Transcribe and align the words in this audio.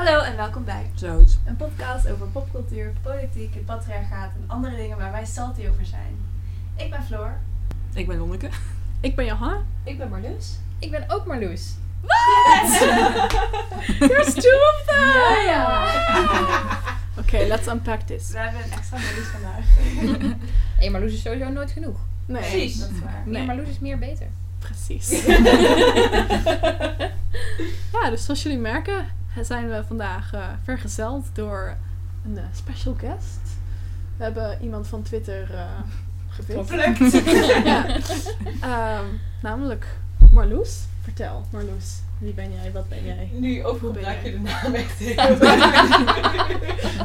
Hallo 0.00 0.20
en 0.20 0.36
welkom 0.36 0.64
bij 0.64 0.90
Zo. 0.94 1.24
een 1.46 1.56
podcast 1.56 2.08
over 2.08 2.26
popcultuur, 2.26 2.92
politiek, 3.02 3.54
het 3.54 3.64
patriarchaat 3.64 4.30
en 4.34 4.44
andere 4.46 4.76
dingen 4.76 4.96
waar 4.96 5.12
wij 5.12 5.26
salty 5.26 5.68
over 5.68 5.86
zijn. 5.86 6.24
Ik 6.76 6.90
ben 6.90 7.02
Floor. 7.02 7.38
Ik 7.94 8.06
ben 8.06 8.18
Lonneke. 8.18 8.48
Ik 9.00 9.16
ben 9.16 9.24
Johanna. 9.24 9.62
Ik 9.84 9.98
ben 9.98 10.08
Marloes. 10.08 10.58
Ik 10.78 10.90
ben 10.90 11.04
ook 11.08 11.26
Marloes. 11.26 11.74
There's 14.08 14.34
two 14.34 14.56
of 14.56 14.82
them! 14.86 14.98
Ja, 14.98 15.40
ja. 15.46 15.94
Oké, 17.20 17.38
let's 17.46 17.66
unpack 17.66 18.00
this. 18.00 18.30
We 18.30 18.38
hebben 18.38 18.64
een 18.64 18.72
extra 18.72 18.98
Marloes 18.98 19.26
vandaag. 19.26 19.64
Hé, 20.78 20.90
Marloes 20.90 21.12
is 21.12 21.22
sowieso 21.22 21.48
nooit 21.48 21.70
genoeg. 21.70 21.98
Nee. 22.26 22.40
Precies, 22.40 22.78
dat 22.78 22.90
is 22.90 23.00
waar. 23.00 23.22
Nee. 23.24 23.32
Nee, 23.32 23.46
Marloes 23.46 23.68
is 23.68 23.78
meer 23.78 23.98
beter. 23.98 24.26
Precies. 24.58 25.24
ja, 27.92 28.10
dus 28.10 28.24
zoals 28.24 28.42
jullie 28.42 28.58
merken 28.58 29.18
zijn 29.44 29.68
we 29.68 29.82
vandaag 29.86 30.32
eh, 30.32 30.44
vergezeld 30.64 31.26
door 31.32 31.76
een 32.24 32.36
eh, 32.38 32.42
special 32.54 32.94
guest. 32.98 33.40
We 34.16 34.24
hebben 34.24 34.58
iemand 34.62 34.86
van 34.86 35.02
Twitter 35.02 35.54
eh 35.54 35.64
gepikt. 36.36 37.12
ja. 37.64 37.86
Ehm, 38.60 39.04
namelijk 39.42 39.86
Marloes. 40.30 40.78
Vertel, 41.02 41.44
Marloes. 41.52 41.98
Wie 42.18 42.32
ben 42.32 42.52
jij? 42.62 42.72
Wat 42.72 42.88
ben 42.88 43.04
jij? 43.04 43.30
Nu 43.32 43.60
Hoe 43.62 43.70
overal 43.72 43.92
ben 43.92 44.02
gebruik 44.04 44.24
je 44.24 44.30
de 44.30 44.38
naam 44.38 44.74
echt 44.74 44.98
heel 44.98 45.36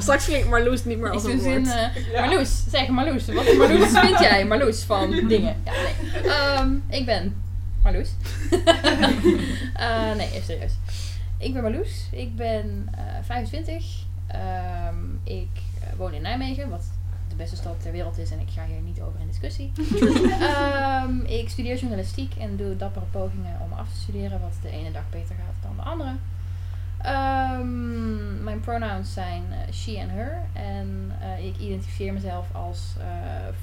Straks 0.02 0.26
klinkt 0.26 0.50
Marloes 0.50 0.86
niet 0.86 0.98
meer 0.98 1.08
Ik 1.08 1.14
als 1.14 1.24
een 1.24 1.40
zin, 1.40 1.64
woord. 1.66 1.76
eh, 1.76 2.12
Ja. 2.12 2.20
Marloes, 2.26 2.64
zeg 2.70 2.88
Marloes. 2.88 3.26
Wat 3.26 3.54
Marloes 3.58 4.00
vind 4.00 4.20
jij? 4.20 4.46
Marloes 4.46 4.84
van 4.84 5.10
dingen. 5.12 5.56
Ja, 5.66 5.72
nee. 5.72 6.32
Ehm, 6.32 6.70
ik 6.90 7.06
ben 7.06 7.36
Marloes. 7.84 8.10
Eh, 9.74 10.14
nee, 10.18 10.28
even 10.32 10.44
serieus. 10.46 10.72
Ik 11.38 11.54
ben 11.54 11.62
Marloes. 11.62 12.08
Ik 12.12 12.36
ben 12.36 12.88
eh 12.92 13.24
25. 13.24 14.04
Ehm, 14.28 14.96
ik 15.24 15.50
eh, 15.82 15.98
woon 15.98 16.14
in 16.14 16.22
Nijmegen, 16.22 16.70
wat 16.70 16.86
de 17.30 17.36
beste 17.36 17.56
stad 17.56 17.82
ter 17.82 17.92
wereld 17.92 18.18
is 18.18 18.32
en 18.32 18.40
ik 18.40 18.50
ga 18.50 18.66
hier 18.66 18.82
niet 18.82 19.02
over 19.02 19.20
in 19.20 19.28
discussie. 19.28 19.72
Ehm, 20.40 21.20
ik 21.20 21.50
studeer 21.50 21.78
journalistiek 21.78 22.36
en 22.36 22.58
doe 22.58 22.76
dappere 22.76 23.06
pogingen 23.12 23.60
om 23.62 23.74
af 23.74 23.90
te 23.90 24.00
studeren, 24.00 24.42
wat 24.42 24.54
de 24.62 24.70
ene 24.70 24.92
dag 24.92 25.10
beter 25.10 25.36
gaat 25.36 25.62
dan 25.62 25.76
de 25.76 25.82
andere. 25.82 26.16
Ehm, 27.06 28.44
mijn 28.44 28.60
pronouns 28.60 29.14
zijn 29.14 29.44
eh, 29.52 29.74
she 29.74 29.98
en 29.98 30.10
her. 30.10 30.42
En 30.54 31.12
eh, 31.20 31.46
ik 31.46 31.58
identificeer 31.58 32.14
mezelf 32.14 32.48
als 32.52 32.96
eh, 33.00 33.06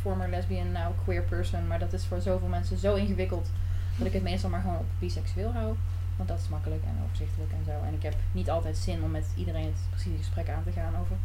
former 0.01 0.29
lesbian, 0.29 0.73
now 0.73 0.93
queer 1.05 1.23
person. 1.23 1.67
Maar 1.67 1.79
dat 1.79 1.93
is 1.93 2.05
voor 2.05 2.21
zoveel 2.21 2.49
mensen 2.49 2.79
zo 2.79 2.95
ingewikkeld 2.95 3.51
dat 3.99 4.07
ik 4.07 4.13
het 4.13 4.23
meestal 4.23 4.51
maar 4.51 4.61
gewoon 4.61 4.79
op 4.79 4.87
biseksueel 4.99 5.53
hou. 5.53 5.75
Want 6.23 6.35
dat 6.35 6.45
is 6.45 6.53
makkelijk 6.57 6.83
en 6.85 7.03
overzichtelijk 7.05 7.53
en 7.53 7.65
zo. 7.65 7.87
En 7.87 7.95
ik 7.95 8.03
heb 8.03 8.15
niet 8.33 8.51
altijd 8.51 8.77
zin 8.77 9.03
om 9.03 9.11
met 9.11 9.27
iedereen 9.37 9.65
het 9.65 9.91
precieze 9.91 10.19
gesprek 10.19 10.49
aan 10.49 10.63
te 10.65 10.73
gaan 10.73 10.95
over. 11.01 11.17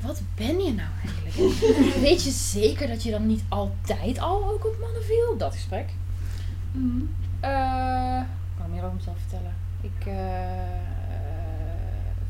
Wat 0.00 0.22
ben 0.34 0.58
je 0.64 0.72
nou 0.72 0.88
eigenlijk? 1.04 1.36
En 1.94 2.00
Weet 2.00 2.24
je 2.24 2.30
zeker 2.30 2.88
dat 2.88 3.02
je 3.02 3.10
dan 3.10 3.26
niet 3.26 3.42
altijd 3.48 4.18
al 4.18 4.50
ook 4.50 4.66
op 4.66 4.76
mannen 4.80 5.04
viel? 5.04 5.36
Dat 5.36 5.54
gesprek. 5.54 5.88
Mhm. 6.72 7.00
Eh, 7.40 8.20
ik 8.20 8.56
kan 8.56 8.64
er 8.64 8.70
meer 8.70 8.82
over 8.82 8.96
mezelf 8.96 9.16
vertellen. 9.18 9.54
Ik 9.80 10.06
eh, 10.06 10.70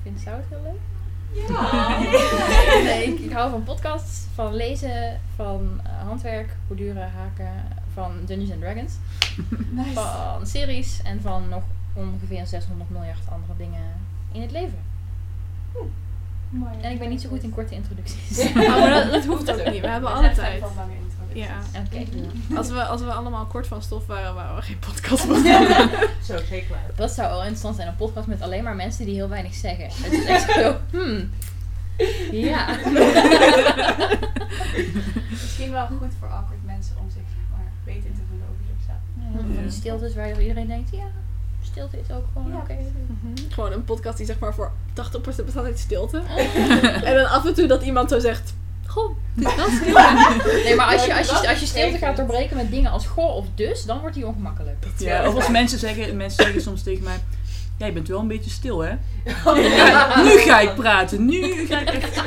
vind 0.02 0.20
zout 0.20 0.44
heel 0.48 0.62
leuk. 0.62 0.80
nee, 2.84 3.04
ik, 3.04 3.18
ik 3.18 3.32
hou 3.32 3.50
van 3.50 3.62
podcasts, 3.62 4.26
van 4.34 4.54
lezen, 4.54 5.20
van 5.36 5.80
eh, 5.84 6.06
handwerk, 6.06 6.56
borduren, 6.66 7.10
haken, 7.10 7.52
van 7.92 8.12
Dungeons 8.26 8.50
and 8.50 8.60
Dragons, 8.60 8.92
Nice. 9.80 9.92
van 9.92 10.46
series 10.46 11.02
en 11.02 11.20
van 11.20 11.48
nog 11.48 11.62
ongeveer 11.92 12.46
600 12.46 12.90
miljard 12.90 13.28
andere 13.30 13.56
dingen 13.56 13.82
in 14.32 14.40
het 14.40 14.50
leven. 14.50 14.78
Mooi. 16.50 16.72
En 16.80 16.90
ik 16.90 16.98
ben 16.98 17.08
niet 17.08 17.20
zo 17.20 17.28
goed 17.28 17.42
in 17.42 17.50
korte 17.50 17.74
introducties. 17.74 18.38
Oh, 18.38 18.54
maar 18.54 18.90
dat, 18.90 19.10
dat 19.10 19.24
hoeft 19.30 19.50
ook 19.50 19.70
niet. 19.70 19.80
We 19.80 19.88
hebben 19.88 20.14
alle 20.14 20.32
tijd. 20.32 20.60
van 20.60 20.70
lange 20.76 20.92
introducties. 20.92 21.46
Ja. 22.48 22.56
Als 22.56 22.68
we, 22.68 22.84
als 22.84 23.00
we 23.00 23.12
allemaal 23.12 23.46
kort 23.46 23.66
van 23.66 23.82
stof 23.82 24.06
waren, 24.06 24.34
waren 24.34 24.56
we 24.56 24.62
geen 24.62 24.78
podcast 24.78 25.26
begonnen. 25.26 25.90
Zo, 26.28 26.38
zeker 26.48 26.70
waar. 26.70 26.90
Dat 26.96 27.10
zou 27.10 27.28
wel 27.28 27.40
interessant 27.40 27.76
zijn, 27.76 27.88
een 27.88 27.96
podcast 27.96 28.26
met 28.26 28.42
alleen 28.42 28.64
maar 28.64 28.76
mensen 28.76 29.04
die 29.04 29.14
heel 29.14 29.28
weinig 29.28 29.54
zeggen. 29.54 29.84
Het 29.90 30.12
is 30.12 30.24
echt 30.24 30.52
zo, 30.52 30.76
hmm. 30.90 31.30
Ja. 32.30 32.66
Misschien 35.30 35.70
wel 35.70 35.86
goed 35.86 36.12
voor 36.18 36.28
awkward 36.28 36.64
mensen 36.64 36.96
om 36.98 37.10
zich 37.10 37.22
maar, 37.50 37.72
beter 37.84 38.10
te 38.10 38.20
voelen 38.28 38.46
over 38.50 38.64
zichzelf. 38.76 38.98
Van 39.32 39.62
die 39.62 39.70
stiltes 39.70 40.14
waar 40.14 40.42
iedereen 40.42 40.66
denkt, 40.66 40.90
ja, 40.90 41.06
stilte 41.70 42.00
is 42.00 42.14
ook 42.14 42.24
gewoon 42.32 42.52
Ja, 42.52 42.56
oké. 42.58 42.76
Mhm. 43.06 43.52
Gewoon 43.52 43.72
een 43.72 43.84
podcast 43.84 44.16
die 44.16 44.26
zeg 44.26 44.38
maar 44.38 44.54
voor 44.54 44.72
80% 44.94 45.44
bestaat 45.44 45.64
uit 45.64 45.78
stilte. 45.78 46.22
en 47.08 47.14
dan 47.14 47.26
af 47.28 47.46
en 47.46 47.54
toe 47.54 47.66
dat 47.66 47.82
iemand 47.82 48.10
zo 48.10 48.18
zegt, 48.18 48.54
goh, 48.86 49.16
het 49.34 49.46
is 49.46 49.54
wel 49.54 49.68
stil. 49.70 50.52
Nee, 50.64 50.74
maar 50.74 50.86
als 50.92 51.04
je, 51.04 51.16
als 51.16 51.28
Dat 51.28 51.42
je, 51.42 51.48
als 51.48 51.60
je 51.60 51.66
stilte 51.66 51.98
gaat 51.98 52.16
doorbreken 52.16 52.56
met 52.56 52.70
dingen 52.70 52.90
als 52.90 53.06
goh 53.06 53.36
of 53.36 53.46
dus, 53.54 53.84
dan 53.84 54.00
wordt 54.00 54.14
die 54.14 54.26
ongemakkelijk. 54.26 54.86
Ja, 54.96 55.28
of 55.28 55.34
als 55.34 55.48
mensen 55.48 55.78
zeggen, 55.78 56.16
mensen 56.16 56.44
zeggen 56.44 56.62
soms 56.62 56.82
tegen 56.82 57.04
mij, 57.04 57.16
ja, 57.76 57.86
je 57.86 57.92
bent 57.92 58.08
wel 58.08 58.20
een 58.20 58.28
beetje 58.28 58.50
stil, 58.50 58.78
hè? 58.80 58.92
Oh, 59.44 59.56
Ja, 59.76 60.22
nu 60.22 60.30
ga 60.38 60.60
ik 60.60 60.74
praten, 60.74 61.24
nu 61.24 61.66
ga 61.66 61.80
ik 61.80 61.88
echt... 61.88 62.22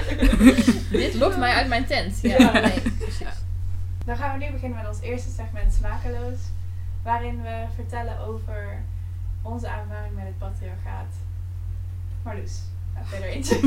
Dit 0.91 1.13
lokt 1.13 1.37
mij 1.37 1.53
uit 1.53 1.67
mijn 1.67 1.85
tent. 1.85 2.19
Ja, 2.21 2.37
Ja. 2.37 2.51
nee, 2.51 2.81
precies. 2.99 3.27
Dan 4.05 4.17
gaan 4.17 4.39
we 4.39 4.45
nu 4.45 4.51
beginnen 4.51 4.77
met 4.77 4.87
ons 4.87 5.01
eerste 5.01 5.29
segment 5.29 5.73
Smakeloos. 5.73 6.37
Waarin 7.03 7.41
we 7.41 7.63
vertellen 7.75 8.19
over 8.27 8.83
onze 9.43 9.67
ervaring 9.67 10.15
met 10.15 10.25
het 10.25 10.37
patriarchaat. 10.37 11.13
Marloes, 12.23 12.61
heb 12.93 13.05
jij 13.09 13.21
er 13.21 13.35
eentje? 13.35 13.59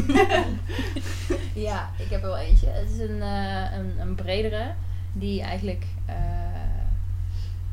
Ja, 1.54 1.91
ik 1.98 2.10
heb 2.10 2.22
er 2.22 2.28
wel 2.28 2.38
eentje. 2.38 2.69
Het 2.69 2.91
is 2.91 2.98
een, 2.98 3.22
eh, 3.22 3.72
een, 3.72 4.00
een 4.00 4.15
bredere, 4.15 4.75
die 5.12 5.42
eigenlijk 5.42 5.86
eh, 6.04 6.15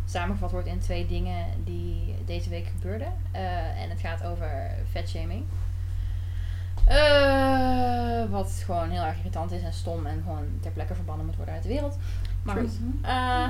samengevat 0.05 0.51
wordt 0.51 0.67
in 0.67 0.79
twee 0.79 1.07
dingen 1.07 1.45
die 1.63 2.15
deze 2.25 2.49
week 2.49 2.67
gebeurden. 2.67 3.13
Eh, 3.31 3.81
en 3.81 3.89
het 3.89 3.99
gaat 3.99 4.23
over 4.23 4.71
vetshaming. 4.91 5.43
Eh, 6.85 8.29
wat 8.29 8.61
gewoon 8.65 8.89
heel 8.89 9.03
erg 9.03 9.17
irritant 9.17 9.51
is 9.51 9.61
en 9.61 9.73
stom 9.73 10.05
en 10.05 10.21
gewoon 10.23 10.47
ter 10.59 10.71
plekke 10.71 10.95
verbannen 10.95 11.25
moet 11.25 11.35
worden 11.35 11.53
uit 11.53 11.63
de 11.63 11.69
wereld. 11.69 11.97
Maar 12.41 12.55
goed. 12.55 12.79
Eh, 13.01 13.49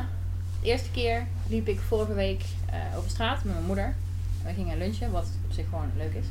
de 0.61 0.67
eerste 0.67 0.91
keer 0.91 1.25
liep 1.47 1.67
ik 1.67 1.79
vorige 1.79 2.13
week 2.13 2.43
eh, 2.65 2.97
over 2.97 3.09
straat 3.09 3.43
met 3.43 3.53
mijn 3.53 3.65
moeder. 3.65 3.95
We 4.43 4.53
gingen 4.53 4.77
lunchen, 4.77 5.11
wat 5.11 5.27
op 5.45 5.51
zich 5.51 5.69
gewoon 5.69 5.91
leuk 5.97 6.13
is. 6.13 6.25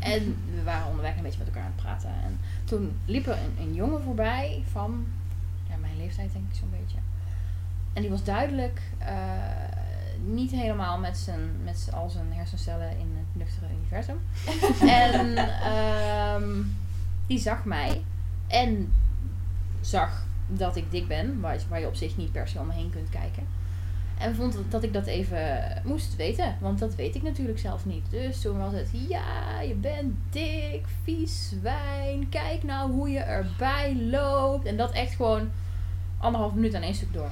En 0.00 0.36
we 0.54 0.62
waren 0.62 0.86
onderweg 0.86 1.16
een 1.16 1.22
beetje 1.22 1.38
met 1.38 1.46
elkaar 1.46 1.62
aan 1.62 1.72
het 1.74 1.82
praten. 1.82 2.08
En 2.08 2.38
toen 2.64 2.98
liep 3.04 3.26
er 3.26 3.38
een, 3.38 3.66
een 3.66 3.74
jongen 3.74 4.02
voorbij 4.02 4.62
van 4.70 5.06
ja, 5.68 5.76
mijn 5.76 5.96
leeftijd, 5.96 6.32
denk 6.32 6.44
ik 6.50 6.54
zo'n 6.54 6.74
beetje. 6.80 6.98
En 7.92 8.02
die 8.02 8.10
was 8.10 8.24
duidelijk 8.24 8.80
eh, 8.98 9.14
niet 10.26 10.50
helemaal 10.50 10.98
met, 10.98 11.16
zijn, 11.16 11.40
met 11.64 11.88
al 11.92 12.10
zijn 12.10 12.32
hersencellen 12.32 12.90
in 12.90 13.16
het 13.16 13.26
nuchtere 13.32 13.72
universum. 13.80 14.18
en 15.10 15.36
ehm, 15.36 16.62
die 17.26 17.38
zag 17.38 17.64
mij 17.64 18.02
en 18.46 18.92
zag 19.80 20.26
dat 20.46 20.76
ik 20.76 20.90
dik 20.90 21.08
ben, 21.08 21.40
waar, 21.40 21.58
waar 21.68 21.80
je 21.80 21.86
op 21.86 21.94
zich 21.94 22.16
niet 22.16 22.32
per 22.32 22.48
se 22.48 22.58
om 22.58 22.66
me 22.66 22.72
heen 22.72 22.90
kunt 22.90 23.08
kijken. 23.08 23.46
En 24.18 24.34
vond 24.34 24.52
dat, 24.52 24.70
dat 24.70 24.82
ik 24.82 24.92
dat 24.92 25.06
even 25.06 25.64
moest 25.84 26.16
weten, 26.16 26.56
want 26.60 26.78
dat 26.78 26.94
weet 26.94 27.14
ik 27.14 27.22
natuurlijk 27.22 27.58
zelf 27.58 27.84
niet. 27.84 28.10
Dus 28.10 28.40
toen 28.40 28.58
was 28.58 28.72
het, 28.72 28.88
ja, 29.08 29.60
je 29.60 29.74
bent 29.74 30.14
dik, 30.30 30.84
vies 31.02 31.48
zwijn, 31.48 32.28
kijk 32.28 32.62
nou 32.62 32.92
hoe 32.92 33.10
je 33.10 33.18
erbij 33.18 33.96
loopt. 33.96 34.66
En 34.66 34.76
dat 34.76 34.92
echt 34.92 35.14
gewoon 35.14 35.50
anderhalf 36.18 36.54
minuut 36.54 36.74
aan 36.74 36.82
één 36.82 36.94
stuk 36.94 37.12
door. 37.12 37.30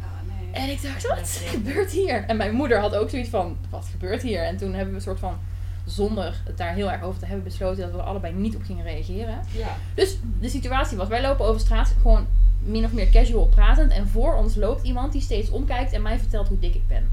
Oh 0.00 0.38
nee. 0.40 0.52
En 0.52 0.70
ik 0.70 0.82
dacht, 0.82 1.08
wat 1.08 1.42
gebeurt 1.44 1.90
hier? 1.90 2.24
En 2.24 2.36
mijn 2.36 2.54
moeder 2.54 2.78
had 2.78 2.94
ook 2.94 3.10
zoiets 3.10 3.30
van, 3.30 3.56
wat 3.70 3.86
gebeurt 3.90 4.22
hier? 4.22 4.42
En 4.42 4.56
toen 4.56 4.72
hebben 4.72 4.88
we 4.88 4.94
een 4.94 5.04
soort 5.04 5.18
van, 5.18 5.38
zonder 5.84 6.40
het 6.44 6.56
daar 6.58 6.74
heel 6.74 6.90
erg 6.92 7.02
over 7.02 7.18
te 7.20 7.26
hebben, 7.26 7.44
besloten 7.44 7.82
dat 7.82 7.92
we 7.92 7.98
er 7.98 8.04
allebei 8.04 8.34
niet 8.34 8.56
op 8.56 8.62
gingen 8.62 8.84
reageren. 8.84 9.38
Ja. 9.56 9.76
Dus 9.94 10.16
de 10.40 10.48
situatie 10.48 10.96
was, 10.96 11.08
wij 11.08 11.22
lopen 11.22 11.46
over 11.46 11.60
straat 11.60 11.94
gewoon 12.00 12.26
min 12.58 12.84
of 12.84 12.92
meer 12.92 13.10
casual 13.10 13.46
pratend. 13.46 13.92
En 13.92 14.08
voor 14.08 14.34
ons 14.34 14.54
loopt 14.54 14.82
iemand 14.84 15.12
die 15.12 15.20
steeds 15.20 15.50
omkijkt 15.50 15.92
en 15.92 16.02
mij 16.02 16.18
vertelt 16.18 16.48
hoe 16.48 16.58
dik 16.58 16.74
ik 16.74 16.86
ben. 16.88 17.08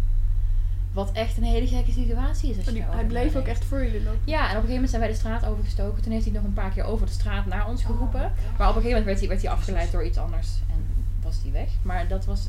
Wat 0.94 1.12
echt 1.12 1.38
een 1.38 1.44
hele 1.44 1.68
gekke 1.68 1.92
situatie 1.92 2.50
is. 2.50 2.58
Als 2.58 2.66
je 2.66 2.72
Die- 2.72 2.82
daarover 2.82 3.00
hij 3.00 3.10
bleef 3.10 3.36
ook 3.36 3.46
echt 3.48 3.64
voor 3.66 3.84
jullie 3.84 4.04
lopen. 4.04 4.20
Ja, 4.24 4.38
en 4.40 4.44
op 4.44 4.48
een 4.50 4.54
gegeven 4.54 4.72
moment 4.74 4.90
zijn 4.90 5.02
wij 5.02 5.12
de 5.12 5.18
straat 5.18 5.46
overgestoken. 5.46 6.02
Toen 6.04 6.12
heeft 6.12 6.26
hij 6.26 6.34
nog 6.34 6.44
een 6.44 6.54
paar 6.54 6.72
keer 6.72 6.84
over 6.84 7.06
de 7.06 7.12
straat 7.12 7.46
naar 7.46 7.68
ons 7.68 7.84
geroepen. 7.84 8.22
Oh, 8.24 8.58
Maar 8.58 8.70
op 8.70 8.76
een 8.76 8.82
gegeven 8.82 8.88
moment 8.90 9.06
werd 9.06 9.20
hij, 9.20 9.28
werd 9.28 9.42
hij 9.42 9.52
afgeleid 9.52 9.92
door 9.92 10.06
iets 10.06 10.18
anders. 10.18 10.48
En 10.70 10.86
was 11.24 11.38
hij 11.44 11.52
weg. 11.52 11.70
Maar 11.82 12.08
dat 12.08 12.26
was 12.26 12.48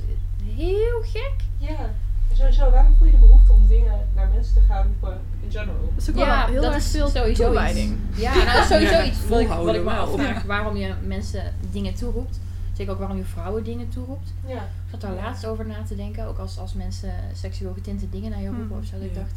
heel 0.56 1.00
gek. 1.02 1.34
Ja. 1.58 1.90
Sowieso, 2.38 2.70
waarom 2.70 2.94
voel 2.98 3.06
je 3.06 3.12
de 3.12 3.18
behoefte 3.18 3.52
om 3.52 3.66
dingen 3.68 4.06
naar 4.14 4.28
mensen 4.34 4.54
te 4.54 4.60
gaan 4.68 4.82
roepen 4.86 5.20
in 5.44 5.50
general? 5.50 5.90
Dat 5.94 6.02
is 6.02 6.08
ook 6.10 6.14
wel 6.14 6.24
Ja, 6.24 6.46
heel 6.46 6.62
dat 6.62 6.72
erg 6.72 6.82
is 6.84 6.90
veel 6.90 7.08
sowieso 7.08 7.44
toewijding. 7.44 7.96
iets. 8.10 8.20
Ja, 8.20 8.34
nou, 8.44 8.46
dat 8.46 8.56
is 8.62 8.66
sowieso 8.68 8.92
Ja, 8.94 9.04
iets 9.04 9.28
wat 9.28 9.40
ik, 9.40 9.46
wat 9.48 9.56
volhouden 9.56 9.74
ik 9.74 9.84
me 9.84 9.90
afvraag. 9.90 10.42
Waarom 10.42 10.76
je 10.76 10.94
mensen 11.06 11.54
dingen 11.70 11.94
toeroept. 11.94 12.38
Zeker 12.72 12.92
ook 12.92 12.98
waarom 12.98 13.16
je 13.16 13.24
vrouwen 13.24 13.64
dingen 13.64 13.88
toeroept. 13.88 14.32
Ja. 14.46 14.54
Ik 14.54 14.90
zat 14.90 15.00
daar 15.00 15.12
laatst 15.14 15.46
over 15.46 15.66
na 15.66 15.82
te 15.88 15.96
denken. 15.96 16.26
Ook 16.26 16.38
als, 16.38 16.58
als 16.58 16.74
mensen 16.74 17.12
seksueel 17.34 17.72
getinte 17.72 18.08
dingen 18.10 18.30
naar 18.30 18.40
je 18.40 18.48
roepen 18.48 18.66
Hmm. 18.66 18.78
of 18.78 18.84
zo. 18.84 18.92
Dat 18.96 19.02
ik 19.04 19.14
dacht, 19.14 19.34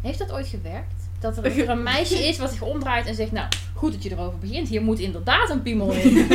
heeft 0.00 0.18
dat 0.18 0.32
ooit 0.32 0.46
gewerkt? 0.46 0.92
dat 1.18 1.36
er, 1.36 1.44
er 1.58 1.68
een 1.76 1.82
meisje 1.82 2.28
is 2.28 2.38
wat 2.38 2.50
zich 2.50 2.62
omdraait 2.62 3.06
en 3.06 3.14
zegt, 3.14 3.32
nou, 3.32 3.46
goed 3.74 3.92
dat 3.92 4.02
je 4.02 4.10
erover 4.10 4.38
begint. 4.38 4.68
Hier 4.68 4.82
moet 4.82 4.98
inderdaad 4.98 5.50
een 5.50 5.62
piemel 5.62 5.90
in. 5.92 6.28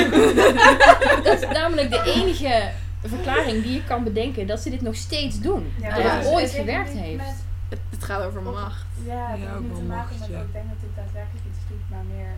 dat 1.24 1.42
is 1.42 1.48
namelijk 1.54 1.90
de 1.90 2.14
enige 2.16 2.70
verklaring 3.08 3.64
die 3.64 3.74
je 3.74 3.84
kan 3.84 4.04
bedenken 4.04 4.48
dat 4.48 4.60
ze 4.60 4.70
dit 4.70 4.82
nog 4.82 4.96
steeds 4.96 5.40
doen. 5.40 5.72
Ja, 5.82 5.96
dat 5.96 6.12
het 6.12 6.26
ooit 6.26 6.50
gewerkt 6.50 6.90
heeft. 6.92 7.18
met- 7.18 7.44
Het, 7.70 7.80
het 7.90 8.04
gaat 8.04 8.22
over 8.24 8.42
macht. 8.42 8.86
Ja, 9.06 9.28
het 9.32 9.40
Ja, 9.42 9.54
ook 9.56 9.62
niet 9.62 9.72
maken 9.72 9.88
macht, 9.88 10.20
met, 10.20 10.30
ja. 10.30 10.42
ik 10.42 10.54
denk 10.54 10.66
dat 10.70 10.80
dit 10.80 10.90
daadwerkelijk 10.96 11.46
iets 11.50 11.60
doet, 11.70 11.90
maar 11.90 12.04
meer 12.16 12.32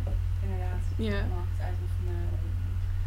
inderdaad 0.43 0.83
Ja. 0.95 1.25
macht 1.35 1.57
uitoefenen. 1.69 2.29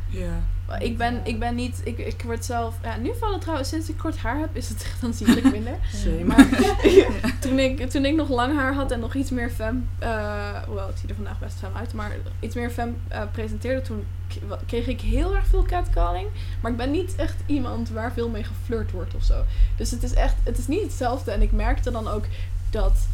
Ja. 0.07 0.35
Ik 0.79 0.97
ben, 0.97 1.21
ik 1.25 1.39
ben 1.39 1.55
niet, 1.55 1.81
ik, 1.85 1.99
ik 1.99 2.23
word 2.23 2.45
zelf, 2.45 2.75
ja, 2.83 2.97
nu 2.97 3.13
valt 3.19 3.33
het 3.33 3.41
trouwens, 3.41 3.69
sinds 3.69 3.89
ik 3.89 3.97
kort 3.97 4.17
haar 4.17 4.39
heb, 4.39 4.57
is 4.57 4.69
het 4.69 4.83
echt 4.83 5.05
aanzienlijk 5.05 5.51
minder. 5.51 5.77
Same. 6.05 6.25
Maar 6.25 6.49
toen 7.41 7.59
ik, 7.59 7.91
toen 7.91 8.05
ik 8.05 8.15
nog 8.15 8.29
lang 8.29 8.57
haar 8.57 8.75
had 8.75 8.91
en 8.91 9.01
nog 9.01 9.15
iets 9.15 9.31
meer 9.31 9.51
fem, 9.51 9.89
eh 9.99 10.63
hoewel 10.67 10.87
het 10.87 10.99
ziet 10.99 11.11
er 11.11 11.17
vandaag 11.17 11.39
best 11.39 11.59
fem 11.59 11.71
uit, 11.77 11.93
maar 11.93 12.17
iets 12.41 12.55
meer 12.55 12.71
fem 12.71 12.97
eh, 13.09 13.23
presenteerde, 13.33 13.83
toen 13.83 14.05
kreeg 14.67 14.87
ik 14.87 15.01
heel 15.01 15.35
erg 15.35 15.47
veel 15.47 15.63
catcalling. 15.63 16.29
Maar 16.61 16.71
ik 16.71 16.77
ben 16.77 16.91
niet 16.91 17.15
echt 17.17 17.37
iemand 17.47 17.91
waar 17.91 18.13
veel 18.13 18.29
mee 18.29 18.45
geflirt 18.45 18.91
wordt 18.91 19.15
of 19.15 19.25
zo. 19.25 19.45
Dus 19.77 19.91
het 19.91 20.03
is 20.03 20.15
echt, 20.15 20.35
het 20.45 20.59
is 20.59 20.67
niet 20.67 20.83
hetzelfde. 20.83 21.31
En 21.31 21.43
ik 21.43 21.53
merkte 21.53 21.91
dan 21.91 22.09
ook 22.09 22.25
dat 22.71 23.07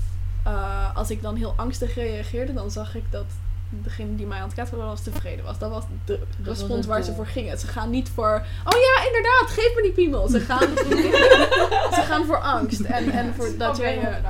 eh, 0.42 0.96
als 0.96 1.10
ik 1.10 1.22
dan 1.22 1.36
heel 1.36 1.54
angstig 1.56 1.94
reageerde, 1.94 2.52
dan 2.52 2.70
zag 2.70 2.94
ik 2.94 3.04
dat 3.10 3.26
degene 3.70 4.14
die 4.16 4.26
mij 4.26 4.38
aan 4.38 4.50
het 4.54 4.70
was 4.70 5.02
tevreden 5.02 5.44
was. 5.44 5.58
Dat 5.58 5.70
was 5.70 5.84
de 6.04 6.20
respons 6.42 6.86
waar 6.86 7.02
ze 7.02 7.14
voor 7.14 7.26
gingen. 7.26 7.58
Ze 7.58 7.66
gaan 7.66 7.90
niet 7.90 8.08
voor, 8.08 8.46
oh 8.64 8.78
ja, 8.80 9.06
inderdaad, 9.06 9.46
geef 9.48 9.74
me 9.74 9.82
die 9.82 9.92
piemel. 9.92 10.28
Ze 10.28 10.40
gaan, 10.40 10.68
ze 11.98 12.02
gaan 12.06 12.24
voor 12.26 12.40
angst. 12.40 12.80
En, 12.80 13.10
en 13.10 13.34
voor 13.34 13.56
dat 13.58 13.76
jij... 13.76 14.22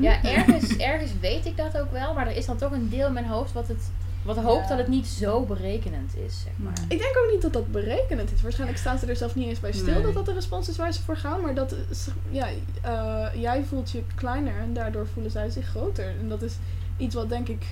Ja. 0.00 0.22
Ergens, 0.22 0.76
ergens 0.76 1.10
weet 1.20 1.46
ik 1.46 1.56
dat 1.56 1.78
ook 1.78 1.90
wel, 1.92 2.14
maar 2.14 2.26
er 2.26 2.36
is 2.36 2.46
dan 2.46 2.56
toch 2.56 2.72
een 2.72 2.88
deel 2.88 3.06
in 3.06 3.12
mijn 3.12 3.26
hoofd 3.26 3.52
wat, 3.52 3.68
het, 3.68 3.90
wat 4.22 4.36
hoopt 4.36 4.62
Ja. 4.62 4.68
dat 4.68 4.78
het 4.78 4.88
niet 4.88 5.06
zo 5.06 5.40
berekenend 5.44 6.16
is, 6.16 6.40
zeg 6.42 6.52
maar. 6.56 6.72
Ik 6.88 6.98
denk 6.98 7.16
ook 7.24 7.32
niet 7.32 7.42
dat 7.42 7.52
dat 7.52 7.70
berekenend 7.72 8.32
is. 8.32 8.42
Waarschijnlijk 8.42 8.78
staan 8.78 8.98
ze 8.98 9.06
er 9.06 9.16
zelf 9.16 9.34
niet 9.34 9.48
eens 9.48 9.60
bij 9.60 9.72
stil 9.72 9.94
Nee. 9.94 10.02
dat 10.02 10.14
dat 10.14 10.26
de 10.26 10.32
respons 10.32 10.68
is 10.68 10.76
waar 10.76 10.92
ze 10.92 11.02
voor 11.02 11.16
gaan. 11.16 11.40
Maar 11.40 11.54
dat 11.54 11.74
is, 11.90 12.08
ja, 12.30 12.46
eh, 12.82 13.26
jij 13.34 13.64
voelt 13.64 13.90
je 13.90 14.02
kleiner 14.14 14.58
en 14.58 14.72
daardoor 14.74 15.06
voelen 15.12 15.32
zij 15.32 15.50
zich 15.50 15.66
groter. 15.66 16.14
En 16.20 16.28
dat 16.28 16.42
is 16.42 16.54
iets 16.96 17.14
wat 17.14 17.28
denk 17.28 17.48
ik 17.48 17.64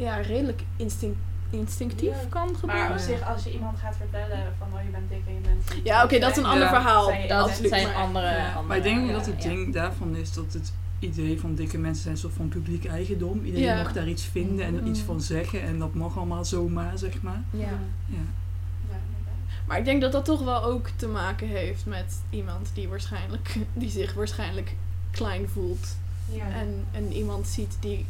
ja, 0.00 0.16
redelijk 0.16 0.62
instinct, 0.76 1.18
instinctief 1.50 2.08
Ja. 2.22 2.28
kan 2.28 2.48
gebeuren. 2.56 2.84
Maar 2.88 2.92
op 2.92 2.98
zich, 2.98 3.28
als 3.28 3.44
je 3.44 3.52
iemand 3.52 3.78
gaat 3.78 3.96
vertellen 3.96 4.38
van 4.58 4.68
oh 4.78 4.84
je 4.84 4.90
bent 4.90 5.08
dik 5.08 5.22
en 5.26 5.34
je 5.34 5.40
bent... 5.40 5.84
Ja, 5.84 6.04
oké, 6.04 6.18
dat 6.18 6.30
is 6.30 6.36
een 6.36 6.42
Ja. 6.42 6.48
ander 6.50 6.68
verhaal. 6.68 7.04
Zijn 7.04 7.28
Dat 7.28 7.48
absoluut, 7.48 7.70
zijn 7.70 7.94
andere, 7.94 8.26
ja. 8.26 8.46
andere... 8.46 8.62
Maar 8.66 8.76
ik 8.76 8.82
denk 8.82 9.12
dat 9.12 9.26
het 9.26 9.42
ja. 9.42 9.48
ding 9.48 9.72
daarvan 9.72 10.16
is 10.16 10.32
dat 10.32 10.52
het 10.52 10.72
idee 10.98 11.40
van 11.40 11.54
dikke 11.54 11.78
mensen 11.78 12.02
zijn 12.02 12.14
een 12.14 12.20
soort 12.20 12.34
van 12.34 12.48
publiek 12.48 12.84
eigendom. 12.84 13.44
Iedereen 13.44 13.66
Ja. 13.66 13.82
mag 13.82 13.92
daar 13.92 14.08
iets 14.08 14.24
vinden 14.24 14.64
en 14.66 14.74
er 14.76 14.86
iets 14.86 15.00
Mm. 15.00 15.06
van 15.06 15.20
zeggen 15.20 15.62
en 15.62 15.78
dat 15.78 15.94
mag 15.94 16.16
allemaal 16.16 16.44
zomaar, 16.44 16.98
zeg 16.98 17.22
maar. 17.22 17.42
Ja. 17.50 17.68
Ja. 18.06 18.18
Maar 19.66 19.78
ik 19.78 19.84
denk 19.84 20.00
dat 20.00 20.12
dat 20.12 20.24
toch 20.24 20.44
wel 20.44 20.64
ook 20.64 20.88
te 20.96 21.08
maken 21.08 21.48
heeft 21.48 21.86
met 21.86 22.20
iemand 22.30 22.70
die 22.74 22.88
waarschijnlijk, 22.88 23.56
die 23.72 23.90
zich 23.90 24.14
waarschijnlijk 24.14 24.74
klein 25.10 25.48
voelt. 25.48 25.96
Ja. 26.32 26.44
En, 26.50 26.84
en 26.92 27.12
iemand 27.12 27.46
ziet 27.46 27.76
die 27.80 28.06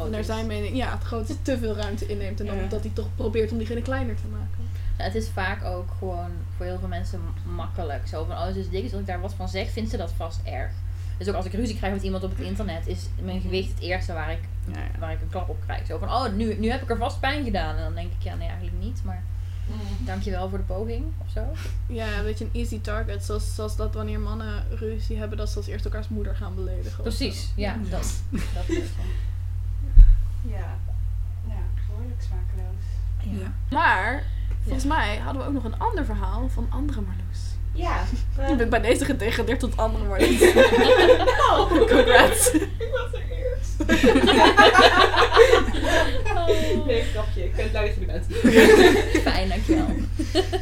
Groot 0.00 0.10
naar 0.10 0.20
is. 0.20 0.26
zijn 0.26 0.46
mening 0.46 0.76
ja, 0.76 0.90
het 0.92 1.02
grote 1.02 1.42
te 1.42 1.58
veel 1.58 1.74
ruimte 1.76 2.06
inneemt. 2.06 2.40
En 2.40 2.46
dan 2.46 2.56
Ja. 2.56 2.66
dat 2.68 2.80
hij 2.80 2.90
toch 2.94 3.08
probeert 3.16 3.52
om 3.52 3.58
diegene 3.58 3.82
kleiner 3.82 4.14
te 4.14 4.26
maken. 4.30 4.68
Ja, 4.98 5.04
het 5.04 5.14
is 5.14 5.28
vaak 5.28 5.64
ook 5.64 5.88
gewoon 5.98 6.30
voor 6.56 6.66
heel 6.66 6.78
veel 6.78 6.88
mensen 6.88 7.20
makkelijk. 7.54 8.08
Zo 8.08 8.24
van, 8.24 8.36
oh, 8.36 8.52
ze 8.52 8.58
is 8.58 8.68
dik, 8.70 8.82
dus 8.82 8.90
als 8.92 9.00
ik 9.00 9.06
daar 9.06 9.20
wat 9.20 9.34
van 9.34 9.48
zeg, 9.48 9.70
vindt 9.70 9.90
ze 9.90 9.96
dat 9.96 10.12
vast 10.16 10.40
erg. 10.44 10.70
Dus 11.18 11.28
ook 11.28 11.34
als 11.34 11.44
ik 11.46 11.52
ruzie 11.52 11.76
krijg 11.76 11.92
met 11.92 12.02
iemand 12.02 12.24
op 12.24 12.30
het 12.30 12.46
internet, 12.46 12.86
is 12.86 13.06
mijn 13.22 13.40
gewicht 13.40 13.68
het 13.68 13.80
eerste 13.80 14.12
waar 14.12 14.32
ik, 14.32 14.40
Ja, 14.66 14.78
ja. 14.78 14.98
waar 14.98 15.12
ik 15.12 15.20
een 15.20 15.28
klap 15.30 15.48
op 15.48 15.56
krijg. 15.66 15.86
Zo 15.86 15.98
van, 15.98 16.08
oh, 16.08 16.32
nu, 16.34 16.54
nu 16.58 16.70
heb 16.70 16.82
ik 16.82 16.90
er 16.90 16.96
vast 16.96 17.20
pijn 17.20 17.44
gedaan. 17.44 17.76
En 17.76 17.82
dan 17.82 17.94
denk 17.94 18.12
ik, 18.18 18.22
ja, 18.22 18.34
nee, 18.34 18.48
eigenlijk 18.48 18.78
niet. 18.84 19.00
Maar 19.04 19.22
Mm. 19.70 20.06
dankjewel 20.06 20.48
voor 20.48 20.58
de 20.58 20.64
poging, 20.64 21.04
of 21.24 21.30
zo. 21.32 21.40
Ja, 21.86 22.18
een 22.18 22.24
beetje 22.24 22.44
een 22.44 22.50
easy 22.60 22.80
target. 22.80 23.24
Zoals, 23.24 23.54
zoals 23.54 23.76
dat 23.76 23.94
wanneer 23.94 24.20
mannen 24.20 24.64
ruzie 24.70 25.16
hebben, 25.18 25.38
dat 25.38 25.48
ze 25.50 25.56
als 25.56 25.66
eerst 25.66 25.84
elkaars 25.84 26.08
moeder 26.08 26.34
gaan 26.36 26.54
beledigen. 26.54 27.02
Precies, 27.02 27.52
Ja. 27.56 27.76
dat. 27.90 28.12
dat 28.30 28.68
is 28.68 28.76
het. 28.76 28.88
Ja. 30.42 30.78
Ja, 31.48 31.62
behoorlijk 31.88 32.20
smakeloos. 32.22 32.84
Ja. 33.18 33.38
Ja. 33.40 33.52
Maar, 33.76 34.22
volgens 34.62 34.84
mij 34.84 35.16
hadden 35.16 35.42
we 35.42 35.48
ook 35.48 35.54
nog 35.54 35.64
een 35.64 35.78
ander 35.78 36.04
verhaal 36.04 36.48
van 36.48 36.66
andere 36.70 37.00
Marloes. 37.00 37.38
Ja. 37.72 38.02
Ik 38.50 38.56
ben 38.56 38.68
bij 38.68 38.80
deze 38.80 39.04
gedegradeerd 39.04 39.60
tot 39.60 39.76
andere 39.76 40.04
Marloes. 40.04 40.40
Nou, 40.54 41.68
Congrats. 41.94 42.50
ik 42.52 42.90
was 42.92 43.12
er 43.12 43.30
eerst. 43.30 43.78
Nee, 46.86 47.02
grapje. 47.02 47.44
Ik 47.44 47.56
ben 47.56 47.70
blij 47.70 47.86
dat 47.86 47.94
je 47.94 48.00
er 48.00 48.06
bent. 48.06 48.26
Fijn, 49.22 49.48
dankjewel. 49.48 49.86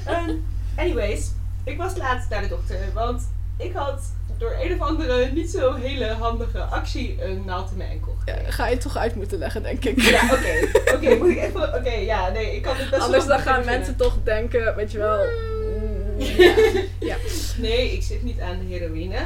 Ehm, 0.05 0.31
anyways, 0.77 1.31
ik 1.65 1.77
was 1.77 1.97
laatst 1.97 2.31
naar 2.31 2.43
de 2.43 2.49
dokter, 2.49 2.79
want 2.95 3.31
ik 3.57 3.73
had 3.75 4.03
door 4.38 4.56
een 4.61 4.73
of 4.73 4.81
andere 4.88 5.31
niet 5.32 5.50
zo 5.50 5.75
hele 5.75 6.06
handige 6.12 6.61
actie 6.61 7.23
een 7.25 7.43
naald 7.44 7.70
in 7.70 7.76
mijn 7.76 7.90
enkel 7.90 8.17
Ja, 8.25 8.35
ga 8.46 8.67
je 8.67 8.73
het 8.73 8.81
toch 8.82 8.96
uit 8.96 9.14
moeten 9.14 9.38
leggen, 9.38 9.62
denk 9.62 9.85
ik. 9.85 10.00
Ja, 10.00 10.23
oké. 10.32 10.69
Oké, 10.94 11.14
moet 11.17 11.29
ik 11.29 11.37
even... 11.38 11.75
Oké, 11.75 11.90
ja, 11.93 12.29
nee, 12.29 12.56
ik 12.56 12.62
kan 12.62 12.76
dit 12.76 12.90
best 12.90 13.02
Anders 13.02 13.26
dan 13.26 13.38
gaan 13.38 13.55
beginnen. 13.56 13.75
mensen 13.79 13.96
toch 13.96 14.17
denken, 14.25 14.75
weet 14.76 14.93
je 14.93 14.99
wel. 14.99 15.25
mm, 15.25 16.20
ja. 17.08 17.17
Nee, 17.56 17.93
ik 17.93 18.02
zit 18.02 18.23
niet 18.23 18.40
aan 18.40 18.58
de 18.58 18.64
heroïne. 18.75 19.19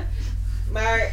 Maar 0.71 1.13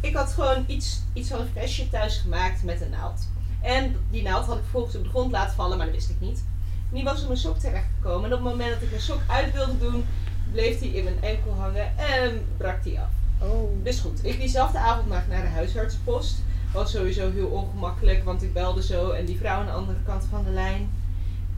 ik 0.00 0.14
had 0.16 0.32
gewoon 0.32 0.64
iets, 0.66 1.00
iets 1.12 1.28
van 1.28 1.40
een 1.40 1.48
flesje 1.52 1.88
thuis 1.90 2.16
gemaakt 2.18 2.62
met 2.64 2.80
een 2.80 2.90
naald. 2.90 3.28
En 3.62 3.96
die 4.10 4.22
naald 4.22 4.46
had 4.46 4.54
ik 4.56 4.62
vervolgens 4.62 4.96
op 4.96 5.02
de 5.02 5.08
grond 5.08 5.30
laten 5.32 5.54
vallen, 5.54 5.76
maar 5.76 5.86
dat 5.86 5.94
wist 5.94 6.10
ik 6.10 6.20
niet. 6.20 6.44
En 6.90 6.94
die 6.94 7.04
was 7.04 7.20
op 7.20 7.26
mijn 7.26 7.38
sok 7.40 7.58
terechtgekomen. 7.58 8.30
En 8.30 8.36
op 8.36 8.42
het 8.44 8.50
moment 8.52 8.72
dat 8.72 8.82
ik 8.82 8.90
mijn 8.90 9.02
sok 9.02 9.20
uit 9.26 9.52
wilde 9.52 9.78
doen, 9.78 10.04
bleef 10.52 10.78
die 10.78 10.94
in 10.94 11.04
mijn 11.04 11.22
enkel 11.22 11.52
hangen 11.52 11.98
en 11.98 12.46
brak 12.56 12.82
die 12.82 13.00
af. 13.00 13.10
Oh. 13.38 13.84
Dus 13.84 14.00
goed, 14.00 14.24
ik 14.24 14.40
diezelfde 14.40 14.78
avond 14.78 15.08
maar 15.08 15.24
naar 15.28 15.42
de 15.42 15.48
huisartsenpost. 15.48 16.42
Was 16.72 16.90
sowieso 16.90 17.30
heel 17.30 17.46
ongemakkelijk, 17.46 18.24
want 18.24 18.42
ik 18.42 18.52
belde 18.52 18.82
zo 18.82 19.10
en 19.10 19.24
die 19.24 19.38
vrouw 19.38 19.58
aan 19.58 19.66
de 19.66 19.72
andere 19.72 19.98
kant 20.06 20.24
van 20.30 20.44
de 20.44 20.50
lijn. 20.50 20.90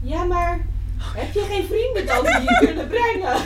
Ja, 0.01 0.23
maar 0.23 0.65
heb 1.01 1.33
je 1.33 1.45
geen 1.49 1.65
vrienden 1.65 2.05
dan 2.05 2.23
die 2.23 2.41
je 2.41 2.57
kunnen 2.65 2.87
brengen? 2.87 3.35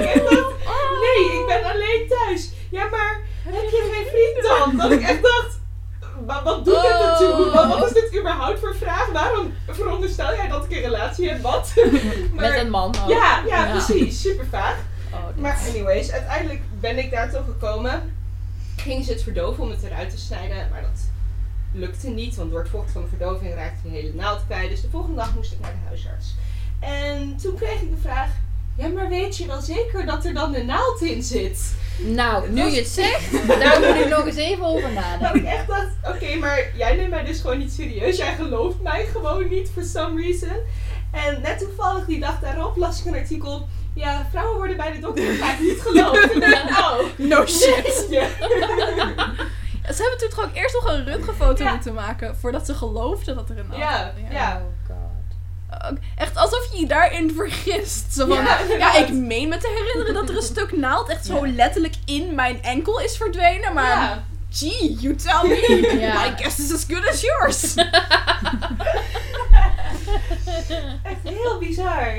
Ik 0.00 0.06
echt 0.06 0.30
dacht, 0.30 0.54
nee, 1.00 1.40
ik 1.40 1.44
ben 1.46 1.64
alleen 1.72 2.06
thuis. 2.08 2.50
Ja, 2.70 2.88
maar 2.88 3.20
heb 3.44 3.70
je 3.70 3.90
geen 3.92 4.06
vriend 4.06 4.46
dan? 4.48 4.76
Dat 4.76 4.90
ik 4.90 5.02
echt 5.02 5.19
een? 11.28 11.40
Met 12.34 12.54
een 12.58 12.70
man 12.70 12.94
ook. 13.02 13.08
ja, 13.10 13.42
ja, 13.48 13.66
Ja. 13.66 13.70
precies. 13.70 14.20
Super 14.20 14.46
vaag. 14.50 14.76
Oh, 15.12 15.18
Maar 15.36 15.58
anyways, 15.68 16.10
uiteindelijk 16.12 16.60
ben 16.80 16.98
ik 16.98 17.10
daar 17.10 17.30
toch 17.30 17.44
gekomen. 17.44 18.14
Gingen 18.76 19.04
ze 19.04 19.12
het 19.12 19.22
verdoven 19.22 19.62
om 19.62 19.70
het 19.70 19.82
eruit 19.82 20.10
te 20.10 20.18
snijden, 20.18 20.56
maar 20.70 20.80
dat 20.82 21.00
lukte 21.72 22.08
niet, 22.08 22.36
want 22.36 22.50
door 22.50 22.60
het 22.60 22.68
vocht 22.68 22.90
van 22.90 23.02
de 23.02 23.08
verdoving 23.08 23.54
raakte 23.54 23.82
die 23.82 23.92
hele 24.00 24.12
naald 24.14 24.40
kwijt. 24.46 24.70
Dus 24.70 24.80
de 24.80 24.88
volgende 24.90 25.16
dag 25.16 25.34
moest 25.34 25.52
ik 25.52 25.60
naar 25.60 25.70
de 25.72 25.86
huisarts. 25.86 26.34
En 26.80 27.36
toen 27.42 27.54
kreeg 27.56 27.80
ik 27.80 27.90
de 27.90 28.00
vraag, 28.02 28.28
ja 28.76 28.88
maar 28.88 29.08
weet 29.08 29.36
je 29.36 29.46
wel 29.46 29.60
zeker 29.60 30.06
dat 30.06 30.24
er 30.24 30.34
dan 30.34 30.54
een 30.54 30.66
naald 30.66 31.02
in 31.02 31.22
zit? 31.22 31.74
Nou, 31.98 32.50
nu 32.50 32.64
je 32.64 32.76
het 32.78 32.88
zegt, 32.88 33.32
daar 33.60 33.80
moet 33.80 34.00
ik 34.04 34.08
nog 34.08 34.26
eens 34.26 34.36
even 34.36 34.64
over 34.64 34.82
Dat 34.82 34.90
ik 34.90 34.94
nadenken. 35.20 35.46
echt 35.50 35.66
dacht, 35.66 35.88
oké, 36.04 36.34
maar 36.34 36.70
jij 36.76 36.96
neemt 36.96 37.10
mij 37.10 37.24
dus 37.24 37.40
gewoon 37.40 37.58
niet 37.58 37.72
serieus. 37.72 38.16
Jij 38.16 38.34
gelooft 38.34 38.82
mij 38.82 39.04
gewoon 39.12 39.48
niet, 39.48 39.70
for 39.74 39.82
some 39.84 40.20
reason. 40.22 40.56
En 41.12 41.40
net 41.42 41.58
toevallig 41.58 42.04
die 42.04 42.20
dag 42.20 42.40
daarop 42.40 42.76
las 42.76 43.00
ik 43.00 43.06
een 43.06 43.14
artikel. 43.20 43.68
Ja, 43.94 44.26
vrouwen 44.30 44.56
worden 44.56 44.76
bij 44.76 44.92
de 44.92 44.98
dokter 44.98 45.34
vaak 45.34 45.60
niet 45.60 45.80
geloofd. 45.80 46.30
En 46.32 46.42
ik 46.42 46.50
dacht, 46.50 46.78
oh, 46.92 46.98
No 47.16 47.46
shit. 47.46 48.06
Ja. 48.10 48.26
Ze 49.94 50.02
hebben 50.02 50.18
toen 50.18 50.28
toch 50.28 50.44
ook 50.44 50.54
eerst 50.56 50.74
nog 50.74 50.88
een 50.92 51.04
röntgenfoto 51.04 51.64
Ja. 51.64 51.70
moeten 51.72 51.94
maken 51.94 52.36
voordat 52.36 52.66
ze 52.66 52.74
geloofden 52.74 53.34
dat 53.34 53.50
er 53.50 53.58
een 53.58 53.66
naald 53.68 53.80
Ja, 53.80 54.12
ja. 54.30 54.56
Oh 54.56 54.96
god. 55.80 55.98
Echt 56.16 56.36
alsof 56.36 56.68
je 56.72 56.80
je 56.80 56.86
daarin 56.86 57.32
vergist. 57.34 58.12
Zo 58.14 58.26
van, 58.26 58.44
Ja, 58.78 58.94
ik 58.96 59.12
meen 59.12 59.48
me 59.48 59.56
te 59.56 59.74
herinneren 59.78 60.14
dat 60.14 60.28
er 60.28 60.36
een 60.36 60.42
stuk 60.42 60.76
naald 60.76 61.08
echt 61.08 61.26
zo 61.26 61.46
letterlijk 61.46 61.94
in 62.04 62.34
mijn 62.34 62.62
enkel 62.62 63.00
is 63.00 63.16
verdwenen. 63.16 63.74
Maar, 63.74 63.88
Ja. 64.00 64.24
gee, 64.50 64.94
you 64.98 65.14
tell 65.16 65.48
me. 65.48 65.96
Ja. 66.00 66.26
I 66.26 66.32
guess 66.36 66.58
it's 66.58 66.72
as 66.72 66.84
good 66.88 67.08
as 67.08 67.20
yours. 67.20 67.74
Echt 71.12 71.20
heel 71.22 71.58
bizar. 71.58 72.12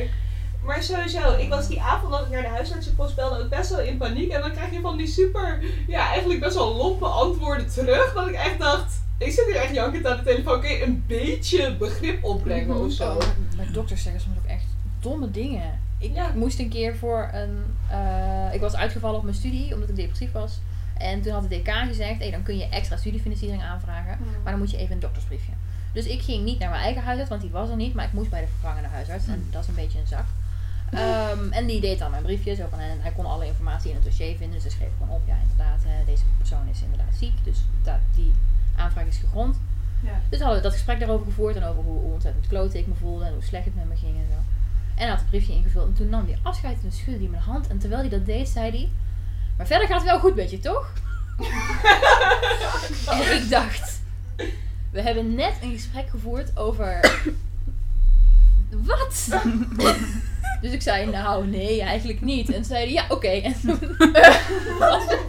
Maar 0.63 0.83
sowieso, 0.83 1.33
ik 1.37 1.49
was 1.49 1.67
die 1.67 1.81
avond 1.81 2.11
dat 2.11 2.21
ik 2.21 2.29
naar 2.29 2.41
de 2.41 2.47
huisartsenpost 2.47 3.15
belde 3.15 3.39
ook 3.43 3.49
best 3.49 3.69
wel 3.69 3.79
in 3.79 3.97
paniek. 3.97 4.31
En 4.31 4.41
dan 4.41 4.51
krijg 4.51 4.71
je 4.71 4.79
van 4.81 4.97
die 4.97 5.07
super, 5.07 5.59
ja, 5.87 6.07
eigenlijk 6.09 6.39
best 6.39 6.55
wel 6.55 6.75
lompe 6.75 7.05
antwoorden 7.05 7.67
terug. 7.67 8.13
Dat 8.13 8.27
ik 8.27 8.33
echt 8.35 8.59
dacht, 8.59 9.01
ik 9.17 9.31
zit 9.31 9.45
hier 9.45 9.55
echt 9.55 9.73
jankend 9.73 10.05
aan 10.05 10.17
de 10.17 10.23
telefoon. 10.23 10.61
Kun 10.61 10.69
je 10.69 10.83
een 10.83 11.03
beetje 11.07 11.75
begrip 11.75 12.23
opbrengen 12.23 12.75
of 12.85 12.91
zo? 12.91 13.11
Oh, 13.11 13.17
maar 13.57 13.71
dokters 13.71 14.03
zeggen 14.03 14.21
soms 14.21 14.37
ook 14.37 14.49
echt 14.49 14.63
domme 14.99 15.31
dingen. 15.31 15.79
Ik 15.97 16.15
Ja. 16.15 16.31
moest 16.35 16.59
een 16.59 16.69
keer 16.69 16.95
voor 16.95 17.29
een. 17.33 17.63
eh, 17.89 18.53
ik 18.53 18.61
was 18.61 18.75
uitgevallen 18.75 19.17
op 19.17 19.23
mijn 19.23 19.35
studie 19.35 19.73
omdat 19.73 19.89
ik 19.89 19.95
depressief 19.95 20.31
was. 20.31 20.59
En 20.97 21.21
toen 21.21 21.33
had 21.33 21.41
de 21.41 21.47
decaan 21.47 21.87
gezegd, 21.87 22.19
hey, 22.19 22.31
dan 22.31 22.43
kun 22.43 22.57
je 22.57 22.69
extra 22.69 22.97
studiefinanciering 22.97 23.63
aanvragen. 23.63 24.17
Maar 24.43 24.51
dan 24.51 24.61
moet 24.61 24.71
je 24.71 24.77
even 24.77 24.93
een 24.93 24.99
doktersbriefje. 24.99 25.51
Dus 25.91 26.05
ik 26.05 26.21
ging 26.21 26.43
niet 26.43 26.59
naar 26.59 26.69
mijn 26.69 26.81
eigen 26.81 27.03
huisarts, 27.03 27.29
want 27.29 27.41
die 27.41 27.51
was 27.51 27.69
er 27.69 27.75
niet. 27.75 27.93
Maar 27.93 28.05
ik 28.05 28.13
moest 28.13 28.29
bij 28.29 28.41
de 28.41 28.47
vervangende 28.47 28.89
huisarts. 28.89 29.27
En 29.27 29.47
dat 29.51 29.61
is 29.61 29.67
een 29.67 29.75
beetje 29.75 29.99
een 29.99 30.07
zak. 30.07 30.25
Ehm, 30.91 31.51
en 31.51 31.65
die 31.65 31.81
deed 31.81 31.99
dan 31.99 32.11
mijn 32.11 32.23
briefje. 32.23 32.55
Zo 32.55 32.67
van, 32.69 32.79
en 32.79 33.01
hij 33.01 33.11
kon 33.11 33.25
alle 33.25 33.45
informatie 33.45 33.89
in 33.89 33.95
het 33.95 34.05
dossier 34.05 34.37
vinden. 34.37 34.53
Dus 34.53 34.63
hij 34.63 34.71
schreef 34.71 34.91
gewoon 34.97 35.15
op. 35.15 35.21
Ja, 35.25 35.35
inderdaad, 35.41 35.79
hè, 35.83 36.05
deze 36.05 36.23
persoon 36.37 36.67
is 36.67 36.81
inderdaad 36.81 37.15
ziek. 37.17 37.33
Dus 37.43 37.57
dat, 37.83 37.99
die 38.15 38.33
aanvraag 38.75 39.05
is 39.05 39.17
gegrond. 39.17 39.59
Ja. 40.03 40.19
Dus 40.29 40.39
hadden 40.39 40.57
we 40.57 40.63
dat 40.63 40.73
gesprek 40.73 40.99
daarover 40.99 41.25
gevoerd. 41.25 41.55
En 41.55 41.63
over 41.63 41.83
hoe, 41.83 41.99
hoe 41.99 42.13
ontzettend 42.13 42.47
klote 42.47 42.77
ik 42.77 42.87
me 42.87 42.93
voelde. 42.93 43.25
En 43.25 43.33
hoe 43.33 43.43
slecht 43.43 43.65
het 43.65 43.75
met 43.75 43.87
me 43.87 43.95
ging 43.95 44.15
en 44.15 44.27
zo. 44.29 44.39
En 44.95 45.07
hij 45.07 45.09
had 45.09 45.19
het 45.19 45.29
briefje 45.29 45.53
ingevuld. 45.53 45.87
En 45.87 45.93
toen 45.93 46.09
nam 46.09 46.25
hij 46.25 46.39
afscheid 46.41 46.77
en 46.83 46.91
schudde 46.91 47.19
hij 47.19 47.29
mijn 47.29 47.43
hand. 47.43 47.67
En 47.67 47.77
terwijl 47.77 48.01
hij 48.01 48.09
dat 48.09 48.25
deed, 48.25 48.49
zei 48.49 48.71
hij... 48.71 48.89
Maar 49.57 49.67
verder 49.67 49.87
gaat 49.87 50.01
het 50.01 50.09
wel 50.09 50.19
goed 50.19 50.35
met 50.35 50.51
je, 50.51 50.59
toch? 50.59 50.93
en 53.11 53.41
ik 53.41 53.49
dacht... 53.49 54.01
We 54.91 55.01
hebben 55.01 55.35
net 55.35 55.53
een 55.61 55.71
gesprek 55.71 56.09
gevoerd 56.09 56.57
over... 56.57 56.99
Wat? 58.69 59.29
dus 60.61 60.71
ik 60.71 60.81
zei, 60.81 61.09
nou 61.09 61.47
nee, 61.47 61.81
eigenlijk 61.81 62.21
niet. 62.21 62.47
En 62.47 62.53
toen 62.53 62.63
zei 62.63 62.83
hij, 62.83 62.91
ja, 62.91 63.05
oké. 63.09 63.27
En 63.47 63.53
toen 63.61 63.79
was 64.79 65.03
het 65.07 65.19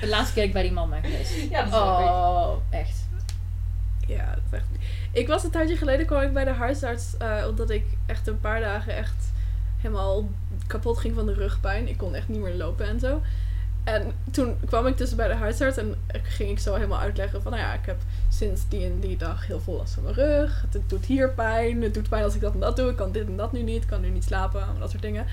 De 0.00 0.06
laatste 0.06 0.34
keer 0.34 0.42
dat 0.42 0.44
ik 0.46 0.52
bij 0.52 0.62
die 0.62 0.72
man 0.72 0.90
ben 0.90 1.02
geweest. 1.02 1.50
Ja, 1.50 1.62
dat 1.62 1.68
snap 1.68 1.98
ik. 1.98 2.06
Oh, 2.06 2.56
echt. 2.70 3.06
Ja, 4.06 4.34
dat 4.34 4.42
is 4.50 4.58
echt... 4.58 4.66
Ik 5.12 5.28
was 5.28 5.44
een 5.44 5.50
tijdje 5.50 5.76
geleden 5.76 6.06
kwam 6.06 6.22
ik 6.22 6.32
bij 6.32 6.44
de 6.44 6.52
huisarts, 6.52 7.16
eh, 7.16 7.44
omdat 7.48 7.70
ik 7.70 7.84
echt 8.06 8.26
een 8.26 8.40
paar 8.40 8.60
dagen 8.60 8.96
echt 8.96 9.32
helemaal 9.80 10.28
kapot 10.66 10.98
ging 10.98 11.14
van 11.14 11.26
de 11.26 11.34
rugpijn. 11.34 11.88
Ik 11.88 11.96
kon 11.96 12.14
echt 12.14 12.28
niet 12.28 12.40
meer 12.40 12.54
lopen 12.54 12.88
en 12.88 13.00
zo. 13.00 13.22
En 13.88 14.12
toen 14.30 14.56
kwam 14.66 14.86
ik 14.86 14.96
dus 14.98 15.14
bij 15.14 15.28
de 15.28 15.34
huisarts 15.34 15.76
en 15.76 15.94
ging 16.22 16.50
ik 16.50 16.58
zo 16.58 16.74
helemaal 16.74 16.98
uitleggen 16.98 17.42
van, 17.42 17.52
nou 17.52 17.64
ja, 17.64 17.72
ik 17.74 17.86
heb 17.86 17.96
sinds 18.28 18.60
die 18.68 18.84
en 18.84 19.00
die 19.00 19.16
dag 19.16 19.46
heel 19.46 19.60
veel 19.60 19.74
last 19.76 19.94
van 19.94 20.02
mijn 20.02 20.14
rug. 20.14 20.64
Het 20.70 20.82
doet 20.88 21.04
hier 21.04 21.30
pijn, 21.30 21.82
het 21.82 21.94
doet 21.94 22.08
pijn 22.08 22.24
als 22.24 22.34
ik 22.34 22.40
dat 22.40 22.54
en 22.54 22.60
dat 22.60 22.76
doe. 22.76 22.90
Ik 22.90 22.96
kan 22.96 23.12
dit 23.12 23.26
en 23.26 23.36
dat 23.36 23.52
nu 23.52 23.62
niet, 23.62 23.82
ik 23.82 23.88
kan 23.88 24.00
nu 24.00 24.08
niet 24.08 24.24
slapen, 24.24 24.66
dat 24.78 24.90
soort 24.90 25.02
dingen. 25.02 25.26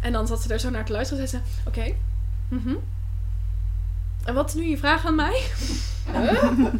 En 0.00 0.12
dan 0.12 0.26
zat 0.26 0.42
ze 0.42 0.52
er 0.52 0.58
zo 0.60 0.70
naar 0.70 0.84
te 0.84 0.92
luisteren 0.92 1.22
en 1.22 1.28
zei 1.28 1.42
ze, 1.44 1.68
oké, 1.68 1.94
mhm. 2.48 2.74
En 4.24 4.34
wat 4.34 4.48
is 4.48 4.54
nu 4.54 4.64
je 4.68 4.78
vraag 4.78 5.06
aan 5.06 5.14
mij? 5.14 5.40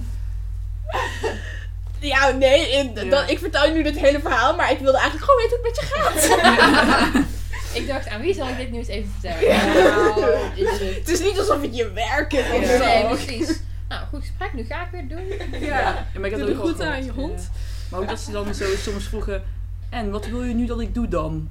Ja, 1.98 2.30
nee, 2.30 2.70
in- 2.70 2.92
Ja. 2.94 3.04
dat- 3.10 3.30
ik 3.30 3.38
vertel 3.38 3.66
je 3.66 3.72
nu 3.72 3.82
dit 3.82 3.98
hele 3.98 4.20
verhaal, 4.20 4.56
maar 4.56 4.70
ik 4.70 4.78
wilde 4.78 4.98
eigenlijk 4.98 5.30
gewoon 5.30 5.40
weten 5.42 5.58
hoe 5.58 5.66
het 5.66 5.76
met 5.76 5.80
je 5.80 5.86
gaat. 5.94 7.24
Ik 7.74 7.86
dacht, 7.86 8.08
aan 8.08 8.20
wie 8.20 8.34
zal 8.34 8.48
ik 8.48 8.56
dit 8.56 8.70
nieuws 8.70 8.86
even 8.86 9.10
vertellen? 9.20 9.48
Nou, 9.74 10.54
dit 10.54 10.64
is 10.68 10.78
het. 10.80 10.94
het 10.94 11.08
is 11.08 11.20
niet 11.20 11.38
alsof 11.38 11.62
het 11.62 11.76
je 11.76 11.90
werk 11.92 12.32
is. 12.32 12.50
of 12.50 12.64
zo. 12.64 12.78
Nee, 12.78 13.06
precies. 13.06 13.60
Nou, 13.88 14.06
goed 14.06 14.20
gesprek, 14.20 14.52
nu 14.52 14.64
ga 14.64 14.84
ik 14.84 14.90
weer 14.90 15.08
doen. 15.08 15.60
Ja. 15.60 15.68
Ja, 15.68 16.06
maar 16.14 16.24
ik 16.24 16.32
had 16.36 16.40
Doe 16.40 16.50
ook 16.50 16.62
groeten 16.62 16.86
aan 16.86 17.04
je 17.04 17.10
hond. 17.10 17.40
ja. 17.40 17.60
Maar 17.90 18.00
ook 18.00 18.08
dat 18.08 18.20
ze 18.20 18.30
dan 18.30 18.54
zo 18.54 18.64
soms 18.76 19.04
vroegen... 19.08 19.42
En 19.90 20.10
wat 20.10 20.26
wil 20.26 20.42
je 20.42 20.54
nu 20.54 20.66
dat 20.66 20.80
ik 20.80 20.94
doe 20.94 21.08
dan? 21.08 21.48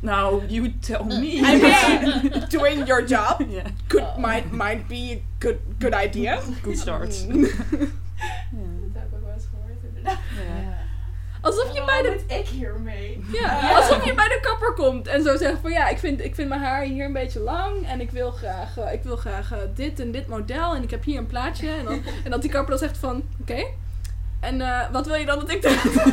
Nou, 0.00 0.46
you 0.46 0.74
tell 0.80 1.04
me. 1.04 1.26
I 1.26 1.40
mean, 1.40 2.44
doing 2.48 2.86
your 2.86 3.06
job 3.06 3.42
could, 3.86 4.16
might, 4.18 4.52
might 4.52 4.86
be 4.86 5.16
a 5.16 5.20
good, 5.38 5.56
good 5.78 5.94
idea. 6.04 6.40
good 6.62 6.78
start. 6.78 7.26
Mm. 7.28 7.42
Ja. 7.42 8.92
Dat 8.92 9.02
heb 9.02 9.08
ik 9.10 9.14
ook 9.14 9.24
wel 9.24 9.34
eens 9.34 9.44
gehoord, 9.50 9.78
inderdaad. 9.88 10.18
Ja. 10.36 10.78
Alsof 11.40 11.72
je 11.72 11.80
Oh, 11.80 11.86
bij 11.86 12.02
de 12.02 12.34
ik 12.34 12.48
hiermee? 12.48 13.24
Ja, 13.32 13.76
alsof 13.76 14.04
je 14.04 14.14
bij 14.14 14.28
de 14.28 14.38
kapper 14.40 14.72
komt 14.72 15.06
en 15.06 15.22
zo 15.22 15.36
zegt 15.36 15.56
van 15.62 15.70
ja, 15.70 15.88
ik 15.88 15.98
vind, 15.98 16.24
ik 16.24 16.34
vind 16.34 16.48
mijn 16.48 16.60
haar 16.60 16.82
hier 16.82 17.04
een 17.04 17.12
beetje 17.12 17.40
lang 17.40 17.88
en 17.88 18.00
ik 18.00 18.10
wil 18.10 18.30
graag, 18.30 18.78
eh, 18.78 18.92
ik 18.92 19.02
wil 19.02 19.16
graag 19.16 19.52
eh, 19.52 19.58
dit 19.74 20.00
en 20.00 20.10
dit 20.10 20.28
model 20.28 20.74
en 20.74 20.82
ik 20.82 20.90
heb 20.90 21.04
hier 21.04 21.18
een 21.18 21.26
plaatje. 21.26 21.68
En, 21.70 21.84
dan, 21.84 22.02
en 22.24 22.30
dat 22.30 22.42
die 22.42 22.50
kapper 22.50 22.70
dan 22.70 22.78
zegt 22.78 22.98
van 22.98 23.22
oké, 23.40 23.64
en 24.40 24.60
eh, 24.60 24.90
wat 24.92 25.06
wil 25.06 25.14
je 25.14 25.26
dan 25.26 25.38
dat 25.38 25.50
ik 25.50 25.62
doe? 25.62 25.76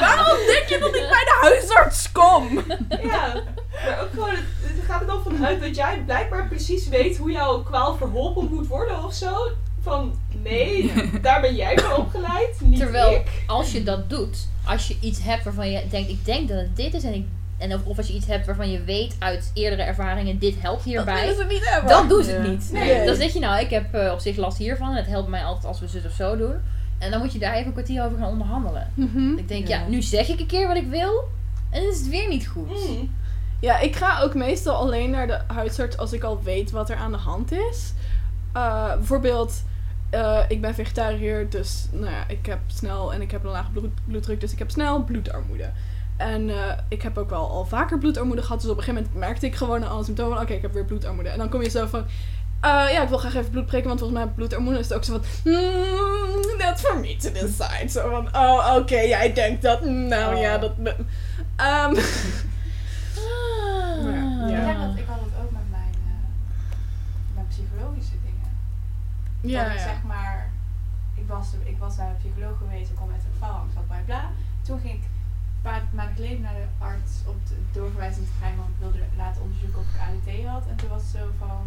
Waarom 0.00 0.36
denk 0.46 0.64
je 0.68 0.78
dat 0.80 0.94
ik 0.94 1.08
bij 1.08 1.24
de 1.24 1.38
huisarts 1.40 2.12
kom? 2.12 2.64
Ja, 3.02 3.42
maar 3.84 4.00
ook 4.02 4.10
gewoon, 4.10 4.30
het, 4.30 4.44
het 4.62 4.84
gaat 4.86 5.00
er 5.00 5.06
dan 5.06 5.22
vanuit 5.22 5.60
dat 5.60 5.76
jij 5.76 6.02
blijkbaar 6.04 6.48
precies 6.48 6.88
weet 6.88 7.16
hoe 7.16 7.30
jouw 7.30 7.62
kwaal 7.62 7.96
verholpen 7.96 8.48
moet 8.50 8.66
worden 8.66 9.04
of 9.04 9.14
zo. 9.14 9.50
Van, 9.82 10.18
nee, 10.44 10.92
daar 11.22 11.40
ben 11.40 11.54
jij 11.54 11.78
voor 11.78 11.96
opgeleid, 11.98 12.56
niet 12.60 12.78
Terwijl, 12.78 13.10
ik. 13.14 13.26
als 13.46 13.72
je 13.72 13.82
dat 13.82 14.10
doet, 14.10 14.48
als 14.64 14.88
je 14.88 14.96
iets 15.00 15.22
hebt 15.22 15.44
waarvan 15.44 15.70
je 15.70 15.82
denkt, 15.90 16.08
ik 16.10 16.24
denk 16.24 16.48
dat 16.48 16.58
het 16.58 16.76
dit 16.76 16.94
is, 16.94 17.04
en, 17.04 17.14
ik, 17.14 17.24
en 17.58 17.74
of, 17.74 17.84
of 17.84 17.96
als 17.96 18.06
je 18.06 18.12
iets 18.12 18.26
hebt 18.26 18.46
waarvan 18.46 18.70
je 18.70 18.82
weet 18.84 19.16
uit 19.18 19.50
eerdere 19.54 19.82
ervaringen, 19.82 20.38
dit 20.38 20.54
helpt 20.60 20.84
hierbij, 20.84 21.20
willen 21.20 21.36
ze 21.36 21.44
niet 21.54 21.68
hebben. 21.70 21.90
dan 21.90 22.08
doen 22.08 22.22
ze 22.24 22.30
het 22.30 22.42
Ja. 22.44 22.50
niet. 22.50 22.72
Nee. 22.72 23.06
Dan 23.06 23.14
zeg 23.16 23.32
je 23.32 23.38
nou, 23.40 23.60
ik 23.60 23.70
heb 23.70 23.94
eh, 23.94 24.12
op 24.12 24.18
zich 24.20 24.36
last 24.36 24.58
hiervan, 24.58 24.90
en 24.90 24.96
het 24.96 25.06
helpt 25.06 25.28
mij 25.28 25.44
altijd 25.44 25.64
als 25.66 25.80
we 25.80 25.88
zus 25.88 26.04
of 26.06 26.12
zo 26.12 26.36
doen. 26.36 26.54
En 26.98 27.10
dan 27.10 27.20
moet 27.20 27.32
je 27.32 27.38
daar 27.38 27.52
even 27.54 27.66
een 27.66 27.72
kwartier 27.72 28.04
over 28.04 28.18
gaan 28.18 28.28
onderhandelen. 28.28 28.90
Mhm. 28.94 29.36
Ik 29.38 29.48
denk, 29.48 29.68
ja, 29.68 29.78
Ja. 29.78 29.86
nu 29.88 30.02
zeg 30.02 30.28
ik 30.28 30.40
een 30.40 30.46
keer 30.46 30.66
wat 30.68 30.76
ik 30.76 30.86
wil, 30.88 31.24
en 31.70 31.80
dan 31.82 31.90
is 31.90 31.98
het 31.98 32.08
weer 32.08 32.28
niet 32.28 32.46
goed. 32.46 32.88
Mm. 32.88 33.10
Ja, 33.60 33.78
ik 33.78 33.96
ga 33.96 34.20
ook 34.22 34.34
meestal 34.34 34.74
alleen 34.76 35.10
naar 35.10 35.26
de 35.26 35.38
huisarts 35.46 35.96
als 35.96 36.12
ik 36.12 36.22
al 36.22 36.42
weet 36.42 36.70
wat 36.70 36.90
er 36.90 36.96
aan 36.96 37.12
de 37.12 37.18
hand 37.18 37.52
is. 37.52 37.92
Eh, 38.52 38.94
bijvoorbeeld, 38.94 39.62
eh, 40.14 40.38
ik 40.48 40.60
ben 40.60 40.74
vegetariër, 40.74 41.50
dus 41.50 41.86
nou 41.90 42.10
ja, 42.12 42.24
ik 42.28 42.46
heb 42.46 42.58
snel 42.66 43.12
en 43.12 43.20
ik 43.22 43.30
heb 43.30 43.44
een 43.44 43.50
lage 43.50 43.70
bloed, 43.70 43.90
bloeddruk, 44.06 44.40
dus 44.40 44.52
ik 44.52 44.58
heb 44.58 44.70
snel 44.70 45.04
bloedarmoede. 45.04 45.70
En 46.16 46.50
eh, 46.50 46.56
ik 46.88 47.02
heb 47.02 47.18
ook 47.18 47.30
wel 47.30 47.50
al 47.50 47.64
vaker 47.66 47.98
bloedarmoede 47.98 48.42
gehad, 48.42 48.60
dus 48.60 48.70
op 48.70 48.76
een 48.76 48.82
gegeven 48.82 49.02
moment 49.04 49.20
merkte 49.20 49.46
ik 49.46 49.54
gewoon 49.54 49.84
aan 49.84 49.90
alle 49.90 50.04
symptomen, 50.04 50.40
oké, 50.40 50.52
ik 50.52 50.62
heb 50.62 50.72
weer 50.72 50.84
bloedarmoede. 50.84 51.28
En 51.28 51.38
dan 51.38 51.48
kom 51.48 51.62
je 51.62 51.68
zo 51.70 51.86
van, 51.86 52.04
eh, 52.60 52.70
ja, 52.70 53.02
ik 53.02 53.08
wil 53.08 53.18
graag 53.18 53.34
even 53.34 53.50
bloed 53.50 53.66
prikken, 53.66 53.88
want 53.88 54.00
volgens 54.00 54.20
mij 54.20 54.28
bloedarmoede. 54.34 54.78
is 54.78 54.88
het 54.88 54.96
ook 54.96 55.04
zo 55.04 55.12
van, 55.12 55.52
hmm, 55.52 56.58
that's 56.58 56.82
for 56.82 57.00
me 57.00 57.16
to 57.16 57.32
decide. 57.32 57.88
Zo 57.88 58.10
van, 58.10 58.42
oh, 58.42 58.74
oké, 58.78 59.00
jij 59.00 59.32
denkt 59.32 59.62
dat, 59.62 59.84
nou 59.84 60.36
ja, 60.36 60.54
Oh. 60.54 60.60
dat... 60.60 60.72
Ehm, 61.56 61.94
Ah. 63.16 64.50
Ja 64.50 64.56
heb 64.56 64.80
dat, 64.80 64.98
ik 64.98 65.06
had 65.06 65.20
het 65.20 65.34
ook 65.44 65.50
met 65.50 65.70
mijn, 65.70 65.94
eh, 65.94 67.34
mijn 67.34 67.46
psychologische 67.48 68.16
dingen. 68.24 68.50
Ja, 69.50 69.62
dat 69.64 69.72
ik 69.72 69.78
zeg 69.78 70.02
maar, 70.02 70.50
ik 71.14 71.26
was, 71.28 71.52
er- 71.52 71.68
ik 71.68 71.78
was 71.78 71.98
een 71.98 72.16
psycholoog 72.18 72.58
geweest, 72.58 72.90
ik 72.90 72.96
kom 72.96 73.08
met 73.08 73.16
een 73.28 73.38
faalangst, 73.40 73.74
wat 73.74 73.86
bla 73.86 74.00
bla. 74.04 74.22
Toen 74.62 74.80
ging 74.80 74.92
ik 74.94 75.02
een 75.04 75.62
paar 75.62 75.82
maanden 75.92 76.14
geleden 76.14 76.40
naar 76.40 76.54
de 76.54 76.66
arts 76.78 77.12
op 77.26 77.36
de 77.48 77.54
doorverwijzing 77.72 78.26
te 78.26 78.32
krijgen, 78.38 78.58
want 78.58 78.70
ik 78.74 78.80
wilde 78.84 78.98
laten 79.16 79.42
onderzoeken 79.42 79.78
of 79.80 79.86
ik 79.94 80.00
ADT 80.06 80.46
had. 80.54 80.64
En 80.70 80.76
toen 80.76 80.88
was 80.88 81.02
het 81.02 81.10
zo 81.20 81.24
van, 81.38 81.58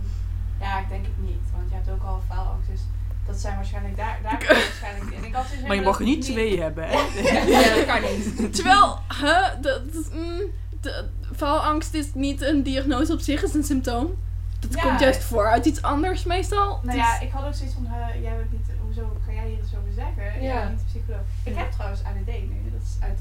ja, 0.60 0.79
ik 0.79 0.89
denk 0.89 1.05
het 1.05 1.19
niet, 1.29 1.46
want 1.55 1.69
je 1.69 1.75
hebt 1.75 1.89
ook 1.89 2.03
al 2.03 2.22
faalangst, 2.27 2.67
dus 2.69 2.81
dat 3.25 3.38
zijn 3.38 3.55
waarschijnlijk 3.55 3.98
daar, 3.98 4.19
daar 4.24 4.41
ik 4.41 4.48
waarschijnlijk 4.48 5.12
in. 5.15 5.24
Ik 5.25 5.34
had 5.34 5.46
dus 5.51 5.62
Maar 5.67 5.75
je 5.75 5.81
mag 5.81 6.00
er 6.00 6.05
niet 6.05 6.22
twee 6.22 6.62
hebben, 6.62 6.88
hè? 6.88 6.98
Ja, 7.55 7.75
dat 7.75 7.86
kan 7.86 8.01
niet. 8.01 8.25
Terwijl, 8.55 9.00
huh, 9.22 9.48
dat, 9.62 9.93
dat- 9.93 10.12
mm, 10.13 10.41
de, 10.81 11.10
faalangst 11.36 11.93
is 11.93 12.13
niet 12.13 12.41
een 12.41 12.63
diagnose 12.63 13.13
op 13.13 13.19
zich, 13.19 13.43
is 13.43 13.53
een 13.53 13.63
symptoom. 13.63 14.25
Dat 14.59 14.73
Ja. 14.73 14.81
komt 14.81 14.99
juist 14.99 15.23
voor 15.23 15.47
uit 15.47 15.65
iets 15.65 15.81
anders 15.81 16.23
meestal. 16.23 16.67
Nou 16.67 16.81
Dus- 16.85 16.95
ja, 16.95 17.19
ik 17.19 17.31
had 17.31 17.45
ook 17.45 17.53
zoiets 17.53 17.75
van, 17.75 17.85
eh, 17.85 18.21
jij 18.21 18.35
weet 18.37 18.51
niet, 18.51 18.67
hoezo 18.81 19.17
ga 19.25 19.31
jij 19.33 19.47
hier 19.47 19.57
iets 19.59 19.75
over 19.75 19.93
zeggen? 19.95 20.41
Ja. 20.43 20.53
Ja. 20.53 20.69
niet 20.69 20.79
de 20.79 20.85
psycholoog. 20.85 21.21
Ik 21.43 21.55
heb 21.55 21.71
trouwens 21.71 22.01
ADD 22.03 22.27
nu, 22.27 22.71
dat 22.71 22.81
is 22.81 22.97
uit. 22.99 23.19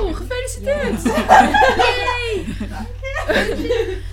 Oh, 0.00 0.16
gefeliciteerd! 0.16 1.02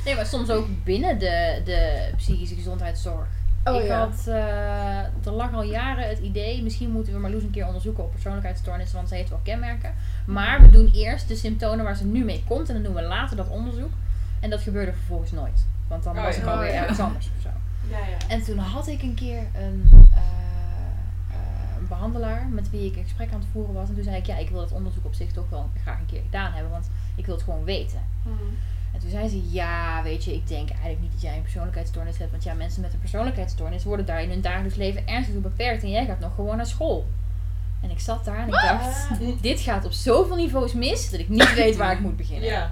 Nee, 0.06 0.16
maar 0.16 0.26
soms 0.26 0.50
ook 0.50 0.68
binnen 0.84 1.20
de, 1.20 1.62
de 1.66 2.10
psychische 2.18 2.56
gezondheidszorg. 2.56 3.28
Oh, 3.64 3.76
ik 3.82 3.88
ja. 3.88 3.98
had, 4.00 4.24
eh, 4.28 4.98
er 5.26 5.32
lag 5.32 5.54
al 5.54 5.64
jaren 5.64 6.08
het 6.10 6.20
idee, 6.20 6.64
misschien 6.64 6.92
moeten 6.92 7.14
we 7.14 7.20
Marloes 7.20 7.44
een 7.44 7.52
keer 7.52 7.66
onderzoeken 7.66 8.04
op 8.04 8.12
persoonlijkheidsstoornissen, 8.12 8.96
want 8.96 9.10
ze 9.10 9.16
heeft 9.16 9.30
wel 9.30 9.40
kenmerken. 9.44 9.94
Maar 10.26 10.62
we 10.62 10.70
doen 10.70 10.92
eerst 10.94 11.28
de 11.28 11.36
symptomen 11.36 11.86
waar 11.86 11.96
ze 11.96 12.06
nu 12.06 12.24
mee 12.24 12.44
komt 12.48 12.68
en 12.68 12.74
dan 12.74 12.84
doen 12.84 12.94
we 12.94 13.02
later 13.02 13.38
dat 13.38 13.48
onderzoek. 13.48 13.92
En 14.40 14.50
dat 14.50 14.62
gebeurde 14.62 14.94
vervolgens 14.94 15.32
nooit. 15.32 15.66
Want 15.88 16.04
dan 16.04 16.18
Oh, 16.18 16.24
was 16.24 16.38
ik 16.38 16.46
alweer 16.46 16.70
Oh, 16.70 16.76
ergens 16.76 17.00
anders 17.00 17.30
of 17.36 17.42
zo. 17.42 17.50
Ja, 17.90 17.98
ja. 17.98 18.18
En 18.28 18.44
toen 18.44 18.58
had 18.58 18.88
ik 18.88 19.02
een 19.02 19.14
keer 19.14 19.48
een, 19.54 19.90
eh, 20.12 20.18
eh, 21.30 21.78
een 21.80 21.88
behandelaar 21.88 22.48
met 22.48 22.70
wie 22.70 22.86
ik 22.86 22.96
een 22.96 23.04
gesprek 23.04 23.34
aan 23.34 23.40
het 23.40 23.50
voeren 23.52 23.74
was. 23.74 23.90
En 23.90 23.96
toen 23.96 24.04
zei 24.04 24.16
ik, 24.16 24.26
ja, 24.26 24.38
ik 24.38 24.50
wil 24.50 24.60
dat 24.60 24.72
onderzoek 24.72 25.06
op 25.06 25.14
zich 25.14 25.32
toch 25.32 25.50
wel 25.50 25.70
graag 25.82 26.00
een 26.00 26.06
keer 26.06 26.22
gedaan 26.22 26.52
hebben, 26.54 26.72
want 26.72 26.90
ik 27.16 27.26
wil 27.26 27.36
het 27.36 27.44
gewoon 27.44 27.64
weten. 27.64 28.02
Mhm. 28.24 28.34
En 28.94 29.02
toen 29.02 29.10
zei 29.10 29.28
ze, 29.30 29.52
ja, 29.52 30.04
weet 30.04 30.24
je, 30.24 30.34
ik 30.34 30.48
denk 30.48 30.70
eigenlijk 30.70 31.02
niet 31.02 31.12
dat 31.12 31.22
jij 31.22 31.36
een 31.36 31.42
persoonlijkheidsstoornis 31.42 32.18
hebt. 32.18 32.32
Want 32.32 32.44
ja, 32.44 32.54
mensen 32.54 32.82
met 32.82 32.94
een 32.94 33.00
persoonlijkheidsstoornis 33.00 33.84
worden 33.84 34.06
daar 34.06 34.22
in 34.22 34.30
hun 34.30 34.42
dagelijks 34.42 34.76
leven 34.76 35.08
ernstig 35.08 35.34
door 35.34 35.42
beperkt. 35.42 35.84
En 35.84 35.90
jij 35.90 36.06
gaat 36.06 36.20
nog 36.20 36.36
gewoon 36.36 36.58
naar 36.58 36.66
school. 36.66 37.08
En 37.82 37.90
ik 37.90 38.00
zat 38.00 38.26
daar 38.26 38.38
en 38.38 38.48
ik 38.48 38.54
dacht, 38.54 39.08
dit 39.42 39.60
gaat 39.60 39.86
op 39.86 39.92
zoveel 39.92 40.36
niveaus 40.36 40.74
mis 40.74 41.10
dat 41.10 41.20
ik 41.20 41.30
niet 41.30 41.54
weet 41.54 41.76
waar 41.76 41.92
ik 41.92 42.00
moet 42.00 42.18
beginnen. 42.18 42.50
Ja. 42.50 42.72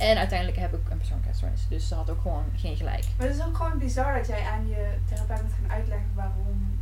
En 0.00 0.16
uiteindelijk 0.18 0.58
heb 0.58 0.72
ik 0.74 0.80
een 0.90 0.96
persoonlijkheidsstoornis. 0.96 1.66
Dus 1.68 1.88
ze 1.88 1.94
had 1.94 2.10
ook 2.10 2.20
gewoon 2.20 2.44
geen 2.56 2.76
gelijk. 2.76 3.04
Maar 3.18 3.26
het 3.26 3.36
is 3.36 3.44
ook 3.44 3.56
gewoon 3.56 3.78
bizar 3.78 4.14
dat 4.14 4.26
jij 4.26 4.42
aan 4.52 4.68
je 4.68 4.86
therapeut 5.08 5.42
moet 5.42 5.52
gaan 5.60 5.70
uitleggen 5.76 6.08
waarom, 6.14 6.78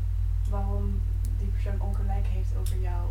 waarom 0.50 1.00
die 1.38 1.46
persoon 1.48 1.80
ongelijk 1.80 2.26
heeft 2.26 2.50
over 2.60 2.76
jou. 2.80 3.02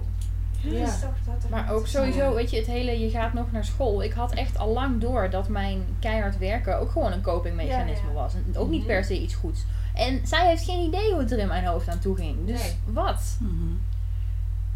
Ja. 0.62 0.86
Dus 0.86 1.00
toch- 1.00 1.10
dat 1.26 1.42
toch 1.42 1.50
Maar 1.50 1.72
ook 1.72 1.88
sowieso, 1.88 2.34
weet 2.36 2.50
je, 2.50 2.58
het 2.58 2.66
hele 2.68 3.00
je 3.00 3.10
gaat 3.10 3.34
nog 3.34 3.52
naar 3.52 3.66
school. 3.66 4.04
Ik 4.04 4.14
had 4.14 4.32
echt 4.34 4.58
al 4.58 4.74
lang 4.74 5.02
door 5.02 5.30
dat 5.30 5.48
mijn 5.50 5.84
keihard 6.00 6.38
werken 6.38 6.80
ook 6.80 6.92
gewoon 6.92 7.12
een 7.12 7.22
copingmechanisme 7.22 8.08
Ja, 8.08 8.14
ja. 8.14 8.20
was. 8.22 8.34
En 8.34 8.46
ook 8.58 8.70
niet 8.70 8.80
Mhm. 8.80 8.88
per 8.88 9.04
se 9.04 9.22
iets 9.22 9.36
goeds. 9.36 9.66
En 9.94 10.28
zij 10.28 10.48
heeft 10.48 10.64
geen 10.64 10.88
idee 10.88 11.12
hoe 11.12 11.20
het 11.20 11.32
er 11.32 11.40
in 11.40 11.48
mijn 11.48 11.66
hoofd 11.66 11.88
aan 11.90 12.00
toe 12.00 12.16
ging. 12.16 12.46
Dus 12.46 12.62
Nee. 12.62 12.76
wat? 12.86 13.38
Mhm. 13.40 13.54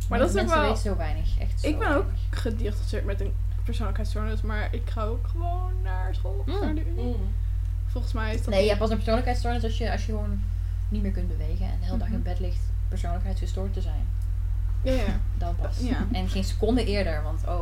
Maar 0.09 0.19
dat 0.19 0.29
is 0.29 0.35
ook 0.35 0.41
Mensen 0.41 0.59
wel... 0.61 0.67
weten 0.69 0.83
zo 0.91 0.97
weinig. 0.97 1.39
Echt 1.39 1.61
zo 1.61 1.67
Ik 1.67 1.79
ben 1.79 1.95
ook 1.95 2.05
gediagnosticeerd 2.29 3.05
met 3.05 3.21
een 3.21 3.33
persoonlijkheidsstoornis, 3.75 4.41
maar 4.41 4.67
ik 4.73 4.89
ga 4.89 5.03
ook 5.03 5.27
gewoon 5.27 5.71
naar 5.83 6.15
school, 6.15 6.43
Mm. 6.45 6.59
naar 6.61 6.75
de 6.75 6.85
unie. 6.89 7.03
Mm. 7.17 7.33
Volgens 7.87 8.13
mij 8.13 8.33
is 8.33 8.41
dat... 8.43 8.49
Nee, 8.53 8.61
je 8.61 8.67
hebt 8.67 8.79
pas 8.79 8.89
een 8.89 8.95
persoonlijkheidsstoornis 8.95 9.63
als 9.63 9.77
je, 9.77 9.91
als 9.91 10.05
je 10.05 10.11
gewoon 10.11 10.43
niet 10.89 11.01
meer 11.01 11.11
kunt 11.11 11.27
bewegen 11.27 11.65
en 11.65 11.77
de 11.79 11.85
hele 11.85 11.97
dag 11.97 12.07
Mhm. 12.07 12.15
in 12.17 12.23
bed 12.23 12.39
ligt 12.39 12.59
persoonlijkheidsgestoord 12.89 13.73
te 13.73 13.81
zijn. 13.81 14.05
Ja, 14.83 14.91
ja. 14.93 15.19
Dan 15.37 15.55
pas. 15.55 15.79
Ja. 15.79 16.05
En 16.11 16.29
geen 16.29 16.43
seconde 16.43 16.85
eerder, 16.85 17.23
want 17.23 17.41
oh, 17.47 17.59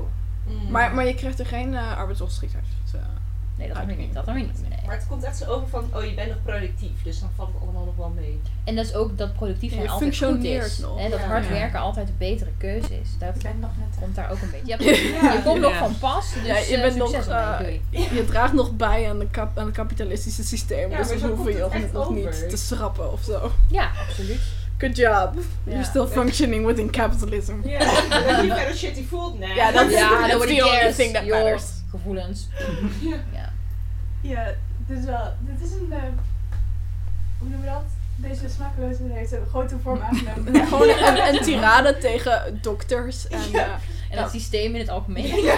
Mm. 0.47 0.71
Maar, 0.71 0.93
maar 0.95 1.05
je 1.05 1.13
krijgt 1.13 1.39
er 1.39 1.45
geen 1.45 1.71
uh, 1.73 1.97
arbeidsongeschiktheid. 1.97 2.63
Dus, 2.83 2.93
eh, 2.93 3.07
nee, 3.59 3.67
dat 3.67 3.77
dan 3.77 3.85
weer 3.85 3.95
niet. 3.95 4.13
Dat 4.13 4.25
dan 4.25 4.33
weer 4.33 4.43
niet. 4.43 4.61
Nee. 4.69 4.79
Maar 4.85 4.95
het 4.95 5.07
komt 5.07 5.23
echt 5.23 5.37
zo 5.37 5.45
over 5.45 5.67
van, 5.67 5.89
oh 5.95 6.03
je 6.03 6.13
bent 6.13 6.29
nog 6.29 6.37
productief, 6.43 7.03
dus 7.03 7.19
dan 7.19 7.29
valt 7.35 7.49
het 7.53 7.61
allemaal 7.61 7.85
nog 7.85 7.95
wel 7.95 8.09
mee. 8.15 8.41
En 8.63 8.75
dat 8.75 8.85
is 8.85 8.93
ook 8.93 9.17
dat 9.17 9.33
productief 9.33 9.69
Ja, 9.69 9.75
zijn 9.75 9.83
je 9.83 9.89
altijd 9.91 10.09
goed 10.17 10.27
functioneert 10.27 10.65
is. 10.65 10.77
nog. 10.77 10.99
Hè, 10.99 11.09
dat 11.09 11.19
Ja. 11.19 11.25
hard 11.25 11.43
Ja. 11.45 11.49
werken 11.51 11.79
altijd 11.79 12.07
de 12.07 12.13
betere 12.17 12.49
keuze 12.57 12.99
is. 13.01 13.09
Dat 13.19 13.35
Ik 13.35 13.41
ben 13.41 13.59
nog 13.59 13.69
net 13.77 13.87
komt 13.99 14.15
daar 14.15 14.31
ook 14.31 14.41
een 14.41 14.49
beetje. 14.51 14.65
Je, 14.83 15.17
hebt- 15.21 15.33
je 15.33 15.41
komt 15.43 15.61
nog 15.61 15.71
Ja. 15.71 15.77
van 15.79 15.97
pas, 15.99 16.33
dus 16.33 16.45
Ja, 16.45 16.57
je 16.57 16.75
eh, 16.75 16.81
bent 16.81 16.95
nog, 16.95 17.09
succes 17.09 17.27
eh, 17.33 17.59
je 18.17 18.25
draagt 18.25 18.53
nog 18.53 18.75
bij 18.75 19.09
aan, 19.09 19.19
de 19.19 19.27
kap, 19.31 19.57
aan 19.57 19.65
het 19.65 19.75
kapitalistische 19.75 20.43
systeem. 20.43 20.89
Ja, 20.89 20.97
dus 20.97 21.19
zo 21.19 21.27
hoeven 21.35 21.51
je 21.53 21.59
nog, 21.59 21.95
over. 22.05 22.13
niet 22.13 22.49
te 22.49 22.57
schrappen 22.57 23.11
of 23.11 23.21
zo. 23.23 23.51
Ja, 23.67 23.91
absoluut. 24.07 24.39
Good 24.77 24.95
job. 24.97 25.07
Ja. 25.13 25.31
You're 25.63 25.83
still 25.83 26.05
functioning 26.05 26.65
within 26.65 26.89
capitalism. 26.91 27.53
Ja, 27.63 27.79
dat 27.79 28.41
je 28.45 28.53
verder 28.55 28.75
shitty 28.75 29.05
voelt, 29.07 29.39
nee. 29.39 29.55
Ja, 29.55 29.71
dat- 29.71 29.91
Ja, 29.91 30.27
that's 30.27 30.31
the 30.47 30.65
only 30.65 30.93
thing 30.93 31.13
that 31.13 31.25
Joh, 31.25 31.43
matters. 31.43 31.63
Gevoelens. 31.89 32.47
Ja. 33.31 33.48
Ja. 34.21 34.45
Dit 34.87 34.97
is 34.97 35.05
wel. 35.05 35.33
Dit 35.39 35.67
is 35.69 35.75
een. 35.75 35.87
eh, 35.91 35.99
hoe 37.39 37.49
noemen 37.49 37.59
we 37.61 37.65
dat? 37.73 37.83
Deze 38.15 38.49
smakeloosheid 38.49 39.11
heeft 39.13 39.31
een 39.31 39.45
grote 39.49 39.75
vorm 39.83 40.01
aangenomen. 40.01 40.67
Gewoon 40.67 40.89
een, 40.89 41.35
een 41.35 41.41
tirade 41.41 41.97
tegen 41.97 42.59
dokters. 42.61 43.27
En, 43.27 43.39
Ja. 43.51 43.65
eh, 43.65 43.71
En 44.17 44.23
het 44.23 44.31
systeem 44.31 44.73
in 44.73 44.79
het 44.79 44.89
algemeen. 44.89 45.41
Ja, 45.43 45.57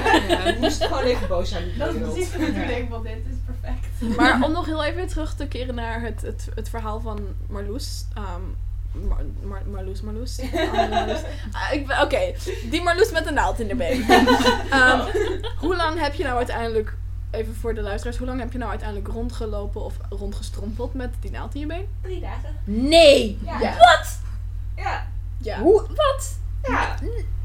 moest 0.60 0.84
gewoon 0.86 1.04
even 1.04 1.28
boos 1.28 1.50
zijn. 1.50 1.64
Dat 1.78 1.94
is 1.94 2.02
precies 2.02 2.32
wat 2.38 2.48
ik 2.48 2.68
denk 2.68 2.90
van 2.90 3.04
dit 3.04 3.18
is 3.30 3.36
perfect. 3.46 4.18
maar 4.18 4.42
om 4.44 4.52
nog 4.52 4.66
heel 4.66 4.84
even 4.84 5.08
terug 5.08 5.34
te 5.36 5.48
keren 5.48 5.76
naar 5.76 6.02
het, 6.02 6.22
het, 6.22 6.48
het 6.56 6.70
verhaal 6.70 7.00
van 7.00 7.20
Marloes. 7.48 8.06
ehm, 8.16 9.06
Mar, 9.08 9.18
Mar, 9.44 9.62
Marloes, 9.72 10.02
Marloes. 10.02 10.40
Ah, 11.52 11.74
ik 11.74 11.88
ben- 11.88 12.02
Oké, 12.02 12.34
die 12.70 12.82
Marloes 12.82 13.12
met 13.12 13.28
een 13.28 13.34
naald 13.34 13.60
in 13.60 13.68
de 13.68 13.76
been. 13.76 14.06
Ehm, 14.72 15.02
hoe 15.58 15.76
lang 15.76 16.00
heb 16.00 16.14
je 16.14 16.24
nou 16.24 16.38
uiteindelijk, 16.38 16.94
even 17.32 17.56
voor 17.56 17.74
de 17.74 17.82
luisteraars, 17.82 18.18
hoe 18.18 18.28
lang 18.28 18.40
heb 18.40 18.52
je 18.52 18.58
nou 18.58 18.70
uiteindelijk 18.70 19.08
rondgelopen 19.10 19.82
of 19.84 19.94
rondgestrompeld 20.10 20.94
met 20.94 21.10
die 21.20 21.32
naald 21.32 21.54
in 21.54 21.60
je 21.60 21.68
been? 21.68 21.86
Drie 22.02 22.20
dagen. 22.20 22.56
Nee! 22.64 23.40
Ja. 23.44 23.60
Ja. 23.60 23.78
Wat? 23.78 24.20
Ja. 24.76 25.08
Ja. 25.38 25.60
Hoe? 25.60 25.82
Wat? 25.88 26.38
Ja. 26.64 26.96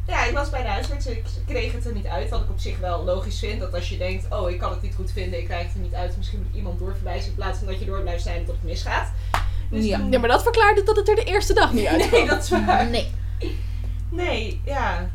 Ja, 0.06 0.24
ik 0.24 0.34
was 0.34 0.50
bij 0.50 0.62
de 0.62 0.68
huisarts. 0.68 1.06
Ik 1.06 1.24
kreeg 1.46 1.72
het 1.72 1.86
er 1.86 1.92
niet 1.92 2.06
uit. 2.06 2.28
Wat 2.30 2.40
ik 2.42 2.50
op 2.50 2.58
zich 2.58 2.78
wel 2.78 3.04
logisch 3.04 3.38
vind. 3.38 3.60
Dat 3.60 3.74
als 3.74 3.88
je 3.88 3.96
denkt, 3.98 4.26
oh 4.34 4.50
ik 4.50 4.58
kan 4.58 4.70
het 4.70 4.82
niet 4.82 4.94
goed 4.94 5.10
vinden. 5.12 5.38
Ik 5.38 5.44
krijg 5.44 5.66
het 5.66 5.74
er 5.74 5.80
niet 5.80 5.94
uit. 5.94 6.16
Misschien 6.16 6.38
moet 6.38 6.48
ik 6.48 6.54
iemand 6.54 6.78
doorverwijzen. 6.78 7.28
In 7.30 7.34
plaats 7.34 7.58
van 7.58 7.66
dat 7.66 7.78
je 7.78 7.84
door 7.84 8.00
blijft 8.00 8.22
zijn 8.22 8.44
tot 8.44 8.54
het 8.54 8.64
misgaat. 8.64 9.10
Dus 9.70 9.84
Ja. 9.84 9.98
toen- 9.98 10.10
Ja, 10.12 10.18
maar 10.18 10.28
dat 10.28 10.42
verklaarde 10.42 10.82
dat 10.82 10.96
het 10.96 11.08
er 11.08 11.14
de 11.14 11.24
eerste 11.24 11.54
dag 11.54 11.72
niet 11.72 11.86
uit 11.86 12.10
Nee, 12.10 12.26
dat 12.26 12.42
is 12.42 12.48
waar. 12.50 12.86
Nee. 12.90 13.10
Nee, 14.10 14.60
ja. 14.64 15.08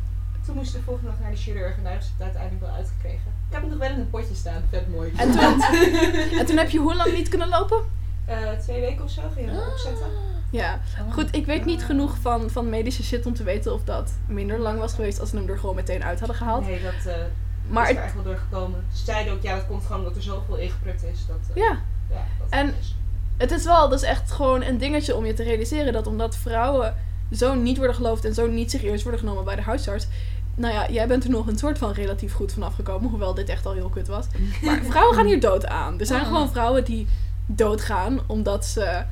Toen 0.46 0.54
moest 0.56 0.68
ik 0.74 0.78
de 0.80 0.84
volgende 0.84 1.10
dag 1.10 1.20
naar 1.20 1.30
de 1.30 1.36
chirurg 1.36 1.76
en 1.76 1.84
daar 1.84 2.02
ze 2.02 2.08
het 2.12 2.22
uiteindelijk 2.22 2.64
wel 2.64 2.74
uitgekregen. 2.74 3.32
Ik 3.52 3.58
heb 3.58 3.70
het 3.70 3.78
nog 3.78 3.88
wel 3.88 3.96
in 3.96 4.02
een 4.02 4.10
potje 4.10 4.34
staan, 4.34 4.62
vet 4.70 4.90
mooi. 4.90 5.12
En 5.16 5.30
toen, 5.30 5.62
en 6.38 6.46
toen 6.46 6.56
heb 6.56 6.70
je 6.70 6.78
hoe 6.78 6.94
lang 6.94 7.12
niet 7.12 7.28
kunnen 7.28 7.48
lopen? 7.48 7.78
Eh, 8.24 8.36
twee 8.60 8.80
weken 8.80 9.04
of 9.04 9.10
zo 9.10 9.22
ging 9.34 9.46
je 9.50 9.52
hem 9.56 9.68
opzetten. 9.72 10.06
Ja, 10.50 10.80
goed, 11.10 11.34
ik 11.34 11.46
weet 11.46 11.64
niet 11.64 11.84
genoeg 11.84 12.16
van, 12.20 12.50
van 12.50 12.68
medische 12.68 13.02
shit 13.02 13.26
om 13.26 13.34
te 13.34 13.42
weten 13.42 13.72
of 13.74 13.84
dat 13.84 14.12
minder 14.26 14.58
lang 14.58 14.78
was 14.78 14.92
geweest 14.94 15.20
als 15.20 15.30
ze 15.30 15.36
hem 15.36 15.48
er 15.48 15.58
gewoon 15.58 15.74
meteen 15.74 16.04
uit 16.04 16.18
hadden 16.18 16.36
gehaald. 16.36 16.64
Nee, 16.66 16.82
dat 16.82 17.14
eh 17.14 17.20
Maar 17.68 17.82
is 17.82 17.88
er 17.90 17.96
het, 17.96 18.04
echt 18.04 18.14
wel 18.14 18.22
doorgekomen. 18.22 18.84
Ze 18.92 19.04
zeiden 19.04 19.32
ook, 19.32 19.42
ja, 19.42 19.54
dat 19.54 19.66
komt 19.66 19.82
gewoon 19.84 19.98
omdat 19.98 20.16
er 20.16 20.22
zoveel 20.22 20.56
ingeprukt 20.56 21.04
is. 21.12 21.26
Dat, 21.26 21.36
eh, 21.50 21.62
ja, 21.62 21.78
ja, 22.10 22.24
dat 22.38 22.46
En- 22.50 22.66
het 22.66 22.74
is. 22.80 22.94
het 23.36 23.50
is 23.50 23.64
wel 23.64 23.88
dus 23.88 24.02
echt 24.02 24.30
gewoon 24.30 24.62
een 24.62 24.78
dingetje 24.78 25.16
om 25.16 25.24
je 25.26 25.34
te 25.34 25.42
realiseren 25.42 25.92
dat 25.92 26.06
omdat 26.06 26.36
vrouwen 26.36 26.94
zo 27.32 27.54
niet 27.54 27.76
worden 27.76 27.96
geloofd 27.96 28.24
en 28.24 28.34
zo 28.34 28.46
niet 28.46 28.70
serieus 28.70 29.02
worden 29.02 29.20
genomen 29.20 29.44
bij 29.44 29.56
de 29.56 29.62
huisarts. 29.62 30.06
Nou 30.54 30.74
ja, 30.74 30.90
jij 30.90 31.06
bent 31.06 31.24
er 31.24 31.30
nog 31.30 31.46
een 31.46 31.58
soort 31.58 31.78
van 31.78 31.92
relatief 31.92 32.32
goed 32.32 32.52
vanaf 32.52 32.74
gekomen, 32.74 33.10
hoewel 33.10 33.34
dit 33.34 33.48
echt 33.48 33.66
al 33.66 33.72
heel 33.72 33.88
kut 33.88 34.08
was. 34.08 34.26
Maar 34.62 34.80
vrouwen 34.82 35.16
gaan 35.16 35.26
hier 35.26 35.40
dood 35.40 35.66
aan. 35.66 36.00
Er 36.00 36.06
zijn 36.06 36.20
Ah. 36.20 36.26
gewoon 36.26 36.50
vrouwen 36.50 36.84
die 36.84 37.06
doodgaan 37.46 38.20
omdat 38.26 38.64
ze 38.66 39.02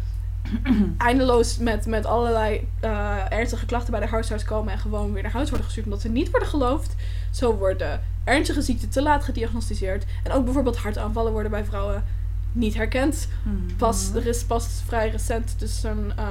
eindeloos 0.98 1.58
met, 1.58 1.86
met 1.86 2.06
allerlei 2.06 2.68
eh, 2.80 3.16
ernstige 3.32 3.66
klachten 3.66 3.90
bij 3.90 4.00
de 4.00 4.06
huisarts 4.06 4.44
komen 4.44 4.72
en 4.72 4.78
gewoon 4.78 5.12
weer 5.12 5.22
naar 5.22 5.32
huis 5.32 5.48
worden 5.48 5.64
gestuurd 5.66 5.86
omdat 5.86 6.00
ze 6.00 6.08
niet 6.08 6.30
worden 6.30 6.48
geloofd. 6.48 6.94
Zo 7.30 7.54
worden 7.56 8.00
ernstige 8.24 8.62
ziekten 8.62 8.88
te 8.88 9.02
laat 9.02 9.24
gediagnosticeerd. 9.24 10.04
En 10.24 10.32
ook 10.32 10.44
bijvoorbeeld 10.44 10.76
hartaanvallen 10.76 11.32
worden 11.32 11.50
bij 11.50 11.64
vrouwen 11.64 12.04
niet 12.52 12.74
herkend. 12.74 13.28
Mhm. 13.42 13.76
Pas, 13.76 14.10
er 14.14 14.26
is 14.26 14.44
pas 14.44 14.68
vrij 14.86 15.10
recent 15.10 15.54
dus 15.58 15.82
een 15.82 16.12
eh, 16.16 16.24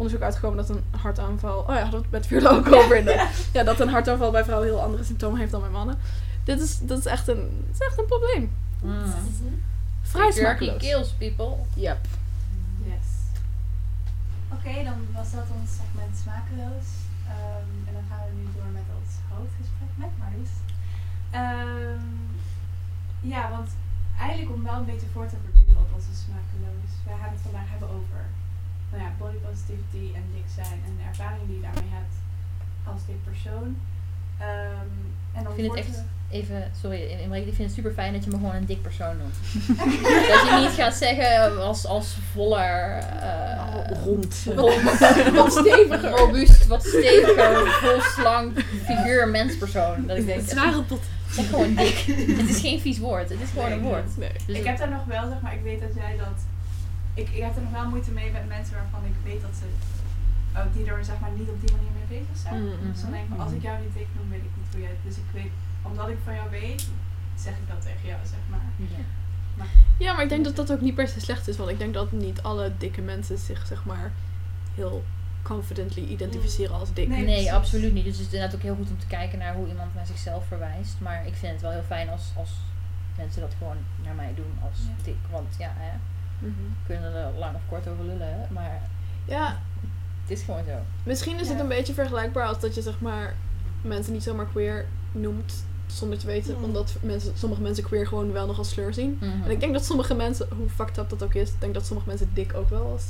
onderzoek 0.00 0.22
uitgekomen 0.22 0.56
dat 0.56 0.68
een 0.68 0.84
hartaanval... 1.00 1.58
Oh 1.60 1.74
ja, 1.74 1.90
dat 1.90 2.04
met 2.10 2.26
Veerle 2.26 2.48
ook 2.48 2.72
over 2.72 2.96
in 2.96 3.04
de- 3.04 3.28
Ja, 3.52 3.62
dat 3.62 3.80
een 3.80 3.88
hartaanval 3.88 4.30
bij 4.30 4.44
vrouwen 4.44 4.68
heel 4.68 4.82
andere 4.82 5.04
symptomen 5.04 5.38
heeft 5.38 5.52
dan 5.52 5.60
bij 5.60 5.70
mannen. 5.70 5.98
Dit 6.44 6.60
is, 6.60 6.78
dat 6.82 6.98
is, 6.98 7.06
echt, 7.06 7.28
een, 7.28 7.66
is 7.72 7.78
echt 7.78 7.98
een 7.98 8.06
probleem. 8.06 8.52
Mm. 8.82 9.02
Vrij 10.02 10.32
Jerky 10.32 10.40
smakeloos. 10.40 10.82
kills 10.82 11.10
people. 11.18 11.54
Yep. 11.74 11.98
Yes. 12.84 13.06
Oké, 14.56 14.84
dan 14.84 14.98
was 15.14 15.30
dat 15.32 15.46
ons 15.60 15.70
segment 15.80 16.14
smakeloos. 16.22 16.86
Ehm, 17.34 17.70
en 17.88 17.92
dan 17.96 18.04
gaan 18.10 18.22
we 18.28 18.32
nu 18.40 18.44
door 18.56 18.70
met 18.78 18.88
ons 18.98 19.10
hoofdgesprek 19.34 19.92
met 20.02 20.12
Marlies. 20.20 20.54
Ehm, 21.40 22.06
ja, 23.32 23.42
want 23.56 23.68
eigenlijk 24.24 24.50
om 24.56 24.62
wel 24.68 24.76
een 24.80 24.90
beetje 24.92 25.10
voor 25.14 25.26
te 25.32 25.38
verduren 25.44 25.80
op 25.84 25.90
onze 25.96 26.12
smakeloos. 26.24 26.90
We 27.06 27.12
gaan 27.20 27.32
het 27.36 27.44
vandaag 27.48 27.68
hebben 27.74 27.90
over 27.98 28.20
nou 28.90 29.02
ja, 29.02 29.10
body 29.18 29.36
positivity 29.48 30.14
en 30.18 30.24
dik 30.34 30.48
zijn 30.54 30.78
en 30.86 30.92
de 30.98 31.02
ervaring 31.08 31.46
die 31.46 31.56
je 31.56 31.62
daarmee 31.62 31.90
hebt 31.98 32.14
als 32.84 33.06
dik 33.06 33.24
persoon. 33.24 33.76
Ehm, 34.38 34.90
en 35.32 35.40
om 35.46 35.52
Ik 35.52 35.54
vind 35.54 35.68
het 35.74 35.78
echt- 35.86 36.02
Even, 36.32 36.70
sorry, 36.80 37.00
ik 37.32 37.54
vind 37.54 37.58
het 37.58 37.72
super 37.72 37.92
fijn 37.92 38.12
dat 38.12 38.24
je 38.24 38.30
me 38.30 38.36
gewoon 38.36 38.54
een 38.54 38.66
dik 38.66 38.82
persoon 38.82 39.16
noemt. 39.16 39.34
dat 40.30 40.40
je 40.48 40.58
niet 40.60 40.70
gaat 40.70 40.94
zeggen 40.94 41.60
als, 41.62 41.86
als 41.86 42.16
voller, 42.32 42.98
eh, 42.98 44.04
Rond. 44.04 44.44
wat 45.34 45.52
steviger, 45.52 46.10
robuust, 46.10 46.66
wat 46.66 46.82
steviger, 46.86 47.66
vol 47.66 48.00
slank 48.00 48.60
figuur, 48.84 49.28
menspersoon. 49.28 50.06
Dat 50.06 50.16
ik 50.16 50.26
denk, 50.26 50.48
Zware 50.48 50.86
tot... 50.86 51.00
zeg 51.30 51.48
gewoon 51.48 51.74
dik. 51.74 52.04
het 52.38 52.48
is 52.48 52.60
geen 52.60 52.80
vies 52.80 52.98
woord, 52.98 53.28
het 53.28 53.40
is 53.40 53.50
gewoon 53.50 53.68
Nee, 53.68 53.78
een 53.78 53.84
woord. 53.84 54.16
Nee. 54.16 54.30
Dus 54.46 54.58
Ik 54.58 54.64
heb 54.64 54.78
daar 54.78 54.90
nog 54.90 55.04
wel, 55.04 55.28
zeg 55.28 55.40
maar, 55.40 55.54
ik 55.54 55.62
weet 55.62 55.80
dat 55.80 55.94
jij 55.94 56.16
dat. 56.16 56.42
Ik, 57.14 57.28
ik 57.30 57.42
heb 57.42 57.56
er 57.56 57.62
nog 57.62 57.70
wel 57.72 57.88
moeite 57.88 58.10
mee 58.10 58.30
met 58.30 58.48
mensen 58.48 58.74
waarvan 58.74 59.04
ik 59.04 59.14
weet 59.24 59.40
dat 59.40 59.54
ze. 59.60 59.66
oh, 60.56 60.66
die 60.74 60.84
er 60.90 61.04
zeg 61.04 61.18
maar 61.20 61.30
niet 61.30 61.48
op 61.48 61.60
die 61.60 61.72
manier 61.76 61.92
mee 61.98 62.18
bezig 62.18 62.36
zijn. 62.44 62.60
Mm. 62.62 62.92
Dus 62.92 63.00
dan 63.00 63.10
denk 63.10 63.22
ik, 63.22 63.28
van, 63.28 63.40
als 63.40 63.52
ik 63.52 63.62
jou 63.62 63.76
niet 63.80 63.94
noem, 64.16 64.28
weet 64.30 64.44
ik 64.48 64.54
niet 64.56 64.72
hoe 64.72 64.80
jij. 64.80 64.96
Dus 65.04 65.16
ik 65.16 65.28
weet, 65.32 65.52
omdat 65.82 66.08
ik 66.08 66.18
van 66.24 66.34
jou 66.34 66.50
weet, 66.50 66.88
zeg 67.44 67.52
ik 67.52 67.68
dat 67.68 67.82
tegen 67.82 68.06
jou, 68.08 68.20
zeg 68.34 68.42
maar. 68.50 68.66
ja. 68.76 69.04
Ja, 69.98 70.12
maar 70.12 70.22
ik 70.22 70.28
denk 70.28 70.44
dat 70.44 70.56
dat 70.56 70.72
ook 70.72 70.80
niet 70.80 70.94
per 70.94 71.08
se 71.08 71.20
slecht 71.20 71.48
is. 71.48 71.56
Want 71.56 71.70
ik 71.70 71.78
denk 71.78 71.94
dat 71.94 72.12
niet 72.12 72.42
alle 72.42 72.72
dikke 72.78 73.00
mensen 73.00 73.38
zich, 73.38 73.66
zeg 73.66 73.84
maar, 73.84 74.12
heel 74.74 75.04
confidently 75.42 76.04
identificeren 76.04 76.74
als 76.74 76.92
dik. 76.92 77.08
Nee, 77.08 77.24
Nee, 77.24 77.52
absoluut 77.52 77.92
niet. 77.92 78.04
Dus 78.04 78.16
het 78.16 78.26
is 78.26 78.32
inderdaad 78.32 78.54
ook 78.56 78.62
heel 78.62 78.74
goed 78.74 78.90
om 78.90 78.98
te 78.98 79.06
kijken 79.06 79.38
naar 79.38 79.54
hoe 79.54 79.68
iemand 79.68 79.94
naar 79.94 80.06
zichzelf 80.06 80.46
verwijst. 80.46 80.94
Maar 81.00 81.26
ik 81.26 81.34
vind 81.34 81.52
het 81.52 81.60
wel 81.60 81.70
heel 81.70 81.82
fijn 81.86 82.08
als, 82.08 82.32
als 82.36 82.50
mensen 83.16 83.40
dat 83.40 83.54
gewoon 83.58 83.76
naar 84.04 84.14
mij 84.14 84.32
doen 84.34 84.52
als 84.62 84.78
Ja. 84.78 85.04
dik. 85.04 85.16
Want 85.30 85.54
ja, 85.58 85.72
hè, 85.76 85.90
Mhm. 86.40 86.50
we 86.86 86.86
kunnen 86.94 87.14
er 87.14 87.30
lang 87.38 87.54
of 87.54 87.60
kort 87.68 87.88
over 87.88 88.04
lullen. 88.04 88.26
hè, 88.28 88.38
Maar 88.48 88.80
Ja, 89.24 89.58
het 90.22 90.38
is 90.38 90.42
gewoon 90.42 90.64
zo. 90.64 90.72
Misschien 91.02 91.38
is 91.40 91.48
het 91.48 91.60
een 91.60 91.68
beetje 91.68 91.92
vergelijkbaar 91.94 92.46
als 92.46 92.60
dat 92.60 92.74
je 92.74 92.82
zeg 92.82 93.00
maar 93.00 93.34
mensen 93.82 94.12
niet 94.12 94.22
zomaar 94.22 94.46
queer 94.46 94.86
noemt 95.12 95.64
zonder 95.86 96.18
te 96.18 96.26
weten, 96.26 96.56
Mm. 96.58 96.64
omdat 96.64 96.96
mensen, 97.02 97.32
sommige 97.36 97.62
mensen 97.62 97.84
queer 97.84 98.06
gewoon 98.06 98.32
wel 98.32 98.46
nog 98.46 98.58
als 98.58 98.68
slur 98.68 98.94
zien. 98.94 99.16
Mhm. 99.20 99.42
En 99.44 99.50
ik 99.50 99.60
denk 99.60 99.72
dat 99.72 99.84
sommige 99.84 100.14
mensen, 100.14 100.46
hoe 100.56 100.68
fucked 100.68 100.98
up 100.98 101.08
dat 101.10 101.22
ook 101.22 101.34
is, 101.34 101.48
ik 101.48 101.60
denk 101.60 101.74
dat 101.74 101.86
sommige 101.86 102.08
mensen 102.08 102.30
dik 102.34 102.54
ook 102.54 102.68
wel 102.68 102.86
als. 102.92 103.04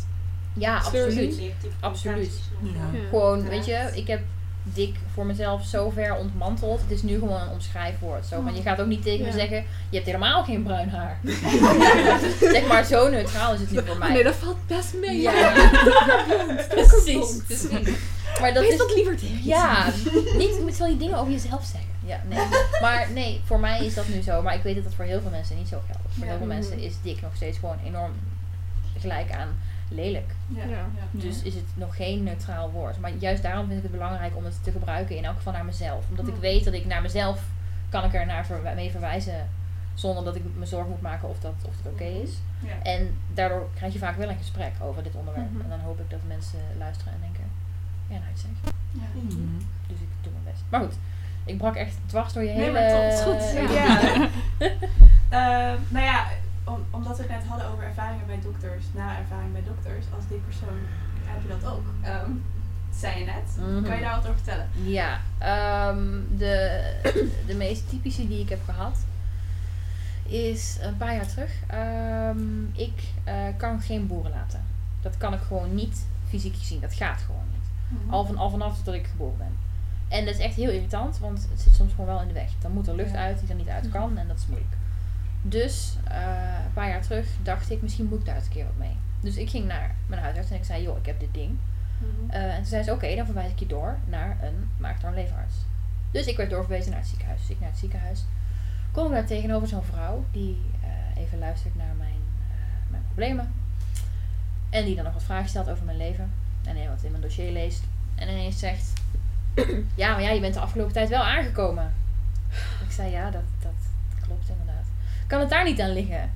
Ja, 0.53 0.81
Sleur 0.81 1.05
absoluut. 1.07 1.41
Absoluut. 1.81 2.41
Ja. 2.63 2.71
Ja. 2.71 3.09
Gewoon, 3.09 3.49
weet 3.49 3.65
je, 3.67 3.91
ik 3.95 4.07
heb 4.07 4.21
dik 4.63 4.97
voor 5.15 5.27
mezelf 5.27 5.65
zo 5.65 5.91
ver 5.91 6.17
ontmanteld. 6.17 6.81
Het 6.81 6.91
is 6.91 7.03
nu 7.03 7.19
gewoon 7.19 7.41
een 7.41 7.49
omschrijfwoord. 7.51 8.27
Zo, 8.27 8.43
van, 8.43 8.55
je 8.55 8.63
gaat 8.63 8.81
ook 8.81 8.87
niet 8.87 9.03
tegen 9.03 9.21
me 9.21 9.27
Ja. 9.27 9.33
zeggen, 9.39 9.57
je 9.89 9.95
hebt 9.97 10.07
helemaal 10.07 10.45
geen 10.45 10.63
bruin 10.63 10.89
haar. 10.89 11.19
zeg 12.55 12.67
maar, 12.67 12.85
zo 12.85 13.09
neutraal 13.11 13.55
is 13.55 13.61
het 13.61 13.71
nu 13.71 13.81
voor 13.87 13.99
mij. 13.99 14.13
Nee, 14.13 14.23
dat 14.25 14.35
valt 14.35 14.67
best 14.67 14.95
mee. 15.01 15.21
Ja, 15.21 15.53
precies, 16.69 17.37
precies. 17.47 17.89
Maar 18.41 18.55
dat 18.55 18.63
Wees 18.63 18.73
is... 18.73 18.79
wat 18.79 18.95
liever 18.95 19.17
tegen 19.17 19.45
Ja, 19.45 19.87
niet 20.37 20.65
met 20.65 20.77
van 20.77 20.87
die 20.89 20.97
dingen 20.97 21.19
over 21.19 21.33
jezelf 21.33 21.65
zeggen. 21.65 21.89
Ja, 22.07 22.21
nee. 22.29 22.47
Maar 22.81 23.07
nee, 23.15 23.41
voor 23.45 23.61
mij 23.61 23.85
is 23.87 23.95
dat 23.95 24.09
nu 24.09 24.23
zo. 24.23 24.43
Maar 24.43 24.55
ik 24.55 24.63
weet 24.63 24.75
dat 24.75 24.85
dat 24.85 24.95
voor 24.95 25.05
heel 25.05 25.21
veel 25.21 25.31
mensen 25.31 25.57
niet 25.57 25.69
zo 25.69 25.81
geldt. 25.87 26.15
Voor 26.19 26.27
heel 26.27 26.37
veel 26.39 26.47
mensen 26.47 26.79
is 26.79 26.93
dik 27.03 27.23
nog 27.23 27.31
steeds 27.35 27.59
gewoon 27.59 27.77
enorm 27.85 28.13
gelijk 28.99 29.33
aan 29.33 29.49
lelijk. 29.91 30.35
Ja. 30.49 30.65
Dus 31.11 31.43
is 31.43 31.55
het 31.55 31.65
nog 31.75 31.97
geen 31.97 32.23
neutraal 32.23 32.71
woord. 32.71 33.01
Maar 33.01 33.11
juist 33.19 33.43
daarom 33.43 33.67
vind 33.67 33.77
ik 33.77 33.83
het 33.83 33.93
belangrijk 33.93 34.37
om 34.37 34.45
het 34.45 34.65
te 34.65 34.71
gebruiken 34.71 35.17
in 35.17 35.25
elk 35.25 35.37
geval 35.37 35.53
naar 35.53 35.65
mezelf. 35.65 36.05
Omdat 36.09 36.29
ik 36.29 36.35
weet 36.41 36.65
dat 36.65 36.75
ik 36.75 36.87
naar 36.87 37.03
mezelf 37.03 37.41
kan 37.89 38.05
ik 38.05 38.15
er 38.15 38.27
naar 38.27 38.47
verw- 38.47 38.75
mee 38.75 38.91
verwijzen. 38.91 39.49
Zonder 39.95 40.25
dat 40.25 40.37
ik 40.37 40.43
me 40.57 40.67
zorgen 40.67 40.91
moet 40.91 41.01
maken 41.03 41.29
of 41.29 41.39
dat, 41.41 41.53
of 41.67 41.73
het 41.83 41.93
oké 41.93 42.05
is. 42.05 42.31
Ja. 42.59 42.91
En 42.91 43.15
daardoor 43.35 43.69
krijg 43.75 43.93
je 43.93 43.99
vaak 43.99 44.17
wel 44.17 44.29
een 44.29 44.37
gesprek 44.37 44.73
over 44.83 45.03
dit 45.03 45.15
onderwerp. 45.15 45.51
Mhm. 45.51 45.61
En 45.63 45.69
dan 45.69 45.81
hoop 45.81 46.01
ik 46.01 46.11
dat 46.11 46.19
mensen 46.27 46.59
luisteren 46.79 47.13
en 47.13 47.19
denken, 47.21 47.45
ja 48.07 48.15
nou 48.19 48.31
zeg. 48.35 48.73
Ja. 48.93 49.09
Mhm. 49.21 49.57
Dus 49.87 50.01
ik 50.01 50.09
doe 50.21 50.33
mijn 50.33 50.45
best. 50.45 50.63
Maar 50.69 50.81
goed, 50.81 50.95
ik 51.45 51.59
brak 51.59 51.75
echt 51.77 51.95
dwars 52.07 52.33
door 52.33 52.43
je 52.43 52.49
Nee, 52.49 52.59
hele... 52.59 52.73
maar 52.73 52.89
dat 52.91 53.13
is 53.13 53.21
goed. 53.21 53.71
Ja. 53.71 53.71
Ja. 54.11 54.29
Ehm, 55.31 55.77
nou 55.89 56.05
ja, 56.05 56.27
om, 56.65 56.85
omdat 56.91 57.17
we 57.17 57.23
het 57.23 57.33
net 57.33 57.47
hadden 57.47 57.69
over 57.69 57.85
ervaringen 57.85 58.27
bij 58.27 58.41
dokters, 58.43 58.85
na 58.95 59.19
ervaring 59.19 59.53
bij 59.53 59.63
dokters, 59.67 60.07
als 60.15 60.27
die 60.29 60.39
persoon 60.39 60.79
heb 61.25 61.43
je 61.43 61.49
dat 61.49 61.71
ook. 61.73 61.87
Ehm 62.03 62.33
zei 62.95 63.19
je 63.19 63.25
net. 63.25 63.57
Mhm. 63.57 63.83
Kan 63.83 63.97
je 63.97 64.03
daar 64.03 64.15
wat 64.15 64.25
over 64.25 64.35
vertellen? 64.35 64.69
Ja, 64.73 65.21
ehm, 65.39 66.21
de, 66.37 66.83
de 67.47 67.55
meest 67.55 67.89
typische 67.89 68.29
die 68.29 68.41
ik 68.41 68.49
heb 68.49 68.65
gehad 68.65 68.99
is 70.23 70.79
een 70.81 70.97
paar 70.97 71.15
jaar 71.15 71.27
terug. 71.27 71.51
Ehm, 71.67 72.65
ik 72.73 73.03
eh, 73.25 73.35
kan 73.57 73.81
geen 73.81 74.07
boeren 74.07 74.31
laten. 74.31 74.65
Dat 75.01 75.17
kan 75.17 75.33
ik 75.33 75.41
gewoon 75.41 75.75
niet 75.75 76.07
fysiek 76.29 76.57
gezien. 76.57 76.81
Dat 76.81 76.95
gaat 76.95 77.21
gewoon 77.21 77.45
niet. 77.53 77.59
Al, 78.11 78.25
van, 78.25 78.37
al 78.37 78.51
vanaf 78.51 78.83
dat 78.83 78.95
ik 78.95 79.07
geboren 79.07 79.39
ben. 79.39 79.57
En 80.09 80.25
dat 80.25 80.35
is 80.35 80.41
echt 80.41 80.55
heel 80.55 80.71
irritant, 80.71 81.19
want 81.19 81.47
het 81.51 81.61
zit 81.61 81.75
soms 81.75 81.91
gewoon 81.91 82.07
wel 82.07 82.21
in 82.21 82.29
de 82.29 82.35
weg. 82.35 82.51
Dan 82.61 82.73
moet 82.73 82.89
er 82.89 82.95
lucht 82.95 83.11
Ja. 83.13 83.17
uit 83.17 83.41
die 83.41 83.49
er 83.49 83.55
niet 83.55 83.69
uit 83.69 83.89
kan 83.89 84.19
en 84.19 84.29
dat 84.29 84.37
is 84.37 84.47
moeilijk. 84.47 84.73
Dus 85.43 85.97
eh, 86.05 86.65
een 86.65 86.73
paar 86.73 86.89
jaar 86.89 87.03
terug 87.03 87.27
dacht 87.43 87.71
ik, 87.71 87.83
misschien 87.83 88.07
moet 88.07 88.19
ik 88.19 88.25
daar 88.25 88.37
eens 88.37 88.45
een 88.45 88.53
keer 88.53 88.65
wat 88.65 88.77
mee. 88.77 88.97
Dus 89.21 89.37
ik 89.37 89.51
ging 89.51 89.67
naar 89.67 89.95
mijn 90.07 90.23
huisarts 90.23 90.51
en 90.51 90.57
ik 90.57 90.65
zei, 90.65 90.83
joh, 90.83 90.99
ik 90.99 91.07
heb 91.07 91.21
dit 91.21 91.35
ding. 91.35 91.59
Mhm. 91.99 92.31
Eh, 92.31 92.45
en 92.45 92.57
toen 92.57 92.67
zei 92.67 92.83
ze, 92.83 92.93
oké, 92.93 93.17
dan 93.17 93.25
verwijs 93.25 93.51
ik 93.51 93.59
je 93.59 93.67
door 93.67 93.99
naar 94.09 94.37
een 94.43 94.69
maag-darm-leverarts. 94.77 95.55
Dus 96.11 96.27
ik 96.27 96.37
werd 96.37 96.51
doorverwezen 96.51 96.91
naar 96.91 97.01
het 97.01 97.09
ziekenhuis. 97.09 97.41
Dus 97.41 97.51
ik 97.51 97.61
naar 97.61 97.71
het 97.71 97.79
ziekenhuis. 97.79 98.25
Kom 98.93 99.07
ik 99.07 99.13
daar 99.13 99.27
tegenover 99.27 99.69
zo'n 99.69 99.83
vrouw 99.83 100.25
die 100.33 100.61
eh, 100.83 101.23
even 101.23 101.39
luistert 101.39 101.77
naar 101.77 101.95
mijn, 101.99 102.21
mijn 102.91 103.03
problemen. 103.07 103.53
En 104.71 104.85
die 104.85 104.95
dan 104.95 105.05
nog 105.05 105.13
wat 105.13 105.23
vragen 105.23 105.49
stelt 105.49 105.69
over 105.69 105.85
mijn 105.85 105.97
leven. 105.97 106.33
En 106.65 106.89
wat 106.89 107.03
in 107.03 107.11
mijn 107.11 107.23
dossier 107.23 107.53
leest. 107.53 107.83
En 108.15 108.29
ineens 108.29 108.59
zegt, 108.59 108.93
ja, 109.95 110.13
maar 110.13 110.23
ja, 110.23 110.31
je 110.31 110.41
bent 110.41 110.55
de 110.55 110.61
afgelopen 110.61 110.93
tijd 110.93 111.09
wel 111.09 111.23
aangekomen. 111.23 111.95
Ik 112.85 112.91
zei, 112.91 113.11
ja, 113.11 113.31
dat, 113.31 113.43
dat 113.63 113.73
klopt 114.23 114.49
inderdaad. 114.49 114.70
Kan 115.31 115.41
het 115.41 115.51
daar 115.51 115.65
niet 115.65 115.81
aan 115.81 115.93
liggen? 115.93 116.33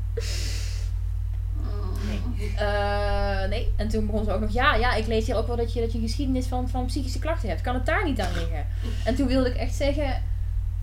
Nee. 2.06 2.52
Eh, 2.56 3.48
nee. 3.48 3.72
En 3.76 3.88
toen 3.88 4.06
begon 4.06 4.24
ze 4.24 4.32
ook 4.32 4.40
nog, 4.40 4.52
ja, 4.52 4.74
ja, 4.74 4.94
ik 4.94 5.06
lees 5.06 5.26
hier 5.26 5.36
ook 5.36 5.46
wel 5.46 5.56
dat 5.56 5.72
je, 5.72 5.80
dat 5.80 5.92
je 5.92 5.98
een 5.98 6.04
geschiedenis 6.04 6.46
van, 6.46 6.68
van 6.68 6.86
psychische 6.86 7.18
klachten 7.18 7.48
hebt. 7.48 7.60
Kan 7.60 7.74
het 7.74 7.86
daar 7.86 8.04
niet 8.04 8.20
aan 8.20 8.32
liggen? 8.32 8.66
En 9.04 9.14
toen 9.14 9.26
wilde 9.26 9.50
ik 9.50 9.56
echt 9.56 9.74
zeggen, 9.74 10.22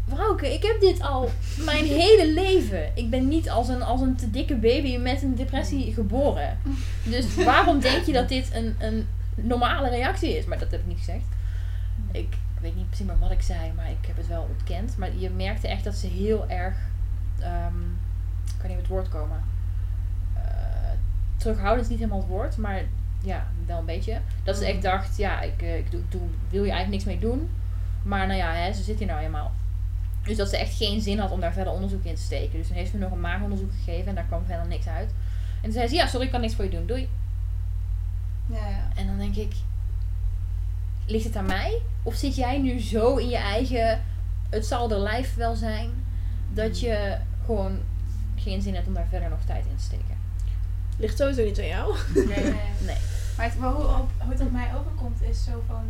vrouwke, 0.07 0.53
ik 0.53 0.63
heb 0.63 0.79
dit 0.79 1.01
al 1.01 1.29
mijn 1.57 1.85
hele 1.85 2.33
leven. 2.33 2.91
Ik 2.93 3.09
ben 3.09 3.27
niet 3.27 3.49
als 3.49 3.67
een, 3.67 3.81
als 3.81 4.01
een 4.01 4.15
te 4.15 4.29
dikke 4.29 4.55
baby 4.55 4.97
met 4.97 5.21
een 5.21 5.35
depressie 5.35 5.93
geboren. 5.93 6.57
Dus 7.03 7.35
waarom 7.35 7.79
denk 7.79 8.05
je 8.05 8.13
dat 8.13 8.29
dit 8.29 8.49
een, 8.53 8.75
een 8.79 9.07
normale 9.35 9.89
reactie 9.89 10.37
is? 10.37 10.45
Maar 10.45 10.59
dat 10.59 10.71
heb 10.71 10.79
ik 10.79 10.87
niet 10.87 10.97
gezegd. 10.97 11.25
Ik, 12.11 12.27
weet 12.61 12.75
niet 12.75 12.87
precies 12.87 13.05
meer 13.05 13.19
wat 13.19 13.31
ik 13.31 13.41
zei, 13.41 13.71
maar 13.75 13.89
ik 13.89 14.07
heb 14.07 14.17
het 14.17 14.27
wel 14.27 14.47
ontkend. 14.49 14.97
Maar 14.97 15.09
je 15.17 15.29
merkte 15.29 15.67
echt 15.67 15.83
dat 15.83 15.95
ze 15.95 16.07
heel 16.07 16.49
erg, 16.49 16.75
ehm, 17.39 17.73
kan 18.57 18.69
niet 18.69 18.77
op 18.77 18.83
het 18.83 18.91
woord 18.91 19.09
komen. 19.09 19.43
Eh, 20.35 20.41
terughoudend 21.37 21.83
is 21.83 21.89
niet 21.89 21.99
helemaal 21.99 22.19
het 22.19 22.29
woord, 22.29 22.57
maar 22.57 22.83
ja, 23.23 23.47
wel 23.65 23.79
een 23.79 23.85
beetje. 23.85 24.21
Dat 24.43 24.57
ze 24.57 24.65
echt 24.65 24.81
dacht, 24.81 25.17
ja, 25.17 25.41
ik, 25.41 25.61
eh, 25.61 25.77
ik 25.77 25.91
doe, 25.91 26.01
doe, 26.09 26.21
wil 26.49 26.63
je 26.63 26.71
eigenlijk 26.71 26.89
niks 26.89 27.03
mee 27.03 27.29
doen. 27.29 27.49
Maar 28.03 28.27
nou 28.27 28.39
ja, 28.39 28.53
hè, 28.53 28.73
ze 28.73 28.83
zit 28.83 28.97
hier 28.97 29.07
nou 29.07 29.21
eenmaal. 29.21 29.51
Dus 30.23 30.37
dat 30.37 30.49
ze 30.49 30.57
echt 30.57 30.75
geen 30.75 31.01
zin 31.01 31.19
had 31.19 31.31
om 31.31 31.39
daar 31.39 31.53
verder 31.53 31.73
onderzoek 31.73 32.03
in 32.03 32.15
te 32.15 32.21
steken. 32.21 32.57
Dus 32.57 32.67
toen 32.67 32.75
heeft 32.75 32.91
ze 32.91 32.97
me 32.97 33.03
nog 33.03 33.11
een 33.11 33.21
maagonderzoek 33.21 33.71
gegeven 33.71 34.07
en 34.07 34.15
daar 34.15 34.23
kwam 34.23 34.45
verder 34.45 34.67
niks 34.67 34.87
uit. 34.87 35.09
En 35.55 35.61
toen 35.61 35.71
zei 35.71 35.87
ze, 35.87 35.95
ja, 35.95 36.07
sorry, 36.07 36.25
ik 36.25 36.31
kan 36.31 36.41
niks 36.41 36.55
voor 36.55 36.65
je 36.65 36.71
doen, 36.71 36.85
doei. 36.85 37.09
Ja, 38.45 38.67
ja. 38.67 38.87
En 38.95 39.07
dan 39.07 39.17
denk 39.17 39.35
ik, 39.35 39.53
ligt 41.05 41.25
het 41.25 41.35
aan 41.35 41.45
mij? 41.45 41.81
Of 42.03 42.15
zit 42.15 42.35
jij 42.35 42.57
nu 42.57 42.79
zo 42.79 43.15
in 43.15 43.29
je 43.29 43.37
eigen, 43.37 44.03
het 44.49 44.65
zal 44.65 44.91
er 44.91 44.99
lijf 44.99 45.35
wel 45.35 45.55
zijn, 45.55 45.89
dat 46.53 46.79
je 46.79 47.17
gewoon 47.45 47.79
geen 48.41 48.61
zin 48.61 48.75
hebt 48.75 48.87
om 48.87 48.93
daar 48.93 49.07
verder 49.09 49.29
nog 49.29 49.39
tijd 49.45 49.65
in 49.65 49.75
te 49.75 49.83
steken? 49.83 50.17
Ligt 50.97 51.17
sowieso 51.17 51.43
niet 51.43 51.59
aan 51.59 51.65
jou. 51.67 51.95
Nee, 52.15 52.25
nee. 52.25 52.43
Nee. 52.89 52.97
Maar, 53.37 53.45
het, 53.45 53.59
maar 53.59 53.71
hoe, 53.71 53.83
op- 53.85 54.11
hoe 54.17 54.31
het 54.31 54.41
op 54.41 54.51
mij 54.51 54.69
overkomt 54.79 55.21
is 55.21 55.43
zo 55.43 55.63
van... 55.67 55.83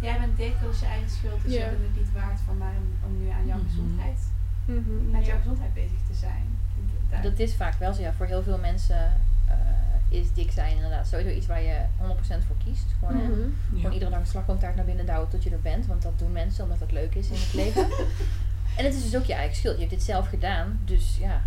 Jij 0.00 0.18
bent 0.20 0.36
dik, 0.36 0.54
dat 0.62 0.72
is 0.74 0.80
je 0.80 0.86
eigen 0.86 1.10
schuld. 1.10 1.42
Dus 1.42 1.52
Ja. 1.52 1.58
je 1.64 1.70
bent 1.70 1.82
het 1.82 1.96
niet 1.96 2.12
waard 2.12 2.40
van 2.46 2.58
mij 2.58 2.72
om, 2.82 3.10
om 3.10 3.22
nu 3.22 3.28
aan 3.30 3.46
jouw 3.46 3.56
Mhm. 3.58 3.66
gezondheid... 3.68 4.18
Mhm. 4.64 5.10
Met 5.10 5.26
jouw 5.26 5.38
gezondheid 5.38 5.74
bezig 5.74 5.98
te 6.10 6.14
zijn. 6.14 6.44
Daar- 7.10 7.22
Dat 7.22 7.38
is 7.38 7.54
vaak 7.54 7.74
wel 7.78 7.92
zo. 7.92 8.00
Ja, 8.02 8.12
voor 8.12 8.26
heel 8.26 8.42
veel 8.42 8.58
mensen 8.58 9.12
eh, 9.48 9.54
is 10.08 10.32
dik 10.32 10.50
zijn 10.52 10.74
inderdaad 10.74 11.06
sowieso 11.06 11.30
iets 11.36 11.46
waar 11.46 11.62
je 11.62 11.78
100% 11.96 12.44
voor 12.46 12.56
kiest. 12.64 12.86
Gewoon, 12.98 13.16
hè, 13.16 13.28
Mhm. 13.28 13.40
gewoon 13.76 13.92
iedere 13.92 14.10
dag 14.10 14.20
een 14.20 14.26
slagroomtaart 14.26 14.76
naar 14.76 14.84
binnen 14.84 15.06
douwen 15.06 15.28
tot 15.28 15.42
je 15.42 15.50
er 15.50 15.60
bent. 15.60 15.86
Want 15.86 16.02
dat 16.02 16.18
doen 16.18 16.32
mensen 16.32 16.64
omdat 16.64 16.78
dat 16.78 16.92
leuk 16.92 17.14
is 17.14 17.28
in 17.28 17.34
het 17.38 17.52
leven. 17.62 17.82
en 18.76 18.84
het 18.84 18.94
is 18.94 19.02
dus 19.02 19.16
ook 19.16 19.24
je 19.24 19.34
eigen 19.34 19.56
schuld. 19.56 19.74
Je 19.74 19.80
hebt 19.80 19.94
dit 19.94 20.02
zelf 20.02 20.28
gedaan. 20.28 20.80
Dus 20.84 21.16
ja, 21.20 21.40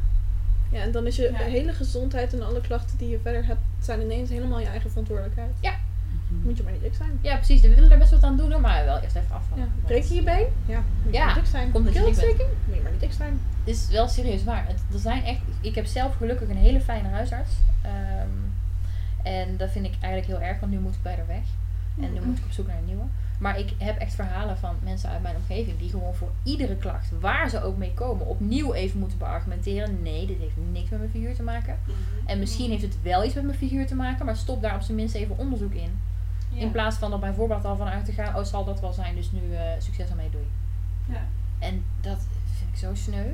Ja, 0.71 0.79
en 0.81 0.91
dan 0.91 1.07
is 1.07 1.15
je 1.15 1.29
Ja. 1.31 1.37
hele 1.37 1.73
gezondheid 1.73 2.33
en 2.33 2.45
alle 2.45 2.61
klachten 2.61 2.97
die 2.97 3.09
je 3.09 3.19
verder 3.23 3.45
hebt, 3.45 3.59
zijn 3.79 4.01
ineens 4.01 4.29
helemaal 4.29 4.59
je 4.59 4.65
eigen 4.67 4.89
verantwoordelijkheid. 4.89 5.51
Moet 6.43 6.57
je 6.57 6.63
maar 6.63 6.71
niet 6.71 6.81
dik 6.81 6.93
zijn. 6.95 7.19
ja 7.21 7.35
precies. 7.35 7.61
We 7.61 7.75
willen 7.75 7.91
er 7.91 7.97
best 7.97 8.11
wat 8.11 8.23
aan 8.23 8.37
doen 8.37 8.51
hoor, 8.51 8.61
maar 8.61 8.85
wel 8.85 8.97
eerst 8.99 9.15
even 9.15 9.35
afvallen. 9.35 9.63
Ja. 9.63 9.69
Breek 9.85 10.03
je 10.03 10.13
je 10.15 10.23
been? 10.23 10.45
Ja. 10.65 10.83
Moet 11.03 11.13
je 11.13 11.17
Ja, 11.19 11.25
maar 11.25 11.35
niet 11.35 11.43
dik 11.43 11.51
zijn. 11.51 11.71
komt 11.71 11.85
je. 11.87 11.91
Keelontsteking? 11.93 12.49
Moet 12.65 12.75
je 12.75 12.81
maar 12.81 12.91
niet 12.91 12.99
dik 12.99 13.11
zijn. 13.11 13.39
Het 13.63 13.75
is 13.75 13.87
wel 13.89 14.07
serieus 14.07 14.43
waar. 14.43 14.67
Het, 14.67 14.79
er 14.93 14.99
zijn 14.99 15.23
echt, 15.23 15.39
ik 15.61 15.75
heb 15.75 15.85
zelf 15.85 16.15
gelukkig 16.15 16.49
een 16.49 16.57
hele 16.57 16.81
fijne 16.81 17.07
huisarts. 17.07 17.51
Ehm, 17.81 18.27
en 19.23 19.57
dat 19.57 19.71
vind 19.71 19.85
ik 19.85 19.93
eigenlijk 20.01 20.25
heel 20.25 20.41
erg, 20.47 20.59
want 20.59 20.71
nu 20.71 20.79
moet 20.79 20.95
ik 20.95 21.01
bij 21.01 21.15
haar 21.15 21.27
weg. 21.27 21.43
En 22.01 22.13
nu 22.13 22.19
moet 22.21 22.37
ik 22.37 22.43
op 22.45 22.51
zoek 22.51 22.67
naar 22.67 22.77
een 22.77 22.85
nieuwe. 22.85 23.03
Maar 23.39 23.59
ik 23.59 23.73
heb 23.77 23.97
echt 23.97 24.13
verhalen 24.13 24.57
van 24.57 24.75
mensen 24.83 25.09
uit 25.09 25.21
mijn 25.21 25.35
omgeving 25.35 25.79
die 25.79 25.89
gewoon 25.89 26.15
voor 26.15 26.31
iedere 26.43 26.75
klacht, 26.75 27.11
waar 27.19 27.49
ze 27.49 27.63
ook 27.63 27.77
mee 27.77 27.93
komen, 27.93 28.27
opnieuw 28.27 28.73
even 28.73 28.99
moeten 28.99 29.17
beargumenteren. 29.17 30.01
Nee, 30.01 30.25
dit 30.25 30.37
heeft 30.39 30.55
niks 30.71 30.89
met 30.89 30.99
mijn 30.99 31.11
figuur 31.11 31.35
te 31.35 31.43
maken. 31.43 31.79
En 32.25 32.39
misschien 32.39 32.69
heeft 32.69 32.81
het 32.81 33.01
wel 33.01 33.23
iets 33.23 33.33
met 33.33 33.43
mijn 33.43 33.57
figuur 33.57 33.87
te 33.87 33.95
maken, 33.95 34.25
maar 34.25 34.35
stop 34.35 34.61
daar 34.61 34.75
op 34.75 34.81
zijn 34.81 34.97
minst 34.97 35.15
even 35.15 35.37
onderzoek 35.37 35.73
in. 35.73 35.99
Ja. 36.49 36.61
In 36.61 36.71
plaats 36.71 36.97
van 36.97 37.13
er 37.13 37.19
bijvoorbeeld 37.19 37.65
al 37.65 37.77
vanuit 37.77 38.05
te 38.05 38.11
gaan, 38.11 38.35
oh 38.35 38.43
zal 38.43 38.65
dat 38.65 38.79
wel 38.79 38.93
zijn, 38.93 39.15
dus 39.15 39.31
nu 39.31 39.53
eh, 39.53 39.61
succes 39.77 40.09
ermee 40.09 40.29
doei. 40.29 40.47
Ja. 41.05 41.27
En 41.59 41.83
dat 42.01 42.27
vind 42.57 42.69
ik 42.71 42.77
zo 42.77 42.95
sneu. 42.95 43.33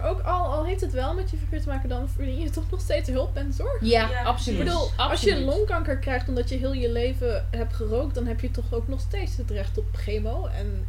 Maar 0.00 0.10
ook 0.10 0.20
al, 0.20 0.44
al 0.44 0.64
heeft 0.64 0.80
het 0.80 0.92
wel 0.92 1.14
met 1.14 1.30
je 1.30 1.36
figuur 1.36 1.60
te 1.62 1.68
maken, 1.68 1.88
dan 1.88 2.08
verdien 2.08 2.38
je 2.40 2.50
toch 2.50 2.70
nog 2.70 2.80
steeds 2.80 3.08
hulp 3.08 3.36
en 3.36 3.52
zorg. 3.52 3.80
Ja, 3.80 4.10
Ja, 4.10 4.22
absoluut. 4.22 4.58
Ik 4.58 4.64
bedoel, 4.64 4.88
als 4.96 5.20
je 5.20 5.40
longkanker 5.44 5.98
krijgt 5.98 6.28
omdat 6.28 6.48
je 6.48 6.56
heel 6.56 6.72
je 6.72 6.92
leven 6.92 7.46
hebt 7.50 7.74
gerookt, 7.74 8.14
dan 8.14 8.26
heb 8.26 8.40
je 8.40 8.50
toch 8.50 8.72
ook 8.72 8.88
nog 8.88 9.00
steeds 9.00 9.36
het 9.36 9.50
recht 9.50 9.78
op 9.78 9.84
chemo 9.92 10.46
en 10.46 10.86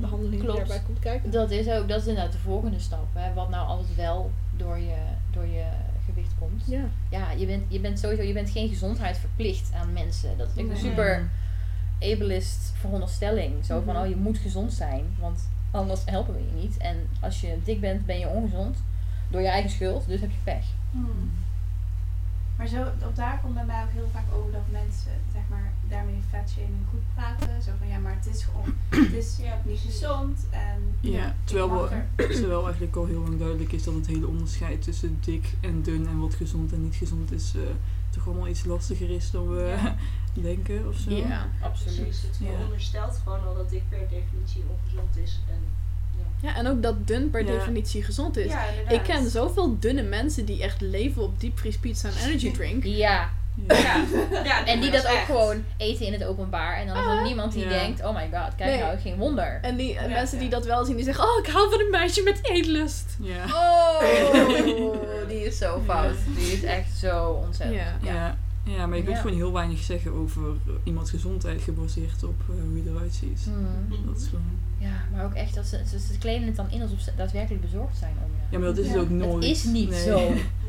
behandeling 0.00 0.30
die 0.34 0.40
Klopt. 0.44 0.56
daarbij 0.58 0.82
komt 0.86 0.98
kijken. 0.98 1.30
Dat 1.30 1.50
is 1.50 1.68
ook, 1.68 1.88
dat 1.88 2.00
is 2.00 2.06
inderdaad 2.06 2.32
de 2.32 2.38
volgende 2.38 2.78
stap. 2.80 3.06
Hè. 3.12 3.32
Wat 3.34 3.48
nou 3.48 3.66
alles 3.68 3.86
wel 3.96 4.30
door 4.56 4.78
je, 4.78 4.96
door 5.30 5.46
je 5.46 5.64
gewicht 6.06 6.32
komt. 6.38 6.62
Ja. 6.66 6.84
Ja, 7.10 7.30
je 7.30 7.46
bent, 7.46 7.62
je 7.68 7.80
bent 7.80 7.98
sowieso, 7.98 8.22
je 8.22 8.32
bent 8.32 8.50
geen 8.50 8.68
gezondheid 8.68 9.18
verplicht 9.18 9.70
aan 9.74 9.92
mensen. 9.92 10.36
Dat 10.38 10.46
is 10.46 10.52
echt 10.52 10.62
een 10.62 10.68
Nee. 10.72 10.76
super 10.90 11.30
ableist 12.00 12.72
veronderstelling. 12.80 13.64
Zo 13.64 13.82
van, 13.84 13.94
Mhm. 13.94 14.02
oh 14.02 14.08
je 14.08 14.16
moet 14.16 14.38
gezond 14.38 14.72
zijn, 14.72 15.04
want 15.20 15.48
anders 15.74 16.02
helpen 16.04 16.34
we 16.34 16.40
je 16.40 16.62
niet. 16.62 16.76
En 16.76 17.08
als 17.20 17.40
je 17.40 17.58
dik 17.64 17.80
bent, 17.80 18.06
ben 18.06 18.18
je 18.18 18.28
ongezond. 18.28 18.76
Door 19.30 19.40
je 19.40 19.48
eigen 19.48 19.70
schuld, 19.70 20.06
dus 20.06 20.20
heb 20.20 20.30
je 20.30 20.36
pech. 20.44 20.64
Hmm. 20.90 21.30
Maar 22.56 22.66
zo, 22.66 22.82
op 23.06 23.16
daar 23.16 23.40
komt 23.42 23.54
bij 23.54 23.64
mij 23.64 23.82
ook 23.82 23.92
heel 23.92 24.08
vaak 24.12 24.24
over 24.34 24.52
dat 24.52 24.70
mensen 24.70 25.12
zeg 25.32 25.42
maar, 25.50 25.72
daarmee 25.88 26.22
fatshaming 26.30 26.84
goed 26.90 27.02
praten. 27.14 27.62
Zo 27.62 27.70
van 27.78 27.88
ja, 27.88 27.98
maar 27.98 28.14
het 28.14 28.34
is 28.34 28.44
gewoon, 28.44 28.74
het 28.88 29.12
is 29.12 29.38
niet 29.64 29.80
gezond. 29.80 30.46
En 30.50 30.94
Ja, 31.00 31.34
terwijl 31.44 31.68
Terwijl, 31.68 31.82
achter. 31.82 32.04
terwijl 32.40 32.64
eigenlijk 32.64 32.96
al 32.96 33.06
heel 33.06 33.20
lang 33.20 33.38
duidelijk 33.38 33.72
is 33.72 33.84
dat 33.84 33.94
het 33.94 34.06
hele 34.06 34.26
onderscheid 34.26 34.82
tussen 34.82 35.18
dik 35.20 35.54
en 35.60 35.82
dun 35.82 36.06
en 36.06 36.18
wat 36.18 36.34
gezond 36.34 36.72
en 36.72 36.82
niet 36.82 36.94
gezond 36.94 37.32
is, 37.32 37.52
eh, 37.54 37.62
toch 38.14 38.26
allemaal 38.26 38.48
iets 38.48 38.64
lastiger 38.64 39.10
is 39.10 39.30
dan 39.30 39.48
we 39.54 39.62
Ja. 39.82 39.96
denken 40.42 40.88
of 40.88 40.96
zo. 40.96 41.10
Ja. 41.10 41.48
Absoluut. 41.62 41.96
Precies, 42.02 42.22
het 42.22 42.38
Ja. 42.40 42.64
onderstelt 42.64 43.20
gewoon 43.24 43.46
al 43.46 43.54
dat 43.54 43.70
dik 43.70 43.82
per 43.88 43.98
definitie 43.98 44.62
ongezond 44.78 45.16
is. 45.16 45.40
En, 45.48 45.60
ja. 46.40 46.48
ja, 46.48 46.56
en 46.56 46.66
ook 46.66 46.82
dat 46.82 47.06
dun 47.06 47.30
per 47.30 47.40
Ja. 47.44 47.46
definitie 47.52 48.02
gezond 48.02 48.36
is. 48.36 48.50
Ja. 48.50 48.64
Ik 48.88 49.02
ken 49.02 49.30
zoveel 49.30 49.78
dunne 49.78 50.02
mensen 50.02 50.44
die 50.44 50.62
echt 50.62 50.80
leven 50.80 51.22
op 51.22 51.40
diepvriespizza 51.40 52.08
en 52.08 52.14
energy 52.26 52.50
drink. 52.58 52.84
Ja, 52.84 53.30
Ja. 53.68 54.64
En 54.64 54.80
die 54.80 54.90
dat 54.90 55.06
ook 55.06 55.12
echt. 55.16 55.24
gewoon 55.24 55.64
eten 55.76 56.06
in 56.06 56.12
het 56.12 56.24
openbaar. 56.24 56.76
En 56.76 56.86
dan 56.86 56.96
is 56.96 57.04
er 57.18 57.22
niemand 57.22 57.52
die 57.52 57.62
Ja. 57.62 57.68
denkt, 57.68 58.04
oh 58.04 58.14
my 58.14 58.28
god, 58.32 58.54
kijk 58.56 58.70
Nee. 58.70 58.78
nou, 58.80 58.98
geen 58.98 59.16
wonder. 59.16 59.58
En 59.62 59.76
die 59.76 59.98
en 59.98 60.08
Ja, 60.08 60.14
mensen 60.14 60.38
die 60.38 60.48
dat 60.48 60.64
wel 60.66 60.84
zien, 60.84 60.96
die 60.96 61.04
zeggen: 61.04 61.24
Oh, 61.24 61.38
ik 61.46 61.52
hou 61.52 61.70
van 61.70 61.80
een 61.80 61.90
meisje 61.90 62.22
met 62.22 62.38
eetlust. 62.42 63.16
Ja. 63.20 63.44
Oh, 63.44 64.00
die 65.28 65.44
is 65.44 65.58
zo 65.58 65.82
fout. 65.86 66.14
Die 66.36 66.52
is 66.52 66.62
echt 66.62 66.96
zo 66.98 67.40
ontzettend. 67.44 67.80
Ja. 68.02 68.36
Ja. 68.64 68.86
Maar 68.86 68.96
je 68.96 69.02
kunt 69.02 69.16
Ja. 69.16 69.22
gewoon 69.22 69.36
heel 69.36 69.52
weinig 69.52 69.78
zeggen 69.82 70.12
over 70.12 70.42
iemands 70.84 71.10
gezondheid 71.10 71.62
gebaseerd 71.62 72.24
op 72.24 72.40
eh, 72.40 72.54
hoe 72.68 72.82
je 72.84 72.90
eruit 72.90 73.14
ziet. 73.14 73.40
Hmm. 73.44 74.06
Dat 74.06 74.16
is 74.16 74.26
gewoon... 74.26 74.44
Ja, 74.78 74.94
maar 75.12 75.24
ook 75.24 75.34
echt, 75.34 75.54
dat 75.54 75.66
ze, 75.66 75.80
ze, 75.88 75.98
ze 75.98 76.18
kleden 76.18 76.46
het 76.46 76.56
dan 76.56 76.70
in 76.70 76.82
alsof 76.82 77.00
ze 77.00 77.10
daadwerkelijk 77.16 77.62
bezorgd 77.62 77.96
zijn 77.98 78.12
om 78.24 78.30
je. 78.30 78.42
Ja, 78.50 78.58
maar 78.58 78.68
dat 78.74 78.78
is 78.78 78.86
Ja. 78.86 78.92
het 78.92 79.00
ook 79.00 79.08
nooit. 79.10 79.44
is 79.44 79.64
niet 79.64 79.88
Nee. 79.90 80.02
zo. 80.02 80.18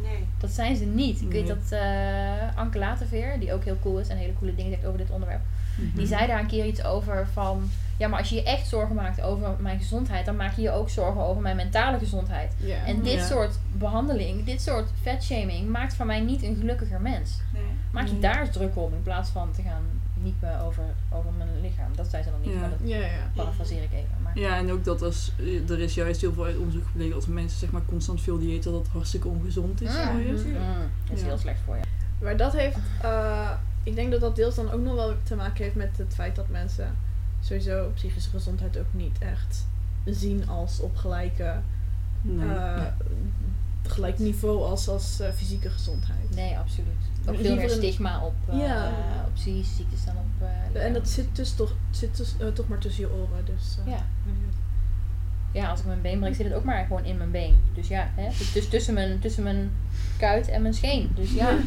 Nee. 0.03 0.23
Dat 0.39 0.51
zijn 0.51 0.75
ze 0.75 0.85
niet. 0.85 1.21
Ik 1.21 1.31
weet 1.31 1.47
dat 1.47 1.71
eh, 1.71 2.57
Anke 2.57 2.77
Laterveer, 2.79 3.39
die 3.39 3.53
ook 3.53 3.63
heel 3.63 3.77
cool 3.81 3.99
is 3.99 4.07
en 4.07 4.17
hele 4.17 4.33
coole 4.39 4.55
dingen 4.55 4.71
zegt 4.71 4.85
over 4.85 4.97
dit 4.97 5.09
onderwerp, 5.09 5.41
Mhm. 5.77 5.97
die 5.97 6.07
zei 6.07 6.27
daar 6.27 6.39
een 6.39 6.47
keer 6.47 6.65
iets 6.65 6.83
over 6.83 7.27
van, 7.33 7.69
ja, 7.97 8.07
maar 8.07 8.19
als 8.19 8.29
je 8.29 8.35
je 8.35 8.43
echt 8.43 8.67
zorgen 8.67 8.95
maakt 8.95 9.21
over 9.21 9.49
mijn 9.59 9.79
gezondheid, 9.79 10.25
dan 10.25 10.35
maak 10.35 10.55
je 10.55 10.61
je 10.61 10.71
ook 10.71 10.89
zorgen 10.89 11.21
over 11.21 11.41
mijn 11.41 11.55
mentale 11.55 11.97
gezondheid. 11.97 12.53
Ja. 12.57 12.85
En 12.85 13.01
dit 13.01 13.23
soort 13.23 13.59
behandeling, 13.77 14.43
dit 14.45 14.61
soort 14.61 14.89
vetshaming, 15.01 15.69
maakt 15.69 15.93
van 15.93 16.07
mij 16.07 16.19
niet 16.19 16.43
een 16.43 16.55
gelukkiger 16.59 17.01
mens. 17.01 17.37
Nee. 17.53 17.63
Maak 17.95 18.05
je 18.05 18.11
Nee. 18.11 18.21
daar 18.21 18.41
eens 18.41 18.51
druk 18.51 18.75
om 18.77 18.93
in 18.93 19.01
plaats 19.01 19.29
van 19.29 19.51
te 19.51 19.61
gaan 19.61 19.83
niepen 20.13 20.59
over, 20.61 20.83
over 21.11 21.31
mijn 21.37 21.49
lichaam. 21.61 21.95
Dat 21.95 22.07
zei 22.09 22.23
ze 22.23 22.29
dan 22.29 22.41
niet, 22.41 22.53
Ja. 22.53 22.59
maar 22.59 22.69
dat 22.69 22.79
Ja, 22.83 22.97
ja. 22.97 23.31
parafraseer 23.35 23.83
ik 23.83 23.93
even. 23.93 24.15
Maar 24.23 24.39
Ja, 24.39 24.57
en 24.57 24.71
ook 24.71 24.83
dat 24.83 25.01
als, 25.01 25.31
eh, 25.39 25.69
er 25.69 25.79
is 25.79 25.93
juist 25.93 26.21
heel 26.21 26.33
veel 26.33 26.45
uit 26.45 26.57
onderzoek 26.57 26.85
gebleken 26.85 27.15
als 27.15 27.25
mensen 27.27 27.59
zeg 27.59 27.71
maar 27.71 27.85
constant 27.85 28.21
veel 28.21 28.39
dieet, 28.39 28.63
dat 28.63 28.73
dat 28.73 28.87
hartstikke 28.87 29.27
ongezond 29.27 29.81
is 29.81 29.89
Mm, 29.89 30.03
voor 30.11 30.19
je. 30.19 30.31
mm, 30.31 30.89
dat 31.07 31.15
is 31.17 31.21
Ja. 31.21 31.27
heel 31.27 31.37
slecht 31.37 31.59
voor 31.65 31.75
je. 31.75 31.81
Maar 32.21 32.37
dat 32.37 32.53
heeft, 32.53 32.77
eh, 33.01 33.51
ik 33.83 33.95
denk 33.95 34.11
dat 34.11 34.21
dat 34.21 34.35
deels 34.35 34.55
dan 34.55 34.71
ook 34.71 34.81
nog 34.81 34.95
wel 34.95 35.13
te 35.23 35.35
maken 35.35 35.63
heeft 35.63 35.75
met 35.75 35.97
het 35.97 36.13
feit 36.13 36.35
dat 36.35 36.49
mensen 36.49 36.95
sowieso 37.41 37.91
psychische 37.93 38.29
gezondheid 38.29 38.77
ook 38.77 38.93
niet 38.93 39.17
echt 39.19 39.65
zien 40.05 40.47
als 40.49 40.79
op 40.79 40.95
gelijke, 40.95 41.55
Nee. 42.21 42.55
eh, 42.55 42.81
gelijk 43.87 44.19
niveau 44.19 44.63
als, 44.63 44.87
als 44.87 45.19
fysieke 45.35 45.69
gezondheid. 45.69 46.35
Nee, 46.35 46.57
absoluut. 46.57 47.03
Ook 47.27 47.35
veel 47.41 47.55
meer 47.55 47.69
stigma 47.69 48.21
op, 48.25 48.33
eh, 48.49 48.57
Ja. 48.57 48.91
op 49.27 49.33
psychische 49.33 49.73
ziektes 49.75 50.05
dan 50.05 50.15
op... 50.15 50.47
eh, 50.73 50.85
En 50.85 50.93
dat 50.93 51.09
zit 51.09 51.35
dus 51.35 51.51
toch, 51.53 51.73
zit 51.91 52.17
dus, 52.17 52.33
eh, 52.39 52.47
toch 52.47 52.67
maar 52.67 52.77
tussen 52.77 53.03
je 53.03 53.11
oren. 53.13 53.45
Dus, 53.45 53.77
Ja. 53.85 54.05
Ja, 55.51 55.69
als 55.69 55.79
ik 55.79 55.85
mijn 55.85 56.01
been 56.01 56.19
breek, 56.19 56.35
zit 56.35 56.45
het 56.45 56.53
ook 56.55 56.63
maar 56.63 56.85
gewoon 56.85 57.03
in 57.05 57.17
mijn 57.17 57.31
been. 57.31 57.55
Dus 57.73 57.87
ja, 57.87 58.09
hè? 58.15 58.27
Dus, 58.37 58.51
dus 58.53 58.67
tussen, 58.67 58.93
mijn, 58.93 59.19
tussen 59.19 59.43
mijn 59.43 59.71
kuit 60.17 60.47
en 60.47 60.61
mijn 60.61 60.73
scheen. 60.73 61.11
Dus 61.15 61.31
ja. 61.33 61.49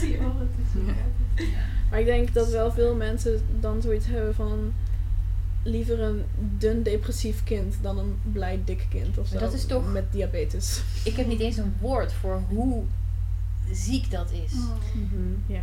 Zie 0.00 0.10
je 0.10 0.18
is. 0.18 0.82
Ja. 0.86 0.92
Maar 1.90 2.00
ik 2.00 2.06
denk 2.06 2.34
dat 2.34 2.48
wel 2.50 2.72
veel 2.72 2.94
mensen 2.94 3.40
dan 3.60 3.82
zoiets 3.82 4.06
hebben 4.06 4.34
van 4.34 4.72
liever 5.62 6.00
een 6.00 6.22
dun 6.58 6.82
depressief 6.82 7.44
kind 7.44 7.74
dan 7.82 7.98
een 7.98 8.18
blij 8.32 8.60
dik 8.64 8.86
kind 8.90 9.18
of 9.18 9.26
zo. 9.28 9.38
Dat 9.38 9.52
is 9.52 9.64
toch- 9.66 9.92
Met 9.92 10.12
diabetes. 10.12 10.82
Ik 11.04 11.16
heb 11.16 11.26
niet 11.26 11.40
eens 11.40 11.56
een 11.56 11.74
woord 11.80 12.12
voor 12.12 12.42
hoe 12.48 12.82
ziek 13.72 14.10
dat 14.10 14.30
is. 14.30 14.52
Mhm. 14.52 15.32
Ja. 15.46 15.62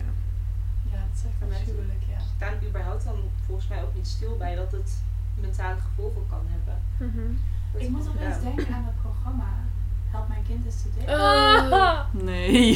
Ja, 0.92 0.98
het 1.10 1.16
is 1.16 1.24
echt 1.24 1.52
afschuwelijk, 1.52 2.04
ja. 2.10 2.20
staan 2.36 2.54
überhaupt 2.68 3.04
dan 3.04 3.16
volgens 3.46 3.68
mij 3.68 3.84
ook 3.84 3.96
niet 3.96 4.08
stil 4.08 4.38
bij 4.38 4.56
dat 4.56 4.72
het 4.72 4.92
mentale 5.40 5.80
gevolgen 5.80 6.22
kan 6.30 6.42
hebben. 6.50 6.78
Mhm. 6.98 7.32
Dat 7.74 7.82
Ik 7.82 7.90
moet 7.90 8.04
ja. 8.04 8.10
opeens 8.10 8.42
denken 8.44 8.74
aan 8.76 8.86
het 8.86 9.02
programma 9.02 9.46
Help 10.12 10.28
mijn 10.28 10.44
kind 10.48 10.66
is 10.66 10.82
te 10.82 10.90
dik. 10.98 11.08
Eh, 11.08 12.06
Nee. 12.12 12.70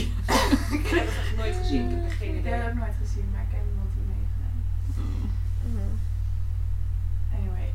Ik 0.71 0.87
heb 0.93 1.05
het 1.07 1.17
echt 1.17 1.35
nooit 1.37 1.55
gezien, 1.55 1.85
ik 1.89 1.95
heb 1.95 2.05
echt 2.05 2.13
geen 2.17 2.33
Ik 2.33 2.39
idee. 2.39 2.51
heb 2.53 2.61
het 2.61 2.71
ook 2.71 2.79
nooit 2.79 2.95
gezien, 3.01 3.25
maar 3.33 3.41
ik 3.41 3.51
heb 3.55 3.63
iemand 3.71 3.89
die 3.95 4.05
meegedaan. 4.13 4.57
mhm. 5.71 5.93
Anyway, 7.35 7.67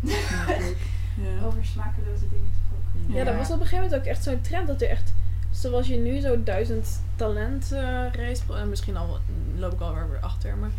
Ja. 1.25 1.45
over 1.47 1.65
smakeloze 1.65 2.29
dingen 2.29 2.51
gesproken. 2.57 3.15
Ja, 3.17 3.25
dat 3.25 3.35
was 3.37 3.51
op 3.51 3.61
een 3.61 3.67
gegeven 3.67 3.85
moment 3.85 4.01
ook 4.01 4.07
echt 4.13 4.23
zo'n 4.23 4.41
trend 4.41 4.67
dat 4.67 4.83
er 4.83 4.89
echt, 4.89 5.13
zoals 5.61 5.87
je 5.89 5.97
nu 5.97 6.21
zo 6.21 6.43
duizend 6.43 7.01
talent 7.17 7.73
eh 7.73 7.81
race, 8.13 8.43
en 8.55 8.69
misschien 8.69 8.97
al 8.97 9.19
loop 9.57 9.73
ik 9.73 9.81
alweer 9.81 10.11
weer 10.11 10.21
achter, 10.21 10.57
maar 10.57 10.71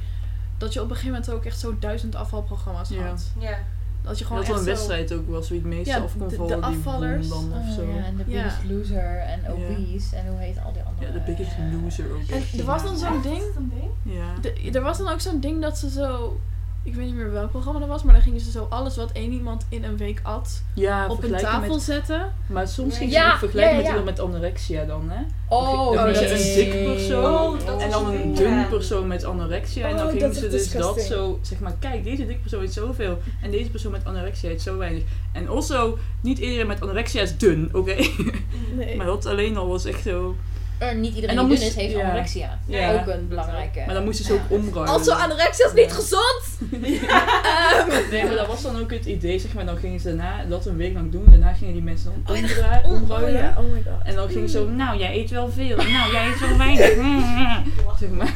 dat 0.58 0.74
je 0.74 0.80
op 0.82 0.90
een 0.90 0.96
gegeven 0.96 1.14
moment 1.14 1.32
ook 1.32 1.46
echt 1.46 1.60
zo 1.60 1.76
duizend 1.80 2.16
afvalprogramma's 2.16 2.90
Ja. 2.90 3.08
had. 3.08 3.32
Ja. 3.40 3.58
Dat 4.02 4.20
je 4.20 4.26
gewoon 4.26 4.40
Dat 4.40 4.48
wel 4.48 4.58
echt 4.58 4.68
een 4.68 4.74
wedstrijd 4.74 5.14
ook 5.14 5.30
was 5.30 5.50
wie 5.50 5.60
het 5.60 5.68
meeste 5.68 5.90
Ja, 5.94 6.00
af 6.00 6.12
kon 6.18 6.28
de- 6.28 6.36
de 6.36 6.36
vallen. 6.36 6.64
afvallers. 6.64 7.30
dan 7.30 7.54
of 7.54 7.68
Oh, 7.70 7.76
zo. 7.76 7.82
ja, 7.82 8.06
en 8.06 8.18
Ja. 8.18 8.24
Biggest 8.24 8.58
Loser 8.70 9.18
en 9.20 9.52
Obese 9.52 10.16
en 10.16 10.28
hoe 10.28 10.40
heet 10.40 10.58
al 10.66 10.74
die 10.74 10.82
andere... 10.82 11.08
Ja, 11.08 11.14
de 11.14 11.20
biggest 11.20 11.52
eh, 11.52 11.82
loser 11.82 12.06
ook. 12.12 12.28
En 12.30 12.60
er 12.60 12.66
was 12.66 12.84
dan 12.84 12.98
zo'n 12.98 13.22
ding? 13.22 13.42
Ja. 14.04 14.34
de- 14.42 14.70
er 14.74 14.82
was 14.82 14.98
dan 14.98 15.10
ook 15.10 15.20
zo'n 15.22 15.40
ding 15.40 15.62
dat 15.62 15.78
ze 15.78 15.90
zo, 15.90 16.40
ik 16.88 16.96
weet 16.96 17.06
niet 17.06 17.16
meer 17.16 17.32
welk 17.32 17.50
programma 17.52 17.80
dat 17.80 17.88
was, 17.88 18.04
maar 18.04 18.14
dan 18.14 18.24
gingen 18.24 18.40
ze 18.40 18.52
zo 18.52 18.68
alles 18.70 18.96
wat 18.96 19.12
één 19.12 19.32
iemand 19.32 19.66
in 19.70 19.84
een 19.84 19.98
week 19.98 20.20
at 20.24 20.62
Ja, 20.74 21.08
op 21.08 21.24
een 21.24 21.38
tafel 21.38 21.74
met, 21.74 21.82
zetten. 21.82 22.34
maar 22.48 22.68
soms 22.68 22.98
ging 22.98 23.12
Ja, 23.12 23.28
ze 23.28 23.32
ook 23.34 23.40
vergelijken 23.40 23.76
ja, 23.76 23.82
ja, 23.82 23.84
met 23.84 23.94
ja. 23.94 23.98
iemand 23.98 24.18
met 24.18 24.28
anorexia 24.28 24.86
dan, 24.86 25.10
hè? 25.10 25.22
Oh, 25.50 25.94
dan 25.94 26.06
nee. 26.06 26.16
ze 26.16 26.32
een 26.32 26.56
dik 26.66 26.84
persoon 26.84 27.24
Oh, 27.34 27.70
en 27.82 27.88
is 27.88 27.92
dan 27.94 28.08
een 28.14 28.34
dun 28.34 28.52
ja. 28.54 28.64
persoon 28.64 29.08
met 29.08 29.24
anorexia. 29.24 29.88
en 29.88 29.94
Oh, 29.94 29.98
dan 30.00 30.10
gingen 30.10 30.30
is 30.30 30.38
ze 30.38 30.50
dus 30.50 30.72
dat 30.72 31.02
zo, 31.02 31.40
zeg 31.42 31.60
maar, 31.60 31.76
kijk, 31.80 32.04
deze 32.04 32.26
dik 32.26 32.42
persoon 32.42 32.62
eet 32.64 32.74
zoveel 32.74 33.18
en 33.42 33.52
deze 33.52 33.70
persoon 33.70 33.92
met 33.92 34.06
anorexia 34.06 34.50
eet 34.50 34.62
zo 34.62 34.78
weinig. 34.78 35.04
En 35.32 35.48
also, 35.48 35.98
niet 36.22 36.38
iedereen 36.38 36.68
met 36.68 36.82
anorexia 36.82 37.22
is 37.22 37.38
dun, 37.38 37.70
oké? 37.74 37.96
Nee. 38.76 38.96
maar 38.98 39.06
dat 39.06 39.26
alleen 39.26 39.58
al 39.58 39.68
was 39.68 39.86
echt 39.86 40.04
zo... 40.04 40.36
Eh, 40.80 40.92
niet 40.96 41.10
En 41.10 41.16
iedereen 41.16 41.36
dan 41.36 41.48
die 41.50 41.58
dun 41.58 41.68
is, 41.68 41.76
heeft 41.76 41.94
ja. 41.94 42.04
anorexia. 42.04 42.60
Ja. 42.66 42.94
Ook 42.94 43.08
een 43.08 43.28
belangrijke. 43.28 43.84
Maar 43.86 43.96
dan 43.96 44.04
moesten 44.04 44.26
ze 44.26 44.34
ook 44.34 44.40
omruilen. 44.50 44.94
Also, 44.94 45.12
anorexia 45.12 45.66
is 45.66 45.74
niet 45.74 45.92
gezond! 45.92 46.44
Ehm, 46.72 48.10
Nee, 48.12 48.26
maar 48.26 48.36
dat 48.36 48.48
was 48.48 48.62
dan 48.62 48.80
ook 48.80 48.92
het 48.92 49.06
idee, 49.06 49.40
zeg 49.40 49.54
maar. 49.54 49.66
Dan 49.66 49.78
gingen 49.78 50.00
ze 50.00 50.08
daarna 50.16 50.44
dat 50.50 50.66
een 50.66 50.78
week 50.78 50.94
lang 50.94 51.12
doen. 51.12 51.26
Daarna 51.30 51.54
gingen 51.54 51.74
die 51.74 51.82
mensen 51.84 52.12
dan 52.26 52.36
Oh 52.36 52.44
oh, 52.44 52.92
oh 52.92 53.02
omruilen. 53.02 53.34
ja, 53.42 53.56
oh 53.58 53.72
my 53.74 53.82
god. 53.86 54.04
En 54.04 54.16
dan 54.16 54.30
ging 54.30 54.50
zo, 54.50 54.68
nou 54.70 54.98
jij 55.00 55.16
eet 55.18 55.30
wel 55.30 55.50
veel, 55.52 55.76
nou 55.78 56.12
jij 56.12 56.28
eet 56.28 56.40
wel 56.40 56.58
weinig. 56.58 56.88
zeg 58.00 58.10
maar. 58.10 58.34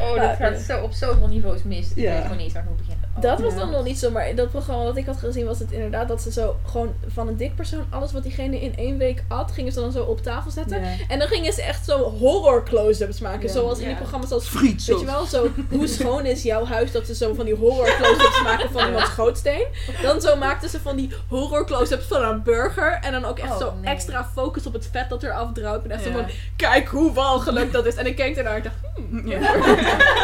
Oh, 0.00 0.08
dat 0.14 0.22
Ja, 0.22 0.34
gaat 0.34 0.58
zo, 0.60 0.80
op 0.82 0.92
zoveel 0.92 1.28
niveaus 1.28 1.62
mis. 1.62 1.90
Ik 1.90 1.96
Ja. 1.96 2.12
weet 2.12 2.22
gewoon 2.22 2.36
niet 2.36 2.52
waar 2.52 2.62
ik 2.62 2.68
moet 2.68 2.78
beginnen. 2.78 2.95
Dat 3.20 3.40
was 3.40 3.52
Ja. 3.52 3.58
dan 3.58 3.70
nog 3.70 3.84
niet 3.84 3.98
zo, 3.98 4.10
maar 4.10 4.28
in 4.28 4.36
dat 4.36 4.50
programma 4.50 4.84
wat 4.84 4.96
ik 4.96 5.06
had 5.06 5.16
gezien 5.16 5.46
was 5.46 5.58
het 5.58 5.70
inderdaad 5.72 6.08
dat 6.08 6.22
ze 6.22 6.32
zo 6.32 6.56
gewoon 6.66 6.94
van 7.06 7.28
een 7.28 7.36
dik 7.36 7.54
persoon 7.54 7.84
alles 7.90 8.12
wat 8.12 8.22
diegene 8.22 8.60
in 8.60 8.76
één 8.76 8.98
week 8.98 9.24
at, 9.28 9.52
gingen 9.52 9.72
ze 9.72 9.80
dan 9.80 9.92
zo 9.92 10.02
op 10.02 10.22
tafel 10.22 10.50
zetten. 10.50 10.80
Ja. 10.80 10.88
En 11.08 11.18
dan 11.18 11.28
gingen 11.28 11.52
ze 11.52 11.62
echt 11.62 11.84
zo 11.84 11.98
horror 12.18 12.64
close-ups 12.64 13.20
maken. 13.20 13.46
Ja. 13.46 13.52
Zoals 13.52 13.78
in 13.78 13.86
die 13.86 13.96
programma's 13.96 14.30
als 14.30 14.46
Friet 14.48 14.84
Weet 14.84 15.00
je 15.00 15.06
wel, 15.06 15.24
zo 15.26 15.46
hoe 15.70 15.86
schoon 15.86 16.26
is 16.26 16.42
jouw 16.42 16.64
huis 16.64 16.92
dat 16.92 17.06
ze 17.06 17.14
zo 17.14 17.34
van 17.34 17.44
die 17.44 17.54
horror 17.54 17.96
close-ups 17.96 18.42
maken 18.42 18.70
van 18.70 18.86
iemands 18.86 19.08
gootsteen. 19.10 19.66
Dan 20.02 20.20
zo 20.20 20.36
maakten 20.36 20.68
ze 20.68 20.80
van 20.80 20.96
die 20.96 21.10
horror 21.28 21.66
close-ups 21.66 22.04
van 22.06 22.22
een 22.22 22.42
burger. 22.42 22.98
En 23.02 23.12
dan 23.12 23.24
ook 23.24 23.38
echt 23.38 23.52
Oh, 23.52 23.58
zo 23.58 23.72
nee. 23.80 23.92
extra 23.94 24.28
focus 24.34 24.66
op 24.66 24.72
het 24.72 24.88
vet 24.92 25.08
dat 25.08 25.22
er 25.22 25.32
afdruipt. 25.32 25.84
En 25.84 25.90
echt 25.90 26.02
zo 26.04 26.10
van, 26.10 26.24
kijk 26.56 26.88
hoe 26.88 27.12
walgelijk 27.12 27.72
dat 27.72 27.86
is. 27.86 27.94
En 27.94 28.06
ik 28.06 28.16
keek 28.16 28.36
ernaar 28.36 28.52
en 28.52 28.58
ik 28.58 28.64
dacht, 28.64 28.85
hmm. 29.10 29.28
Ja. 29.28 29.38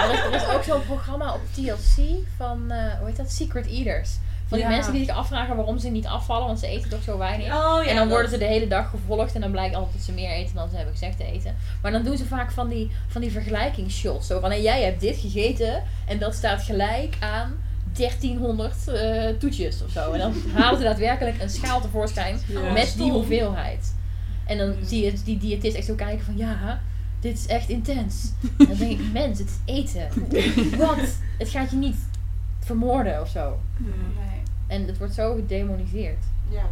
Er 0.03 0.13
is, 0.13 0.21
er 0.21 0.35
is 0.35 0.55
ook 0.55 0.63
zo'n 0.63 0.87
programma 0.87 1.35
op 1.35 1.41
TLC 1.53 2.05
van, 2.37 2.71
eh, 2.71 2.99
hoe 2.99 3.07
heet 3.07 3.17
dat? 3.17 3.31
Secret 3.31 3.67
Eaters. 3.67 4.11
Van 4.47 4.59
die 4.61 4.67
Ja. 4.71 4.75
mensen 4.75 4.93
die 4.93 5.05
zich 5.05 5.15
afvragen 5.17 5.57
waarom 5.57 5.79
ze 5.79 5.89
niet 5.89 6.07
afvallen, 6.07 6.47
want 6.47 6.59
ze 6.59 6.67
eten 6.67 6.91
toch 6.91 7.03
zo 7.03 7.19
weinig. 7.19 7.47
Oh, 7.47 7.85
ja, 7.85 7.91
en 7.91 7.97
dan 7.97 8.09
worden 8.09 8.31
ze 8.31 8.39
de 8.39 8.45
hele 8.45 8.69
dag 8.69 8.91
gevolgd 8.91 9.35
en 9.35 9.41
dan 9.41 9.51
blijkt 9.51 9.75
altijd 9.75 9.93
dat 9.95 10.03
ze 10.03 10.13
meer 10.13 10.31
eten 10.31 10.55
dan 10.55 10.69
ze 10.69 10.77
hebben 10.77 10.93
gezegd 10.95 11.17
te 11.17 11.25
eten. 11.25 11.57
Maar 11.83 11.93
dan 11.93 12.03
doen 12.03 12.17
ze 12.17 12.25
vaak 12.27 12.51
van 12.51 12.69
die, 12.69 12.91
van 13.09 13.21
die 13.21 13.31
vergelijkingsshots. 13.33 14.27
Zo 14.27 14.41
van, 14.41 14.51
hé, 14.51 14.57
jij 14.57 14.83
hebt 14.83 15.01
dit 15.01 15.17
gegeten 15.17 15.83
en 16.07 16.19
dat 16.19 16.35
staat 16.35 16.63
gelijk 16.63 17.17
aan 17.21 17.55
1300 17.93 18.89
eh, 18.89 19.29
toetjes 19.39 19.83
of 19.85 19.91
zo. 19.91 20.13
En 20.13 20.19
dan 20.19 20.35
halen 20.63 20.79
ze 20.79 20.85
daadwerkelijk 20.85 21.43
een 21.43 21.51
schaal 21.51 21.81
tevoorschijn 21.81 22.39
Ja. 22.47 22.73
met 22.73 22.95
die 22.97 23.11
hoeveelheid. 23.11 23.95
En 24.47 24.59
dan 24.59 24.75
zie 24.85 25.05
je 25.05 25.13
die 25.25 25.39
diëtist 25.39 25.77
echt 25.77 25.87
zo 25.87 25.95
kijken 25.95 26.25
van, 26.25 26.37
ja, 26.37 26.81
dit 27.23 27.39
is 27.39 27.47
echt 27.47 27.69
intens. 27.69 28.33
En 28.59 28.67
dan 28.69 28.77
denk 28.77 28.99
ik, 29.01 29.13
mens, 29.13 29.39
het 29.39 29.49
is 29.49 29.59
eten. 29.75 30.09
Wat? 30.79 31.17
Het 31.39 31.49
gaat 31.49 31.71
je 31.71 31.77
niet 31.77 31.97
vermoorden 32.59 33.21
of 33.21 33.29
zo. 33.29 33.61
Nee. 33.77 34.43
En 34.67 34.87
het 34.87 34.99
wordt 34.99 35.15
zo 35.15 35.35
gedemoniseerd. 35.35 36.25
Ja. 36.49 36.63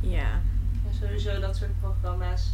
Ja. 0.00 0.18
ja, 0.20 0.40
sowieso 1.00 1.40
dat 1.40 1.56
soort 1.56 1.80
programma's. 1.80 2.50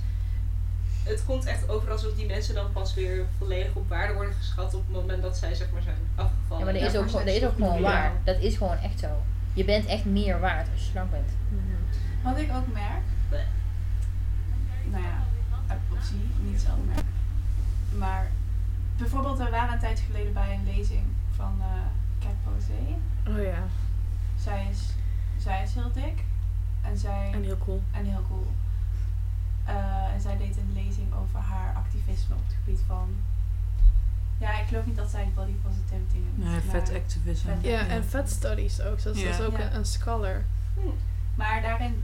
Het 1.05 1.25
komt 1.25 1.45
echt 1.45 1.69
over 1.69 1.91
alsof 1.91 2.15
die 2.15 2.27
mensen 2.27 2.55
dan 2.55 2.73
pas 2.73 2.95
weer 2.95 3.27
volledig 3.39 3.75
op 3.75 3.89
waarde 3.89 4.15
worden 4.15 4.35
geschat 4.35 4.75
op 4.75 4.83
het 4.87 4.97
moment 4.97 5.23
dat 5.23 5.37
zij 5.37 5.55
zeg 5.55 5.67
maar 5.73 5.83
zijn 5.83 5.97
afgevallen. 6.15 6.59
Ja, 6.67 6.73
maar 6.73 6.81
dat 6.81 6.93
is 6.93 6.99
ook, 6.99 7.07
gewoon- 7.11 7.25
dat 7.27 7.35
is 7.35 7.45
ook 7.45 7.55
gewoon 7.55 7.81
waar. 7.81 8.13
Dat 8.25 8.41
is 8.41 8.57
gewoon 8.57 8.77
echt 8.79 8.99
zo. 9.01 9.09
je 9.53 9.65
bent 9.65 9.87
echt 9.87 10.05
meer 10.05 10.41
waard 10.41 10.69
als 10.73 10.85
je 10.85 10.91
slank 10.91 11.11
bent. 11.11 11.29
Wat 12.23 12.39
ik 12.39 12.51
ook 12.57 12.73
merk, 12.73 13.03
nou 14.91 15.03
ja, 15.03 15.25
optie, 15.93 16.29
niet 16.43 16.61
zelf 16.61 16.77
merk. 16.87 17.07
Maar 17.99 18.27
bijvoorbeeld, 18.97 19.39
we 19.39 19.51
waren 19.51 19.73
een 19.73 19.79
tijd 19.81 20.01
geleden 20.01 20.33
bij 20.33 20.55
een 20.55 20.65
lezing 20.77 21.03
van 21.37 21.57
eh 21.61 21.67
Cat 22.27 22.35
Posé. 22.45 22.97
Oh 23.39 23.43
ja, 23.45 23.63
Zij 24.43 24.69
is, 24.71 24.95
zij 25.39 25.63
is 25.63 25.75
heel 25.75 25.93
dik 25.93 26.25
en 26.83 26.97
zij 26.99 27.31
en 27.33 27.43
heel 27.43 27.59
cool. 27.59 27.83
en 27.93 28.05
heel 28.05 28.25
cool. 28.29 28.47
Eh, 29.65 30.13
en 30.15 30.21
zij 30.21 30.37
deed 30.37 30.57
een 30.57 30.73
lezing 30.75 31.15
over 31.15 31.39
haar 31.41 31.75
activisme 31.75 32.35
op 32.35 32.43
het 32.47 32.57
gebied 32.65 32.81
van. 32.87 33.09
Ja, 34.39 34.61
ik 34.61 34.67
geloof 34.67 34.87
niet 34.87 34.97
dat 34.97 35.11
zij 35.11 35.31
body 35.35 35.53
positivity 35.53 36.17
noemt. 36.19 36.51
Nee, 36.51 36.61
vet 36.61 36.95
activism. 36.95 37.47
Vet- 37.47 37.65
Ja, 37.65 37.87
en 37.87 38.05
fat 38.05 38.31
studies 38.31 38.81
ook. 38.81 38.99
Ja. 38.99 39.05
dat 39.05 39.17
is 39.17 39.41
ook 39.41 39.59
Ja. 39.59 39.65
een, 39.65 39.75
een 39.75 39.85
scholar. 39.85 40.45
Maar 41.35 41.63
daarin 41.63 42.03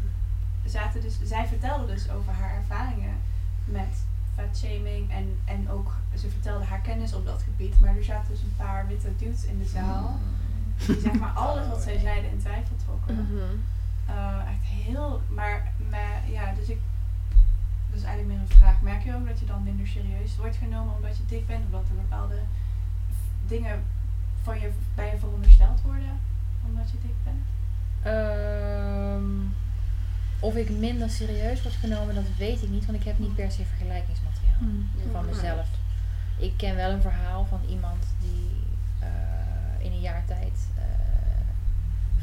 zaten 0.70 1.00
dus, 1.00 1.18
zij 1.22 1.46
vertelde 1.46 1.86
dus 1.86 2.10
over 2.10 2.32
haar 2.32 2.54
ervaringen 2.54 3.16
met 3.64 4.04
fatshaming 4.34 5.10
en, 5.10 5.38
en 5.44 5.70
ook, 5.70 5.92
ze 6.14 6.30
vertelde 6.30 6.64
haar 6.64 6.80
kennis 6.80 7.14
op 7.14 7.26
dat 7.26 7.42
gebied. 7.42 7.80
Maar 7.80 7.96
er 7.96 8.04
zaten 8.04 8.32
dus 8.32 8.42
een 8.42 8.56
paar 8.56 8.86
witte 8.86 9.16
dudes 9.16 9.44
in 9.44 9.58
de 9.58 9.64
zaal 9.64 10.18
die 10.86 11.00
zeg 11.00 11.18
maar 11.18 11.32
alles 11.32 11.68
wat 11.68 11.82
zij 11.82 11.98
zeiden 11.98 12.30
in 12.30 12.38
twijfel 12.38 12.76
trokken. 12.76 13.14
Mhm. 13.14 13.56
Eh, 14.06 14.38
echt 14.38 14.64
heel, 14.64 15.22
maar, 15.28 15.72
maar 15.90 16.30
ja, 16.30 16.52
dus 16.52 16.68
ik, 16.68 16.78
dat 17.90 17.98
is 17.98 18.02
eigenlijk 18.02 18.34
meer 18.34 18.48
een 18.50 18.56
vraag. 18.56 18.80
Merk 18.80 19.02
je 19.02 19.14
ook 19.14 19.28
dat 19.28 19.38
je 19.38 19.46
dan 19.46 19.62
minder 19.62 19.86
serieus 19.86 20.36
wordt 20.36 20.56
genomen 20.56 20.94
omdat 20.94 21.16
je 21.16 21.24
dik 21.26 21.46
bent? 21.46 21.64
Of 21.64 21.70
dat 21.70 21.88
er 21.88 21.94
bepaalde 21.94 22.38
dingen 23.46 23.82
van 24.42 24.60
je, 24.60 24.70
bij 24.94 25.10
je 25.10 25.18
verondersteld 25.18 25.82
worden 25.82 26.20
omdat 26.66 26.90
je 26.90 26.96
dik 27.02 27.14
bent? 27.24 27.44
Ehm, 28.02 29.24
of 30.44 30.54
ik 30.54 30.70
minder 30.70 31.10
serieus 31.10 31.62
word 31.62 31.74
genomen, 31.74 32.14
dat 32.14 32.24
weet 32.38 32.62
ik 32.62 32.68
niet, 32.68 32.86
want 32.86 32.98
ik 32.98 33.04
heb 33.04 33.18
niet 33.18 33.34
per 33.34 33.50
se 33.50 33.64
vergelijkingsmateriaal 33.64 34.42
Mm. 34.60 34.88
van 35.12 35.24
mezelf. 35.26 35.66
Ik 36.38 36.52
ken 36.56 36.76
wel 36.76 36.90
een 36.90 37.00
verhaal 37.00 37.44
van 37.44 37.60
iemand 37.68 38.04
die 38.20 38.50
eh, 38.98 39.84
in 39.86 39.92
een 39.92 40.00
jaar 40.00 40.24
tijd 40.26 40.68
eh, 40.76 40.82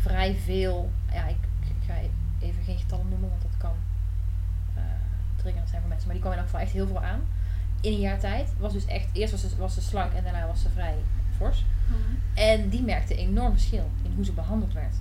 vrij 0.01 0.35
veel, 0.35 0.91
ja, 1.13 1.27
ik, 1.27 1.37
ik 1.61 1.75
ga 1.87 1.93
even 2.39 2.63
geen 2.63 2.77
getallen 2.77 3.09
noemen, 3.09 3.29
want 3.29 3.41
dat 3.41 3.57
kan 3.57 3.73
eh 4.75 4.81
triggerend 5.35 5.69
zijn 5.69 5.81
voor 5.81 5.89
mensen, 5.89 6.07
maar 6.07 6.15
die 6.15 6.25
kwam 6.25 6.33
in 6.35 6.39
elk 6.41 6.49
geval 6.49 6.65
echt 6.65 6.75
heel 6.75 6.87
veel 6.87 7.03
aan. 7.03 7.19
In 7.81 7.91
een 7.93 7.99
jaar 7.99 8.19
tijd 8.19 8.49
was 8.59 8.73
dus 8.73 8.85
echt, 8.85 9.07
eerst 9.13 9.31
was 9.31 9.41
ze, 9.41 9.57
was 9.57 9.73
ze 9.73 9.81
slank 9.81 10.13
en 10.13 10.23
daarna 10.23 10.47
was 10.47 10.61
ze 10.61 10.69
vrij 10.69 10.95
fors. 11.37 11.65
En 12.33 12.69
die 12.69 12.83
merkte 12.83 13.13
een 13.13 13.27
enorm 13.27 13.51
verschil 13.51 13.89
in 14.03 14.11
hoe 14.15 14.25
ze 14.25 14.31
behandeld 14.31 14.73
werd. 14.73 14.95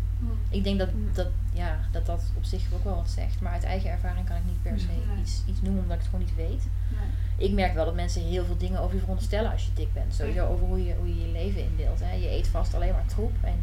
Ik 0.51 0.65
denk 0.65 0.79
dat 0.79 0.93
Mm. 0.93 1.09
dat, 1.13 1.27
ja, 1.53 1.79
dat 1.93 2.07
dat 2.07 2.23
op 2.37 2.45
zich 2.45 2.63
ook 2.75 2.85
wel 2.85 2.95
wat 2.95 3.11
zegt. 3.11 3.41
Maar 3.41 3.53
uit 3.53 3.65
eigen 3.65 3.91
ervaring 3.91 4.27
kan 4.27 4.37
ik 4.37 4.45
niet 4.47 4.63
per 4.63 4.81
se 4.81 4.87
Nee. 4.87 5.21
iets, 5.21 5.43
iets 5.47 5.61
noemen 5.63 5.83
omdat 5.83 5.97
ik 5.97 6.03
het 6.03 6.11
gewoon 6.11 6.25
niet 6.27 6.37
weet. 6.37 6.63
Nee. 6.89 7.49
Ik 7.49 7.55
merk 7.55 7.75
wel 7.75 7.85
dat 7.85 7.95
mensen 7.95 8.23
heel 8.23 8.45
veel 8.45 8.57
dingen 8.57 8.81
over 8.81 8.95
je 8.95 9.01
veronderstellen 9.01 9.51
als 9.53 9.65
je 9.65 9.71
dik 9.75 9.93
bent. 9.93 10.15
Sowieso 10.15 10.47
over 10.47 10.67
hoe 10.67 10.85
je 10.85 10.95
hoe 10.95 11.09
je, 11.09 11.27
je 11.27 11.33
leven 11.33 11.63
indeelt. 11.65 12.01
Hè. 12.01 12.13
Je 12.15 12.31
eet 12.31 12.49
vast 12.49 12.75
alleen 12.75 12.93
maar 12.93 13.07
troep 13.07 13.33
en 13.41 13.59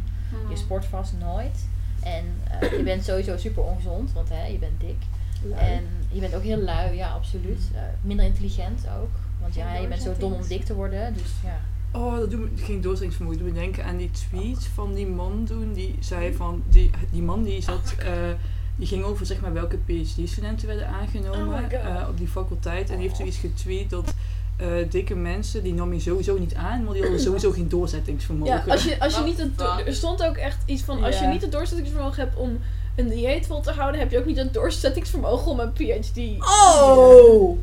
je 0.50 0.56
sport 0.56 0.84
vast 0.84 1.12
nooit. 1.18 1.66
En 2.02 2.24
eh, 2.60 2.70
je 2.76 2.82
bent 2.82 3.04
sowieso 3.04 3.36
super 3.36 3.62
ongezond, 3.62 4.12
want 4.12 4.28
hè, 4.28 4.44
je 4.46 4.58
bent 4.58 4.80
dik. 4.80 5.02
En 5.56 5.84
je 6.10 6.20
bent 6.20 6.34
ook 6.34 6.42
heel 6.42 6.58
lui, 6.58 6.96
ja, 6.96 7.08
absoluut. 7.10 7.70
Eh, 7.74 7.80
minder 8.00 8.26
intelligent 8.26 8.84
ook. 9.00 9.10
Want 9.40 9.54
ja, 9.54 9.74
je 9.74 9.88
bent 9.88 10.02
zo 10.02 10.14
dom 10.18 10.32
om 10.32 10.46
dik 10.48 10.64
te 10.64 10.74
worden. 10.74 11.14
Dus 11.14 11.32
ja. 11.44 11.58
Oh, 11.92 12.16
dat 12.16 12.30
doet 12.30 12.40
me 12.40 12.62
geen 12.62 12.80
doorzettingsvermogen. 12.80 13.38
Dat 13.38 13.46
doet 13.46 13.56
me 13.56 13.62
denken 13.62 13.84
aan 13.84 13.96
die 13.96 14.10
tweet 14.10 14.68
van 14.74 14.94
die 14.94 15.06
man 15.06 15.44
toen. 15.46 15.72
Die 15.72 15.94
zei 16.00 16.34
van, 16.34 16.62
die, 16.68 16.90
die 17.10 17.22
man 17.22 17.42
die 17.42 17.62
zat, 17.62 17.94
eh, 17.98 18.12
die 18.76 18.86
ging 18.86 19.04
over 19.04 19.26
zeg 19.26 19.40
maar 19.40 19.52
welke 19.52 19.78
PhD-studenten 19.86 20.66
werden 20.66 20.88
aangenomen 20.88 21.64
Oh 21.64 21.72
eh, 21.72 22.08
op 22.08 22.18
die 22.18 22.28
faculteit. 22.28 22.90
En 22.90 22.96
die 22.96 23.04
heeft 23.06 23.16
zoiets 23.16 23.36
getweet 23.36 23.90
dat 23.90 24.14
eh, 24.56 24.68
dikke 24.90 25.14
mensen, 25.14 25.62
die 25.62 25.74
nam 25.74 25.92
je 25.92 26.00
sowieso 26.00 26.38
niet 26.38 26.54
aan, 26.54 26.84
maar 26.84 26.92
die 26.92 27.02
hadden 27.02 27.20
sowieso 27.28 27.50
geen 27.50 27.68
doorzettingsvermogen. 27.68 28.54
Ja, 28.54 28.72
als 28.72 28.84
je, 28.84 29.00
als 29.00 29.16
je 29.16 29.22
niet 29.22 29.38
het, 29.38 29.60
er 29.86 29.94
stond 29.94 30.22
ook 30.22 30.36
echt 30.36 30.62
iets 30.66 30.82
van, 30.82 31.04
als 31.04 31.18
je 31.18 31.26
niet 31.26 31.42
het 31.42 31.52
doorzettingsvermogen 31.52 32.22
hebt 32.22 32.36
om 32.36 32.58
een 32.96 33.08
dieet 33.08 33.46
vol 33.46 33.60
te 33.60 33.70
houden, 33.70 34.00
heb 34.00 34.10
je 34.10 34.18
ook 34.18 34.26
niet 34.26 34.36
het 34.36 34.54
doorzettingsvermogen 34.54 35.50
om 35.50 35.60
een 35.60 35.72
PhD. 35.72 36.18
Oh! 36.38 37.58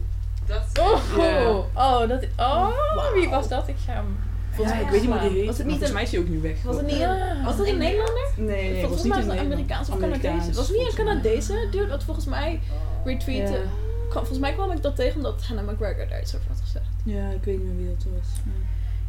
Dat 0.46 0.64
Oh, 0.80 1.58
oh, 1.74 2.08
dat, 2.10 2.26
oh, 2.38 3.14
Wie 3.14 3.30
was 3.30 3.48
dat? 3.48 3.68
Ik 3.68 3.76
ga 3.86 3.94
hem. 3.94 4.18
Volgens 4.52 4.76
mij, 4.76 4.84
Ja, 4.86 4.88
ik 4.88 4.92
weet 4.92 5.02
niet 5.10 5.20
hoe 5.20 5.30
die 5.30 5.46
was 5.46 5.58
heet, 5.58 5.58
het 5.58 5.58
niet 5.58 5.68
volgens 5.68 5.88
een- 5.90 5.94
mij 5.94 6.04
is 6.04 6.12
hij 6.12 6.20
ook 6.20 6.28
nu 6.28 6.42
weg. 6.42 6.64
was 6.64 6.76
het 6.76 6.86
niet 6.86 7.00
een, 7.00 7.44
was 7.44 7.58
het 7.58 7.68
een 7.68 7.78
Nederlander? 7.78 8.28
Nee, 8.38 8.72
nee, 8.72 8.80
volgens 8.82 9.04
niet 9.04 9.14
mij 9.14 9.26
was 9.26 9.32
het 9.36 9.42
een 9.42 9.48
Nederlander. 9.50 9.54
Amerikaans 9.54 9.90
of 9.90 10.00
Canadees. 10.00 10.56
Was 10.56 10.68
het 10.68 10.78
niet 10.78 10.88
een. 10.88 11.06
Canadese 11.06 11.68
dude? 11.72 11.88
Wat 11.88 12.04
volgens 12.04 12.26
mij 12.26 12.60
retweette. 13.06 13.62
Volgens 14.10 14.40
mij 14.40 14.54
kwam 14.54 14.72
ik 14.72 14.82
dat 14.82 14.96
tegen 14.96 15.16
omdat 15.16 15.44
Hannah 15.48 15.68
McGregor 15.74 16.08
daar 16.10 16.22
iets 16.22 16.36
over 16.36 16.48
had 16.48 16.60
gezegd. 16.64 16.86
Ja, 17.04 17.30
ik 17.30 17.44
weet 17.44 17.58
niet 17.58 17.68
meer 17.68 17.76
wie 17.78 17.88
dat 17.96 18.06
was. 18.20 18.28
Ja. 18.46 18.52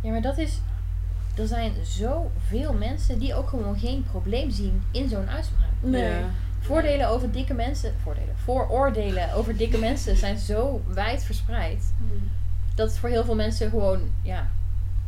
Ja, 0.00 0.10
maar 0.10 0.22
dat 0.22 0.38
is. 0.38 0.60
Er 1.36 1.46
zijn 1.46 1.72
zoveel 1.82 2.72
mensen 2.72 3.18
die 3.18 3.34
ook 3.34 3.48
gewoon 3.48 3.78
geen 3.78 4.04
probleem 4.10 4.50
zien 4.50 4.82
in 4.90 5.08
zo'n 5.08 5.28
uitspraak. 5.30 5.68
Ja. 5.82 6.18
Voordelen 6.66 7.08
over 7.08 7.32
dikke 7.32 7.54
mensen. 7.54 7.92
Voordelen. 8.02 8.34
Vooroordelen 8.44 9.32
over 9.34 9.56
dikke 9.56 9.78
mensen 9.78 10.16
zijn 10.16 10.38
zo 10.38 10.80
wijd 10.88 11.24
verspreid. 11.24 11.84
Dat 12.74 12.88
het 12.88 12.98
voor 12.98 13.08
heel 13.08 13.24
veel 13.24 13.34
mensen 13.34 13.70
gewoon. 13.70 14.00
Ja. 14.22 14.46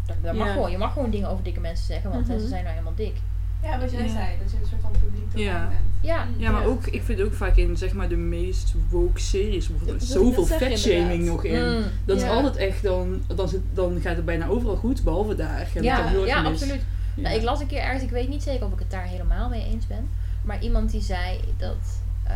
Dat, 0.06 0.16
dat 0.22 0.34
mag 0.34 0.52
gewoon. 0.52 0.70
Je 0.70 0.78
mag 0.78 0.92
gewoon 0.92 1.10
dingen 1.10 1.28
over 1.28 1.44
dikke 1.44 1.60
mensen 1.60 1.86
zeggen, 1.86 2.10
want 2.10 2.26
hè, 2.28 2.32
Mhm. 2.32 2.42
ze 2.42 2.48
zijn 2.48 2.62
nou 2.62 2.74
helemaal 2.74 2.94
dik. 2.96 3.14
Ja, 3.62 3.78
wat 3.80 3.90
jij 3.90 4.02
Ja. 4.04 4.08
zei, 4.12 4.26
dat 4.42 4.50
je 4.50 4.56
een 4.56 4.66
soort 4.68 4.80
van 4.80 4.90
publiek 4.90 5.44
Ja. 5.46 5.58
bent. 5.68 5.80
Ja. 6.00 6.26
Ja, 6.36 6.50
maar 6.50 6.64
ook, 6.66 6.86
ik 6.86 7.02
vind 7.02 7.20
ook 7.20 7.32
vaak 7.34 7.56
in 7.56 7.76
zeg 7.76 7.92
maar 7.92 8.08
de 8.08 8.16
meest 8.16 8.74
woke 8.90 9.20
series 9.20 9.68
er 9.68 9.86
Dat- 9.86 10.02
zoveel 10.02 10.46
fatshaming 10.46 11.24
nog 11.24 11.44
in. 11.44 11.64
Mm. 11.76 11.82
Dat 12.04 12.16
is 12.16 12.28
altijd 12.28 12.56
echt 12.56 12.82
dan, 12.82 13.22
dan, 13.34 13.48
zit, 13.48 13.60
dan 13.72 14.00
gaat 14.00 14.16
het 14.16 14.24
bijna 14.24 14.46
overal 14.46 14.76
goed, 14.76 15.04
behalve 15.04 15.34
daar. 15.34 15.68
Ja, 15.80 16.10
ja, 16.26 16.42
absoluut. 16.42 16.80
Ja. 17.14 17.22
Nou, 17.22 17.36
ik 17.36 17.42
las 17.42 17.60
een 17.60 17.66
keer 17.66 17.80
ergens, 17.80 18.02
ik 18.02 18.10
weet 18.10 18.28
niet 18.28 18.42
zeker 18.42 18.66
of 18.66 18.72
ik 18.72 18.78
het 18.78 18.90
daar 18.90 19.04
helemaal 19.06 19.48
mee 19.48 19.64
eens 19.64 19.86
ben. 19.86 20.08
Maar 20.48 20.62
iemand 20.62 20.90
die 20.90 21.00
zei 21.00 21.40
dat 21.56 22.00
eh, 22.24 22.34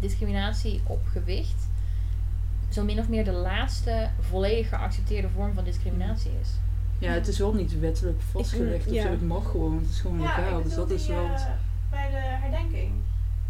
discriminatie 0.00 0.80
op 0.86 1.00
gewicht 1.12 1.68
zo 2.68 2.84
min 2.84 2.98
of 2.98 3.08
meer 3.08 3.24
de 3.24 3.32
laatste 3.32 4.08
volledig 4.20 4.68
geaccepteerde 4.68 5.28
vorm 5.28 5.54
van 5.54 5.64
discriminatie 5.64 6.30
is. 6.40 6.48
Ja, 6.98 7.12
het 7.12 7.28
is 7.28 7.38
wel 7.38 7.54
niet 7.54 7.80
wettelijk 7.80 8.20
vastgelegd 8.30 8.86
of 8.86 8.92
ja. 8.92 9.02
zo. 9.02 9.08
Het 9.10 9.22
mag 9.22 9.50
gewoon, 9.50 9.78
het 9.78 9.90
is 9.90 10.00
gewoon 10.00 10.20
Ja, 10.20 10.36
legaal. 10.36 10.62
Dus 10.62 10.74
dat 10.74 10.90
is 10.90 11.06
wel... 11.06 11.24
eh, 11.24 11.46
bij 11.90 12.10
de 12.10 12.16
herdenking. 12.16 12.92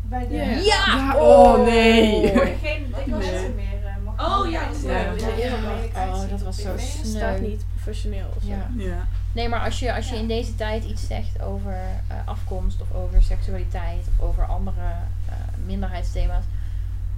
Bij 0.03 0.29
de... 0.29 0.35
Ja. 0.35 0.51
Ja, 0.61 1.17
oh 1.17 1.65
nee! 1.65 2.29
Geen 2.63 2.93
dikke 2.95 3.11
mensen 3.11 3.55
meer 3.55 3.79
uh, 3.85 4.05
mochten 4.05 4.27
Oh, 4.27 4.51
ja. 4.51 4.69
Ja. 4.85 6.13
Oh, 6.13 6.31
dat 6.31 6.41
was 6.43 6.57
zo 6.57 6.73
sneu. 6.77 7.05
staat 7.05 7.41
niet 7.41 7.65
professioneel 7.75 8.27
of 8.37 8.43
zo. 8.43 8.49
Ja. 8.77 9.07
Nee, 9.33 9.49
maar 9.49 9.61
als 9.61 9.79
je, 9.79 9.95
als 9.95 10.09
je 10.09 10.15
Ja. 10.15 10.21
in 10.21 10.29
deze 10.29 10.55
tijd 10.55 10.85
iets 10.85 11.07
zegt 11.07 11.41
over 11.43 11.73
eh, 12.09 12.17
afkomst 12.25 12.81
of 12.81 12.93
over 12.93 13.23
seksualiteit 13.23 14.07
of 14.17 14.25
over 14.27 14.45
andere 14.47 14.81
eh, 15.29 15.35
minderheidsthema's, 15.67 16.45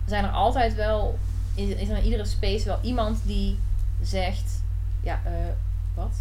zijn 0.07 0.25
er 0.25 0.31
altijd 0.31 0.75
wel, 0.75 1.19
is, 1.55 1.69
is 1.69 1.89
er 1.89 1.97
in 1.97 2.05
iedere 2.05 2.25
space 2.25 2.65
wel 2.65 2.79
iemand 2.83 3.21
die 3.25 3.59
zegt, 4.03 4.63
ja, 5.03 5.21
eh, 5.25 5.33
wat? 5.95 6.13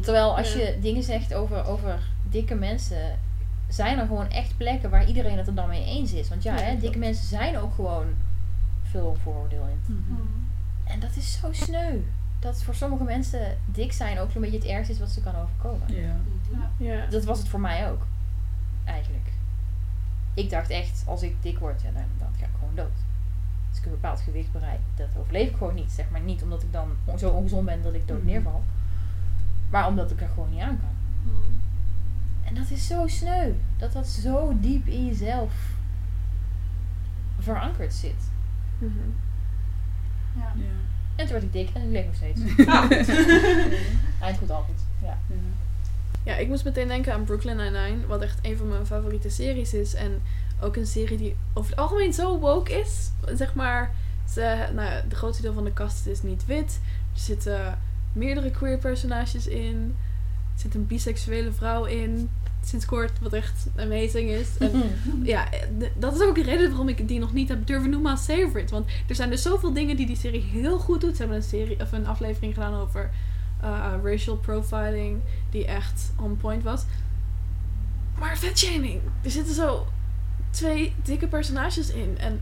Terwijl 0.00 0.36
als 0.36 0.52
Ja. 0.52 0.58
je 0.58 0.78
dingen 0.80 1.02
zegt 1.02 1.34
over, 1.34 1.64
over 1.66 1.98
dikke 2.30 2.54
mensen, 2.54 3.18
zijn 3.68 3.98
er 3.98 4.06
gewoon 4.06 4.30
echt 4.30 4.56
plekken 4.56 4.90
waar 4.90 5.06
iedereen 5.06 5.38
het 5.38 5.46
er 5.46 5.54
dan 5.54 5.68
mee 5.68 5.84
eens 5.84 6.12
is. 6.12 6.28
Want 6.28 6.42
ja, 6.42 6.56
Ja, 6.58 6.62
hè, 6.62 6.78
dikke 6.78 6.98
mensen 6.98 7.26
zijn 7.26 7.58
ook 7.58 7.74
gewoon 7.74 8.06
veel 8.90 9.16
vooroordeel 9.22 9.66
in. 9.70 9.94
Mhm. 9.94 10.02
Hmm. 10.14 10.46
En 10.84 11.00
dat 11.00 11.16
is 11.16 11.38
zo 11.40 11.48
sneu. 11.52 11.98
Dat 12.42 12.62
voor 12.62 12.74
sommige 12.74 13.04
mensen 13.04 13.58
dik 13.64 13.92
zijn 13.92 14.18
ook 14.18 14.30
zo'n 14.30 14.40
beetje 14.40 14.56
het 14.58 14.66
ergste 14.66 14.92
is 14.92 14.98
wat 14.98 15.10
ze 15.10 15.20
kan 15.20 15.34
overkomen. 15.36 15.94
Ja. 15.94 16.16
Ja. 16.76 17.06
Dat 17.06 17.24
was 17.24 17.38
het 17.38 17.48
voor 17.48 17.60
mij 17.60 17.90
ook. 17.90 18.06
Eigenlijk. 18.84 19.32
Ik 20.34 20.50
dacht 20.50 20.70
echt, 20.70 21.02
als 21.06 21.22
ik 21.22 21.42
dik 21.42 21.58
word, 21.58 21.82
ja, 21.82 21.90
dan, 21.90 22.02
dan 22.18 22.28
ga 22.38 22.44
ik 22.44 22.50
gewoon 22.58 22.74
dood. 22.74 22.98
Als 23.68 23.78
ik 23.78 23.84
een 23.84 23.90
bepaald 23.90 24.20
gewicht 24.20 24.52
bereik, 24.52 24.80
dat 24.96 25.08
overleef 25.18 25.48
ik 25.50 25.56
gewoon 25.56 25.74
niet. 25.74 25.92
Zeg 25.92 26.10
maar 26.10 26.20
niet 26.20 26.42
omdat 26.42 26.62
ik 26.62 26.72
dan 26.72 26.90
on- 27.04 27.18
zo 27.18 27.30
ongezond 27.30 27.64
ben 27.66 27.82
dat 27.82 27.94
ik 27.94 28.08
dood 28.08 28.16
Mhm. 28.18 28.26
neerval. 28.26 28.62
Maar 29.70 29.86
omdat 29.86 30.10
ik 30.10 30.20
er 30.20 30.28
gewoon 30.28 30.50
niet 30.50 30.60
aan 30.60 30.80
kan. 30.80 30.94
Hmm. 31.24 31.60
En 32.44 32.54
dat 32.54 32.70
is 32.70 32.86
zo 32.86 33.06
sneu. 33.06 33.52
Dat 33.76 33.92
dat 33.92 34.06
zo 34.06 34.52
diep 34.60 34.86
in 34.86 35.06
jezelf 35.06 35.52
verankerd 37.38 37.94
zit. 37.94 38.30
Mhm. 38.78 38.92
Ja. 40.36 40.52
Ja. 40.56 40.70
En 41.16 41.26
toen 41.26 41.32
werd 41.32 41.42
ik 41.42 41.52
dik 41.52 41.68
en 41.74 41.82
ik 41.82 41.90
leef 41.90 42.06
nog 42.06 42.14
steeds. 42.14 42.40
Ah. 42.74 42.90
Eind 44.26 44.38
goed, 44.38 44.50
al 44.50 44.62
goed. 44.62 44.80
Ja. 45.02 45.18
Ja. 45.28 45.36
Ja, 46.24 46.36
ik 46.36 46.48
moest 46.48 46.64
meteen 46.64 46.88
denken 46.88 47.12
aan 47.12 47.24
Brooklyn 47.24 47.56
Nine-Nine, 47.56 48.06
wat 48.06 48.22
echt 48.22 48.38
een 48.42 48.56
van 48.56 48.68
mijn 48.68 48.86
favoriete 48.86 49.28
series 49.28 49.74
is. 49.74 49.94
En 49.94 50.22
ook 50.60 50.76
een 50.76 50.86
serie 50.86 51.18
die 51.18 51.36
over 51.52 51.70
het 51.70 51.78
algemeen 51.78 52.12
zo 52.12 52.38
woke 52.38 52.72
is. 52.72 53.10
Zeg 53.34 53.54
maar, 53.54 53.94
ze, 54.28 54.68
nou, 54.74 55.08
de 55.08 55.16
grootste 55.16 55.42
deel 55.42 55.52
van 55.52 55.64
de 55.64 55.72
cast 55.72 56.06
is 56.06 56.22
niet 56.22 56.46
wit. 56.46 56.80
Er 57.14 57.20
zitten 57.20 57.78
meerdere 58.12 58.50
queer 58.50 58.78
personages 58.78 59.46
in. 59.46 59.96
Er 60.54 60.60
zit 60.60 60.74
een 60.74 60.86
biseksuele 60.86 61.52
vrouw 61.52 61.84
in. 61.84 62.30
Sinds 62.64 62.84
kort, 62.84 63.18
wat 63.18 63.32
echt 63.32 63.66
amazing 63.76 64.30
is. 64.30 64.48
En 64.58 64.92
ja, 65.22 65.48
dat 65.98 66.14
is 66.14 66.22
ook 66.22 66.34
de 66.34 66.42
reden 66.42 66.68
waarom 66.68 66.88
ik 66.88 67.08
die 67.08 67.18
nog 67.18 67.32
niet 67.32 67.48
heb 67.48 67.66
durven 67.66 67.90
noemen 67.90 68.10
als 68.10 68.24
favorite. 68.24 68.72
Want 68.72 68.86
er 69.08 69.14
zijn 69.14 69.30
dus 69.30 69.42
zoveel 69.42 69.72
dingen 69.72 69.96
die 69.96 70.06
die 70.06 70.16
serie 70.16 70.42
heel 70.42 70.78
goed 70.78 71.00
doet. 71.00 71.16
Ze 71.16 71.22
hebben 71.22 71.36
een, 71.36 71.42
serie, 71.42 71.80
of 71.80 71.92
een 71.92 72.06
aflevering 72.06 72.54
gedaan 72.54 72.74
over 72.74 73.10
uh, 73.64 73.94
racial 74.02 74.36
profiling, 74.36 75.20
die 75.50 75.66
echt 75.66 76.12
on 76.20 76.36
point 76.36 76.62
was. 76.62 76.84
Maar 78.18 78.38
vetshaming. 78.38 79.00
Er 79.22 79.30
zitten 79.30 79.54
zo 79.54 79.86
twee 80.50 80.94
dikke 81.02 81.26
personages 81.28 81.90
in. 81.90 82.18
En 82.18 82.40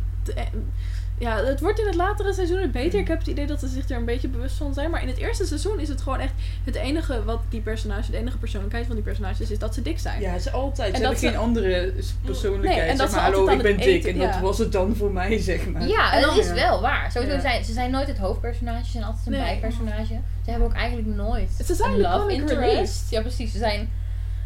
ja, 1.20 1.44
het 1.44 1.60
wordt 1.60 1.78
in 1.78 1.86
het 1.86 1.94
latere 1.94 2.32
seizoenen 2.32 2.70
beter. 2.70 2.98
Ik 3.00 3.08
heb 3.08 3.18
het 3.18 3.26
idee 3.26 3.46
dat 3.46 3.60
ze 3.60 3.68
zich 3.68 3.88
er 3.88 3.96
een 3.96 4.04
beetje 4.04 4.28
bewust 4.28 4.56
van 4.56 4.74
zijn. 4.74 4.90
Maar 4.90 5.02
in 5.02 5.08
het 5.08 5.16
eerste 5.16 5.46
seizoen 5.46 5.80
is 5.80 5.88
het 5.88 6.00
gewoon 6.02 6.18
echt 6.18 6.32
het 6.64 6.74
enige 6.74 7.24
wat 7.24 7.40
die 7.48 7.60
personage, 7.60 8.10
de 8.10 8.16
enige 8.16 8.38
persoonlijkheid 8.38 8.86
van 8.86 8.94
die 8.94 9.04
personages 9.04 9.50
is 9.50 9.58
dat 9.58 9.74
ze 9.74 9.82
dik 9.82 9.98
zijn. 9.98 10.20
Ja, 10.20 10.38
ze 10.38 10.50
altijd. 10.50 10.88
En 10.90 10.96
Ze 10.96 11.02
dat 11.02 11.12
hebben 11.12 11.18
ze- 11.18 11.26
geen 11.26 11.36
andere 11.36 11.92
s- 12.00 12.14
persoonlijkheid. 12.24 12.76
Nee, 12.80 12.88
en 12.90 12.96
dat 12.96 12.98
zeg 12.98 13.08
ze 13.08 13.14
maar, 13.26 13.34
hallo, 13.36 13.52
ik 13.52 13.62
ben 13.62 13.76
dik. 13.76 14.04
en 14.04 14.18
dat 14.18 14.38
was 14.40 14.58
het 14.58 14.72
dan 14.72 14.96
voor 14.96 15.12
mij, 15.12 15.38
zeg 15.38 15.66
maar. 15.68 15.88
Ja, 15.88 16.12
en 16.14 16.20
dat 16.22 16.36
is 16.36 16.52
wel 16.52 16.80
waar. 16.80 17.10
Sowieso 17.12 17.34
Ja. 17.34 17.40
zijn 17.40 17.64
ze 17.64 17.72
zijn 17.72 17.90
nooit 17.90 18.06
het 18.06 18.18
hoofdpersonage, 18.18 18.84
ze 18.84 18.90
zijn 18.90 19.04
altijd 19.04 19.26
een 19.26 19.32
Nee. 19.32 19.40
bijpersonage. 19.42 20.18
Ze 20.44 20.50
hebben 20.50 20.68
ook 20.68 20.74
eigenlijk 20.74 21.08
nooit 21.16 21.50
Ze 21.66 21.74
zijn 21.74 22.00
love 22.00 22.32
interest. 22.32 23.10
Ja, 23.10 23.20
precies. 23.20 23.52
Ze 23.52 23.58
zijn 23.58 23.90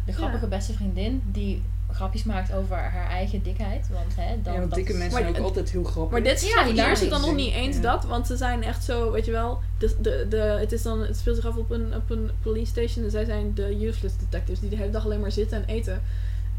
de 0.05 0.11
grappige 0.13 0.47
beste 0.47 0.73
vriendin 0.73 1.21
die 1.25 1.63
grapjes 1.95 2.23
maakt 2.23 2.53
over 2.53 2.75
haar 2.77 3.09
eigen 3.09 3.43
dikheid. 3.43 3.87
Want 3.91 4.15
hè, 4.15 4.41
dan 4.41 4.53
Ja, 4.53 4.59
want 4.59 4.69
dat 4.69 4.79
dikke 4.79 4.93
is- 4.93 4.97
mensen 4.99 5.17
zijn 5.19 5.35
ook 5.35 5.43
altijd 5.43 5.71
heel 5.71 5.83
grappig. 5.83 6.11
Maar 6.11 6.23
dit 6.23 6.41
Ja, 6.41 6.59
ja, 6.59 6.65
hilarisch. 6.65 6.91
is 6.93 6.99
het 6.99 7.09
dan 7.09 7.21
nog 7.21 7.35
niet 7.35 7.53
eens 7.53 7.75
Ja. 7.75 7.81
dat, 7.81 8.03
want 8.05 8.27
ze 8.27 8.37
zijn 8.37 8.63
echt 8.63 8.83
zo, 8.83 9.11
weet 9.11 9.25
je 9.25 9.31
wel, 9.31 9.59
de, 9.77 9.95
de, 10.01 10.25
de, 10.29 10.37
het, 10.37 10.71
is 10.71 10.81
dan, 10.81 10.99
het 11.01 11.17
speelt 11.17 11.35
zich 11.35 11.45
af 11.45 11.55
op 11.55 11.71
een, 11.71 11.95
op 11.95 12.09
een 12.09 12.29
police 12.41 12.65
station 12.71 13.05
en 13.05 13.11
zij 13.11 13.25
zijn 13.25 13.53
de 13.53 13.85
useless 13.85 14.17
detectives 14.17 14.59
die 14.59 14.69
de 14.69 14.75
hele 14.75 14.91
dag 14.91 15.05
alleen 15.05 15.19
maar 15.19 15.31
zitten 15.31 15.57
en 15.57 15.65
eten. 15.75 16.01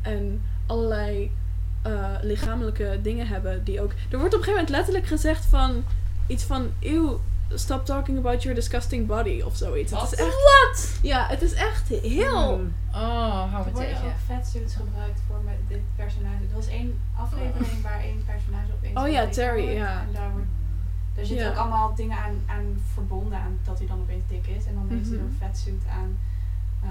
En 0.02 0.42
allerlei 0.66 1.30
eh, 1.82 2.10
lichamelijke 2.22 2.98
dingen 3.02 3.26
hebben 3.26 3.64
die 3.64 3.80
ook... 3.80 3.90
Er 3.90 4.18
wordt 4.18 4.34
op 4.34 4.40
een 4.40 4.44
gegeven 4.46 4.50
moment 4.52 4.68
letterlijk 4.68 5.06
gezegd 5.06 5.44
van, 5.44 5.84
iets 6.26 6.44
van, 6.44 6.70
ew, 6.80 7.12
stop 7.54 7.84
talking 7.84 8.18
about 8.18 8.42
your 8.42 8.54
disgusting 8.58 9.06
body 9.06 9.42
of 9.42 9.56
zoiets. 9.56 9.92
Het 9.92 10.12
is 10.12 10.18
echt... 10.18 10.34
Wat? 10.34 10.98
Ja, 11.02 11.26
het 11.28 11.42
is 11.42 11.52
echt 11.52 11.88
heel... 11.88 12.54
Hmm. 12.54 12.74
Oh, 12.92 13.52
hou 13.52 13.66
Er 13.66 13.72
me 13.72 13.78
tegen. 13.78 14.14
vetsuits 14.26 14.74
gebruikt 14.74 15.20
voor 15.28 15.40
met 15.44 15.54
dit 15.68 15.80
personage. 15.96 16.42
Er 16.50 16.54
was 16.54 16.66
één 16.66 16.98
aflevering 17.16 17.82
waar 17.82 18.00
één 18.00 18.24
personage 18.26 18.72
opeens 18.76 18.98
Oh 18.98 19.08
ja, 19.08 19.26
Terry, 19.26 19.62
wordt. 19.62 19.76
ja. 19.76 20.00
En 20.00 20.12
daar, 20.12 20.30
wordt, 20.30 20.46
daar 21.14 21.24
zitten 21.24 21.48
ook 21.50 21.56
allemaal 21.56 21.94
dingen 21.94 22.18
aan, 22.18 22.42
aan 22.46 22.80
verbonden 22.94 23.38
aan 23.38 23.58
dat 23.64 23.78
hij 23.78 23.86
dan 23.86 23.98
opeens 24.00 24.24
dik 24.28 24.46
is. 24.46 24.64
En 24.66 24.74
dan 24.74 24.86
heeft 24.90 25.08
hij 25.08 25.16
Mhm. 25.16 25.26
een 25.26 25.36
vetsuit 25.40 25.82
aan. 25.92 26.18
eh 26.82 26.88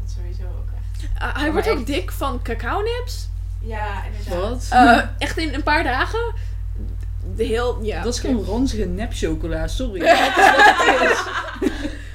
wat 0.00 0.10
sowieso 0.10 0.42
ook 0.42 0.68
echt. 0.76 1.02
Uh, 1.22 1.36
hij 1.40 1.52
wordt 1.52 1.68
ook 1.68 1.76
echt- 1.76 1.86
dik 1.86 2.10
van 2.12 2.42
cacao 2.42 2.80
nips. 2.82 3.28
Ja, 3.60 4.04
inderdaad. 4.04 4.40
Wat? 4.50 4.68
Eh, 4.70 4.98
echt 5.18 5.36
in 5.38 5.54
een 5.54 5.62
paar 5.62 5.82
dagen. 5.84 6.34
De 7.36 7.44
heel, 7.44 7.78
ja. 7.82 8.02
dat 8.02 8.14
is 8.14 8.20
gewoon 8.20 8.44
ranzige 8.44 8.84
nepchocola, 8.84 9.66
sorry. 9.68 10.00
Dat 10.04 10.08
is 10.10 10.34
wat 10.36 11.00
het 11.00 11.10
is. 11.10 11.18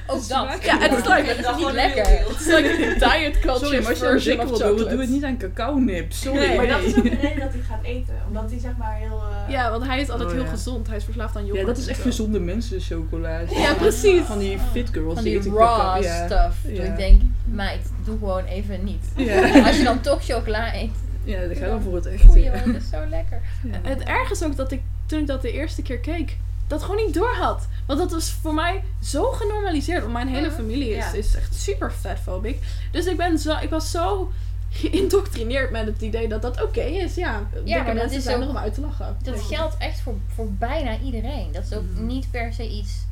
Ook 0.08 0.28
dat. 0.28 0.64
Ja, 0.64 0.78
het 0.80 0.92
is 0.92 1.06
like- 1.06 1.42
dat 1.42 1.56
is 1.60 1.66
niet 1.66 1.72
lekker. 1.74 2.06
Het 2.08 2.40
is 2.40 2.46
like 2.46 2.78
diet 3.00 3.40
culture 3.40 3.66
Sorry, 3.66 3.84
maar 3.84 4.12
als 4.14 4.24
je 4.24 4.36
doen, 4.36 4.48
chocolate. 4.48 4.90
doe 4.90 5.00
het 5.02 5.10
niet 5.10 5.24
aan 5.24 5.38
cacao 5.38 5.78
nips. 5.78 6.22
Sorry. 6.22 6.40
Nee, 6.40 6.56
maar 6.58 6.68
dat 6.68 6.82
is 6.82 6.96
ook 6.98 7.04
de 7.04 7.10
reden 7.22 7.40
dat 7.40 7.52
hij 7.52 7.62
gaat 7.70 7.84
eten. 7.84 8.14
Omdat 8.28 8.50
hij 8.50 8.60
zeg 8.60 8.72
maar 8.78 8.96
heel... 8.96 9.22
eh, 9.48 9.52
Ja, 9.54 9.72
want 9.72 9.86
hij 9.86 10.02
is 10.02 10.10
altijd 10.10 10.30
Oh, 10.30 10.36
heel 10.36 10.44
ja. 10.44 10.50
gezond. 10.50 10.88
Hij 10.88 10.98
is 10.98 11.04
verslaafd 11.04 11.36
aan 11.36 11.46
yoghurt. 11.46 11.68
Ja, 11.68 11.74
dat 11.74 11.78
is 11.82 11.88
echt 11.88 11.98
zo. 11.98 12.04
gezonde 12.04 12.40
mensen 12.40 12.80
chocola. 12.82 13.40
Ja, 13.50 13.74
precies. 13.74 14.22
Van 14.22 14.40
die 14.40 14.58
fit 14.72 14.90
girls 14.92 15.14
Van 15.14 15.24
die 15.24 15.40
die 15.40 15.52
raw. 15.54 16.04
Ja. 16.04 16.26
stuff. 16.26 16.58
Ja. 16.64 16.70
Dus 16.80 16.86
ik 16.88 16.96
denk, 16.96 17.22
meid, 17.46 17.92
doe 18.06 18.18
gewoon 18.18 18.46
even 18.46 18.84
niet. 18.84 19.06
Ja. 19.16 19.66
Als 19.66 19.78
je 19.78 19.84
dan 19.84 20.02
toch 20.02 20.24
chocola 20.26 20.76
eet, 20.76 20.92
ja, 21.24 21.48
dat 21.48 21.58
gaat 21.58 21.70
dan 21.70 21.82
voor 21.82 21.96
het 21.96 22.06
echt. 22.06 22.24
goeie 22.24 22.52
dat 22.52 22.76
is 22.76 22.90
zo 22.90 22.98
lekker. 23.10 23.42
Ja. 23.64 23.90
Het 23.90 24.04
erg 24.04 24.32
is 24.32 24.44
ook 24.44 24.56
dat 24.56 24.72
ik, 24.72 24.82
toen 25.06 25.20
ik 25.20 25.28
dat 25.28 25.42
de 25.42 25.52
eerste 25.52 25.82
keer 25.82 26.00
keek, 26.00 26.38
dat 26.68 26.82
gewoon 26.82 27.06
niet 27.06 27.14
door 27.14 27.34
had. 27.36 27.68
Want 27.86 28.00
dat 28.00 28.12
was 28.12 28.32
voor 28.32 28.54
mij 28.54 28.84
zo 29.02 29.24
genormaliseerd. 29.32 30.02
Want 30.02 30.14
mijn 30.14 30.28
hele 30.28 30.48
Mhm. 30.48 30.56
familie 30.56 30.90
is, 30.90 30.96
Ja. 31.06 31.12
is 31.14 31.36
echt 31.36 31.56
super 31.56 31.92
fatphobic. 31.92 32.58
Dus 32.92 33.06
ik, 33.06 33.18
ben 33.18 33.40
zo, 33.40 33.58
ik 33.62 33.70
was 33.70 33.92
zo 33.92 34.32
geïndoctrineerd 34.70 35.72
met 35.72 35.86
het 35.86 36.02
idee 36.02 36.28
dat 36.28 36.42
dat 36.42 36.64
oké 36.64 36.82
is. 36.82 37.16
Ja, 37.16 37.48
maar 37.66 37.86
dat 37.86 37.94
mensen 37.94 38.18
is 38.18 38.24
zijn 38.24 38.36
ook- 38.38 38.44
er 38.44 38.50
om 38.50 38.58
uit 38.58 38.74
te 38.74 38.82
lachen. 38.82 39.18
Dat 39.22 39.50
Ja. 39.50 39.56
geldt 39.58 39.78
echt 39.78 40.00
voor, 40.00 40.16
voor 40.36 40.52
bijna 40.52 40.98
iedereen. 41.00 41.52
Dat 41.52 41.64
is 41.64 41.74
ook 41.74 41.92
Mhm. 41.94 42.06
niet 42.06 42.32
per 42.32 42.54
se 42.54 42.70
iets 42.70 43.06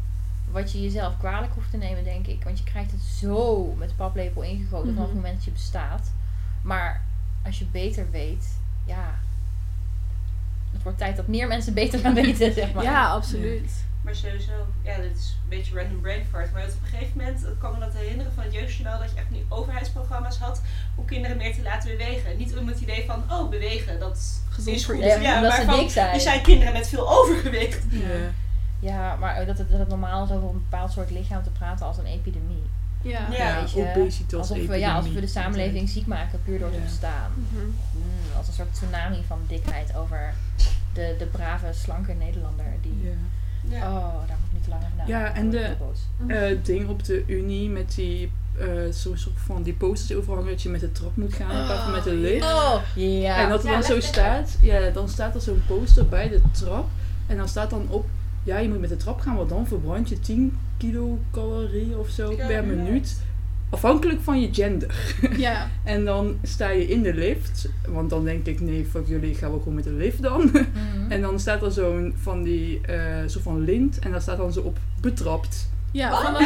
wat 0.51 0.71
je 0.71 0.81
jezelf 0.81 1.17
kwalijk 1.17 1.53
hoeft 1.53 1.71
te 1.71 1.77
nemen, 1.77 2.03
denk 2.03 2.27
ik. 2.27 2.43
Want 2.43 2.57
je 2.57 2.63
krijgt 2.63 2.91
het 2.91 3.01
zo 3.01 3.65
met 3.77 3.89
de 3.89 3.95
paplepel 3.95 4.41
ingegoten 4.41 4.87
vanaf 4.93 4.97
het 4.97 5.07
Mhm. 5.07 5.15
moment 5.15 5.35
dat 5.35 5.43
je 5.45 5.51
bestaat. 5.51 6.11
Maar 6.61 7.03
als 7.45 7.59
je 7.59 7.65
beter 7.65 8.07
weet, 8.11 8.45
ja. 8.85 9.19
Het 10.71 10.83
wordt 10.83 10.97
tijd 10.97 11.15
dat 11.15 11.27
meer 11.27 11.47
mensen 11.47 11.73
beter 11.73 11.99
gaan 11.99 12.13
weten, 12.23 12.53
zeg 12.53 12.73
maar. 12.73 12.83
Ja, 12.83 13.09
absoluut. 13.09 13.71
Maar 14.01 14.15
sowieso, 14.15 14.51
ja, 14.83 14.97
dit 14.97 15.17
is 15.17 15.37
een 15.43 15.49
beetje 15.49 15.75
random 15.75 16.01
brain 16.01 16.25
fart. 16.31 16.53
Maar 16.53 16.63
op 16.63 16.69
een 16.81 16.89
gegeven 16.89 17.17
moment 17.17 17.43
ik 17.43 17.59
kan 17.59 17.73
me 17.73 17.79
dat 17.79 17.93
herinneren 17.93 18.33
van 18.33 18.43
het 18.43 18.53
jeugdjournaal 18.53 18.99
dat 18.99 19.11
je 19.11 19.17
echt 19.17 19.29
nu 19.29 19.45
overheidsprogramma's 19.49 20.37
had 20.37 20.61
om 20.95 21.05
kinderen 21.05 21.37
meer 21.37 21.53
te 21.53 21.61
laten 21.61 21.97
bewegen. 21.97 22.37
Niet 22.37 22.57
om 22.57 22.67
het 22.67 22.79
idee 22.79 23.05
van, 23.05 23.23
oh, 23.31 23.49
bewegen, 23.49 23.99
dat 23.99 24.41
Gezond 24.49 24.75
is 24.75 24.85
voor 24.85 24.95
goed. 24.95 25.03
Ja, 25.03 25.51
ze 25.51 25.65
van, 25.65 25.79
dik 25.79 25.89
zijn. 25.89 26.13
er 26.13 26.19
zijn 26.19 26.41
kinderen 26.41 26.73
met 26.73 26.87
veel 26.87 27.09
overgewicht. 27.11 27.83
Ja. 27.89 28.31
Ja, 28.79 29.15
maar 29.15 29.45
dat 29.45 29.57
het, 29.57 29.69
dat 29.69 29.79
het 29.79 29.87
normaal 29.87 30.23
is 30.23 30.31
over 30.31 30.49
een 30.49 30.65
bepaald 30.69 30.91
soort 30.91 31.11
lichaam 31.11 31.43
te 31.43 31.49
praten 31.49 31.85
als 31.85 31.97
een 31.97 32.05
epidemie. 32.05 32.63
Ja. 33.01 33.27
Ja, 33.31 33.63
obesitas 33.75 34.39
alsof 34.39 34.65
we, 34.67 34.77
ja, 34.77 34.93
alsof 34.95 35.13
we 35.13 35.21
de 35.21 35.27
samenleving 35.27 35.89
ziek 35.89 36.07
maken 36.07 36.39
puur 36.45 36.59
door 36.59 36.71
te 36.71 36.79
bestaan. 36.83 37.31
Mhm. 37.35 37.65
Mm, 37.65 38.37
als 38.37 38.47
een 38.47 38.53
soort 38.53 38.73
tsunami 38.73 39.23
van 39.27 39.39
dikheid 39.47 39.95
over 39.95 40.33
de, 40.93 41.15
de 41.19 41.25
brave, 41.25 41.65
slanke 41.73 42.13
Nederlander. 42.13 42.65
Die, 42.81 42.99
Ja. 43.03 43.09
Ja. 43.77 43.77
Oh, 43.91 44.13
daar 44.27 44.37
moet 44.39 44.47
ik 44.47 44.53
niet 44.53 44.63
te 44.63 44.69
lang 44.69 44.81
over 44.83 44.97
nadenken. 44.97 45.19
Ja, 45.23 45.33
en 45.33 45.51
word 45.51 45.55
ik 45.63 46.27
de- 46.27 46.33
eh, 46.33 46.57
ding 46.63 46.89
op 46.89 47.03
de 47.05 47.23
Unie 47.27 47.69
met 47.69 47.95
die 47.95 48.31
eh, 48.59 48.67
zo'n 48.91 49.17
soort 49.17 49.35
van 49.45 49.63
die 49.63 49.73
posters 49.73 50.17
overal 50.17 50.35
hangen 50.35 50.51
dat 50.51 50.61
je 50.61 50.69
met 50.69 50.79
de 50.79 50.91
trap 50.91 51.15
moet 51.15 51.33
gaan 51.33 51.51
in 51.51 51.65
van 51.83 51.91
met 51.91 52.03
de 52.03 52.13
lift. 52.13 52.45
Oh, 52.45 52.75
ja. 52.95 53.37
En 53.43 53.49
dat 53.49 53.59
er 53.63 53.69
Ja, 53.69 53.73
dan 53.73 53.83
zo 53.83 53.99
staat, 53.99 54.57
ja, 54.61 54.89
dan 54.89 55.09
staat 55.09 55.35
er 55.35 55.41
zo'n 55.41 55.63
poster 55.67 56.07
bij 56.07 56.29
de 56.29 56.41
trap. 56.51 56.87
En 57.27 57.37
dan 57.37 57.47
staat 57.47 57.69
dan 57.69 57.85
op, 57.89 58.05
ja, 58.43 58.57
je 58.57 58.69
moet 58.69 58.79
met 58.79 58.89
de 58.89 58.97
trap 58.97 59.19
gaan, 59.19 59.35
want 59.35 59.49
dan 59.49 59.67
verbrand 59.67 60.09
je 60.09 60.19
10 60.19 60.57
kilocalorieën 60.81 61.97
of 61.97 62.09
zo 62.09 62.31
Ja, 62.37 62.47
per 62.47 62.63
minuut. 62.65 63.17
Afhankelijk 63.69 64.19
van 64.21 64.41
je 64.41 64.49
gender. 64.53 65.15
Ja. 65.37 65.67
En 65.83 66.05
dan 66.05 66.37
sta 66.43 66.69
je 66.69 66.87
in 66.87 67.01
de 67.01 67.13
lift, 67.13 67.69
want 67.87 68.09
dan 68.09 68.23
denk 68.25 68.45
ik, 68.45 68.59
nee, 68.61 68.85
fuck 68.91 69.07
jullie, 69.07 69.35
gaan 69.35 69.51
we 69.51 69.57
gewoon 69.57 69.73
met 69.75 69.83
de 69.83 69.91
lift 69.93 70.21
dan. 70.21 70.41
Mhm. 70.51 71.11
En 71.13 71.21
dan 71.21 71.39
staat 71.39 71.61
er 71.63 71.71
zo'n 71.71 72.13
van 72.21 72.43
die, 72.43 72.81
eh 72.85 72.95
soort 73.25 73.43
van 73.43 73.63
lint 73.63 73.99
en 73.99 74.11
daar 74.11 74.21
staat 74.21 74.37
dan 74.37 74.53
zo 74.53 74.59
op 74.61 74.77
betrapt. 75.01 75.69
Ja, 75.93 76.21
van 76.21 76.33
dat? 76.33 76.41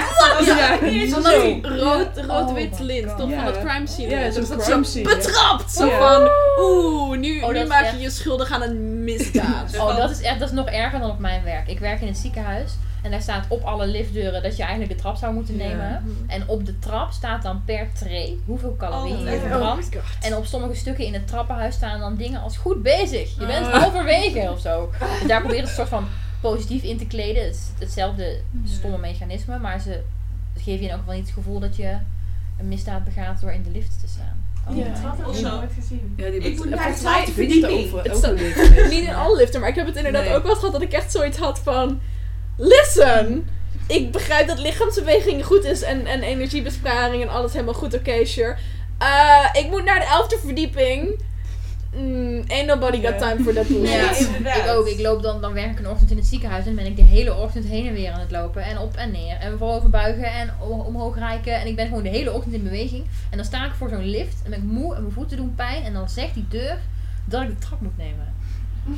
Ja, 0.46 0.78
van 0.78 1.22
zo. 1.24 1.62
dat 1.62 1.72
rood, 1.82 2.26
rood-wit 2.28 2.74
Oh 2.74 2.80
lint. 2.80 3.18
Toch 3.18 3.30
Ja. 3.30 3.36
van 3.36 3.46
dat 3.54 3.64
crime 3.64 3.88
scene. 3.88 4.10
Ja, 4.10 4.24
Dus 4.26 4.34
zo'n 4.36 4.58
dat 4.58 4.66
crime 4.66 4.84
zo 4.86 4.90
scene, 4.92 5.10
ja. 5.10 5.16
betrapt. 5.16 5.72
Zo 5.72 5.90
van, 5.90 6.30
oeh, 6.60 7.18
nu, 7.20 7.42
Oh, 7.42 7.52
nu 7.54 7.66
maak 7.66 7.82
je 7.82 7.86
echt- 7.88 8.02
je 8.02 8.10
schuldig 8.10 8.52
aan 8.52 8.62
een 8.62 9.04
misdaad. 9.04 9.78
Oh, 9.78 9.98
dat 9.98 10.10
is 10.10 10.22
echt 10.22 10.40
dat 10.40 10.48
is 10.50 10.56
nog 10.56 10.68
erger 10.68 11.00
dan 11.00 11.10
op 11.10 11.20
mijn 11.20 11.44
werk. 11.44 11.68
Ik 11.68 11.80
werk 11.80 12.02
in 12.02 12.08
het 12.08 12.18
ziekenhuis 12.18 12.72
en 13.06 13.12
daar 13.12 13.22
staat 13.22 13.46
op 13.50 13.64
alle 13.64 13.88
liftdeuren 13.88 14.44
dat 14.44 14.56
je 14.58 14.62
eigenlijk 14.64 14.92
de 14.94 14.98
trap 15.00 15.16
zou 15.16 15.34
moeten 15.34 15.58
Ja. 15.58 15.68
nemen. 15.68 16.04
En 16.28 16.48
op 16.48 16.66
de 16.66 16.80
trap 16.80 17.12
staat 17.12 17.44
dan 17.44 17.62
per 17.66 17.88
tray 17.94 18.38
hoeveel 18.46 18.76
calorieën 18.78 19.18
Oh, 19.28 19.32
je 19.34 19.40
verbrandt. 19.40 19.86
god. 19.94 20.04
En 20.22 20.36
op 20.36 20.46
sommige 20.46 20.76
stukken 20.76 21.06
in 21.06 21.14
het 21.14 21.28
trappenhuis 21.28 21.76
staan 21.76 22.00
dan 22.00 22.16
dingen 22.16 22.42
als 22.42 22.58
goed 22.58 22.84
bezig. 22.84 23.40
Je 23.40 23.46
bent 23.46 23.66
Ah. 23.66 23.82
halverwege 23.82 24.50
of 24.52 24.60
zo. 24.60 24.92
Dus 25.20 25.28
daar 25.28 25.40
proberen 25.42 25.64
ze 25.66 25.70
een 25.70 25.76
soort 25.78 25.90
van 25.90 26.08
positief 26.42 26.84
in 26.84 26.98
te 26.98 27.06
kleden. 27.08 27.44
Het 27.44 27.54
is 27.56 27.68
hetzelfde 27.80 28.40
stomme 28.66 28.98
mechanisme, 28.98 29.60
maar 29.60 29.80
ze 29.80 30.02
geven 30.58 30.86
je 30.86 30.94
ook 30.94 31.06
wel 31.06 31.16
niet 31.16 31.26
het 31.26 31.34
gevoel 31.34 31.60
dat 31.60 31.76
je 31.76 31.98
een 32.60 32.68
misdaad 32.68 33.04
begaat 33.04 33.42
door 33.42 33.52
in 33.52 33.64
de 33.64 33.70
lift 33.70 34.00
te 34.02 34.08
staan. 34.08 34.44
Oh 34.70 34.78
Ja. 34.78 34.84
my 34.84 34.90
Dat 34.90 35.02
had 35.02 35.36
ik 35.36 35.42
nooit 35.42 35.72
gezien. 35.80 36.14
Ja, 36.18 36.30
die 36.30 36.40
Ik 36.40 36.58
moet 36.58 36.70
naar 36.70 36.88
de 37.26 37.32
verdieping. 37.32 37.86
over 37.86 38.04
Het 38.04 38.18
staat-. 38.18 38.90
Niet 38.90 39.04
in 39.08 39.14
alle 39.16 39.36
liften, 39.38 39.60
maar 39.60 39.70
ik 39.70 39.76
heb 39.76 39.86
het 39.86 39.96
inderdaad 39.96 40.24
Nee. 40.24 40.34
ook 40.36 40.42
wel 40.42 40.50
eens 40.52 40.60
gehad 40.60 40.74
dat 40.74 40.82
ik 40.82 40.92
echt 40.94 41.12
zoiets 41.12 41.38
had 41.38 41.60
van... 41.60 42.00
Listen, 42.58 43.48
ik 43.88 44.12
begrijp 44.12 44.48
dat 44.48 44.60
lichaamsbeweging 44.60 45.46
goed 45.46 45.64
is 45.64 45.82
en, 45.82 46.06
en 46.06 46.22
energiebesparing 46.24 47.22
en 47.24 47.30
alles 47.30 47.54
helemaal 47.54 47.74
goed, 47.74 47.94
oké, 47.94 48.26
sure. 48.26 48.56
Eh, 48.98 49.46
ik 49.54 49.70
moet 49.70 49.84
naar 49.84 50.00
de 50.00 50.06
elfde 50.06 50.38
verdieping. 50.44 51.24
Mm, 51.96 52.44
ain't 52.48 52.66
nobody 52.68 53.02
got 53.02 53.18
time 53.20 53.44
for 53.44 53.54
that 53.54 53.68
bullshit. 53.68 53.90
Ja, 53.90 54.18
inderdaad. 54.18 54.58
ik 54.58 54.68
ook. 54.70 54.88
Ik 54.88 55.00
loop 55.00 55.22
dan, 55.24 55.42
dan 55.42 55.54
werk 55.54 55.72
ik 55.72 55.80
een 55.80 55.90
ochtend 55.90 56.12
in 56.12 56.18
het 56.18 56.26
ziekenhuis 56.26 56.66
en 56.66 56.76
dan 56.76 56.84
ben 56.84 56.92
ik 56.92 56.96
de 56.98 57.04
hele 57.04 57.36
ochtend 57.36 57.66
heen 57.66 57.88
en 57.88 57.94
weer 57.94 58.12
aan 58.12 58.20
het 58.20 58.32
lopen. 58.32 58.64
En 58.64 58.78
op 58.78 58.96
en 58.96 59.12
neer. 59.12 59.36
En 59.40 59.58
voorover 59.58 59.90
buigen 59.90 60.26
en 60.34 60.50
om- 60.60 60.80
omhoog 60.80 61.18
reiken. 61.18 61.54
En 61.60 61.68
ik 61.68 61.76
ben 61.76 61.88
gewoon 61.88 62.04
de 62.04 62.10
hele 62.10 62.32
ochtend 62.34 62.54
in 62.54 62.64
beweging. 62.64 63.06
En 63.30 63.38
dan 63.38 63.46
sta 63.46 63.66
ik 63.66 63.72
voor 63.78 63.90
zo'n 63.90 64.06
lift 64.06 64.36
en 64.44 64.50
ben 64.50 64.60
ik 64.60 64.66
moe 64.66 64.96
en 64.96 65.02
mijn 65.02 65.14
voeten 65.14 65.38
doen 65.38 65.54
pijn. 65.56 65.84
En 65.84 65.94
dan 65.94 66.10
zegt 66.10 66.34
die 66.34 66.46
deur 66.50 66.78
dat 67.26 67.42
ik 67.42 67.48
de 67.48 67.58
trap 67.58 67.82
moet 67.82 67.98
nemen. 67.98 68.34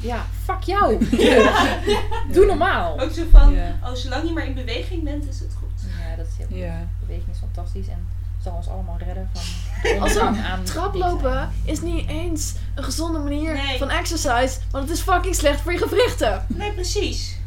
Ja, 0.01 0.25
fuck 0.43 0.61
jou. 0.63 1.05
Doe 2.33 2.45
normaal. 2.45 2.99
Ook 2.99 3.11
zo 3.11 3.23
van, 3.31 3.53
Ja. 3.53 3.75
oh, 3.83 3.93
zolang 3.93 4.27
je 4.27 4.33
maar 4.33 4.45
in 4.45 4.53
beweging 4.53 5.03
bent, 5.03 5.27
is 5.29 5.39
het 5.39 5.53
goed. 5.59 5.89
Ja, 6.09 6.15
dat 6.15 6.25
is 6.27 6.37
heel 6.37 6.47
goed. 6.47 6.55
Ja. 6.57 6.87
Beweging 6.99 7.29
is 7.31 7.37
fantastisch. 7.39 7.87
En 7.87 8.07
zal 8.43 8.53
ons 8.53 8.67
allemaal 8.69 8.97
redden 9.05 9.29
van 9.33 9.41
de 9.81 9.99
Als 9.99 10.17
ondergang 10.17 10.45
aan 10.45 10.63
Traplopen 10.63 11.49
is 11.65 11.81
niet 11.81 12.07
eens 12.09 12.55
een 12.75 12.83
gezonde 12.83 13.19
manier 13.19 13.53
Nee. 13.53 13.77
van 13.77 13.89
exercise, 13.89 14.59
want 14.71 14.87
het 14.89 14.97
is 14.97 15.01
fucking 15.03 15.35
slecht 15.35 15.61
voor 15.61 15.71
je 15.71 15.77
gewrichten. 15.77 16.45
Nee, 16.47 16.71
precies. 16.73 17.37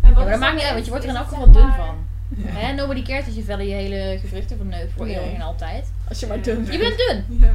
En 0.00 0.08
Ja, 0.08 0.14
wat 0.14 0.22
maar 0.24 0.32
dat 0.32 0.40
maakt 0.40 0.54
niet 0.54 0.62
uit, 0.64 0.72
want 0.72 0.84
je 0.84 0.90
wordt 0.90 1.04
er 1.04 1.10
in 1.10 1.16
elk 1.16 1.28
geval 1.28 1.52
dun 1.52 1.72
van. 1.76 1.94
Hè, 2.36 2.72
nobody 2.72 3.02
cares 3.02 3.26
als 3.26 3.34
je 3.34 3.42
verder 3.42 3.66
je 3.66 3.74
hele 3.74 4.18
gewrichten 4.20 4.56
verneukt 4.56 4.92
voor 4.96 5.06
Nee. 5.06 5.14
eeuwig 5.18 5.32
en 5.34 5.40
altijd. 5.40 5.86
Als 6.08 6.20
je 6.20 6.26
maar 6.26 6.42
dun 6.42 6.64
Je 6.70 6.78
bent 6.78 6.96
dun! 6.96 7.38
Ja. 7.40 7.52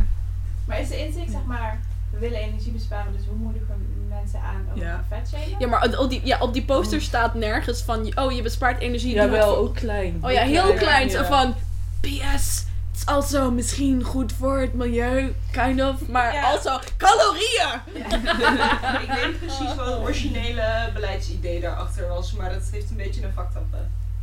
Maar 0.66 0.80
is 0.82 0.88
de 0.90 1.06
inzicht, 1.06 1.32
zeg 1.32 1.44
maar, 1.46 1.80
we 2.12 2.20
willen 2.20 2.40
energie 2.40 2.72
besparen, 2.72 3.12
dus 3.18 3.26
hoe 3.28 3.36
moedigen 3.38 3.68
we 3.68 3.91
mensen 4.22 4.40
aan 4.40 4.66
over 4.72 4.84
Ja. 4.86 5.04
vet 5.10 5.30
shamen? 5.30 5.60
Ja, 5.60 5.68
maar 5.68 5.98
op 6.00 6.10
die, 6.10 6.22
ja, 6.24 6.38
op 6.40 6.54
die 6.54 6.66
poster 6.66 7.02
staat 7.02 7.34
nergens 7.34 7.82
van, 7.82 8.18
oh 8.18 8.32
je 8.32 8.42
bespaart 8.42 8.80
energie. 8.82 9.14
Ja, 9.14 9.30
wel 9.30 9.58
ook 9.58 9.76
klein. 9.76 10.20
Oh 10.22 10.32
ja, 10.32 10.42
heel 10.44 10.74
klein. 10.74 11.10
Ja. 11.10 11.26
van, 11.26 11.56
PS, 12.02 12.66
het 12.92 13.00
is 13.00 13.06
also 13.06 13.52
misschien 13.52 14.04
goed 14.04 14.34
voor 14.34 14.60
het 14.60 14.74
milieu, 14.74 15.36
kind 15.52 15.82
of. 15.82 16.08
Maar 16.08 16.34
Ja. 16.34 16.42
also, 16.52 16.80
calorieën! 16.98 17.80
ik 19.06 19.12
weet 19.14 19.28
niet 19.28 19.40
precies 19.46 19.76
wat 19.76 19.86
het 19.86 19.98
originele 20.00 20.90
beleidsidee 20.94 21.60
daarachter 21.62 22.08
was, 22.08 22.32
maar 22.34 22.50
dat 22.54 22.62
heeft 22.72 22.90
een 22.90 22.98
beetje 22.98 23.22
een 23.22 23.30
up 23.30 23.50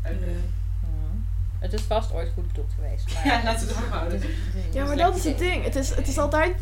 eh. 0.02 0.10
Hmm. 0.80 1.26
Het 1.58 1.72
is 1.72 1.80
vast 1.82 2.12
ooit 2.12 2.30
goed 2.34 2.46
bedoeld 2.46 2.70
geweest. 2.74 3.14
Maar 3.14 3.26
Ja, 3.26 3.40
laten 3.44 3.66
we 3.66 3.72
het 3.72 3.80
erop 3.82 3.92
houden. 3.92 4.22
Ja, 4.72 4.84
maar 4.84 4.96
dat 4.96 5.16
is 5.16 5.24
het 5.24 5.38
ding. 5.38 5.64
Het 5.64 5.76
is, 5.76 5.94
het 5.94 6.08
is 6.08 6.18
altijd, 6.18 6.56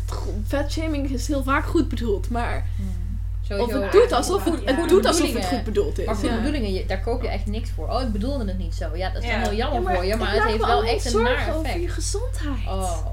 vetshaming 0.47 1.09
is 1.09 1.27
heel 1.27 1.43
vaak 1.43 1.65
goed 1.65 1.89
bedoeld. 1.89 2.29
Maar 2.29 2.65
Hmm. 2.75 3.06
Of 3.49 3.71
het 3.73 3.91
doet 3.91 4.11
alsof 4.11 4.43
het, 4.43 4.61
Ja. 4.65 4.75
het, 4.75 4.89
doet 4.89 5.05
alsof 5.05 5.33
het 5.33 5.45
goed 5.45 5.63
bedoeld 5.63 5.99
is. 5.99 6.05
Maar 6.05 6.15
voor 6.17 6.29
Ja. 6.29 6.35
bedoelingen, 6.35 6.73
je- 6.73 6.85
daar 6.85 7.01
koop 7.01 7.21
je 7.21 7.27
echt 7.27 7.45
niks 7.45 7.69
voor. 7.69 7.87
Oh, 7.87 8.01
ik 8.01 8.11
bedoelde 8.11 8.45
het 8.45 8.57
niet 8.57 8.75
zo. 8.75 8.95
Ja, 8.95 9.09
dat 9.09 9.23
is 9.23 9.29
Ja. 9.29 9.39
dan 9.39 9.49
heel 9.49 9.57
jammer 9.57 9.91
Ja, 9.91 9.95
voor 9.97 10.05
je, 10.05 10.15
maar 10.15 10.33
het 10.33 10.43
heeft 10.43 10.65
wel 10.65 10.83
echt 10.83 11.13
een 11.13 11.21
naar 11.23 11.53
over 11.55 11.67
je 11.67 11.73
effect. 11.73 11.93
gezondheid. 11.93 12.67
Oh. 12.67 13.05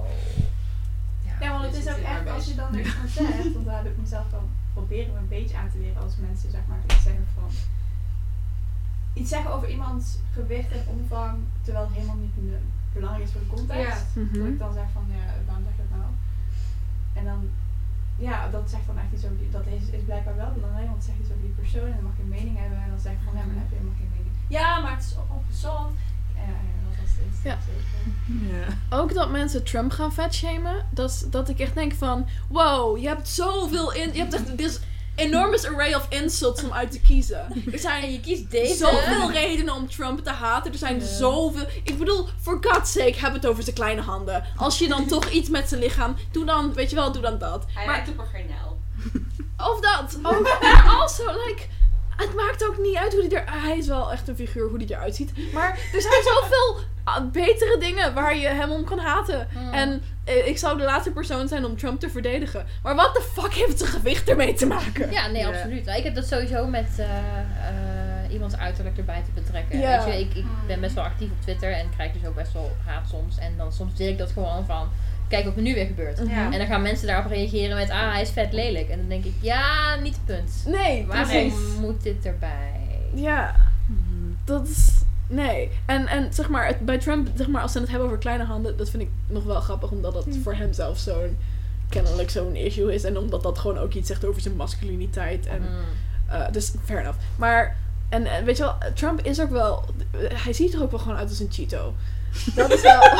Ja, 1.41 1.51
want 1.51 1.64
het 1.64 1.74
is 1.87 1.93
ook 1.93 1.99
echt, 1.99 2.30
als 2.35 2.45
je 2.47 2.55
dan 2.55 2.66
niks 2.70 2.89
van 2.89 3.09
zegt, 3.24 3.53
want 3.53 3.66
daar 3.66 3.76
heb 3.76 3.87
ik 3.87 3.97
mezelf 4.01 4.24
dan 4.30 4.49
proberen 4.72 5.16
een 5.16 5.28
beetje 5.28 5.57
aan 5.57 5.70
te 5.72 5.78
leren 5.78 6.03
als 6.03 6.12
mensen 6.20 6.51
zeg 6.51 6.61
maar 6.68 6.78
iets 6.87 7.03
zeggen 7.03 7.26
van 7.35 7.51
iets 9.14 9.30
zeggen 9.30 9.53
over 9.53 9.68
iemands 9.70 10.07
gewicht 10.32 10.70
en 10.72 10.85
omvang, 10.87 11.39
terwijl 11.62 11.85
het 11.85 11.95
helemaal 11.95 12.16
niet 12.16 12.35
belangrijk 12.93 13.24
is 13.24 13.32
voor 13.32 13.41
de 13.41 13.47
context. 13.57 14.05
Mhm. 14.14 14.39
Dat 14.39 14.47
ik 14.47 14.59
dan 14.59 14.72
zeg 14.72 14.85
van 14.93 15.05
ja, 15.09 15.24
waarom 15.47 15.64
zeg 15.64 15.74
je 15.76 15.82
dat 15.89 15.99
nou? 15.99 16.11
En 17.18 17.24
dan 17.24 17.41
ja, 18.17 18.49
dat 18.49 18.71
zegt 18.71 18.87
dan 18.87 18.99
echt 18.99 19.12
iets 19.15 19.25
over 19.25 19.39
die, 19.39 19.51
dat 19.51 19.67
is, 19.67 19.89
is 19.99 20.03
blijkbaar 20.05 20.37
wel 20.37 20.53
belangrijk, 20.55 20.87
want 20.87 20.97
het 20.97 21.07
zegt 21.07 21.19
iets 21.23 21.31
over 21.31 21.43
die 21.43 21.57
persoon 21.62 21.87
en 21.87 21.95
dan 21.95 22.05
mag 22.05 22.17
je 22.17 22.23
een 22.23 22.29
mening 22.39 22.59
hebben 22.59 22.79
en 22.83 22.89
dan 22.91 23.01
zeg 23.01 23.12
ik 23.12 23.19
van 23.25 23.33
ja, 23.37 23.45
maar 23.45 23.55
dan 23.55 23.62
heb 23.62 23.71
je 23.71 23.77
helemaal 23.77 23.99
geen 24.03 24.12
mening. 24.17 24.35
Ja, 24.49 24.79
maar 24.81 24.95
het 24.97 25.05
is 25.05 25.17
ongezond. 25.37 25.93
Ja, 26.35 26.43
ja, 26.43 26.77
dat 26.87 26.95
was 27.01 27.11
het. 27.19 27.43
Ja. 28.51 28.97
Ook 28.99 29.15
dat 29.15 29.31
mensen 29.31 29.65
Trump 29.65 29.91
gaan 29.93 30.12
vetshamen. 30.12 30.87
Dat, 30.91 31.11
is- 31.11 31.25
dat 31.31 31.49
ik 31.49 31.59
echt 31.59 31.75
denk 31.75 31.93
van... 31.95 32.27
Wow, 32.49 32.99
je 32.99 33.07
hebt 33.09 33.29
zoveel 33.29 33.93
in... 33.93 34.12
Je 34.12 34.19
hebt 34.19 34.35
echt 34.35 34.57
this 34.59 34.81
enormous 35.15 35.65
array 35.67 35.95
of 35.95 36.07
insults 36.09 36.62
om 36.62 36.73
uit 36.73 36.91
te 36.91 37.01
kiezen. 37.01 37.47
Er 37.67 37.73
En 37.73 37.79
zijn 37.79 38.12
je 38.12 38.21
kiest 38.21 38.51
deze. 38.51 38.75
zoveel 38.75 39.31
redenen 39.41 39.75
om 39.75 39.89
Trump 39.91 40.25
te 40.25 40.31
haten. 40.31 40.73
Er 40.73 40.79
zijn 40.79 41.01
zoveel... 41.03 41.67
Ik 41.85 41.99
bedoel, 41.99 42.29
for 42.41 42.59
God's 42.61 42.93
sake, 42.93 43.15
heb 43.17 43.33
het 43.33 43.47
over 43.47 43.62
zijn 43.62 43.75
kleine 43.77 44.01
handen. 44.01 44.45
Als 44.57 44.79
je 44.79 44.89
dan 44.89 45.07
toch 45.15 45.29
iets 45.31 45.49
met 45.49 45.69
zijn 45.69 45.81
lichaam... 45.81 46.17
Doe 46.33 46.45
dan, 46.45 46.73
weet 46.75 46.91
je 46.91 46.97
wel, 46.97 47.12
doe 47.12 47.23
dan 47.23 47.39
dat. 47.39 47.65
Hij 47.75 47.87
Maar 47.87 47.95
lijkt 47.95 48.11
op 48.11 48.19
een 48.19 48.27
garnel. 48.27 48.79
of 49.73 49.81
dat. 49.81 50.19
Ook, 50.23 50.43
maar 50.62 50.97
also, 51.01 51.25
like... 51.47 51.62
Het 52.17 52.35
maakt 52.35 52.67
ook 52.67 52.79
niet 52.79 52.97
uit 52.97 53.12
hoe 53.12 53.27
hij 53.29 53.31
er... 53.31 53.62
Hij 53.62 53.79
is 53.79 53.87
wel 53.87 54.12
echt 54.12 54.29
een 54.29 54.37
figuur 54.37 54.69
hoe 54.69 54.79
hij 54.79 54.87
eruit 54.89 55.15
ziet. 55.15 55.53
Maar 55.53 55.71
er 55.93 56.01
zijn 56.01 56.23
zoveel 56.35 56.85
ah, 57.05 57.31
betere 57.31 57.77
dingen 57.79 58.15
waar 58.15 58.37
je 58.37 58.47
hem 58.47 58.71
om 58.71 58.85
kan 58.85 58.99
haten. 58.99 59.49
Hmm. 59.53 59.73
En 59.73 60.03
eh, 60.25 60.47
ik 60.47 60.59
zou 60.59 60.79
de 60.79 60.85
laatste 60.85 61.11
persoon 61.11 61.49
zijn 61.49 61.65
om 61.65 61.77
Trump 61.77 62.01
te 62.01 62.11
verdedigen. 62.11 62.67
Maar 62.83 62.95
wat 62.95 63.15
de 63.15 63.31
fuck 63.33 63.53
heeft 63.53 63.79
zijn 63.79 63.91
gewicht 63.91 64.29
ermee 64.29 64.55
te 64.55 64.67
maken? 64.67 65.11
Ja, 65.11 65.27
nee, 65.27 65.47
absoluut. 65.47 65.87
Ik 65.87 66.05
heb 66.05 66.15
dat 66.15 66.27
sowieso 66.27 66.67
met 66.67 66.89
eh, 66.97 67.05
eh, 67.39 68.33
iemands 68.33 68.57
uiterlijk 68.57 68.99
erbij 68.99 69.23
te 69.23 69.41
betrekken. 69.41 69.79
Ja. 69.79 70.05
Weet 70.05 70.15
je, 70.15 70.21
ik, 70.21 70.35
ik 70.35 70.45
ben 70.67 70.81
best 70.81 70.95
wel 70.95 71.05
actief 71.05 71.31
op 71.31 71.41
Twitter 71.41 71.73
en 71.73 71.91
krijg 71.95 72.12
dus 72.12 72.27
ook 72.27 72.35
best 72.35 72.53
wel 72.53 72.77
haat 72.85 73.09
soms. 73.09 73.39
En 73.39 73.57
dan 73.57 73.73
soms 73.73 73.95
deel 73.95 74.11
ik 74.11 74.19
dat 74.19 74.31
gewoon 74.31 74.67
van, 74.67 74.89
kijk 75.29 75.45
wat 75.45 75.57
er 75.57 75.62
nu 75.62 75.75
weer 75.75 75.87
gebeurt. 75.87 76.18
Ja. 76.29 76.53
En 76.53 76.59
dan 76.59 76.66
gaan 76.66 76.83
mensen 76.83 77.07
daarop 77.07 77.31
reageren 77.31 77.77
met, 77.77 77.91
ah, 77.91 78.12
hij 78.12 78.22
is 78.22 78.31
vet 78.31 78.53
lelijk. 78.53 78.89
En 78.89 78.99
dan 78.99 79.09
denk 79.09 79.25
ik, 79.25 79.35
ja, 79.41 79.97
niet 80.03 80.14
het 80.14 80.25
punt. 80.25 80.64
Nee, 80.66 81.07
Waarom 81.07 81.29
precies. 81.29 81.55
moet 81.81 82.03
dit 82.03 82.27
erbij? 82.27 82.81
Ja, 83.14 83.55
dat 84.45 84.68
is... 84.68 84.89
Nee. 85.27 85.70
En, 85.87 86.07
en 86.07 86.33
zeg 86.33 86.49
maar, 86.49 86.66
het, 86.66 86.81
bij 86.81 86.99
Trump, 86.99 87.29
zeg 87.35 87.47
maar, 87.49 87.62
als 87.62 87.72
ze 87.72 87.79
het 87.79 87.89
hebben 87.89 88.07
over 88.07 88.18
kleine 88.18 88.45
handen, 88.45 88.77
dat 88.77 88.91
vind 88.91 89.03
ik 89.03 89.09
nog 89.27 89.45
wel 89.45 89.61
grappig, 89.61 89.91
omdat 89.91 90.12
dat 90.12 90.27
voor 90.43 90.55
hem 90.55 90.72
zelf 90.72 90.99
zo'n, 90.99 91.37
kennelijk 91.89 92.31
zo'n 92.31 92.57
issue 92.57 92.95
is. 92.95 93.05
En 93.05 93.18
omdat 93.18 93.43
dat 93.43 93.59
gewoon 93.59 93.79
ook 93.79 93.93
iets 93.95 94.09
zegt 94.09 94.25
over 94.25 94.41
zijn 94.41 94.57
masculiniteit. 94.57 95.47
En, 95.47 95.62
eh, 96.29 96.51
dus, 96.51 96.72
fair 96.85 97.01
enough. 97.01 97.18
Maar, 97.37 97.77
en, 98.09 98.27
en 98.27 98.45
weet 98.45 98.57
je 98.57 98.62
wel, 98.62 98.77
Trump 98.95 99.20
is 99.20 99.41
ook 99.41 99.51
wel, 99.51 99.85
hij 100.18 100.53
ziet 100.53 100.75
er 100.75 100.83
ook 100.83 100.91
wel 100.91 101.01
gewoon 101.01 101.16
uit 101.16 101.29
als 101.29 101.41
een 101.41 101.53
Cheeto. 101.53 101.95
Dat 102.55 102.72
is 102.72 102.83
wel... 102.83 103.03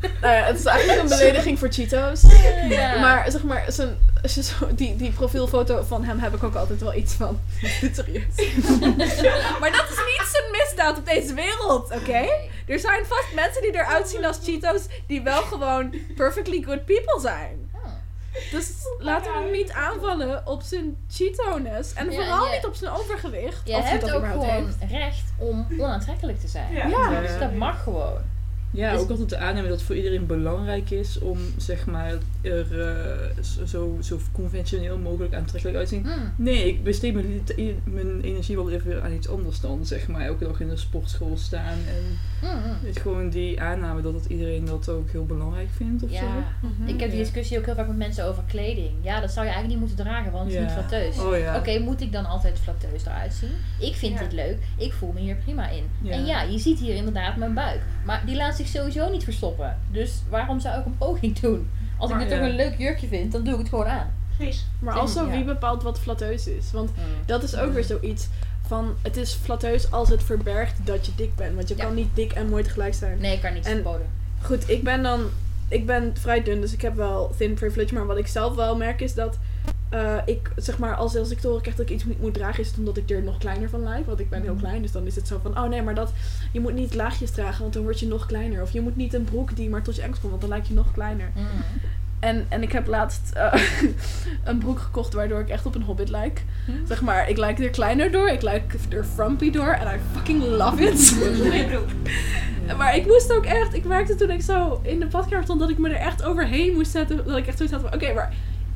nou 0.00 0.34
ja, 0.34 0.42
het 0.42 0.58
is 0.58 0.64
eigenlijk 0.64 1.00
een 1.00 1.08
belediging 1.18 1.58
voor 1.58 1.72
Cheetos. 1.72 2.22
Ja. 2.68 2.98
Maar 3.00 3.30
zeg 3.30 3.42
maar, 3.42 3.64
zijn, 3.68 3.98
die, 4.74 4.96
die 4.96 5.10
profielfoto 5.10 5.82
van 5.82 6.04
hem 6.04 6.18
heb 6.18 6.34
ik 6.34 6.42
ook 6.42 6.54
altijd 6.54 6.80
wel 6.80 6.94
iets 6.94 7.14
van. 7.14 7.40
Dit 7.80 7.96
serieus. 7.96 8.34
maar 9.60 9.72
dat 9.72 9.86
is 9.90 9.96
niet 10.06 10.28
zijn 10.32 10.50
misdaad 10.50 10.98
op 10.98 11.06
deze 11.06 11.34
wereld, 11.34 11.90
oké? 11.94 12.28
Er 12.66 12.78
zijn 12.78 13.04
vast 13.06 13.34
mensen 13.34 13.62
die 13.62 13.74
eruit 13.74 14.08
zien 14.08 14.24
als 14.24 14.38
Cheetos 14.42 14.82
die 15.06 15.22
wel 15.22 15.42
gewoon 15.42 15.94
perfectly 16.16 16.62
good 16.62 16.84
people 16.84 17.20
zijn. 17.20 17.70
Oh. 17.74 17.90
Dus 18.50 18.70
laten 18.98 19.32
we 19.32 19.38
hem 19.38 19.50
niet 19.50 19.72
aanvallen 19.72 20.46
op 20.46 20.62
zijn 20.62 20.96
Cheeto-ness. 21.10 21.92
En 21.92 22.10
Ja, 22.10 22.12
vooral 22.12 22.46
ja. 22.46 22.52
niet 22.54 22.66
op 22.66 22.74
zijn 22.74 22.92
overgewicht. 22.92 23.60
Je 23.64 23.72
hebt 23.74 24.00
dat 24.00 24.10
ook 24.10 24.26
gewoon 24.26 24.48
heeft. 24.48 24.90
recht 24.90 25.24
om 25.38 25.66
onaantrekkelijk 25.78 26.40
te 26.40 26.48
zijn. 26.48 26.72
Ja. 26.74 26.86
Ja. 26.86 27.20
Dus 27.20 27.38
dat 27.38 27.52
mag 27.52 27.82
gewoon. 27.82 28.29
Ja, 28.72 28.94
ook 28.96 29.10
altijd 29.10 29.34
aannemen 29.34 29.68
dat 29.68 29.78
het 29.78 29.86
voor 29.86 29.96
iedereen 29.96 30.26
belangrijk 30.26 30.90
is 30.90 31.18
om 31.18 31.38
zeg 31.56 31.86
maar 31.86 32.12
er 32.40 32.80
eh, 32.80 33.42
zo, 33.64 33.96
zo 34.00 34.18
conventioneel 34.32 34.98
mogelijk 34.98 35.34
aantrekkelijk 35.34 35.78
uit 35.78 35.88
te 35.88 35.94
zien. 35.94 36.04
Hmm. 36.04 36.32
Nee, 36.36 36.66
ik 36.68 36.84
besteed 36.84 37.14
mijn, 37.14 37.42
mijn 37.84 38.20
energie 38.20 38.56
wel 38.56 38.70
even 38.70 39.02
aan 39.02 39.12
iets 39.12 39.28
anders 39.28 39.60
dan 39.60 39.86
zeg 39.86 40.08
maar 40.08 40.20
elke 40.20 40.44
dag 40.44 40.60
in 40.60 40.68
de 40.68 40.76
sportschool 40.76 41.36
staan. 41.36 41.78
En 41.78 42.18
Hmm, 42.40 42.60
het 42.86 42.98
gewoon 43.00 43.28
die 43.30 43.60
aanname 43.60 44.02
dat 44.02 44.14
het 44.14 44.24
iedereen 44.24 44.64
dat 44.64 44.88
ook 44.88 45.10
heel 45.10 45.26
belangrijk 45.26 45.68
vindt 45.76 46.02
of 46.02 46.10
zo. 46.10 46.14
Ja, 46.16 46.44
Mhm. 46.60 46.88
ik 46.88 47.00
heb 47.00 47.10
die 47.10 47.18
discussie 47.18 47.58
ook 47.58 47.64
heel 47.64 47.74
vaak 47.74 47.86
met 47.86 47.96
mensen 47.96 48.24
over 48.24 48.42
kleding. 48.46 48.90
Ja, 49.02 49.20
dat 49.20 49.30
zou 49.32 49.46
je 49.46 49.52
eigenlijk 49.52 49.68
niet 49.80 49.88
moeten 49.88 50.06
dragen, 50.06 50.32
want 50.32 50.44
het 50.44 50.54
is 50.54 50.60
niet 50.60 50.70
flatteus. 50.72 51.18
Oh 51.18 51.38
ja. 51.38 51.56
Oké, 51.56 51.78
moet 51.78 52.00
ik 52.00 52.12
dan 52.12 52.24
altijd 52.26 52.58
flatteus 52.58 53.04
eruit 53.06 53.32
zien? 53.32 53.50
Ik 53.88 53.94
vind 53.94 54.18
dit 54.18 54.32
leuk, 54.32 54.56
ik 54.78 54.92
voel 54.92 55.12
me 55.12 55.20
hier 55.20 55.36
prima 55.36 55.68
in. 55.68 55.84
En 56.10 56.24
ja, 56.26 56.42
je 56.42 56.58
ziet 56.58 56.78
hier 56.78 56.94
inderdaad 56.94 57.36
mijn 57.36 57.54
buik. 57.54 57.80
Maar 58.04 58.22
die 58.26 58.36
laat 58.36 58.56
zich 58.60 58.68
sowieso 58.80 59.10
niet 59.10 59.24
verstoppen. 59.24 59.78
Dus 59.90 60.22
waarom 60.28 60.60
zou 60.60 60.78
ik 60.80 60.86
een 60.86 60.96
poging 60.98 61.38
doen? 61.38 61.70
Als 61.98 62.10
ik 62.10 62.18
dit 62.18 62.30
ja. 62.30 62.36
toch 62.38 62.46
een 62.48 62.56
leuk 62.56 62.78
jurkje 62.78 63.06
vind, 63.08 63.32
dan 63.32 63.44
doe 63.44 63.52
ik 63.52 63.58
het 63.58 63.68
gewoon 63.68 63.86
aan. 63.86 64.10
Precies. 64.36 64.66
Maar 64.78 64.92
Zeg- 64.92 65.02
also, 65.02 65.24
ja. 65.26 65.30
wie 65.30 65.44
bepaalt 65.44 65.82
wat 65.82 65.98
flatteus 65.98 66.46
is? 66.46 66.72
Want 66.72 66.90
dat 67.26 67.42
is 67.42 67.56
ook 67.56 67.72
weer 67.72 67.84
zoiets 67.84 68.28
van... 68.66 68.94
Het 69.02 69.16
is 69.16 69.32
flatteus 69.34 69.90
als 69.90 70.08
het 70.08 70.22
verbergt 70.22 70.86
dat 70.86 71.06
je 71.06 71.12
dik 71.16 71.36
bent. 71.36 71.54
Want 71.54 71.68
je 71.68 71.76
Ja. 71.76 71.84
kan 71.84 71.94
niet 71.94 72.08
dik 72.14 72.32
en 72.32 72.48
mooi 72.48 72.62
tegelijk 72.62 72.94
zijn. 72.94 73.18
Nee, 73.20 73.34
ik 73.34 73.40
kan 73.40 73.54
niet 73.54 73.66
En- 73.66 73.72
verboden. 73.74 74.06
Goed, 74.42 74.68
ik 74.70 74.84
ben 74.84 75.02
dan... 75.02 75.20
Ik 75.68 75.86
ben 75.86 76.12
vrij 76.20 76.42
dun, 76.42 76.60
dus 76.60 76.72
ik 76.72 76.80
heb 76.80 76.94
wel 76.96 77.34
thin 77.38 77.54
privilege. 77.54 77.94
Maar 77.94 78.06
wat 78.06 78.16
ik 78.18 78.26
zelf 78.26 78.54
wel 78.54 78.76
merk 78.76 79.00
is 79.00 79.14
dat... 79.14 79.38
eh, 79.90 80.16
ik, 80.24 80.50
zeg 80.56 80.78
maar, 80.78 80.94
als, 80.94 81.16
als 81.16 81.30
ik 81.30 81.38
te 81.38 81.46
horen 81.46 81.62
krijg 81.62 81.76
dat 81.76 81.86
ik 81.88 81.92
iets 81.94 82.04
niet 82.04 82.20
moet 82.20 82.34
dragen, 82.34 82.60
is 82.60 82.68
het 82.68 82.78
omdat 82.78 82.96
ik 82.96 83.10
er 83.10 83.22
nog 83.22 83.38
kleiner 83.38 83.68
van 83.68 83.82
lijk. 83.82 84.06
Want 84.06 84.20
ik 84.20 84.30
ben 84.30 84.42
heel 84.42 84.52
Mhm. 84.54 84.62
klein, 84.62 84.82
dus 84.82 84.92
dan 84.92 85.06
is 85.06 85.16
het 85.16 85.26
zo 85.28 85.38
van... 85.42 85.58
Oh 85.58 85.68
nee, 85.68 85.82
maar 85.82 85.94
dat, 85.94 86.12
je 86.52 86.60
moet 86.60 86.74
niet 86.74 86.94
laagjes 86.94 87.30
dragen, 87.30 87.60
want 87.60 87.72
dan 87.74 87.82
word 87.82 88.00
je 88.00 88.06
nog 88.06 88.26
kleiner. 88.26 88.62
Of 88.62 88.70
je 88.70 88.80
moet 88.80 88.96
niet 88.96 89.14
een 89.14 89.24
broek 89.24 89.56
die 89.56 89.68
maar 89.70 89.82
tot 89.82 89.94
je 89.96 90.02
enkels 90.02 90.20
komt, 90.20 90.30
want 90.30 90.42
dan 90.42 90.50
lijk 90.52 90.66
je 90.66 90.74
nog 90.74 90.92
kleiner. 90.92 91.30
Hmm. 91.34 91.44
En, 92.20 92.46
en 92.48 92.62
ik 92.62 92.72
heb 92.72 92.86
laatst 92.86 93.30
eh, 93.34 93.52
een 94.44 94.58
broek 94.58 94.78
gekocht 94.78 95.12
waardoor 95.12 95.40
ik 95.40 95.48
echt 95.48 95.66
op 95.66 95.74
een 95.74 95.82
hobbit 95.82 96.08
lijk. 96.08 96.44
Hm? 96.66 96.72
Zeg 96.86 97.00
maar, 97.00 97.28
ik 97.28 97.36
lijk 97.36 97.58
er 97.58 97.70
kleiner 97.70 98.10
door, 98.10 98.28
ik 98.28 98.42
lijk 98.42 98.74
er 98.88 99.04
frumpy 99.04 99.50
door. 99.50 99.68
En 99.72 99.94
I 99.94 99.98
fucking 100.12 100.42
love 100.42 100.82
it. 100.82 101.16
Broek. 101.70 101.88
maar 102.76 102.96
ik 102.96 103.06
moest 103.06 103.32
ook 103.32 103.44
echt, 103.44 103.74
ik 103.74 103.84
merkte 103.84 104.14
toen 104.14 104.30
ik 104.30 104.42
zo 104.42 104.80
in 104.82 105.00
de 105.00 105.06
badkamer 105.06 105.44
stond 105.44 105.60
dat 105.60 105.70
ik 105.70 105.78
me 105.78 105.88
er 105.88 105.94
echt 106.06 106.22
overheen 106.22 106.72
moest 106.74 106.90
zetten. 106.90 107.24
Dat 107.26 107.36
ik 107.36 107.46
echt 107.46 107.56
zoiets 107.56 107.74
had 107.76 107.84
van, 107.84 107.94
oké, 107.94 108.12
maar 108.14 108.32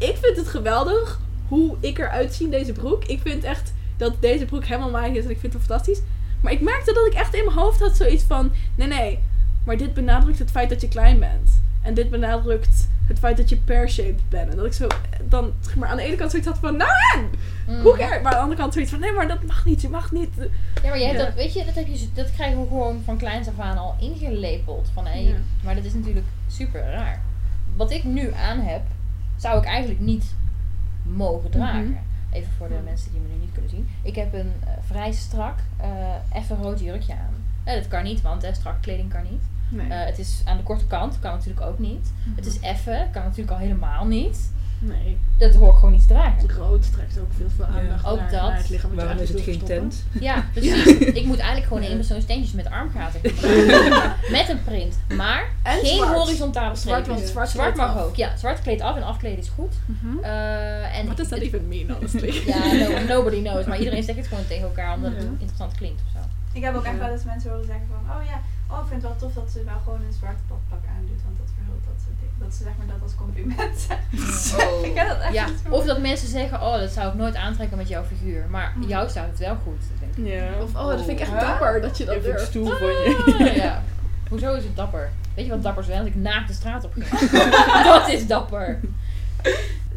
ik 0.08 0.16
vind 0.22 0.36
het 0.36 0.48
geweldig 0.48 1.20
hoe 1.48 1.76
ik 1.80 1.98
eruit 1.98 2.34
zie 2.34 2.44
in 2.44 2.50
deze 2.50 2.72
broek. 2.72 3.04
Ik 3.04 3.20
vind 3.22 3.44
echt 3.44 3.72
dat 3.96 4.14
deze 4.20 4.44
broek 4.44 4.64
helemaal 4.64 4.90
mij 4.90 5.10
is 5.10 5.24
en 5.24 5.30
ik 5.30 5.38
vind 5.38 5.52
het 5.52 5.62
fantastisch. 5.62 6.00
Maar 6.40 6.52
ik 6.52 6.60
merkte 6.60 6.92
dat 6.92 7.06
ik 7.06 7.12
echt 7.14 7.34
in 7.34 7.44
mijn 7.44 7.56
hoofd 7.56 7.80
had 7.80 7.96
zoiets 7.96 8.24
van, 8.24 8.52
nee 8.74 8.88
nee, 8.88 9.18
maar 9.64 9.76
dit 9.76 9.94
benadrukt 9.94 10.38
het 10.38 10.50
feit 10.50 10.68
dat 10.68 10.80
je 10.80 10.88
klein 10.88 11.18
bent. 11.18 11.62
En 11.82 11.94
dit 11.94 12.10
benadrukt 12.10 12.88
het 13.06 13.18
feit 13.18 13.36
dat 13.36 13.48
je 13.48 13.56
pear-shaped 13.56 14.20
bent. 14.28 14.50
En 14.50 14.56
dat 14.56 14.66
ik 14.66 14.72
zo 14.72 14.86
dan 15.28 15.52
zeg 15.60 15.76
maar, 15.76 15.88
aan 15.88 15.96
de 15.96 16.02
ene 16.02 16.16
kant 16.16 16.30
zoiets 16.30 16.48
had 16.48 16.58
van, 16.58 16.76
nou, 16.76 16.90
Mm. 17.68 17.80
hoe 17.80 17.96
cares? 17.96 18.22
Maar 18.22 18.32
aan 18.32 18.38
de 18.38 18.42
andere 18.42 18.60
kant 18.60 18.72
zoiets 18.72 18.90
van, 18.90 19.00
nee, 19.00 19.12
maar 19.12 19.28
dat 19.28 19.42
mag 19.42 19.64
niet, 19.64 19.80
je 19.80 19.88
mag 19.88 20.12
niet. 20.12 20.30
Ja, 20.82 20.88
maar 20.88 20.98
je 20.98 21.04
hebt 21.04 21.18
Ja. 21.18 21.24
dat, 21.24 21.34
weet 21.34 21.52
je, 21.52 21.64
dat, 21.64 21.74
heb 21.74 21.86
je, 21.86 22.06
dat 22.14 22.32
krijgen 22.32 22.60
we 22.60 22.66
gewoon 22.68 23.02
van 23.04 23.16
kleins 23.16 23.48
af 23.48 23.58
aan 23.58 23.78
al 23.78 23.96
ingelepeld. 24.00 24.88
Van, 24.94 25.04
Ja. 25.04 25.34
Maar 25.64 25.74
dat 25.74 25.84
is 25.84 25.94
natuurlijk 25.94 26.26
super 26.48 26.80
raar. 26.90 27.22
Wat 27.76 27.90
ik 27.90 28.04
nu 28.04 28.32
aan 28.32 28.58
heb, 28.60 28.80
zou 29.36 29.58
ik 29.58 29.64
eigenlijk 29.64 30.00
niet 30.00 30.34
mogen 31.02 31.50
dragen. 31.50 31.90
Mhm. 31.90 31.98
Even 32.32 32.52
voor 32.58 32.68
de 32.68 32.80
mensen 32.84 33.12
die 33.12 33.20
me 33.20 33.28
nu 33.28 33.40
niet 33.40 33.52
kunnen 33.52 33.70
zien. 33.70 33.88
Ik 34.02 34.14
heb 34.14 34.32
een 34.32 34.52
eh, 34.64 34.72
vrij 34.86 35.12
strak, 35.12 35.58
eh 35.76 36.36
effen 36.38 36.56
rood 36.56 36.80
jurkje 36.80 37.12
aan. 37.12 37.34
Eh, 37.64 37.74
dat 37.74 37.88
kan 37.88 38.02
niet, 38.02 38.20
want 38.20 38.42
hè, 38.42 38.54
strak 38.54 38.82
kleding 38.82 39.10
kan 39.10 39.22
niet. 39.30 39.42
Nee. 39.68 39.92
Het 39.92 40.18
is 40.18 40.42
aan 40.44 40.56
de 40.56 40.62
korte 40.62 40.86
kant, 40.86 41.18
kan 41.18 41.32
natuurlijk 41.32 41.66
ook 41.66 41.78
niet. 41.78 42.12
Het 42.36 42.46
is 42.46 42.60
effen, 42.60 43.10
kan 43.10 43.22
natuurlijk 43.22 43.50
al 43.50 43.58
helemaal 43.58 44.06
niet. 44.06 44.52
Nee. 44.86 45.18
Dat 45.38 45.54
hoor 45.54 45.68
ik 45.68 45.74
gewoon 45.74 45.90
niet 45.92 46.00
te 46.00 46.06
dragen. 46.06 46.50
Rood 46.56 46.92
trekt 46.92 47.18
ook 47.18 47.30
veel, 47.36 47.46
veel 47.56 47.66
Ja. 47.74 47.80
aandacht 47.80 48.06
Ook 48.06 48.18
naar, 48.18 48.30
dat. 48.30 48.42
naar 48.42 48.56
het 48.56 48.68
lichaam. 48.70 48.94
wat 48.94 49.04
Waarom 49.04 49.22
is 49.22 49.28
het 49.28 49.40
geen 49.40 49.62
tent? 49.62 50.04
Ja, 50.20 50.44
precies. 50.52 50.84
Ik 50.98 51.24
moet 51.26 51.38
eigenlijk 51.38 51.66
gewoon 51.66 51.82
in 51.82 51.96
persoon 51.96 52.20
steentjes 52.20 52.52
met 52.52 52.70
armgaten. 52.70 53.20
Met 54.38 54.48
een 54.48 54.62
print. 54.64 54.98
Maar 55.16 55.44
En 55.62 55.78
geen 55.78 55.96
zwart. 55.96 56.16
horizontale 56.18 56.76
Zwart, 56.76 56.80
strepen. 57.00 57.14
want 57.14 57.28
zwart, 57.28 57.48
Zwart 57.48 57.72
kleedt 57.72 57.88
mag 57.90 57.96
af. 57.96 58.04
ook. 58.08 58.16
Ja, 58.16 58.36
zwart 58.36 58.60
kleedt 58.60 58.82
af 58.82 58.96
en 58.96 59.02
afkleden 59.02 59.38
is 59.38 59.48
goed. 59.48 59.74
Mhm. 59.86 60.24
Eh, 60.24 60.98
en 60.98 61.06
does 61.06 61.16
that 61.16 61.30
het- 61.30 61.40
even 61.40 61.68
mean, 61.68 61.90
honestly? 61.90 62.42
Ja, 62.46 62.72
no, 62.72 63.14
nobody 63.14 63.40
knows. 63.42 63.64
Maar 63.66 63.78
iedereen 63.78 64.02
zegt 64.02 64.18
het 64.18 64.26
gewoon 64.26 64.46
tegen 64.46 64.64
elkaar 64.64 64.94
omdat 64.94 65.12
het 65.12 65.24
interessant 65.38 65.74
klinkt 65.76 66.00
of 66.06 66.10
zo. 66.12 66.18
Ik 66.52 66.62
heb 66.64 66.74
ook 66.74 66.84
echt 66.84 66.98
wel 66.98 67.08
eens 67.10 67.24
mensen 67.24 67.50
horen 67.50 67.66
zeggen 67.66 67.86
van, 67.94 68.16
oh 68.16 68.24
ja, 68.24 68.36
oh 68.74 68.80
ik 68.82 68.88
vind 68.88 69.02
het 69.02 69.10
wel 69.10 69.20
tof 69.22 69.32
dat 69.40 69.48
ze 69.52 69.64
wel 69.64 69.80
gewoon 69.84 70.00
een 70.06 70.12
zwart 70.20 70.40
badpak 70.48 70.84
aandoet, 70.96 71.20
want 71.26 71.36
dat 72.44 72.54
ze, 72.54 72.62
zeg 72.62 72.72
maar 72.78 72.86
dat 72.86 73.02
als 73.02 73.14
compliment 73.14 73.78
zeggen. 73.88 74.66
Oh. 74.68 74.84
ik 74.88 74.94
heb 74.94 75.08
dat 75.08 75.20
echt 75.20 75.32
Ja, 75.32 75.46
of 75.70 75.84
dat 75.84 76.00
mensen 76.00 76.28
zeggen, 76.28 76.60
oh 76.62 76.76
dat 76.78 76.90
zou 76.90 77.08
ik 77.08 77.14
nooit 77.14 77.34
aantrekken 77.36 77.76
met 77.76 77.88
jouw 77.88 78.04
figuur. 78.04 78.44
Maar 78.50 78.72
Mm. 78.76 78.82
jou 78.88 79.08
staat 79.08 79.28
het 79.28 79.38
wel 79.38 79.56
goed. 79.56 79.80
denk 80.00 80.16
ik. 80.28 80.32
Ja. 80.34 80.62
Of, 80.62 80.74
oh, 80.74 80.86
dat 80.88 81.04
vind 81.04 81.20
ik 81.20 81.20
echt 81.20 81.40
dapper 81.40 81.80
dat 81.80 81.98
je 81.98 82.04
dat 82.04 82.14
Even 82.14 82.30
durft. 82.30 82.46
stoel 82.46 82.66
van 82.66 82.86
je. 82.88 83.34
Ah, 83.38 83.56
ja. 83.56 83.82
Hoezo 84.28 84.54
is 84.54 84.64
het 84.64 84.76
dapper? 84.76 85.10
Weet 85.34 85.44
je 85.44 85.50
wat 85.50 85.62
dapper 85.62 85.88
is? 85.90 85.98
Als 85.98 86.06
ik 86.06 86.14
naakt 86.14 86.48
de 86.48 86.54
straat 86.54 86.84
op 86.84 86.92
ging. 86.92 87.30
dat 87.92 88.08
is 88.08 88.26
dapper. 88.26 88.80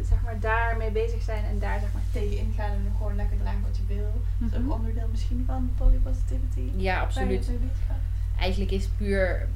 zeg 0.08 0.18
maar 0.24 0.40
daarmee 0.40 0.90
bezig 0.90 1.22
zijn 1.22 1.44
en 1.44 1.58
daar 1.58 1.78
zeg 1.80 1.88
maar 1.92 2.02
tegen 2.12 2.38
ingaan 2.38 2.70
en 2.70 2.92
gewoon 2.96 3.16
lekker 3.16 3.36
dragen 3.42 3.60
wat 3.66 3.76
je 3.76 3.94
wil. 3.94 4.12
Dat 4.38 4.48
is 4.52 4.58
Mhm. 4.58 4.66
ook 4.70 4.74
onderdeel 4.78 5.08
misschien 5.10 5.44
van 5.46 5.70
body 5.78 5.96
positivity. 5.96 6.70
Ja, 6.76 7.00
absoluut. 7.00 7.50
Eigenlijk 8.38 8.70
is 8.70 8.88
puur 8.96 9.48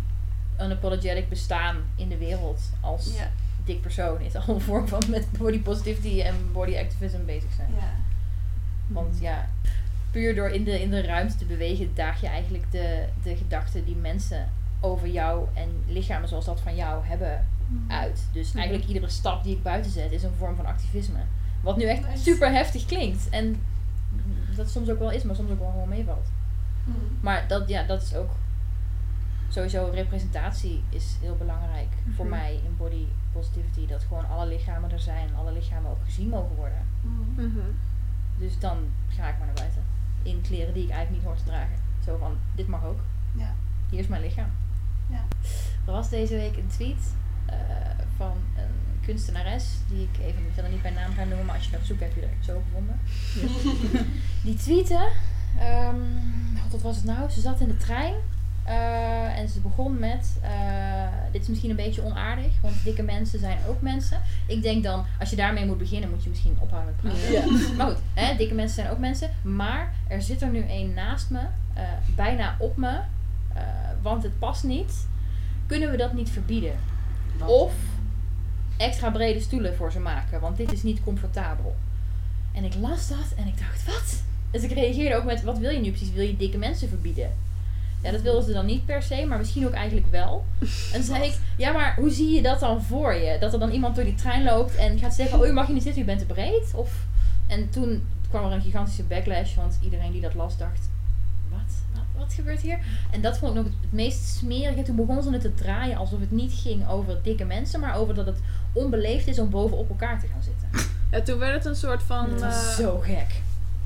unapologetic 0.65 1.29
bestaan 1.29 1.77
in 1.97 2.09
de 2.09 2.17
wereld 2.17 2.61
als 2.81 3.15
Ja, 3.17 3.31
dik 3.65 3.81
persoon 3.81 4.21
is 4.21 4.35
al 4.37 4.55
een 4.55 4.61
vorm 4.61 4.89
van 4.89 5.03
met 5.09 5.27
body 5.39 5.61
positivity 5.61 6.21
en 6.21 6.35
body 6.53 6.77
activism 6.77 7.25
bezig 7.27 7.51
zijn. 7.57 7.69
ja. 7.77 7.91
Want 8.89 9.19
ja, 9.21 9.49
puur 10.11 10.35
door 10.35 10.49
in 10.51 10.65
de, 10.65 10.81
in 10.83 10.91
de 10.91 11.03
ruimte 11.03 11.37
te 11.37 11.45
bewegen, 11.45 11.91
daag 11.95 12.21
je 12.21 12.27
eigenlijk 12.27 12.65
de, 12.71 13.05
de 13.23 13.37
gedachten 13.37 13.85
die 13.85 13.97
mensen 13.97 14.49
over 14.81 15.09
jou 15.09 15.47
en 15.55 15.69
lichamen 15.87 16.29
zoals 16.29 16.45
dat 16.45 16.61
van 16.61 16.75
jou 16.77 17.07
hebben 17.07 17.47
uit. 17.89 18.23
Dus 18.33 18.49
Mhm. 18.49 18.59
eigenlijk 18.59 18.89
iedere 18.89 19.09
stap 19.09 19.45
die 19.45 19.57
ik 19.57 19.63
buiten 19.63 19.91
zet 19.91 20.13
is 20.13 20.23
een 20.23 20.35
vorm 20.39 20.57
van 20.57 20.67
activisme. 20.67 21.19
Wat 21.61 21.77
nu 21.77 21.85
echt 21.85 22.07
Nice. 22.09 22.23
super 22.23 22.53
heftig 22.53 22.87
klinkt. 22.87 23.29
En 23.29 23.61
dat 24.57 24.71
soms 24.71 24.89
ook 24.91 24.99
wel 24.99 25.11
is, 25.11 25.23
maar 25.23 25.37
soms 25.37 25.51
ook 25.51 25.59
wel 25.59 25.71
gewoon 25.71 25.89
meevalt. 25.89 26.27
Mm. 26.85 26.95
Maar 27.21 27.45
dat, 27.49 27.69
ja, 27.69 27.83
dat 27.83 28.03
is 28.03 28.15
ook 28.15 28.31
sowieso 29.53 29.91
representatie 29.95 30.83
is 30.89 31.17
heel 31.21 31.37
belangrijk 31.37 31.89
voor 32.17 32.27
Mhm. 32.27 32.35
mij 32.35 32.55
in 32.65 32.77
body 32.77 33.05
positivity. 33.33 33.87
Dat 33.87 34.03
gewoon 34.09 34.29
alle 34.29 34.47
lichamen 34.47 34.91
er 34.93 35.01
zijn 35.01 35.29
en 35.29 35.35
alle 35.35 35.53
lichamen 35.53 35.91
ook 35.91 36.05
gezien 36.05 36.29
mogen 36.29 36.57
worden. 36.57 36.87
Mm. 37.03 37.35
Mhm. 37.37 37.71
Dus 38.39 38.59
dan 38.59 38.77
ga 39.09 39.29
ik 39.29 39.37
maar 39.39 39.47
naar 39.47 39.55
buiten. 39.55 39.83
In 40.23 40.41
kleren 40.41 40.75
die 40.75 40.83
ik 40.85 40.91
eigenlijk 40.91 41.23
niet 41.23 41.31
hoor 41.33 41.37
te 41.45 41.51
dragen. 41.51 41.77
Zo 42.05 42.17
van, 42.17 42.37
dit 42.55 42.67
mag 42.69 42.85
ook. 42.85 43.01
Ja. 43.37 43.55
Hier 43.91 44.01
is 44.01 44.07
mijn 44.07 44.23
lichaam. 44.23 44.51
Ja. 45.11 45.25
Er 45.87 45.93
was 45.93 46.09
deze 46.09 46.35
week 46.35 46.57
een 46.57 46.67
tweet 46.69 47.15
eh, 47.47 47.57
van 48.17 48.33
een 48.57 49.01
kunstenares, 49.01 49.69
die 49.89 50.03
ik 50.13 50.19
even 50.25 50.43
verder 50.53 50.71
niet 50.73 50.83
bij 50.83 50.91
naam 50.91 51.13
ga 51.13 51.25
noemen, 51.25 51.47
maar 51.47 51.55
als 51.55 51.65
je 51.65 51.71
dat 51.71 51.81
zoekt 51.87 52.01
heb 52.01 52.15
je 52.15 52.21
er 52.21 52.35
zo 52.41 52.63
gevonden. 52.67 53.01
die 54.45 54.55
tweette, 54.55 55.09
ehm, 55.59 56.01
wat 56.71 56.81
was 56.83 56.97
het 56.97 57.05
nou? 57.05 57.31
Ze 57.31 57.41
zat 57.41 57.61
in 57.61 57.69
de 57.69 57.77
trein 57.77 58.15
eh, 58.65 59.39
en 59.39 59.49
ze 59.49 59.61
begon 59.61 59.99
met, 59.99 60.37
eh, 60.41 61.07
dit 61.33 61.43
is 61.43 61.49
misschien 61.49 61.71
een 61.71 61.77
beetje 61.77 62.05
onaardig, 62.05 62.61
want 62.61 62.85
dikke 62.85 63.03
mensen 63.03 63.39
zijn 63.39 63.59
ook 63.69 63.81
mensen. 63.81 64.19
Ik 64.47 64.63
denk 64.63 64.83
dan, 64.83 65.05
als 65.19 65.31
je 65.31 65.37
daarmee 65.37 65.67
moet 65.67 65.79
beginnen, 65.79 66.11
moet 66.11 66.23
je 66.23 66.29
misschien 66.29 66.57
ophouden 66.61 66.95
met 66.95 67.13
praten. 67.13 67.33
Ja. 67.33 67.45
Maar 67.77 67.87
goed, 67.87 68.01
hè, 68.15 68.37
dikke 68.37 68.55
mensen 68.55 68.75
zijn 68.75 68.91
ook 68.91 68.99
mensen. 68.99 69.31
Maar 69.43 69.93
er 70.09 70.23
zit 70.23 70.43
er 70.43 70.49
nu 70.49 70.61
één 70.61 70.95
naast 70.95 71.31
me, 71.31 71.41
eh, 71.75 71.83
bijna 72.17 72.57
op 72.59 72.77
me, 72.77 72.99
want 74.03 74.23
het 74.23 74.39
past 74.39 74.65
niet. 74.65 75.07
Kunnen 75.67 75.91
we 75.91 75.97
dat 75.97 76.13
niet 76.13 76.31
verbieden? 76.31 76.73
Of 77.47 77.73
extra 78.77 79.11
brede 79.11 79.41
stoelen 79.41 79.77
voor 79.77 79.93
ze 79.93 79.99
maken, 79.99 80.41
want 80.41 80.57
dit 80.57 80.73
is 80.73 80.83
niet 80.83 81.03
comfortabel. 81.03 81.77
En 82.53 82.65
ik 82.65 82.75
las 82.75 83.09
dat 83.09 83.35
en 83.37 83.47
ik 83.47 83.59
dacht, 83.59 83.85
wat? 83.85 84.23
Dus 84.51 84.63
ik 84.63 84.73
reageerde 84.73 85.17
ook 85.17 85.25
met, 85.25 85.43
wat 85.43 85.59
wil 85.59 85.71
je 85.71 85.81
nu 85.81 85.91
precies? 85.91 86.13
Wil 86.13 86.27
je 86.27 86.37
dikke 86.37 86.59
mensen 86.59 86.89
verbieden? 86.89 87.31
Ja, 88.03 88.11
dat 88.11 88.21
wilden 88.21 88.45
ze 88.45 88.53
dan 88.53 88.67
niet 88.67 88.87
per 88.87 89.03
se, 89.03 89.27
maar 89.27 89.39
misschien 89.39 89.67
ook 89.67 89.73
eigenlijk 89.73 90.07
wel. 90.11 90.45
En 90.93 91.03
zei 91.03 91.25
ik, 91.25 91.39
ja, 91.57 91.73
maar 91.73 91.95
hoe 91.95 92.11
zie 92.11 92.35
je 92.35 92.43
dat 92.43 92.61
dan 92.61 92.83
voor 92.83 93.15
je? 93.15 93.37
Dat 93.41 93.53
er 93.53 93.59
dan 93.59 93.71
iemand 93.71 93.95
door 93.95 94.05
die 94.05 94.15
trein 94.15 94.45
loopt 94.45 94.75
en 94.75 94.99
gaat 94.99 95.15
zeggen, 95.15 95.39
oh, 95.39 95.47
je 95.47 95.53
mag 95.53 95.67
hier 95.67 95.75
niet 95.75 95.83
zitten, 95.83 96.01
je 96.01 96.07
bent 96.07 96.19
te 96.19 96.35
breed? 96.35 96.73
Of, 96.75 97.07
en 97.47 97.71
toen 97.71 98.07
kwam 98.29 98.45
er 98.45 98.53
een 98.53 98.63
gigantische 98.63 99.03
backlash, 99.03 99.55
want 99.55 99.79
iedereen 99.83 100.13
die 100.13 100.21
dat 100.21 100.35
las 100.35 100.57
dacht, 100.57 100.89
wat? 101.51 101.61
Wat, 101.93 102.03
wat 102.17 102.33
gebeurt 102.33 102.61
hier? 102.61 102.79
En 103.11 103.21
dat 103.21 103.39
vond 103.39 103.51
ik 103.51 103.57
nog 103.57 103.73
het, 103.81 103.93
meest 103.93 104.37
smerige. 104.37 104.83
Toen 104.83 104.97
begon 104.97 105.23
ze 105.23 105.31
het 105.31 105.41
te 105.41 105.55
draaien 105.55 105.97
alsof 105.97 106.21
het 106.21 106.31
niet 106.31 106.53
ging 106.53 106.89
over 106.89 107.23
dikke 107.23 107.45
mensen, 107.45 107.81
maar 107.81 107.97
over 107.97 108.15
dat 108.15 108.27
het 108.27 108.39
onbeleefd 108.73 109.27
is 109.27 109.39
om 109.39 109.51
bovenop 109.51 109.89
elkaar 109.89 110.21
te 110.21 110.27
gaan 110.27 110.43
zitten. 110.43 110.91
Ja, 111.11 111.21
toen 111.21 111.39
werd 111.39 111.55
het 111.55 111.65
een 111.65 111.77
soort 111.77 112.03
van... 112.03 112.31
Dat 112.31 112.41
was 112.41 112.69
eh, 112.69 112.85
zo 112.85 112.99
gek. 112.99 113.43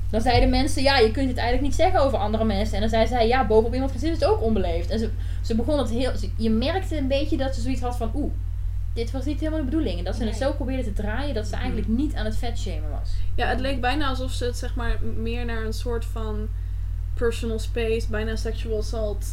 Dan 0.09 0.21
zeiden 0.21 0.49
mensen, 0.49 0.83
ja, 0.83 0.97
je 0.97 1.11
kunt 1.11 1.27
het 1.27 1.37
eigenlijk 1.37 1.67
niet 1.67 1.75
zeggen 1.77 1.99
over 2.01 2.17
andere 2.17 2.43
mensen. 2.45 2.75
En 2.75 2.81
dan 2.81 2.89
zei 2.89 3.07
zij, 3.07 3.27
ja, 3.27 3.47
bovenop 3.47 3.73
iemand 3.73 3.91
zitten 3.91 4.11
is 4.11 4.23
ook 4.23 4.41
onbeleefd. 4.41 4.89
En 4.89 4.99
ze, 4.99 5.09
ze 5.41 5.55
begon 5.55 5.77
het 5.77 5.89
heel... 5.89 6.17
ze- 6.17 6.29
je 6.37 6.49
merkte 6.49 6.97
een 6.97 7.07
beetje 7.07 7.37
dat 7.37 7.55
ze 7.55 7.61
zoiets 7.61 7.81
had 7.81 7.97
van, 7.97 8.11
oeh, 8.15 8.31
dit 8.93 9.11
was 9.11 9.25
niet 9.25 9.39
helemaal 9.39 9.59
de 9.59 9.65
bedoeling. 9.65 9.97
En 9.97 10.03
dat 10.03 10.15
ze 10.15 10.21
het 10.23 10.29
Nee. 10.31 10.39
zo 10.39 10.53
probeerde 10.53 10.83
te 10.83 10.93
draaien 10.93 11.33
dat 11.35 11.47
ze 11.47 11.55
eigenlijk 11.55 11.87
niet 11.87 12.15
aan 12.15 12.25
het 12.25 12.35
vetshamen 12.37 12.89
was. 12.89 13.09
Ja, 13.35 13.47
het 13.47 13.59
leek 13.59 13.81
bijna 13.81 14.07
alsof 14.07 14.31
ze 14.31 14.45
het 14.45 14.57
zeg 14.57 14.75
maar 14.75 14.97
meer 15.17 15.45
naar 15.45 15.65
een 15.65 15.73
soort 15.73 16.05
van 16.05 16.47
personal 17.13 17.59
space, 17.59 18.07
bijna 18.09 18.35
sexual 18.35 18.77
assault 18.77 19.25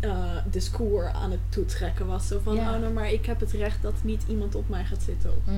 eh 0.00 0.10
discours 0.50 1.12
aan 1.12 1.30
het 1.30 1.40
toetrekken 1.48 2.06
was. 2.06 2.26
Zo 2.28 2.40
van, 2.42 2.54
Ja. 2.54 2.74
oh 2.74 2.80
nou 2.80 2.92
maar 2.92 3.12
ik 3.12 3.26
heb 3.26 3.40
het 3.40 3.52
recht 3.52 3.82
dat 3.82 3.94
niet 4.02 4.22
iemand 4.28 4.54
op 4.54 4.68
mij 4.68 4.84
gaat 4.84 5.02
zitten. 5.02 5.30
Of. 5.30 5.52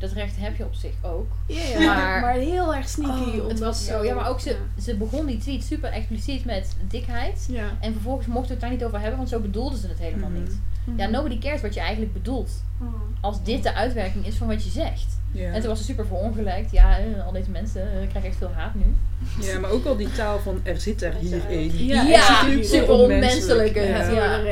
Dat 0.00 0.12
recht 0.12 0.36
heb 0.38 0.56
je 0.56 0.64
op 0.64 0.74
zich 0.74 0.92
ook. 1.02 1.26
Ja, 1.46 1.62
ja. 1.78 1.86
Maar- 1.86 2.20
Maar, 2.20 2.34
heel 2.34 2.74
erg 2.74 2.88
sneaky. 2.88 3.38
Oh, 3.38 3.48
het 3.48 3.58
was 3.58 3.84
zo, 3.86 4.04
ja, 4.04 4.14
maar 4.14 4.28
ook 4.28 4.40
ze, 4.40 4.48
Ja. 4.50 4.82
ze 4.82 4.96
begon 4.96 5.26
die 5.26 5.38
tweet 5.38 5.62
super 5.64 5.90
expliciet 5.92 6.44
met 6.44 6.76
dikheid. 6.88 7.46
Ja. 7.50 7.64
En 7.80 7.92
vervolgens 7.92 8.26
mochten 8.26 8.46
we 8.46 8.52
het 8.52 8.60
daar 8.60 8.70
niet 8.70 8.84
over 8.84 8.98
hebben, 8.98 9.16
want 9.16 9.28
zo 9.28 9.40
bedoelden 9.40 9.78
ze 9.78 9.86
het 9.88 9.98
helemaal 9.98 10.30
Mhm. 10.30 10.40
niet. 10.40 10.58
Ja, 10.96 11.06
nobody 11.06 11.38
cares 11.38 11.60
wat 11.60 11.74
je 11.74 11.80
eigenlijk 11.80 12.12
bedoelt. 12.12 12.50
Mm. 12.78 12.94
Als 13.20 13.42
dit 13.44 13.62
de 13.62 13.74
uitwerking 13.74 14.26
is 14.26 14.34
van 14.36 14.46
wat 14.46 14.64
je 14.64 14.70
zegt. 14.70 15.18
En 15.34 15.60
toen 15.60 15.68
was 15.68 15.78
ze 15.78 15.84
super 15.84 16.06
verongelijkt. 16.06 16.70
Ja, 16.72 16.98
eh, 16.98 17.26
al 17.26 17.32
deze 17.32 17.50
mensen 17.50 17.82
eh, 17.82 18.08
krijgen 18.08 18.30
echt 18.30 18.36
veel 18.38 18.50
haat 18.54 18.74
nu. 18.74 18.84
ja, 19.46 19.58
maar 19.58 19.70
ook 19.70 19.84
al 19.86 19.96
die 19.96 20.12
taal 20.12 20.38
van 20.38 20.60
er 20.62 20.80
zit 20.80 21.02
er 21.02 21.14
hier 21.14 21.46
één. 21.48 21.84
Ja, 21.86 22.02
Ja, 22.02 22.42
super 22.44 22.64
super 22.64 22.90
onmenselijk. 22.94 23.74
Ja. 23.74 24.42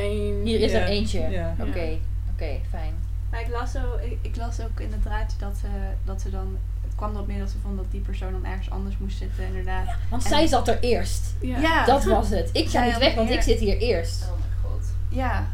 Hier 0.45 0.61
is 0.61 0.71
Ja. 0.73 0.79
er 0.81 0.87
eentje. 0.87 1.21
Ja. 1.31 1.55
Oké, 1.61 1.99
oké, 2.33 2.49
fijn. 2.71 2.95
Maar 3.31 3.41
ik 3.41 3.49
las, 3.49 3.71
zo, 3.71 3.79
ik, 4.03 4.19
ik 4.21 4.37
las 4.37 4.61
ook 4.61 4.81
in 4.81 4.93
het 4.93 5.03
draadje 5.03 5.39
dat 5.39 5.57
ze, 5.61 5.67
dat 6.05 6.21
ze 6.21 6.31
dan... 6.31 6.57
Het 6.83 6.97
kwam 6.97 7.15
erop 7.15 7.27
neer 7.27 7.39
dat 7.39 7.51
ze 7.51 7.57
vond 7.63 7.77
dat 7.77 7.91
die 7.91 8.01
persoon 8.01 8.33
dan 8.33 8.45
ergens 8.45 8.71
anders 8.71 8.99
moest 8.99 9.19
zitten, 9.19 9.45
inderdaad. 9.45 9.87
Want 10.11 10.23
En- 10.23 10.29
zij 10.29 10.47
zat 10.47 10.69
er 10.69 10.81
eerst. 10.81 11.35
Ja. 11.41 11.59
Ja. 11.59 11.85
Dat 11.85 12.05
was 12.05 12.29
het. 12.29 12.51
Ik 12.53 12.69
ga 12.69 12.85
niet 12.85 12.99
weg, 12.99 13.15
want 13.15 13.31
ik 13.31 13.43
zit 13.43 13.59
hier 13.59 13.79
eerst. 13.79 14.23
Oh 14.23 14.39
mijn 14.39 14.53
god. 14.63 14.85
Ja, 15.09 15.47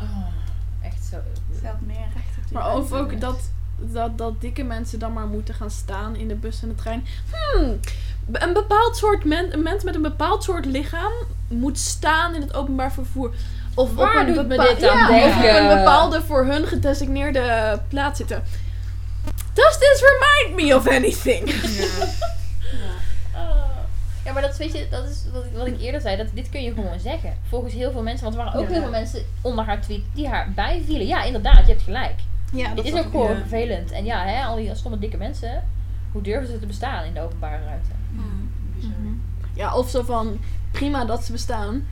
Oh, 0.00 0.26
echt 0.82 1.04
zo. 1.04 1.16
ze 1.60 1.66
had 1.66 1.80
meer 1.80 1.96
recht 1.96 2.36
op 2.38 2.44
die 2.48 2.52
Maar 2.58 2.76
of 2.76 2.92
ook 2.92 3.20
dat, 3.20 3.50
dat, 3.76 4.18
dat 4.18 4.40
dikke 4.40 4.62
mensen 4.62 4.98
dan 4.98 5.12
maar 5.12 5.26
moeten 5.26 5.54
gaan 5.54 5.70
staan 5.70 6.16
in 6.16 6.28
de 6.28 6.34
bus 6.34 6.62
en 6.62 6.68
de 6.68 6.74
trein. 6.74 7.04
Hmm, 7.30 7.80
een 8.32 8.52
bepaald 8.52 8.96
soort 8.96 9.24
men, 9.24 9.52
een 9.52 9.62
mens 9.62 9.84
met 9.84 9.94
een 9.94 10.02
bepaald 10.02 10.44
soort 10.44 10.64
lichaam 10.64 11.12
moet 11.48 11.78
staan 11.78 12.34
in 12.34 12.40
het 12.40 12.54
openbaar 12.54 12.92
vervoer. 12.92 13.34
Of 13.74 13.94
Waar 13.94 14.20
op 14.20 14.26
een, 14.28 14.34
doet 14.34 14.46
me 14.48 14.58
dit 14.58 14.88
aan 14.88 14.96
ja, 14.96 15.06
denken? 15.06 15.28
of 15.30 15.36
op 15.36 15.44
een 15.70 15.76
bepaalde 15.78 16.22
voor 16.22 16.44
hun 16.44 16.66
gedesigneerde 16.66 17.80
plaats 17.88 18.18
zitten. 18.18 18.42
Does 19.52 19.78
this 19.78 20.02
remind 20.02 20.62
me 20.68 20.76
of 20.76 20.86
anything? 20.88 21.50
Ja. 21.50 22.06
Ja. 23.32 23.48
Ja, 24.24 24.32
maar 24.32 24.42
dat, 24.42 24.50
is, 24.50 24.58
weet 24.58 24.72
je, 24.72 24.86
dat 24.90 25.08
is 25.08 25.24
wat 25.32 25.44
ik, 25.44 25.50
wat 25.54 25.66
ik 25.66 25.80
eerder 25.80 26.00
zei. 26.00 26.16
Dat, 26.16 26.26
dit 26.34 26.48
kun 26.48 26.62
je 26.62 26.72
gewoon 26.74 27.00
zeggen. 27.00 27.34
Volgens 27.48 27.74
heel 27.74 27.92
veel 27.92 28.02
mensen. 28.02 28.24
Want 28.24 28.36
er 28.36 28.44
waren 28.44 28.60
ook 28.60 28.66
Ja. 28.66 28.72
heel 28.72 28.82
veel 28.82 28.90
mensen 28.90 29.22
onder 29.40 29.64
haar 29.64 29.80
tweet 29.80 30.00
die 30.14 30.28
haar 30.28 30.52
bijvielen. 30.54 31.06
Ja, 31.06 31.22
inderdaad, 31.22 31.66
je 31.66 31.72
hebt 31.72 31.82
gelijk. 31.82 32.14
Ja, 32.52 32.68
Het 32.74 32.84
is 32.84 32.92
ook 32.94 33.02
gewoon 33.10 33.30
ja. 33.30 33.36
vervelend. 33.36 33.90
En 33.90 34.04
ja, 34.04 34.24
hè, 34.24 34.44
al 34.44 34.56
die 34.56 34.74
stomme 34.74 34.98
dikke 34.98 35.16
mensen. 35.16 35.62
Hoe 36.12 36.22
durven 36.22 36.46
ze 36.46 36.58
te 36.58 36.66
bestaan 36.66 37.04
in 37.04 37.14
de 37.14 37.20
openbare 37.20 37.64
ruimte? 37.64 37.90
Mhm. 38.10 39.12
Ja, 39.54 39.74
of 39.74 39.90
zo 39.90 40.02
van, 40.02 40.40
prima 40.70 41.04
dat 41.04 41.24
ze 41.24 41.32
bestaan. 41.32 41.86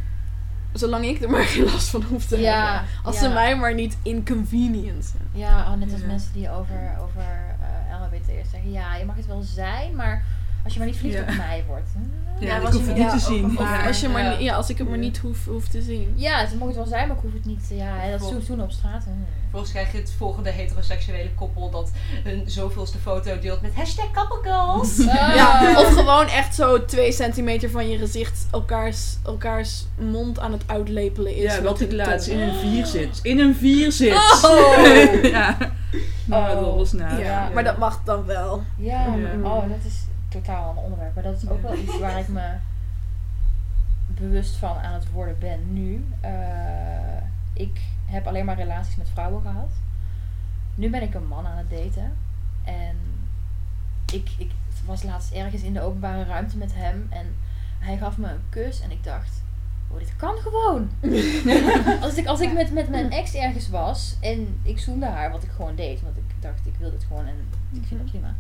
Zolang 0.73 1.05
ik 1.05 1.23
er 1.23 1.31
maar 1.31 1.43
geen 1.45 1.65
last 1.65 1.89
van 1.89 2.03
hoef 2.03 2.25
te 2.27 2.41
Ja, 2.41 2.73
hebben. 2.73 2.89
Als 3.03 3.15
ja. 3.15 3.23
ze 3.23 3.29
mij 3.29 3.57
maar 3.57 3.75
niet 3.75 3.97
inconveniencen. 4.03 5.21
Ja, 5.33 5.61
oh, 5.73 5.75
net 5.79 5.93
als 5.93 6.01
Ja. 6.01 6.07
mensen 6.07 6.33
die 6.33 6.51
over, 6.51 6.97
over 7.03 7.23
eh 7.61 8.01
LHBT'ers 8.01 8.51
zeggen. 8.51 8.73
Ja, 8.73 8.95
je 8.97 9.05
mag 9.05 9.17
het 9.17 9.27
wel 9.27 9.43
zijn, 9.43 9.95
maar 9.97 10.25
als 10.69 10.77
je 10.77 10.79
maar 10.79 10.89
niet 10.89 10.99
verliefd 10.99 11.19
Ja. 11.19 11.33
op 11.33 11.37
mij 11.37 11.65
wordt. 11.67 11.89
Hm? 11.93 12.45
Ja, 12.45 12.47
Ja, 12.47 12.57
ik 12.57 12.63
hoef 12.73 12.73
je 12.83 12.89
het 12.89 12.97
niet 12.97 13.11
te 13.11 13.19
zien. 13.19 13.59
als, 13.87 14.01
je 14.01 14.09
maar, 14.09 14.43
Ja. 14.43 14.55
als 14.55 14.71
ik 14.71 14.79
het 14.79 14.89
maar 14.89 14.99
niet 14.99 15.19
hoef, 15.19 15.45
hoef 15.45 15.69
te 15.69 15.83
zien. 15.83 16.13
Ja, 16.17 16.39
het 16.39 16.59
mag 16.59 16.67
het 16.69 16.77
wel 16.77 16.87
zijn, 16.87 17.09
maar 17.09 17.17
ik 17.17 17.23
hoef 17.23 17.33
het 17.33 17.45
niet. 17.45 17.67
Ja, 17.71 17.95
hè, 17.97 18.11
dat 18.19 18.33
is 18.41 18.47
toen, 18.47 18.63
op 18.63 18.71
straat. 18.71 19.05
hm. 19.05 19.11
Volgens 19.51 19.71
krijg 19.73 19.93
je 19.93 19.99
het 19.99 20.13
volgende 20.17 20.51
heteroseksuele 20.51 21.31
koppel 21.35 21.71
dat 21.71 21.91
hun 22.25 22.43
zoveelste 22.51 22.99
foto 22.99 23.39
deelt 23.39 23.61
met 23.61 23.75
hashtag 23.75 24.11
couplegirls. 24.11 24.99
Ah. 25.09 25.35
Ja, 25.35 25.81
of 25.81 25.93
gewoon 25.95 26.27
echt 26.29 26.55
zo 26.55 26.85
twee 26.85 27.13
centimeter 27.13 27.71
van 27.71 27.89
je 27.89 27.99
gezicht 27.99 28.47
elkaars, 28.51 29.17
elkaars 29.25 29.87
mond 29.99 30.39
aan 30.39 30.53
het 30.53 30.63
uitlepelen 30.67 31.37
is. 31.37 31.55
Ja, 31.55 31.63
wat 31.63 31.81
ik 31.81 31.93
laatst 31.93 32.29
in 32.29 32.41
een 32.41 32.55
vier 32.55 32.87
zit. 32.87 33.19
In 33.23 33.39
een 33.39 33.55
vier 33.57 33.93
zit. 33.93 34.15
Oh! 34.45 35.23
ja. 35.23 35.57
Maar 36.27 36.55
dat 36.55 36.75
was 36.75 36.93
naar. 36.93 37.19
Ja, 37.19 37.25
Ja. 37.25 37.51
maar 37.55 37.65
dat 37.65 37.79
mag 37.79 38.01
dan 38.05 38.25
wel. 38.27 38.63
Ja, 38.77 39.05
Ja. 39.17 39.49
oh, 39.49 39.61
dat 39.69 39.79
is 39.87 39.95
totaal 40.29 40.69
ander 40.69 40.85
onderwerp. 40.85 41.15
Maar 41.15 41.25
dat 41.25 41.43
is 41.43 41.49
ook 41.49 41.57
Ja. 41.63 41.69
wel 41.69 41.79
iets 41.79 41.99
waar 41.99 42.19
ik 42.19 42.29
me 42.29 42.57
bewust 44.07 44.57
van 44.57 44.77
aan 44.77 44.95
het 44.95 45.11
worden 45.11 45.39
ben 45.39 45.73
nu. 45.73 46.05
Eh, 46.21 46.31
ik 47.53 47.81
heb 48.07 48.27
alleen 48.27 48.45
maar 48.45 48.57
relaties 48.57 48.97
met 48.97 49.09
vrouwen 49.09 49.43
gehad. 49.43 49.71
Nu 50.75 50.91
ben 50.91 51.03
ik 51.03 51.15
een 51.15 51.27
man 51.27 51.47
aan 51.47 51.57
het 51.57 51.71
daten. 51.71 52.13
En 52.65 52.97
ik, 54.13 54.31
ik 54.39 54.51
was 54.87 55.03
laatst 55.03 55.33
ergens 55.33 55.63
in 55.63 55.73
de 55.73 55.81
openbare 55.81 56.25
ruimte 56.25 56.57
met 56.57 56.75
hem. 56.75 57.07
En 57.11 57.27
hij 57.79 57.97
gaf 57.97 58.17
me 58.19 58.29
een 58.31 58.43
kus. 58.49 58.81
En 58.81 58.91
ik 58.91 59.05
dacht, 59.05 59.43
oh, 59.89 59.99
dit 59.99 60.17
kan 60.17 60.35
gewoon. 60.37 60.91
als 62.03 62.17
ik, 62.17 62.27
als 62.27 62.41
ik 62.41 62.53
met, 62.53 62.73
met 62.73 62.89
mijn 62.89 63.11
ex 63.11 63.35
ergens 63.35 63.69
was 63.69 64.17
en 64.21 64.61
ik 64.63 64.79
zoende 64.79 65.07
haar, 65.07 65.31
wat 65.31 65.43
ik 65.43 65.51
gewoon 65.51 65.75
deed. 65.75 66.01
Want 66.03 66.17
ik 66.17 66.25
dacht, 66.41 66.67
ik 66.67 66.75
wil 66.79 66.91
dit 66.91 67.05
gewoon 67.05 67.27
en 67.27 67.37
ik 67.73 67.87
vind 67.87 68.01
het 68.01 68.11
prima. 68.11 68.35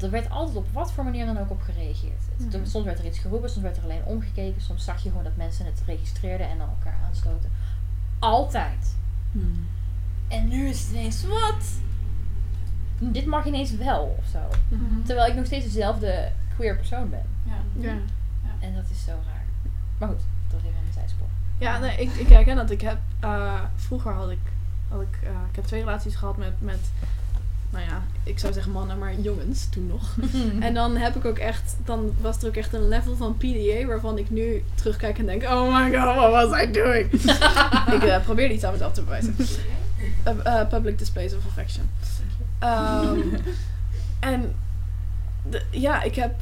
Er 0.00 0.10
werd 0.10 0.30
altijd 0.30 0.56
op 0.56 0.66
wat 0.72 0.92
voor 0.92 1.04
manier 1.04 1.26
dan 1.26 1.38
ook 1.38 1.50
op 1.50 1.62
gereageerd. 1.62 2.22
Het- 2.36 2.52
Mhm. 2.56 2.66
Soms 2.66 2.84
werd 2.84 2.98
er 2.98 3.04
iets 3.06 3.18
geroepen, 3.18 3.50
soms 3.50 3.62
werd 3.64 3.76
er 3.76 3.82
alleen 3.82 4.04
omgekeken. 4.04 4.60
Soms 4.62 4.84
zag 4.84 5.02
je 5.02 5.08
gewoon 5.08 5.24
dat 5.24 5.36
mensen 5.36 5.64
het 5.66 5.82
registreerden 5.86 6.48
en 6.48 6.58
dan 6.58 6.68
elkaar 6.68 6.98
aanstoten. 7.06 7.50
Altijd. 8.18 8.94
Hmm. 9.32 9.66
En 10.28 10.48
nu 10.48 10.68
is 10.68 10.80
het 10.80 10.90
ineens, 10.90 11.24
wat? 11.24 11.64
Dit 12.98 13.26
mag 13.26 13.44
ineens 13.46 13.76
wel, 13.76 14.16
of 14.18 14.26
zo. 14.32 14.38
Mhm. 14.68 15.02
Terwijl 15.04 15.28
ik 15.30 15.36
nog 15.36 15.46
steeds 15.46 15.64
dezelfde 15.64 16.30
queer 16.56 16.76
persoon 16.76 17.10
ben. 17.10 17.22
Ja. 17.44 17.56
Ja. 17.80 17.96
En 18.58 18.74
dat 18.74 18.84
is 18.90 19.04
zo 19.04 19.10
raar. 19.10 19.44
Maar 19.98 20.08
goed, 20.08 20.20
dat 20.50 20.60
is 20.60 20.66
even 20.66 20.78
een 20.86 20.92
zijspoor. 20.92 21.26
Ja, 21.58 21.78
nee, 21.78 21.96
ik, 21.96 22.10
ik 22.12 22.28
herken 22.28 22.56
dat. 22.56 22.70
Ik 22.70 22.80
heb, 22.80 22.98
eh, 23.20 23.60
vroeger 23.76 24.12
had 24.12 24.30
ik, 24.30 24.38
had 24.88 25.00
ik, 25.00 25.18
eh, 25.22 25.30
ik 25.50 25.56
heb 25.56 25.64
twee 25.64 25.80
relaties 25.80 26.14
gehad 26.14 26.36
met, 26.36 26.60
met, 26.60 26.90
nou 27.70 27.84
ja, 27.84 28.02
ik 28.22 28.38
zou 28.38 28.52
zeggen 28.52 28.72
mannen, 28.72 28.98
maar 28.98 29.14
jongens 29.20 29.66
toen 29.70 29.86
nog. 29.86 30.16
En 30.66 30.74
dan 30.74 30.96
heb 30.96 31.16
ik 31.16 31.24
ook 31.24 31.38
echt, 31.38 31.76
dan 31.84 32.12
was 32.20 32.42
er 32.42 32.48
ook 32.48 32.54
echt 32.56 32.72
een 32.72 32.88
level 32.88 33.16
van 33.16 33.36
PDA 33.36 33.86
waarvan 33.86 34.18
ik 34.18 34.30
nu 34.30 34.64
terugkijk 34.74 35.18
en 35.18 35.26
denk, 35.26 35.42
oh 35.42 35.74
my 35.78 35.98
god, 35.98 36.14
what 36.16 36.30
was 36.48 36.62
I 36.62 36.70
doing? 36.70 37.12
ik 37.96 38.02
eh, 38.02 38.22
probeerde 38.24 38.54
iets 38.54 38.64
aan 38.64 38.72
mezelf 38.72 38.92
te 38.92 39.02
bewijzen. 39.02 39.36
Eh, 40.44 40.68
public 40.68 40.98
displays 40.98 41.34
of 41.34 41.46
affection. 41.46 41.90
Ehm, 42.58 43.18
en 44.20 44.54
de- 45.50 45.62
ja, 45.70 46.02
ik 46.02 46.14
heb 46.14 46.34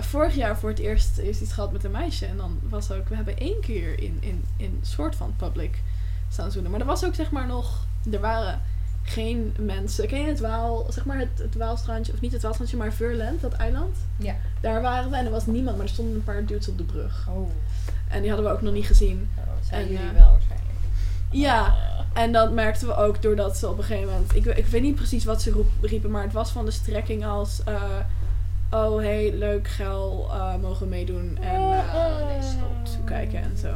vorig 0.00 0.34
jaar 0.34 0.58
voor 0.58 0.68
het 0.68 0.78
eerst, 0.78 1.18
eerst 1.18 1.40
iets 1.40 1.52
gehad 1.52 1.72
met 1.72 1.84
een 1.84 1.90
meisje. 1.90 2.26
En 2.26 2.36
dan 2.36 2.58
was 2.68 2.90
ook, 2.90 3.08
we 3.08 3.14
hebben 3.14 3.38
één 3.38 3.60
keer 3.60 3.98
in, 4.02 4.16
in, 4.20 4.44
in 4.56 4.78
soort 4.82 5.16
van 5.16 5.34
public 5.36 5.82
staan 6.28 6.50
zoenen. 6.50 6.70
Maar 6.70 6.80
er 6.80 6.86
was 6.86 7.04
ook 7.04 7.14
zeg 7.14 7.30
maar 7.30 7.46
nog, 7.46 7.86
er 8.12 8.20
waren 8.20 8.60
geen 9.02 9.54
mensen. 9.58 10.06
Ken 10.08 10.20
je 10.20 10.26
het 10.26 10.40
Waal, 10.40 10.86
zeg 10.90 11.04
maar 11.04 11.18
het, 11.18 11.28
het 11.38 11.54
Waalstrandje, 11.54 12.12
of 12.12 12.20
niet 12.20 12.32
het 12.32 12.42
Waalstrandje, 12.42 12.76
maar 12.76 12.92
Verland, 12.92 13.40
dat 13.40 13.52
eiland? 13.52 13.96
Ja. 14.16 14.34
Daar 14.60 14.82
waren 14.82 15.10
we 15.10 15.16
en 15.16 15.24
er 15.24 15.30
was 15.30 15.46
niemand, 15.46 15.76
maar 15.76 15.86
er 15.86 15.92
stonden 15.92 16.14
een 16.14 16.24
paar 16.24 16.44
dudes 16.44 16.68
op 16.68 16.78
de 16.78 16.84
brug. 16.84 17.26
Oh, 17.30 17.48
En 18.08 18.20
die 18.20 18.30
hadden 18.30 18.48
we 18.48 18.54
ook 18.56 18.62
nog 18.62 18.72
niet 18.74 18.86
gezien. 18.86 19.28
dat 19.36 19.44
zijn 19.68 19.82
En, 19.82 19.88
jullie 19.92 20.08
eh, 20.08 20.12
wel 20.18 20.30
waarschijnlijk. 20.30 20.68
Ja, 21.30 21.74
en 22.12 22.32
dat 22.32 22.52
merkten 22.52 22.86
we 22.86 22.94
ook 22.96 23.22
doordat 23.22 23.56
ze 23.56 23.68
op 23.68 23.78
een 23.78 23.84
gegeven 23.84 24.12
moment... 24.12 24.34
Ik, 24.34 24.44
ik 24.44 24.66
weet 24.66 24.82
niet 24.82 24.94
precies 24.94 25.24
wat 25.24 25.42
ze 25.42 25.50
roep- 25.50 25.70
riepen, 25.82 26.10
maar 26.10 26.22
het 26.22 26.32
was 26.32 26.50
van 26.50 26.64
de 26.64 26.70
strekking 26.70 27.24
als... 27.26 27.62
eh, 27.64 27.82
oh, 28.70 28.96
hey, 29.00 29.32
leuk, 29.34 29.68
geil, 29.68 30.28
eh, 30.32 30.54
mogen 30.56 30.88
meedoen. 30.88 31.38
En 31.40 31.54
eh 31.72 32.26
nee, 32.26 32.42
stop, 32.42 32.94
toekijken 32.96 33.42
en 33.42 33.56
zo. 33.60 33.68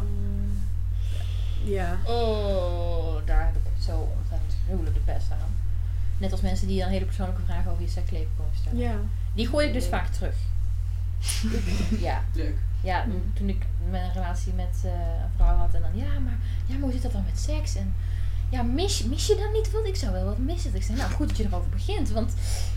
Ja. 1.65 1.99
Oh, 2.05 3.15
daar 3.25 3.45
heb 3.47 3.55
ik 3.55 3.73
echt 3.77 3.85
zo 3.85 4.09
gruwelijk 4.67 4.95
de 4.95 5.01
pest 5.13 5.31
aan. 5.31 5.55
Net 6.19 6.33
als 6.33 6.41
mensen 6.41 6.67
die 6.67 6.81
dan 6.81 6.89
hele 6.89 7.05
persoonlijke 7.05 7.43
vragen 7.45 7.71
over 7.71 7.83
je 7.83 7.89
seksleven 7.89 8.29
komen 8.37 8.57
stellen. 8.57 8.79
Ja. 8.79 8.95
Die 9.35 9.47
gooi 9.47 9.67
ik 9.67 9.73
dus 9.73 9.87
vaak 9.87 10.07
terug. 10.09 10.35
ja. 12.01 12.25
Leuk. 12.35 12.57
Ja, 12.81 13.05
Mm. 13.05 13.33
toen 13.35 13.49
ik 13.49 13.65
mijn 13.91 14.13
relatie 14.13 14.53
met 14.53 14.77
eh, 14.85 14.91
een 14.91 15.31
vrouw 15.37 15.57
had 15.57 15.75
en 15.75 15.81
dan, 15.83 15.91
ja, 15.97 16.19
maar, 16.19 16.39
ja, 16.67 16.73
maar 16.75 16.81
hoe 16.83 16.93
zit 16.93 17.03
dat 17.03 17.13
dan 17.13 17.25
met 17.25 17.39
seks? 17.39 17.75
En 17.77 17.95
ja, 18.49 18.63
mis, 18.63 19.05
mis 19.05 19.27
je 19.27 19.35
dan 19.37 19.53
niet 19.53 19.71
wat? 19.71 19.87
Ik 19.87 19.97
zou 19.97 20.13
wel 20.13 20.25
wat 20.25 20.39
missen. 20.39 20.75
Ik 20.75 20.83
zei, 20.83 20.99
nou 20.99 21.11
goed 21.13 21.29
dat 21.29 21.37
je 21.37 21.45
erover 21.45 21.71
begint. 21.71 22.11
Want 22.11 22.33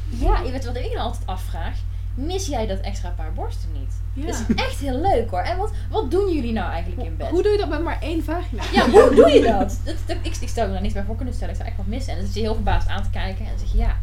ja, 0.09 0.39
je 0.41 0.51
weet 0.51 0.65
wat 0.65 0.75
ik 0.75 0.91
dan 0.93 1.01
altijd 1.01 1.25
afvraag. 1.25 1.77
Mis 2.26 2.45
jij 2.47 2.67
dat 2.67 2.80
extra 2.80 3.09
paar 3.09 3.34
borsten 3.34 3.72
niet? 3.72 3.93
ja. 4.13 4.26
Dat 4.26 4.43
is 4.47 4.55
echt 4.55 4.80
heel 4.80 4.99
leuk 5.01 5.30
hoor. 5.30 5.39
En 5.41 5.57
wat, 5.57 5.72
wat 5.89 6.11
doen 6.11 6.34
jullie 6.34 6.51
nou 6.53 6.72
eigenlijk 6.72 7.07
in 7.07 7.17
bed? 7.17 7.28
Hoe 7.30 7.43
doe 7.43 7.51
je 7.51 7.57
dat 7.57 7.70
met 7.70 7.84
maar 7.84 8.01
één 8.01 8.24
vagina? 8.24 8.63
Ja, 8.74 8.89
hoe 8.89 9.15
doe 9.15 9.30
je 9.30 9.41
dat? 9.41 9.80
dat, 9.84 9.95
dat- 10.05 10.17
ik, 10.22 10.36
ik 10.36 10.49
stel 10.49 10.65
me 10.67 10.72
daar 10.74 10.82
niks 10.82 10.93
bij 10.93 11.03
voor 11.03 11.15
kunnen 11.15 11.34
stellen. 11.34 11.49
Ik 11.53 11.59
zou 11.59 11.70
echt 11.70 11.78
wat 11.78 11.88
missen. 11.88 12.11
En 12.13 12.17
dan 12.20 12.26
zit 12.28 12.36
je 12.36 12.41
heel 12.41 12.53
verbaasd 12.53 12.88
aan 12.88 13.03
te 13.03 13.09
kijken 13.09 13.45
en 13.45 13.51
dan 13.51 13.59
zeg 13.59 13.72
je, 13.72 13.78
ja, 13.78 13.97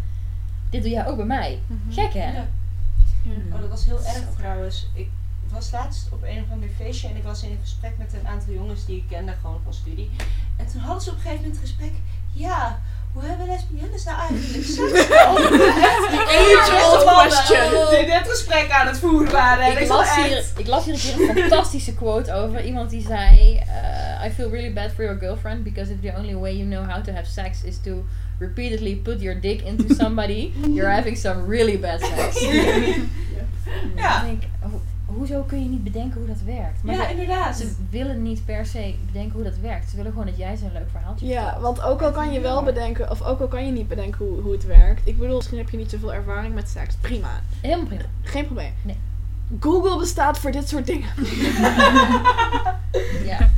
dit 0.71 0.83
doe 0.83 0.91
jij 0.91 1.07
ook 1.07 1.17
bij 1.17 1.25
mij. 1.27 1.61
Mhm. 1.67 1.93
Gek 1.93 2.13
hè? 2.13 2.33
Ja. 2.33 2.45
Oh, 3.53 3.61
dat 3.61 3.69
was 3.69 3.85
heel 3.85 3.99
erg 4.05 4.25
trouwens. 4.37 4.87
Ik 4.95 5.09
was 5.53 5.71
laatst 5.71 6.09
op 6.13 6.23
een 6.23 6.43
of 6.43 6.51
ander 6.51 6.69
feestje 6.77 7.09
en 7.09 7.17
ik 7.17 7.23
was 7.23 7.43
in 7.43 7.59
gesprek 7.63 7.99
met 7.99 8.13
een 8.13 8.27
aantal 8.29 8.53
jongens 8.55 8.87
die 8.87 8.97
ik 8.97 9.05
kende, 9.09 9.33
gewoon 9.41 9.61
van 9.65 9.73
studie. 9.75 10.11
En 10.57 10.67
toen 10.67 10.81
hadden 10.81 11.03
ze 11.03 11.11
op 11.11 11.17
een 11.17 11.23
gegeven 11.23 11.43
moment 11.45 11.61
het 11.61 11.69
gesprek. 11.71 11.93
Ja, 12.33 12.81
hoe 13.17 13.25
hebben 13.25 13.47
lesbiennes 13.47 14.05
nou 14.05 14.19
eigenlijk 14.19 14.65
seks? 14.77 15.11
age-old 16.37 17.05
question. 17.05 17.91
Die 17.91 18.07
dit 18.07 18.29
gesprek 18.29 18.71
aan 18.71 18.87
het 18.87 18.99
voeren 18.99 19.33
waren. 19.33 19.65
En 19.65 19.73
Ik 19.73 19.79
ik 19.79 19.89
las, 19.89 20.15
hier, 20.15 20.37
echt... 20.37 20.53
ik 20.57 20.67
las 20.67 20.85
hier 20.85 20.95
een 20.95 21.01
keer 21.01 21.29
een 21.29 21.37
fantastische 21.37 21.95
quote 21.95 22.33
over. 22.33 22.65
Iemand 22.65 22.91
die 22.91 23.03
zei: 23.07 23.57
eh, 23.59 24.27
I 24.27 24.31
feel 24.31 24.51
really 24.51 24.73
bad 24.73 24.91
for 24.95 25.05
your 25.05 25.19
girlfriend 25.19 25.63
because 25.63 25.93
if 25.93 26.01
the 26.01 26.13
only 26.19 26.35
way 26.35 26.57
you 26.57 26.69
know 26.69 26.85
how 26.91 27.05
to 27.05 27.13
have 27.13 27.31
sex 27.31 27.63
is 27.65 27.79
to 27.85 28.05
repeatedly 28.39 28.97
put 28.97 29.21
your 29.21 29.41
dick 29.41 29.61
into 29.63 29.95
somebody, 29.95 30.53
you're 30.69 30.91
having 30.95 31.17
some 31.17 31.47
really 31.49 31.79
bad 31.79 32.01
sex. 32.01 32.41
Ja. 33.97 34.25
Ho- 34.61 34.83
hoezo 35.17 35.43
kun 35.43 35.63
je 35.63 35.69
niet 35.69 35.85
bedenken 35.85 36.19
hoe 36.19 36.29
dat 36.29 36.41
werkt? 36.45 36.83
Maar 36.83 36.95
Ja, 36.95 37.05
ze, 37.05 37.11
inderdaad. 37.11 37.57
ze 37.57 37.75
willen 37.91 38.23
niet 38.23 38.45
per 38.45 38.67
se 38.67 38.95
bedenken 39.07 39.33
hoe 39.35 39.43
dat 39.45 39.59
werkt. 39.63 39.91
Ze 39.91 39.97
willen 39.97 40.11
gewoon 40.13 40.27
dat 40.27 40.37
jij 40.37 40.57
zo'n 40.57 40.73
leuk 40.73 40.91
verhaaltje 40.91 41.27
Ja, 41.27 41.43
vertelt. 41.43 41.63
want 41.63 41.83
ook 41.83 42.03
al 42.03 42.11
kan 42.13 42.33
je 42.33 42.41
wel 42.41 42.63
bedenken, 42.63 43.11
of 43.11 43.23
ook 43.23 43.41
al 43.41 43.49
kan 43.49 43.67
je 43.67 43.73
niet 43.73 43.89
bedenken 43.89 44.27
hoe, 44.27 44.41
hoe 44.41 44.53
het 44.53 44.67
werkt. 44.67 45.01
Ik 45.07 45.19
bedoel, 45.19 45.37
misschien 45.37 45.59
heb 45.59 45.71
je 45.71 45.77
niet 45.77 45.91
zoveel 45.91 46.15
ervaring 46.15 46.55
met 46.55 46.69
seks. 46.69 46.95
Prima. 47.01 47.41
Helemaal 47.61 47.87
prima. 47.87 48.03
Geen 48.23 48.45
probleem. 48.45 48.73
Nee. 48.83 48.97
Google 49.61 49.99
bestaat 49.99 50.39
voor 50.39 50.51
dit 50.51 50.69
soort 50.69 50.87
dingen. 50.87 51.09
Ja. 53.25 53.51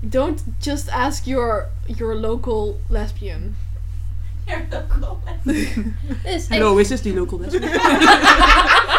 Don't 0.00 0.44
just 0.58 0.88
ask 0.90 1.24
your, 1.24 1.68
your 1.86 2.14
local 2.14 2.80
lesbian. 2.88 3.54
Ja, 4.46 4.56
dat 4.68 4.82
klopt. 4.98 5.28
Dus, 6.22 6.48
Hello, 6.48 6.76
is 6.76 6.88
this 6.88 7.00
the 7.00 7.14
local 7.14 7.38
desk? 7.38 7.62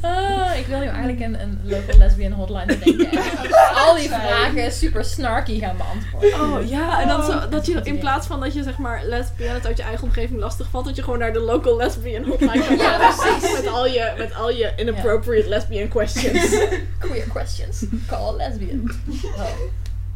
Ah, 0.00 0.56
ik 0.58 0.66
wil 0.66 0.78
nu 0.78 0.84
eigenlijk 0.86 1.20
een, 1.20 1.40
een 1.40 1.60
local 1.64 1.98
lesbian 1.98 2.32
hotline 2.32 2.66
bedenken. 2.66 3.10
En 3.10 3.74
al 3.86 3.94
die 3.96 4.08
vragen 4.08 4.72
super 4.72 5.04
snarky 5.04 5.58
gaan 5.60 5.76
beantwoorden. 5.76 6.40
Oh 6.40 6.68
ja, 6.68 7.00
en 7.02 7.08
dan 7.08 7.22
zo, 7.24 7.48
dat 7.48 7.66
je 7.66 7.80
in 7.82 7.98
plaats 7.98 8.26
van 8.26 8.40
dat 8.40 8.54
je 8.54 8.62
zeg 8.62 8.78
maar 8.78 9.00
lesbian 9.04 9.54
het 9.54 9.66
uit 9.66 9.76
je 9.76 9.82
eigen 9.82 10.04
omgeving 10.04 10.40
lastig 10.40 10.66
valt, 10.70 10.84
dat 10.84 10.96
je 10.96 11.02
gewoon 11.02 11.18
naar 11.18 11.32
de 11.32 11.40
local 11.40 11.76
lesbian 11.76 12.24
hotline 12.24 12.64
kan 12.66 12.76
Ja, 12.86 12.98
gaan. 12.98 13.14
precies. 13.38 13.52
Met 13.52 13.66
al 13.72 13.86
je, 13.86 14.12
met 14.18 14.34
al 14.34 14.50
je 14.50 14.72
inappropriate 14.76 15.48
lesbian 15.48 15.88
questions. 15.88 16.48
Queer 16.98 17.24
questions. 17.32 17.84
Call 18.06 18.28
a 18.28 18.32
lesbian. 18.36 18.90
Oh. 19.36 19.42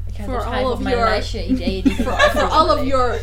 Ik 0.07 0.15
ga 0.19 0.23
het 0.23 0.35
all 0.35 0.41
schrijven 0.41 0.67
of 0.71 0.73
op 0.77 0.83
mijn 0.83 0.97
your- 0.97 1.11
lijstje 1.11 1.47
ideeën 1.47 1.83
die 1.83 1.93
ik 1.93 2.03
for, 2.05 2.17
wil 2.17 2.29
for 2.31 2.43
all 2.49 2.69
of 2.79 2.85
your. 2.85 3.19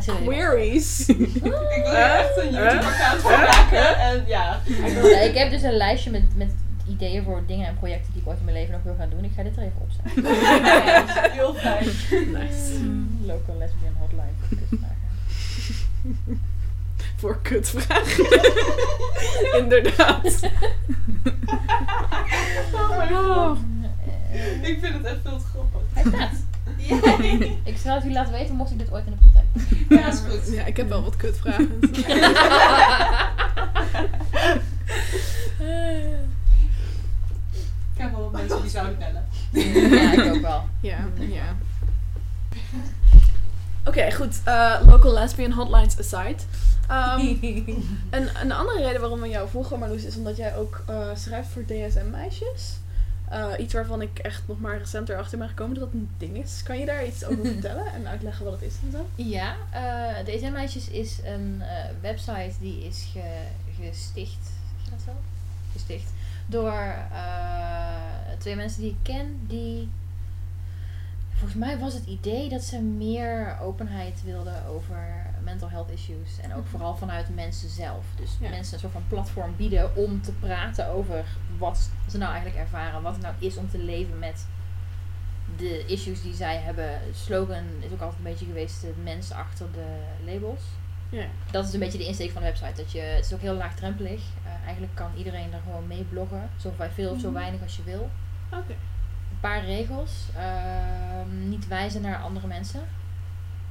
Queries. 0.00 1.08
Ik 1.08 1.42
wil 1.42 1.52
er 1.84 2.18
echt 2.18 2.36
een 2.36 2.50
YouTube-account 2.52 3.20
van 3.20 3.30
maken. 3.30 3.98
En 3.98 4.24
ja. 4.26 4.60
Ja, 5.02 5.18
ik 5.20 5.34
heb 5.34 5.50
dus 5.50 5.62
een 5.62 5.76
lijstje 5.76 6.10
met, 6.10 6.22
met 6.36 6.50
ideeën 6.88 7.22
voor 7.24 7.42
dingen 7.46 7.66
en 7.66 7.74
projecten 7.78 8.12
die 8.12 8.22
ik 8.22 8.28
ooit 8.28 8.38
in 8.38 8.44
mijn 8.44 8.56
leven 8.56 8.72
nog 8.72 8.82
wil 8.82 8.94
gaan 8.98 9.10
doen. 9.10 9.24
Ik 9.24 9.30
ga 9.36 9.42
dit 9.42 9.56
er 9.56 9.62
even 9.62 9.80
opzetten. 9.80 10.34
Heel 11.38 11.54
fijn. 11.54 11.84
nice. 12.32 12.90
Local 13.26 13.56
lesbian 13.58 13.94
hotline 13.98 14.32
voor 14.46 14.58
kutvragen. 14.58 14.96
Voor 17.16 17.38
kutvragen. 17.42 18.26
Inderdaad. 19.62 20.50
Oh 22.74 22.98
my 22.98 23.06
god. 23.08 23.36
Oh. 23.36 23.58
Eh, 24.32 24.68
Ik 24.68 24.78
vind 24.80 24.94
het 24.94 25.04
echt 25.04 25.16
veel 25.24 25.38
te 25.38 25.44
grappig. 25.52 25.80
Hij 25.92 26.02
staat. 26.08 26.30
Yay. 26.88 27.58
Ik 27.64 27.76
zal 27.76 27.92
het 27.94 28.02
jullie 28.02 28.16
laten 28.18 28.32
weten 28.32 28.54
mocht 28.54 28.70
ik 28.70 28.78
dit 28.78 28.92
ooit 28.92 29.06
in 29.06 29.12
de 29.12 29.18
praktijk 29.30 29.46
doen. 29.88 29.98
Ja, 29.98 30.06
is 30.08 30.18
goed. 30.18 30.54
Ja, 30.54 30.64
ik 30.64 30.76
heb 30.76 30.88
wel 30.88 31.02
wat 31.02 31.16
kutvragen. 31.16 31.80
Ik 37.94 37.98
heb 38.08 38.10
wel 38.12 38.20
wat 38.20 38.32
mensen 38.32 38.60
die 38.62 38.70
zouden 38.70 38.98
bellen. 38.98 39.24
ja, 39.90 40.12
ik 40.12 40.34
ook 40.34 40.40
wel. 40.42 40.62
Ja, 40.80 40.98
ja. 41.18 41.56
Oké, 43.86 44.12
goed. 44.12 44.40
eh, 44.44 44.74
local 44.86 45.12
lesbian 45.12 45.52
hotlines 45.52 45.98
aside. 45.98 46.36
Ehm, 46.88 47.20
een, 48.10 48.28
een 48.42 48.52
andere 48.52 48.82
reden 48.82 49.00
waarom 49.00 49.20
we 49.20 49.28
jou 49.28 49.48
vroegen, 49.48 49.78
Marloes, 49.78 50.04
is 50.04 50.16
omdat 50.16 50.36
jij 50.36 50.56
ook 50.56 50.82
eh, 50.86 51.06
schrijft 51.14 51.48
voor 51.48 51.64
DSM-meisjes. 51.64 52.76
Eh, 53.32 53.48
iets 53.58 53.72
waarvan 53.74 54.02
ik 54.02 54.18
echt 54.18 54.42
nog 54.46 54.60
maar 54.60 54.78
recent 54.78 55.08
erachter 55.08 55.38
ben 55.38 55.48
gekomen 55.48 55.74
dat 55.78 55.84
dat 55.84 55.92
een 55.92 56.08
ding 56.18 56.36
is. 56.36 56.62
Kan 56.62 56.78
je 56.78 56.86
daar 56.86 57.06
iets 57.06 57.24
over 57.24 57.44
vertellen 57.52 57.92
en 57.92 58.08
uitleggen 58.08 58.44
wat 58.44 58.52
het 58.54 58.62
is 58.62 58.74
en 58.84 58.90
zo? 58.92 59.06
Ja, 59.14 59.54
eh 59.70 60.24
deze 60.24 60.50
Meisjes 60.50 60.88
is 60.88 61.18
een 61.24 61.62
eh, 61.62 61.84
website 62.00 62.52
die 62.60 62.84
is 62.86 63.08
ge- 63.12 63.46
gesticht. 63.80 64.44
Zeg 64.76 64.84
je 64.84 64.90
dat 64.90 65.00
zo? 65.04 65.12
Gesticht. 65.72 66.10
Door 66.46 66.94
twee 68.38 68.56
mensen 68.56 68.80
die 68.82 68.90
ik 68.90 68.96
ken 69.02 69.40
die. 69.46 69.88
Volgens 71.32 71.60
mij 71.60 71.78
was 71.78 71.94
het 71.94 72.04
idee 72.06 72.48
dat 72.48 72.62
ze 72.62 72.78
meer 72.80 73.56
openheid 73.62 74.22
wilden 74.24 74.66
over 74.66 75.26
mental 75.52 75.70
health 75.70 75.90
issues. 75.90 76.40
En 76.42 76.54
ook 76.54 76.66
vooral 76.66 76.96
vanuit 76.96 77.34
mensen 77.34 77.68
zelf. 77.68 78.04
Dus 78.16 78.30
Ja. 78.40 78.48
mensen 78.48 78.74
een 78.74 78.80
soort 78.80 78.92
van 78.92 79.04
platform 79.08 79.56
bieden 79.56 79.96
om 79.96 80.22
te 80.22 80.32
praten 80.32 80.86
over 80.88 81.24
wat 81.58 81.90
ze 82.08 82.18
nou 82.18 82.32
eigenlijk 82.32 82.60
ervaren. 82.62 83.02
Wat 83.02 83.12
het 83.12 83.22
nou 83.22 83.34
is 83.38 83.56
om 83.56 83.70
te 83.70 83.78
leven 83.78 84.18
met 84.18 84.46
de 85.56 85.86
issues 85.86 86.22
die 86.22 86.34
zij 86.34 86.56
hebben. 86.56 87.00
Slogan 87.14 87.64
is 87.80 87.92
ook 87.92 88.00
altijd 88.00 88.18
een 88.18 88.30
beetje 88.30 88.46
geweest 88.46 88.80
de 88.80 88.94
mens 89.02 89.32
achter 89.32 89.66
de 89.72 89.86
labels. 90.32 90.60
Ja. 91.08 91.24
Dat 91.50 91.66
is 91.66 91.72
een 91.72 91.80
beetje 91.80 91.98
de 91.98 92.06
insteek 92.06 92.30
van 92.30 92.42
de 92.42 92.48
website. 92.48 92.82
Dat 92.82 92.92
je, 92.92 93.00
het 93.00 93.24
is 93.24 93.32
ook 93.32 93.40
heel 93.40 93.54
laagdrempelig. 93.54 94.22
Eh, 94.44 94.50
eigenlijk 94.64 94.94
kan 94.94 95.10
iedereen 95.16 95.52
er 95.52 95.60
gewoon 95.64 95.86
mee 95.86 96.02
bloggen. 96.04 96.50
Zo 96.56 96.72
veel 96.94 97.10
of 97.10 97.20
zo 97.20 97.30
Mhm. 97.30 97.38
weinig 97.38 97.62
als 97.62 97.76
je 97.76 97.82
wil. 97.82 98.10
Oké. 98.50 98.72
Een 99.30 99.40
paar 99.40 99.64
regels. 99.64 100.12
Ehm, 100.36 101.48
niet 101.48 101.68
wijzen 101.68 102.02
naar 102.02 102.22
andere 102.22 102.46
mensen. 102.46 102.80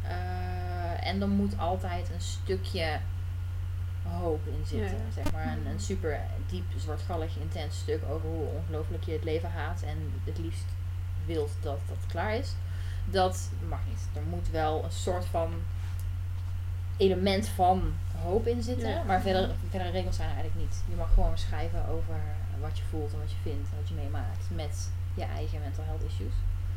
Eh, 0.07 1.07
en 1.07 1.21
er 1.21 1.27
moet 1.27 1.57
altijd 1.57 2.09
een 2.09 2.21
stukje 2.21 2.99
hoop 4.07 4.47
in 4.47 4.65
zitten. 4.65 4.97
Ja. 4.97 5.11
Zeg 5.13 5.31
maar 5.31 5.47
een, 5.47 5.65
een 5.65 5.79
super 5.79 6.19
diep, 6.47 6.63
zwartgallig, 6.77 7.37
intens 7.37 7.79
stuk 7.79 8.01
over 8.09 8.29
hoe 8.29 8.45
ongelooflijk 8.45 9.03
je 9.03 9.11
het 9.11 9.23
leven 9.23 9.51
haat. 9.51 9.81
En 9.81 10.13
het 10.23 10.37
liefst 10.37 10.65
wilt 11.25 11.51
dat 11.61 11.79
dat 11.87 12.05
klaar 12.07 12.35
is. 12.35 12.53
Dat 13.05 13.49
mag 13.67 13.79
niet. 13.89 14.07
Er 14.13 14.29
moet 14.29 14.49
wel 14.49 14.83
een 14.83 14.91
soort 14.91 15.25
van 15.25 15.53
element 16.97 17.47
van 17.47 17.93
hoop 18.21 18.47
in 18.47 18.63
zitten. 18.63 18.89
Ja. 18.89 19.03
Maar 19.03 19.21
verder, 19.21 19.49
verdere 19.69 19.91
regels 19.91 20.15
zijn 20.15 20.29
er 20.29 20.35
eigenlijk 20.35 20.65
niet. 20.65 20.83
Je 20.89 20.95
mag 20.95 21.13
gewoon 21.13 21.37
schrijven 21.37 21.87
over 21.87 22.21
wat 22.61 22.77
je 22.77 22.83
voelt 22.83 23.13
en 23.13 23.19
wat 23.19 23.31
je 23.31 23.37
vindt 23.41 23.69
en 23.69 23.77
wat 23.79 23.89
je 23.89 23.95
meemaakt 23.95 24.49
met 24.49 24.89
je 25.13 25.23
eigen 25.23 25.59
mental 25.59 25.83
health 25.83 26.03
issues. 26.03 26.33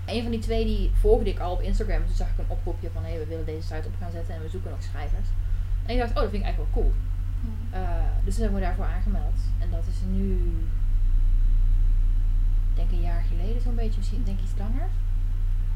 Een 0.07 0.23
van 0.23 0.31
die 0.31 0.41
twee 0.41 0.65
die 0.65 0.91
volgde 0.95 1.31
ik 1.31 1.39
al 1.39 1.53
op 1.53 1.61
Instagram. 1.61 2.07
Toen 2.07 2.17
zag 2.17 2.31
ik 2.31 2.39
een 2.39 2.49
oproepje 2.49 2.91
van 2.93 3.03
hé, 3.03 3.09
hey, 3.09 3.19
we 3.19 3.27
willen 3.27 3.45
deze 3.45 3.67
site 3.67 3.87
op 3.87 3.95
gaan 4.01 4.11
zetten 4.11 4.35
en 4.35 4.43
we 4.43 4.49
zoeken 4.49 4.71
nog 4.71 4.83
schrijvers. 4.83 5.29
En 5.87 5.95
ik 5.95 5.99
dacht, 5.99 6.11
oh, 6.11 6.17
dat 6.17 6.31
vind 6.31 6.43
ik 6.43 6.49
eigenlijk 6.49 6.75
wel 6.75 6.83
cool. 6.83 6.95
Eh, 7.71 8.25
dus 8.25 8.35
toen 8.35 8.43
hebben 8.43 8.61
we 8.61 8.67
daarvoor 8.67 8.85
aangemeld. 8.85 9.39
En 9.59 9.71
dat 9.71 9.87
is 9.87 9.97
nu, 10.11 10.35
ik 12.71 12.77
denk 12.77 12.91
een 12.91 13.01
jaar 13.01 13.25
geleden 13.29 13.63
zo'n 13.63 13.75
beetje, 13.75 13.99
misschien 13.99 14.25
denk 14.25 14.39
ik 14.39 14.45
iets 14.45 14.59
langer. 14.59 14.89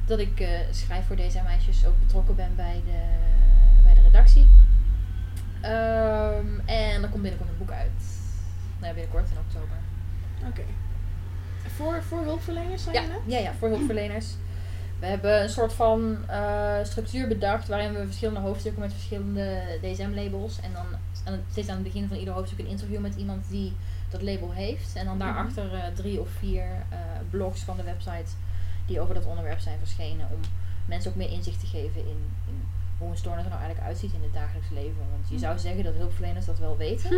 Dat 0.04 0.18
ik 0.18 0.40
eh, 0.40 0.58
schrijf 0.70 1.06
voor 1.06 1.16
deze 1.16 1.42
meisjes, 1.42 1.86
ook 1.86 1.98
betrokken 2.00 2.36
ben 2.36 2.56
bij 2.56 2.82
de, 2.84 3.00
bij 3.82 3.94
de 3.94 4.00
redactie. 4.00 4.46
Ehm, 5.60 6.58
en 6.64 7.02
er 7.02 7.08
komt 7.08 7.22
binnenkort 7.22 7.50
een 7.50 7.58
boek 7.58 7.70
uit. 7.70 8.00
Nou, 8.78 8.86
ja, 8.86 8.92
binnenkort 8.92 9.30
in 9.30 9.38
oktober. 9.38 9.78
Oké. 10.48 10.62
Voor, 11.76 12.02
voor 12.02 12.22
hulpverleners 12.22 12.82
zijn 12.82 12.94
Ja, 12.94 13.00
je 13.02 13.08
net? 13.08 13.18
ja, 13.26 13.38
ja, 13.38 13.52
voor 13.58 13.68
hulpverleners. 13.68 14.26
We 14.98 15.06
hebben 15.06 15.42
een 15.42 15.48
soort 15.48 15.72
van 15.72 16.16
eh, 16.26 16.74
structuur 16.82 17.28
bedacht 17.28 17.68
waarin 17.68 17.92
we 17.92 18.04
verschillende 18.06 18.40
hoofdstukken 18.40 18.80
met 18.82 18.92
verschillende 18.92 19.62
DSM-labels. 19.82 20.60
En 20.60 20.72
dan 20.72 20.86
aan 21.24 21.32
het, 21.32 21.42
steeds 21.50 21.68
aan 21.68 21.74
het 21.74 21.84
begin 21.84 22.08
van 22.08 22.16
ieder 22.16 22.34
hoofdstuk 22.34 22.58
een 22.58 22.66
interview 22.66 23.00
met 23.00 23.14
iemand 23.16 23.44
die 23.48 23.72
dat 24.10 24.22
label 24.22 24.52
heeft. 24.52 24.94
En 24.94 25.04
dan 25.04 25.18
daarachter 25.18 25.74
eh, 25.74 25.80
drie 25.94 26.20
of 26.20 26.28
vier 26.38 26.62
eh, 26.88 26.98
blogs 27.30 27.60
van 27.60 27.76
de 27.76 27.82
website 27.82 28.30
die 28.86 29.00
over 29.00 29.14
dat 29.14 29.26
onderwerp 29.26 29.60
zijn 29.60 29.78
verschenen. 29.78 30.26
Om 30.32 30.40
mensen 30.86 31.10
ook 31.10 31.16
meer 31.16 31.30
inzicht 31.30 31.60
te 31.60 31.66
geven 31.66 32.00
in, 32.00 32.16
in 32.46 32.62
hoe 32.98 33.10
een 33.10 33.16
stoornis 33.16 33.44
er 33.44 33.50
nou 33.50 33.62
eigenlijk 33.62 33.90
uitziet 33.90 34.12
in 34.12 34.22
het 34.22 34.32
dagelijks 34.32 34.68
leven. 34.70 35.02
Want 35.10 35.28
je 35.28 35.38
zou 35.38 35.58
zeggen 35.58 35.84
dat 35.84 35.94
hulpverleners 35.94 36.44
dat 36.46 36.58
wel 36.58 36.76
weten. 36.76 37.12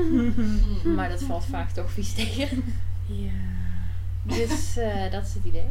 Maar 0.96 1.09
dat 1.09 1.22
valt 1.22 1.44
vaak 1.44 1.70
toch 1.70 1.90
vies 1.90 2.12
tegen. 2.12 2.64
Ja. 3.07 3.30
Dus 4.23 4.77
eh, 4.77 5.11
dat 5.11 5.27
is 5.27 5.35
het 5.35 5.45
idee. 5.45 5.68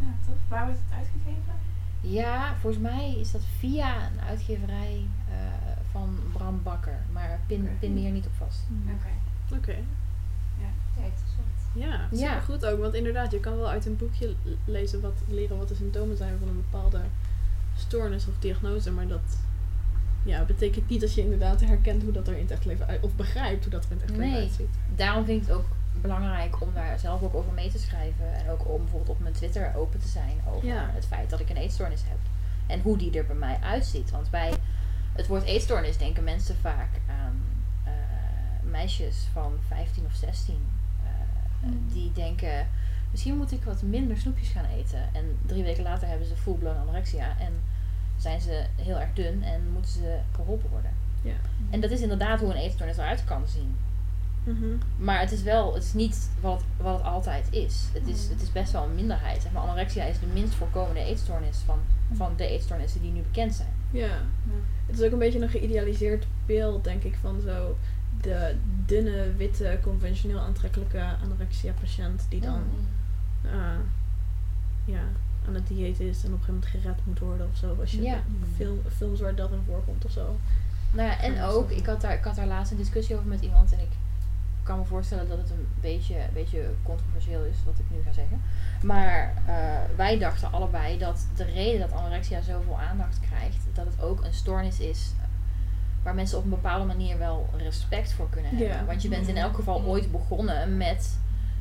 Ja, 0.00 0.06
tof. 0.26 0.34
Waar 0.48 0.64
wordt 0.64 0.80
het 0.88 0.98
uitgegeven? 0.98 1.52
Ja, 2.00 2.54
volgens 2.60 2.82
mij 2.82 3.14
is 3.18 3.30
dat 3.32 3.40
via 3.58 3.94
een 3.96 4.20
uitgeverij 4.28 5.00
eh, 5.30 5.36
van 5.90 6.18
Bram 6.32 6.60
Bakker. 6.62 6.98
Maar 7.12 7.40
pin, 7.46 7.68
pin 7.80 7.94
me 7.94 8.00
hier 8.00 8.10
niet 8.10 8.26
op 8.26 8.32
vast. 8.38 8.60
Oké. 8.84 9.56
Oké. 9.58 9.76
Ja, 10.60 10.66
interessant. 10.96 11.48
Ja, 11.72 12.08
Ja. 12.10 12.28
super 12.40 12.42
goed 12.42 12.66
ook. 12.66 12.80
Want 12.80 12.94
inderdaad, 12.94 13.30
je 13.30 13.40
kan 13.40 13.56
wel 13.56 13.68
uit 13.68 13.86
een 13.86 13.96
boekje 13.96 14.34
lezen 14.64 15.00
wat, 15.00 15.14
leren 15.28 15.58
wat 15.58 15.68
de 15.68 15.74
symptomen 15.74 16.16
zijn 16.16 16.38
van 16.38 16.48
een 16.48 16.64
bepaalde 16.70 17.00
stoornis 17.76 18.26
of 18.28 18.34
diagnose. 18.38 18.90
Maar 18.90 19.06
dat 19.06 19.36
ja, 20.22 20.44
betekent 20.44 20.88
niet 20.88 21.00
dat 21.00 21.14
je 21.14 21.22
inderdaad 21.22 21.60
herkent 21.60 22.02
hoe 22.02 22.12
dat 22.12 22.28
er 22.28 22.34
in 22.34 22.40
het 22.42 22.50
echt 22.50 22.64
leven 22.64 22.86
uit, 22.86 23.02
of 23.02 23.14
begrijpt 23.14 23.62
hoe 23.64 23.72
dat 23.72 23.84
er 23.84 23.90
in 23.90 23.96
het 23.96 24.06
echt 24.10 24.16
leven 24.18 24.32
Nee. 24.32 24.42
uitziet. 24.42 24.68
Daarom 24.96 25.24
vind 25.24 25.42
ik 25.42 25.48
het 25.48 25.56
ook 25.56 25.66
belangrijk 25.92 26.60
om 26.60 26.68
daar 26.74 26.98
zelf 26.98 27.22
ook 27.22 27.34
over 27.34 27.52
mee 27.52 27.70
te 27.70 27.78
schrijven. 27.78 28.34
En 28.34 28.50
ook 28.50 28.68
om 28.68 28.78
bijvoorbeeld 28.82 29.10
op 29.16 29.20
mijn 29.20 29.34
Twitter 29.34 29.72
open 29.76 30.00
te 30.00 30.08
zijn 30.08 30.40
over 30.48 30.66
Ja. 30.68 30.90
het 30.92 31.06
feit 31.06 31.30
dat 31.30 31.40
ik 31.40 31.50
een 31.50 31.56
eetstoornis 31.56 32.02
heb. 32.08 32.18
En 32.66 32.80
hoe 32.80 32.96
die 32.96 33.18
er 33.18 33.26
bij 33.26 33.36
mij 33.36 33.58
uitziet. 33.62 34.10
Want 34.10 34.30
bij 34.30 34.52
het 35.12 35.26
woord 35.26 35.42
eetstoornis 35.44 35.96
denken 35.98 36.24
mensen 36.24 36.56
vaak 36.56 36.88
aan 37.08 37.40
eh, 37.84 37.92
meisjes 38.70 39.26
van 39.32 39.52
15 39.68 40.04
of 40.06 40.14
16. 40.14 40.54
eh, 41.04 41.68
Mm. 41.68 41.88
Die 41.92 42.12
denken, 42.12 42.68
misschien 43.10 43.36
moet 43.36 43.52
ik 43.52 43.64
wat 43.64 43.82
minder 43.82 44.16
snoepjes 44.16 44.48
gaan 44.48 44.64
eten. 44.64 44.98
En 45.12 45.36
drie 45.46 45.62
weken 45.62 45.82
later 45.82 46.08
hebben 46.08 46.26
ze 46.26 46.36
full-blown 46.36 46.78
anorexia. 46.78 47.38
En 47.38 47.52
zijn 48.16 48.40
ze 48.40 48.64
heel 48.76 49.00
erg 49.00 49.12
dun 49.14 49.42
en 49.42 49.70
moeten 49.72 49.90
ze 49.90 50.18
geholpen 50.34 50.70
worden. 50.70 50.90
Ja. 51.22 51.32
En 51.70 51.80
dat 51.80 51.90
is 51.90 52.00
inderdaad 52.00 52.40
hoe 52.40 52.50
een 52.50 52.56
eetstoornis 52.60 52.96
eruit 52.96 53.24
kan 53.24 53.46
zien. 53.46 53.76
Mhm. 54.44 54.66
Maar 54.96 55.20
het 55.20 55.32
is 55.32 55.42
wel, 55.42 55.74
het 55.74 55.82
is 55.82 55.92
niet 55.92 56.30
wat 56.40 56.52
het, 56.60 56.64
wat 56.76 56.96
het 56.96 57.06
altijd 57.06 57.46
is. 57.50 57.84
Het 57.92 58.06
is, 58.08 58.28
het 58.28 58.42
is 58.42 58.52
best 58.52 58.72
wel 58.72 58.84
een 58.84 58.94
minderheid. 58.94 59.42
Zeg 59.42 59.52
maar, 59.52 59.62
anorexia 59.62 60.04
is 60.04 60.18
de 60.18 60.26
minst 60.32 60.54
voorkomende 60.54 61.00
eetstoornis 61.04 61.56
van, 61.66 61.78
van 62.12 62.32
de 62.36 62.46
eetstoornissen 62.46 63.00
die 63.02 63.10
nu 63.12 63.20
bekend 63.20 63.54
zijn. 63.54 63.68
Ja. 63.90 64.16
Het 64.86 64.98
is 64.98 65.04
ook 65.06 65.12
een 65.12 65.18
beetje 65.18 65.40
een 65.40 65.48
geïdealiseerd 65.48 66.26
beeld, 66.46 66.84
denk 66.84 67.02
ik, 67.02 67.16
van 67.20 67.40
zo 67.40 67.76
de 68.20 68.54
dunne, 68.86 69.34
witte, 69.36 69.78
conventioneel 69.82 70.38
aantrekkelijke 70.38 71.04
anorexia-patiënt 71.22 72.26
die 72.28 72.40
dan 72.40 72.58
Mm. 72.62 73.50
eh, 73.50 73.78
ja, 74.84 75.00
aan 75.48 75.54
het 75.54 75.66
dieet 75.66 76.00
is 76.00 76.24
en 76.24 76.32
op 76.32 76.38
een 76.38 76.44
gegeven 76.44 76.54
moment 76.54 76.66
gered 76.70 77.06
moet 77.06 77.18
worden 77.18 77.48
of 77.52 77.56
zo. 77.56 77.76
Als 77.80 77.90
je 77.90 78.02
Ja. 78.02 78.22
film, 78.56 78.78
films 78.96 79.20
waar 79.20 79.34
dat 79.34 79.50
in 79.50 79.62
voorkomt 79.66 80.04
of 80.04 80.10
zo. 80.10 80.36
Nou 80.92 81.08
ja, 81.08 81.20
en 81.20 81.32
Ja, 81.34 81.46
ook, 81.46 81.70
ik 81.70 81.86
had, 81.86 82.00
daar, 82.00 82.12
ik 82.14 82.24
had 82.24 82.36
daar 82.36 82.46
laatst 82.46 82.70
een 82.72 82.78
discussie 82.78 83.14
over 83.16 83.28
met 83.28 83.40
iemand 83.42 83.72
en 83.72 83.78
ik 83.78 83.88
kan 84.70 84.78
me 84.78 84.84
voorstellen 84.84 85.28
dat 85.28 85.38
het 85.38 85.50
een 85.50 85.68
beetje, 85.80 86.14
een 86.14 86.32
beetje 86.32 86.74
controversieel 86.82 87.44
is 87.44 87.56
wat 87.64 87.78
ik 87.78 87.84
nu 87.90 88.02
ga 88.04 88.12
zeggen. 88.12 88.40
Maar 88.82 89.34
eh, 89.46 89.54
wij 89.96 90.18
dachten 90.18 90.52
allebei 90.52 90.98
dat 90.98 91.26
de 91.36 91.44
reden 91.44 91.80
dat 91.80 91.92
anorexia 91.92 92.40
zoveel 92.40 92.80
aandacht 92.80 93.20
krijgt, 93.20 93.58
dat 93.74 93.86
het 93.86 94.00
ook 94.02 94.24
een 94.24 94.34
stoornis 94.34 94.80
is 94.80 95.12
waar 96.02 96.14
mensen 96.14 96.38
op 96.38 96.44
een 96.44 96.50
bepaalde 96.50 96.84
manier 96.84 97.18
wel 97.18 97.48
respect 97.56 98.12
voor 98.12 98.30
kunnen 98.30 98.56
hebben. 98.56 98.86
Want 98.86 99.02
je 99.02 99.08
bent 99.08 99.28
in 99.28 99.36
elk 99.36 99.54
geval 99.54 99.82
ooit 99.82 100.12
begonnen 100.12 100.76
met 100.76 101.18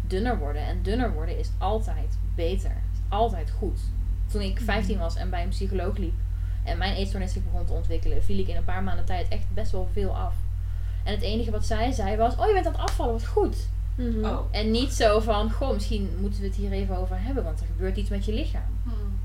dunner 0.08 0.38
worden. 0.38 0.62
En 0.62 0.82
dunner 0.82 1.14
worden 1.14 1.38
is 1.38 1.50
altijd 1.58 2.18
beter. 2.36 2.72
Is 2.94 3.00
altijd 3.08 3.52
goed. 3.52 3.80
Toen 4.28 4.42
ik 4.42 4.60
15 4.60 4.98
was 4.98 5.16
en 5.16 5.30
bij 5.30 5.44
een 5.44 5.50
psycholoog 5.50 5.98
liep 5.98 6.20
en 6.64 6.78
mijn 6.78 6.96
eetstoornis 6.96 7.34
zich 7.34 7.44
begon 7.44 7.66
te 7.66 7.74
ontwikkelen, 7.74 8.24
viel 8.24 8.40
ik 8.40 8.48
in 8.48 8.56
een 8.56 8.64
paar 8.64 8.84
maanden 8.84 9.06
tijd 9.06 9.28
echt 9.28 9.54
best 9.54 9.72
wel 9.72 9.90
veel 9.94 10.18
af. 10.18 10.34
En 11.10 11.16
het 11.16 11.24
enige 11.24 11.52
wat 11.52 11.66
zij 11.66 11.92
zei 11.92 12.18
was, 12.18 12.36
oh 12.36 12.48
je 12.48 12.54
bent 12.54 12.66
aan 12.66 12.72
het 12.72 12.82
afvallen, 12.82 13.14
wat 13.14 13.26
goed. 13.26 13.68
Mhm. 13.96 14.26
Oh. 14.26 14.40
En 14.52 14.72
niet 14.72 14.94
zo 14.94 15.20
van, 15.20 15.52
goh, 15.52 15.74
misschien 15.74 16.10
moeten 16.20 16.42
we 16.42 16.48
het 16.48 16.56
hier 16.56 16.72
even 16.72 16.98
over 16.98 17.22
hebben, 17.22 17.44
want 17.44 17.60
er 17.60 17.66
gebeurt 17.66 17.98
iets 17.98 18.10
met 18.10 18.26
je 18.26 18.34
lichaam. 18.34 18.78
Hmm. 18.84 19.20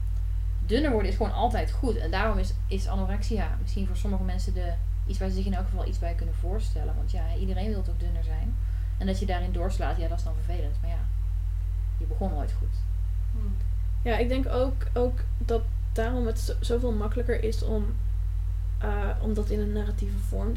Dunner 0.67 0.91
worden 0.91 1.11
is 1.11 1.17
gewoon 1.17 1.33
altijd 1.33 1.71
goed. 1.71 1.97
En 1.97 2.11
daarom 2.11 2.39
is, 2.39 2.53
is 2.67 2.89
anorexia 2.89 3.59
misschien 3.61 3.87
voor 3.87 3.97
sommige 3.97 4.23
mensen 4.23 4.55
de, 4.55 4.73
iets 5.07 5.19
waar 5.19 5.29
ze 5.29 5.35
zich 5.35 5.45
in 5.47 5.55
elk 5.55 5.65
geval 5.65 5.87
iets 5.87 5.99
bij 5.99 6.15
kunnen 6.15 6.35
voorstellen. 6.35 6.95
Want 6.97 7.11
ja, 7.11 7.23
iedereen 7.41 7.69
wil 7.71 7.83
toch 7.83 7.99
dunner 7.99 8.25
zijn. 8.25 8.55
En 8.99 9.07
dat 9.07 9.19
je 9.19 9.27
daarin 9.27 9.53
doorslaat, 9.53 9.97
ja, 9.97 10.09
dat 10.09 10.19
is 10.19 10.25
dan 10.25 10.35
vervelend. 10.45 10.77
Maar 10.81 10.91
ja, 10.91 11.05
je 11.99 12.05
begon 12.05 12.31
nooit 12.31 12.53
goed. 12.59 12.77
Hmm. 13.33 13.55
Ja, 14.03 14.17
ik 14.17 14.29
denk 14.29 14.47
ook, 14.49 14.87
ook 14.93 15.19
dat 15.39 15.63
daarom 15.93 16.27
het 16.27 16.39
zo- 16.41 16.55
zoveel 16.61 16.93
makkelijker 16.93 17.43
is 17.43 17.63
om, 17.63 17.85
eh, 18.79 19.09
om 19.21 19.35
dat 19.35 19.51
in 19.51 19.61
een 19.61 19.73
narratieve 19.73 20.19
vorm 20.19 20.53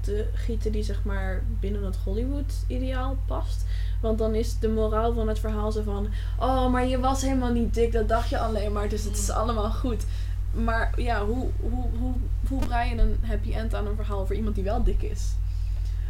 te 0.00 0.26
gieten 0.34 0.72
die 0.72 0.82
zeg 0.82 1.04
maar 1.04 1.42
binnen 1.60 1.84
het 1.84 1.96
Hollywood-ideaal 1.96 3.16
past. 3.26 3.64
Want 4.00 4.18
dan 4.18 4.34
is 4.34 4.58
de 4.58 4.68
moraal 4.68 5.14
van 5.14 5.28
het 5.28 5.38
verhaal 5.38 5.72
zo 5.72 5.82
van, 5.82 6.08
oh, 6.38 6.70
maar 6.70 6.86
je 6.86 7.00
was 7.00 7.22
helemaal 7.22 7.52
niet 7.52 7.74
dik, 7.74 7.92
dat 7.92 8.08
dacht 8.08 8.28
je 8.28 8.38
alleen 8.38 8.72
maar, 8.72 8.88
dus 8.88 9.04
het 9.04 9.16
is 9.16 9.30
allemaal 9.30 9.70
goed. 9.70 10.04
Maar 10.52 11.00
ja, 11.00 11.24
hoe, 11.24 11.48
hoe, 11.60 11.86
hoe, 11.98 12.14
hoe 12.48 12.66
brei 12.66 12.94
je 12.94 13.00
een 13.00 13.18
happy 13.22 13.52
end 13.52 13.74
aan 13.74 13.86
een 13.86 13.96
verhaal 13.96 14.26
voor 14.26 14.36
iemand 14.36 14.54
die 14.54 14.64
wel 14.64 14.82
dik 14.82 15.02
is? 15.02 15.32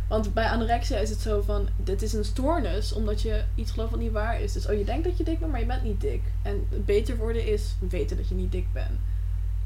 Want 0.08 0.34
bij 0.34 0.48
anorexia 0.48 0.98
is 0.98 1.10
het 1.10 1.20
zo 1.20 1.42
van, 1.42 1.68
dit 1.76 2.02
is 2.02 2.12
een 2.12 2.24
stoornis, 2.24 2.92
omdat 2.92 3.22
je 3.22 3.42
iets 3.54 3.70
gelooft 3.70 3.90
wat 3.90 4.00
niet 4.00 4.12
waar 4.12 4.40
is. 4.40 4.52
Dus 4.52 4.66
oh, 4.66 4.78
je 4.78 4.84
denkt 4.84 5.04
dat 5.04 5.16
je 5.16 5.24
dik 5.24 5.38
bent, 5.38 5.50
maar 5.50 5.60
je 5.60 5.66
bent 5.66 5.82
niet 5.82 6.00
dik. 6.00 6.22
En 6.42 6.66
beter 6.84 7.16
worden 7.16 7.46
is 7.46 7.74
weten 7.88 8.16
dat 8.16 8.28
je 8.28 8.34
niet 8.34 8.52
dik 8.52 8.72
bent. 8.72 8.98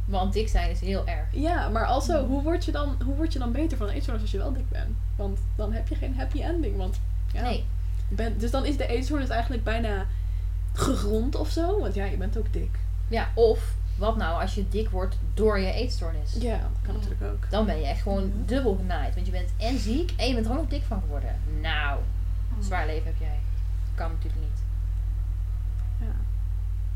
Want 0.04 0.32
dik 0.32 0.48
zijn 0.48 0.70
is 0.70 0.80
heel 0.80 1.06
erg. 1.06 1.26
Ja, 1.32 1.68
maar 1.68 1.86
also, 1.86 2.26
hoe 2.26 2.42
word 2.42 2.64
je 2.64 2.72
dan, 2.72 2.96
hoe 3.04 3.14
word 3.14 3.32
je 3.32 3.38
dan 3.38 3.52
beter 3.52 3.76
van 3.76 3.88
een 3.88 3.94
eetstoornis 3.94 4.22
als 4.22 4.32
je 4.32 4.38
wel 4.38 4.52
dik 4.52 4.68
bent? 4.68 4.96
Want 5.16 5.38
dan 5.56 5.72
heb 5.72 5.88
je 5.88 5.94
geen 5.94 6.14
happy 6.16 6.42
ending. 6.42 6.76
Want, 6.76 7.00
ja, 7.32 7.42
Nee, 7.42 7.64
dus 8.36 8.50
dan 8.50 8.64
is 8.64 8.76
de 8.76 8.86
eetstoornis 8.86 9.28
eigenlijk 9.28 9.64
bijna 9.64 10.06
gegrond 10.72 11.34
of 11.34 11.50
zo. 11.50 11.80
Want 11.80 11.94
ja, 11.94 12.04
je 12.04 12.16
bent 12.16 12.36
ook 12.38 12.52
dik. 12.52 12.78
ja, 13.08 13.28
of 13.34 13.74
wat 13.98 14.16
nou 14.16 14.40
als 14.40 14.54
je 14.54 14.68
dik 14.68 14.90
wordt 14.90 15.18
door 15.34 15.58
je 15.58 15.72
eetstoornis? 15.72 16.36
Ja, 16.38 16.58
dat 16.58 16.70
kan 16.82 16.94
natuurlijk 16.94 17.22
ook. 17.22 17.50
Dan 17.50 17.66
ben 17.66 17.78
je 17.78 17.86
echt 17.86 18.02
gewoon 18.02 18.32
dubbel 18.46 18.74
genaaid. 18.74 19.14
Want 19.14 19.26
je 19.26 19.32
bent 19.32 19.50
en 19.56 19.78
ziek 19.78 20.12
en 20.16 20.28
je 20.28 20.34
bent 20.34 20.46
er 20.46 20.58
ook 20.58 20.70
dik 20.70 20.82
van 20.82 21.00
geworden. 21.00 21.36
Nou, 21.60 22.00
zwaar 22.60 22.86
leven 22.86 23.06
heb 23.06 23.18
jij. 23.18 23.38
Kan 23.94 24.10
natuurlijk 24.10 24.42
niet. 24.42 24.62
Ja. 26.00 26.14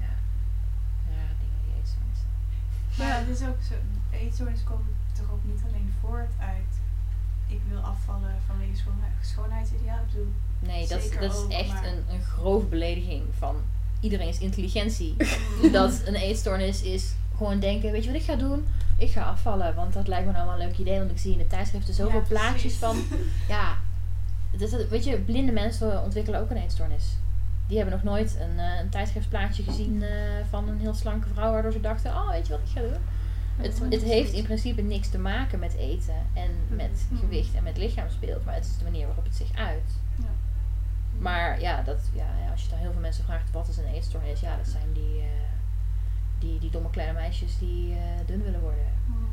Ja, 0.01 1.25
dingen 1.41 1.61
die 1.65 1.75
eetstoornissen. 1.81 2.29
Maar 2.99 3.07
Ja. 3.09 3.15
het 3.15 3.29
is 3.41 3.47
ook 3.47 3.57
zo, 3.69 3.75
eetstoornis 4.17 4.65
komt 4.65 4.87
toch 5.13 5.31
ook 5.33 5.45
niet 5.45 5.61
alleen 5.69 5.93
voort 6.01 6.31
uit 6.41 6.73
ik 7.47 7.61
wil 7.69 7.79
afvallen 7.81 8.35
vanwege 8.47 8.77
schoonheid, 8.77 9.13
schoonheidsideaal. 9.21 9.99
Ik 9.99 10.07
bedoel, 10.13 10.33
Nee, 10.61 10.89
dat, 10.89 11.05
is- 11.05 11.11
dat 11.21 11.47
is 11.49 11.57
echt 11.57 11.73
maar- 11.73 11.85
een, 11.87 12.05
een 12.15 12.23
grove 12.23 12.67
belediging 12.67 13.25
van 13.39 13.57
iedereen's 14.01 14.39
intelligentie. 14.39 15.17
dat 15.73 16.01
een 16.05 16.15
eetstoornis 16.15 16.83
is 16.83 17.13
gewoon 17.37 17.61
denken, 17.61 17.93
weet 17.93 18.05
je 18.05 18.13
wat 18.13 18.21
ik 18.21 18.27
ga 18.27 18.37
doen? 18.37 18.67
Ik 18.99 19.11
ga 19.11 19.23
afvallen, 19.23 19.75
want 19.75 19.93
dat 19.93 20.09
lijkt 20.09 20.27
me 20.27 20.33
nou 20.33 20.45
wel 20.47 20.61
een 20.61 20.67
leuk 20.67 20.79
idee. 20.79 20.99
Want 20.99 21.11
ik 21.11 21.19
zie 21.19 21.33
in 21.33 21.39
de 21.39 21.47
tijdschriften 21.47 21.95
zoveel 21.95 22.21
Ja, 22.21 22.27
plaatjes 22.27 22.75
van, 22.75 22.97
ja, 23.49 23.77
dat, 24.51 24.87
weet 24.89 25.05
je, 25.05 25.17
blinde 25.17 25.53
mensen 25.53 26.03
ontwikkelen 26.03 26.41
ook 26.41 26.51
een 26.51 26.57
eetstoornis. 26.57 27.05
Die 27.69 27.77
hebben 27.77 27.95
nog 27.95 28.05
nooit 28.05 28.37
een, 28.41 28.59
eh, 28.59 28.81
een 28.81 28.89
tijdschriftplaatje 28.89 29.63
gezien 29.63 30.03
eh, 30.03 30.11
van 30.51 30.69
een 30.69 30.79
heel 30.79 30.95
slanke 30.95 31.29
vrouw, 31.29 31.53
waardoor 31.53 31.73
ze 31.73 31.81
dachten, 31.81 32.11
oh, 32.11 32.31
weet 32.31 32.47
je 32.47 32.53
wat 32.53 32.63
ik 32.63 32.69
ga 32.75 32.81
doen? 32.81 33.03
Het, 33.57 33.81
het 33.91 34.03
heeft 34.03 34.33
in 34.33 34.45
principe 34.45 34.83
niks 34.83 35.09
te 35.09 35.19
maken 35.19 35.59
met 35.59 35.75
eten 35.75 36.15
en 36.35 36.51
met 36.69 37.07
Mhm. 37.11 37.21
gewicht 37.21 37.55
en 37.55 37.63
met 37.63 37.77
lichaamsbeeld, 37.77 38.45
maar 38.45 38.55
het 38.55 38.65
is 38.65 38.79
de 38.79 38.85
manier 38.85 39.07
waarop 39.07 39.25
het 39.25 39.35
zich 39.37 39.53
uit. 39.55 39.91
Ja. 40.17 40.25
Maar 41.19 41.61
ja, 41.61 41.83
dat, 41.83 42.01
ja, 42.15 42.27
als 42.51 42.63
je 42.63 42.69
dan 42.71 42.79
heel 42.79 42.93
veel 42.93 43.01
mensen 43.01 43.25
vraagt 43.25 43.51
wat 43.51 43.69
is 43.69 43.77
een 43.77 43.87
eetstoornis, 43.95 44.41
ja, 44.41 44.57
dat 44.57 44.67
zijn 44.69 44.93
die, 44.93 45.19
eh, 45.21 45.27
die, 46.39 46.59
die 46.59 46.71
domme 46.71 46.91
kleine 46.91 47.15
meisjes 47.15 47.59
die 47.59 47.97
dun 48.27 48.43
willen 48.43 48.61
worden. 48.61 48.87
Hmm. 49.07 49.29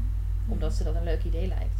Omdat 0.48 0.74
ze 0.74 0.84
dat 0.84 0.96
een 0.96 1.04
leuk 1.04 1.24
idee 1.24 1.48
lijkt. 1.48 1.80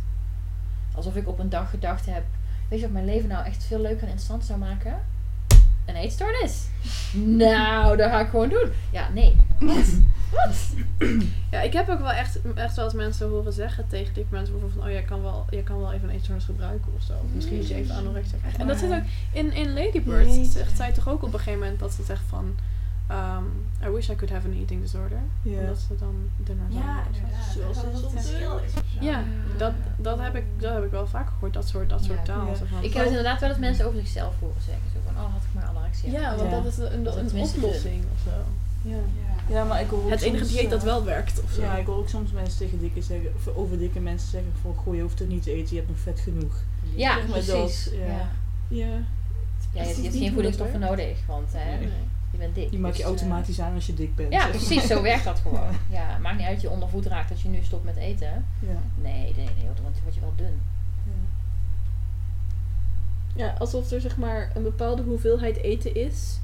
Alsof 0.96 1.16
ik 1.16 1.28
op 1.28 1.40
een 1.40 1.50
dag 1.50 1.70
gedacht 1.70 2.06
heb, 2.06 2.24
weet 2.70 2.80
je 2.80 2.86
wat 2.86 2.94
mijn 2.94 3.06
leven 3.06 3.30
nou 3.30 3.46
echt 3.46 3.64
veel 3.64 3.80
leuker 3.80 4.02
en 4.04 4.08
interessant 4.08 4.46
zou 4.46 4.60
maken? 4.60 5.00
Een 5.86 5.96
eetstoornis. 5.96 6.68
nou, 7.14 7.98
dat 7.98 8.10
ga 8.10 8.20
ik 8.20 8.30
gewoon 8.30 8.50
doen. 8.50 8.70
Ja, 8.92 9.10
nee. 9.14 9.36
Wat? 9.60 9.94
Wat? 10.32 10.74
Ja, 11.52 11.62
ik 11.62 11.74
heb 11.74 11.90
ook 11.90 12.00
wel 12.00 12.12
echt, 12.12 12.40
echt 12.56 12.76
wel 12.76 12.86
eens 12.86 12.94
mensen 12.94 13.30
horen 13.30 13.54
zeggen 13.54 13.88
tegen 13.88 14.14
dik 14.14 14.26
mensen 14.30 14.52
bijvoorbeeld 14.54 14.82
van, 14.82 14.90
oh 14.92 14.92
jij 14.98 15.02
kan 15.04 15.22
wel, 15.22 15.46
jij 15.50 15.62
kan 15.62 15.80
wel 15.80 15.94
even 15.94 16.10
een 16.10 16.16
eetstoornis 16.16 16.46
gebruiken 16.46 16.92
of 16.96 17.02
zo. 17.04 17.14
Of 17.14 17.34
misschien 17.36 17.58
dat 17.58 17.68
je 17.68 17.76
even 17.76 17.96
anorexia. 17.96 18.38
En 18.58 18.68
dat 18.68 18.78
zit 18.78 18.92
ook 18.92 19.04
in, 19.32 19.54
in 19.54 19.74
Ladybird. 19.74 20.26
Jeetje. 20.26 20.46
Zegt 20.46 20.78
zij 20.78 20.92
toch 20.92 21.10
ook 21.10 21.24
op 21.24 21.34
een 21.34 21.40
gegeven 21.40 21.60
moment 21.60 21.80
dat 21.80 21.94
ze 21.94 22.04
zegt 22.04 22.24
van, 22.30 22.56
um, 23.12 23.66
I 23.88 23.90
wish 23.90 24.10
I 24.10 24.16
could 24.16 24.30
have 24.34 24.48
an 24.48 24.54
eating 24.54 24.82
disorder. 24.82 25.20
Ja. 25.42 25.60
Omdat 25.60 25.78
ze 25.78 25.96
dan 26.00 26.16
dunner 26.38 26.66
zijn. 26.72 26.84
Ja. 26.84 27.04
Zoals 27.54 27.76
dat 27.76 28.12
het 28.12 28.24
is. 28.24 28.32
Ja, 29.00 29.24
dat, 29.58 29.74
dat, 29.98 30.20
heb 30.20 30.36
ik, 30.36 30.44
dat 30.58 30.74
heb 30.74 30.84
ik 30.84 30.92
wel 30.92 31.08
vaker 31.08 31.32
gehoord, 31.32 31.54
dat 31.54 31.68
soort, 31.68 31.90
dat 31.90 32.04
soort 32.04 32.18
Ja. 32.28 32.34
taal. 32.34 32.46
Ja. 32.46 32.54
Ik 32.82 32.94
heb 32.94 33.02
het 33.04 33.08
inderdaad 33.10 33.40
wel 33.40 33.50
eens 33.50 33.60
mensen 33.60 33.86
over 33.86 34.00
zichzelf 34.00 34.34
horen 34.40 34.62
zeggen. 34.66 34.84
Zo 34.94 35.00
oh, 35.18 35.32
had 35.32 35.42
ik 35.48 35.54
maar 35.54 35.64
anorexia. 35.64 36.12
ja, 36.12 36.36
want 36.36 36.50
Ja. 36.50 36.62
dat 36.62 36.66
is 36.66 36.78
een, 36.78 37.04
Dat 37.04 37.16
een, 37.16 37.26
oplossing 37.26 38.04
of 38.14 38.20
zo. 38.24 38.30
Ja. 38.90 38.96
Ja. 38.96 39.34
Ja, 39.56 39.64
maar 39.64 39.82
ik 39.82 39.90
hoor 39.90 40.04
ook 40.04 40.10
Het 40.10 40.22
enige 40.22 40.44
soms, 40.44 40.52
dieet 40.58 40.70
dat 40.70 40.80
eh, 40.80 40.86
wel 40.86 41.04
werkt 41.04 41.42
of 41.44 41.52
zo. 41.52 41.62
Ja, 41.62 41.76
ik 41.78 41.86
hoor 41.86 41.96
ook 41.98 42.10
soms 42.10 42.32
mensen 42.32 42.58
tegen 42.58 42.80
dikke 42.80 43.02
zeggen, 43.02 43.34
of 43.36 43.56
over 43.56 43.78
dikke 43.80 44.00
mensen 44.00 44.30
zeggen 44.30 44.52
van, 44.62 44.74
goh, 44.76 44.96
je 44.96 45.02
hoeft 45.02 45.20
het 45.20 45.28
niet 45.28 45.44
te 45.44 45.52
eten, 45.52 45.70
je 45.70 45.76
hebt 45.76 45.88
nog 45.90 46.00
vet 46.00 46.20
genoeg. 46.20 46.64
Ja, 46.96 47.14
Zeg 47.14 47.28
maar 47.28 47.40
precies. 47.40 47.84
dat, 47.84 47.94
ja. 47.94 48.06
ja. 48.06 48.28
ja. 48.68 48.86
Ja, 49.74 49.82
je, 49.82 49.88
je 49.88 49.94
hebt 50.02 50.14
niet 50.14 50.22
geen 50.24 50.34
voedingsstoffen 50.34 50.80
nodig, 50.80 51.18
want 51.28 51.48
hè, 51.54 51.78
Nee. 51.78 51.90
je 52.32 52.38
bent 52.38 52.56
dik. 52.56 52.70
Die 52.70 52.80
maak 52.80 52.92
je 52.92 52.98
Dus, 52.98 53.06
eh, 53.06 53.08
automatisch 53.18 53.60
aan 53.60 53.74
als 53.74 53.86
je 53.86 53.94
dik 53.94 54.16
bent. 54.16 54.32
Ja, 54.34 54.40
zeg 54.42 54.48
maar. 54.50 54.58
precies, 54.58 54.88
zo 54.88 55.02
werkt 55.02 55.24
dat 55.24 55.40
gewoon. 55.40 55.68
Ja, 55.90 56.18
maakt 56.18 56.38
niet 56.38 56.46
uit 56.46 56.54
dat 56.54 56.62
je 56.62 56.70
ondervoed 56.70 57.06
raakt 57.06 57.30
dat 57.30 57.42
je 57.42 57.50
nu 57.50 57.60
stopt 57.64 57.84
met 57.84 57.96
eten. 57.96 58.46
Ja. 58.60 58.80
Nee, 59.02 59.34
nee, 59.36 59.50
nee, 59.58 59.66
want 59.66 59.78
dan 59.78 59.86
word 60.04 60.16
je 60.16 60.22
wel 60.22 60.34
dun. 60.36 60.62
Ja. 63.36 63.56
Alsof 63.60 63.92
er 63.92 64.02
zeg 64.02 64.18
maar 64.18 64.52
een 64.56 64.64
bepaalde 64.64 65.02
hoeveelheid 65.02 65.58
eten 65.58 65.96
is. 65.96 66.40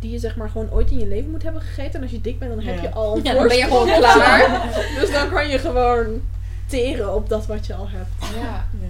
Die 0.00 0.10
je 0.10 0.18
zeg 0.18 0.36
maar 0.36 0.50
gewoon 0.50 0.70
ooit 0.70 0.90
in 0.90 0.98
je 0.98 1.06
leven 1.06 1.30
moet 1.30 1.42
hebben 1.42 1.62
gegeten. 1.62 1.94
En 1.94 2.02
als 2.02 2.10
je 2.10 2.20
dik 2.20 2.38
bent, 2.38 2.54
dan 2.54 2.64
heb 2.64 2.76
Ja. 2.76 2.82
je 2.82 2.90
al 2.92 3.16
een 3.16 3.24
Ja, 3.24 3.34
dan 3.34 3.48
ben 3.48 3.56
je 3.56 3.62
gewoon 3.64 3.86
klaar. 3.86 4.68
Dus 5.00 5.12
dan 5.12 5.28
kan 5.30 5.48
je 5.48 5.58
gewoon 5.58 6.20
teren 6.66 7.14
op 7.14 7.28
dat 7.28 7.46
wat 7.46 7.66
je 7.66 7.74
al 7.74 7.88
hebt. 7.88 8.34
Ja. 8.34 8.66
Ja. 8.80 8.86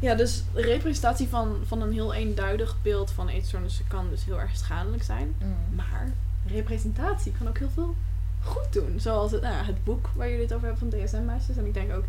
Ja, 0.00 0.14
dus 0.14 0.42
de 0.54 0.62
representatie 0.62 1.28
van, 1.28 1.56
van 1.66 1.82
een 1.82 1.92
heel 1.92 2.14
eenduidig 2.14 2.76
beeld 2.82 3.10
van 3.10 3.28
eetstoornissen 3.28 3.84
kan 3.88 4.06
dus 4.10 4.24
heel 4.24 4.40
erg 4.40 4.56
schadelijk 4.56 5.02
zijn. 5.02 5.34
Mm. 5.38 5.54
Maar 5.74 6.12
representatie 6.46 7.32
kan 7.38 7.48
ook 7.48 7.58
heel 7.58 7.70
veel 7.74 7.94
goed 8.42 8.72
doen. 8.72 8.94
Zoals 9.00 9.32
het, 9.32 9.42
nou, 9.42 9.64
het 9.64 9.84
boek 9.84 10.10
waar 10.14 10.26
jullie 10.28 10.42
het 10.42 10.52
over 10.52 10.68
hebben 10.68 10.90
van 10.90 11.00
DSM-meisjes. 11.00 11.56
En 11.56 11.66
ik 11.66 11.74
denk 11.74 11.92
ook 11.92 12.04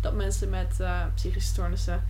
dat 0.00 0.14
mensen 0.14 0.50
met 0.50 0.80
eh, 0.80 1.00
psychische 1.14 1.48
stoornissen 1.48 2.02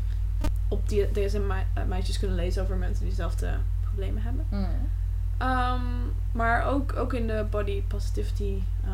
op 0.69 0.89
die 0.89 1.11
DSM-meisjes 1.11 2.19
kunnen 2.19 2.37
lezen 2.37 2.63
over 2.63 2.77
mensen 2.77 3.01
die 3.01 3.15
dezelfde 3.15 3.57
problemen 3.83 4.23
hebben. 4.23 4.47
Mm. 4.51 4.89
Ehm, 5.39 5.83
maar 6.33 6.67
ook, 6.67 6.97
ook 6.97 7.13
in 7.13 7.27
de 7.27 7.47
body 7.51 7.83
positivity 7.83 8.63
eh, 8.85 8.91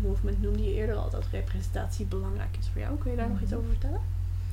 movement 0.00 0.42
noemde 0.42 0.64
je 0.64 0.74
eerder 0.74 0.96
al 0.96 1.10
dat 1.10 1.26
representatie 1.30 2.06
belangrijk 2.06 2.56
is 2.60 2.68
voor 2.72 2.80
jou. 2.80 2.98
Kun 2.98 3.10
je 3.10 3.16
daar 3.16 3.28
nog 3.28 3.40
iets 3.40 3.52
over 3.52 3.68
vertellen? 3.68 4.00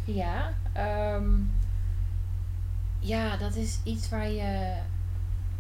Ja, 0.04 0.54
ehm, 0.74 1.30
ja, 3.00 3.38
dat 3.38 3.56
is 3.56 3.80
iets 3.84 4.10
waar 4.10 4.30
je 4.30 4.76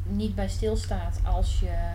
niet 0.03 0.35
bij 0.35 0.49
stilstaat 0.49 1.19
als 1.23 1.59
je 1.59 1.91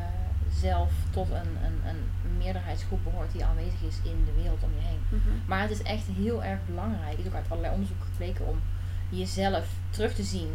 zelf 0.52 0.92
tot 1.10 1.30
een, 1.30 1.64
een, 1.64 1.88
een 1.88 2.36
meerderheidsgroep 2.38 3.04
behoort 3.04 3.32
die 3.32 3.44
aanwezig 3.44 3.82
is 3.82 3.96
in 4.02 4.24
de 4.24 4.42
wereld 4.42 4.62
om 4.62 4.70
je 4.74 4.86
heen. 4.86 5.20
Maar 5.46 5.60
het 5.60 5.70
is 5.70 5.82
echt 5.82 6.06
heel 6.06 6.44
erg 6.44 6.60
belangrijk, 6.66 7.18
is 7.18 7.26
ook 7.26 7.34
uit 7.34 7.50
allerlei 7.50 7.72
onderzoeken 7.72 8.06
gebleken, 8.06 8.46
om 8.46 8.60
jezelf 9.10 9.66
terug 9.90 10.14
te 10.14 10.22
zien 10.22 10.50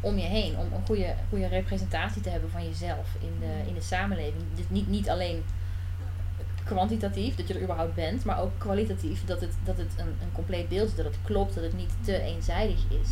om 0.00 0.18
je 0.18 0.26
heen. 0.26 0.58
Om 0.58 0.72
een 0.72 0.86
goede, 0.86 1.14
goede 1.28 1.46
representatie 1.46 2.22
te 2.22 2.30
hebben 2.30 2.50
van 2.50 2.64
jezelf 2.64 3.14
in 3.20 3.40
de, 3.40 3.68
in 3.68 3.74
de 3.74 3.80
samenleving. 3.80 4.42
Dus 4.54 4.64
niet, 4.68 4.88
niet 4.88 5.08
alleen 5.08 5.44
kwantitatief, 6.64 7.34
dat 7.34 7.48
je 7.48 7.54
er 7.54 7.62
überhaupt 7.62 7.94
bent, 7.94 8.24
maar 8.24 8.40
ook 8.40 8.50
kwalitatief, 8.58 9.24
dat 9.24 9.40
het, 9.40 9.54
dat 9.64 9.76
het 9.76 9.92
een, 9.96 10.06
een 10.06 10.32
compleet 10.32 10.68
beeld 10.68 10.88
is, 10.88 10.94
dat 10.94 11.04
het 11.04 11.18
klopt, 11.24 11.54
dat 11.54 11.64
het 11.64 11.76
niet 11.76 11.92
te 12.04 12.20
eenzijdig 12.20 12.84
is. 12.88 13.10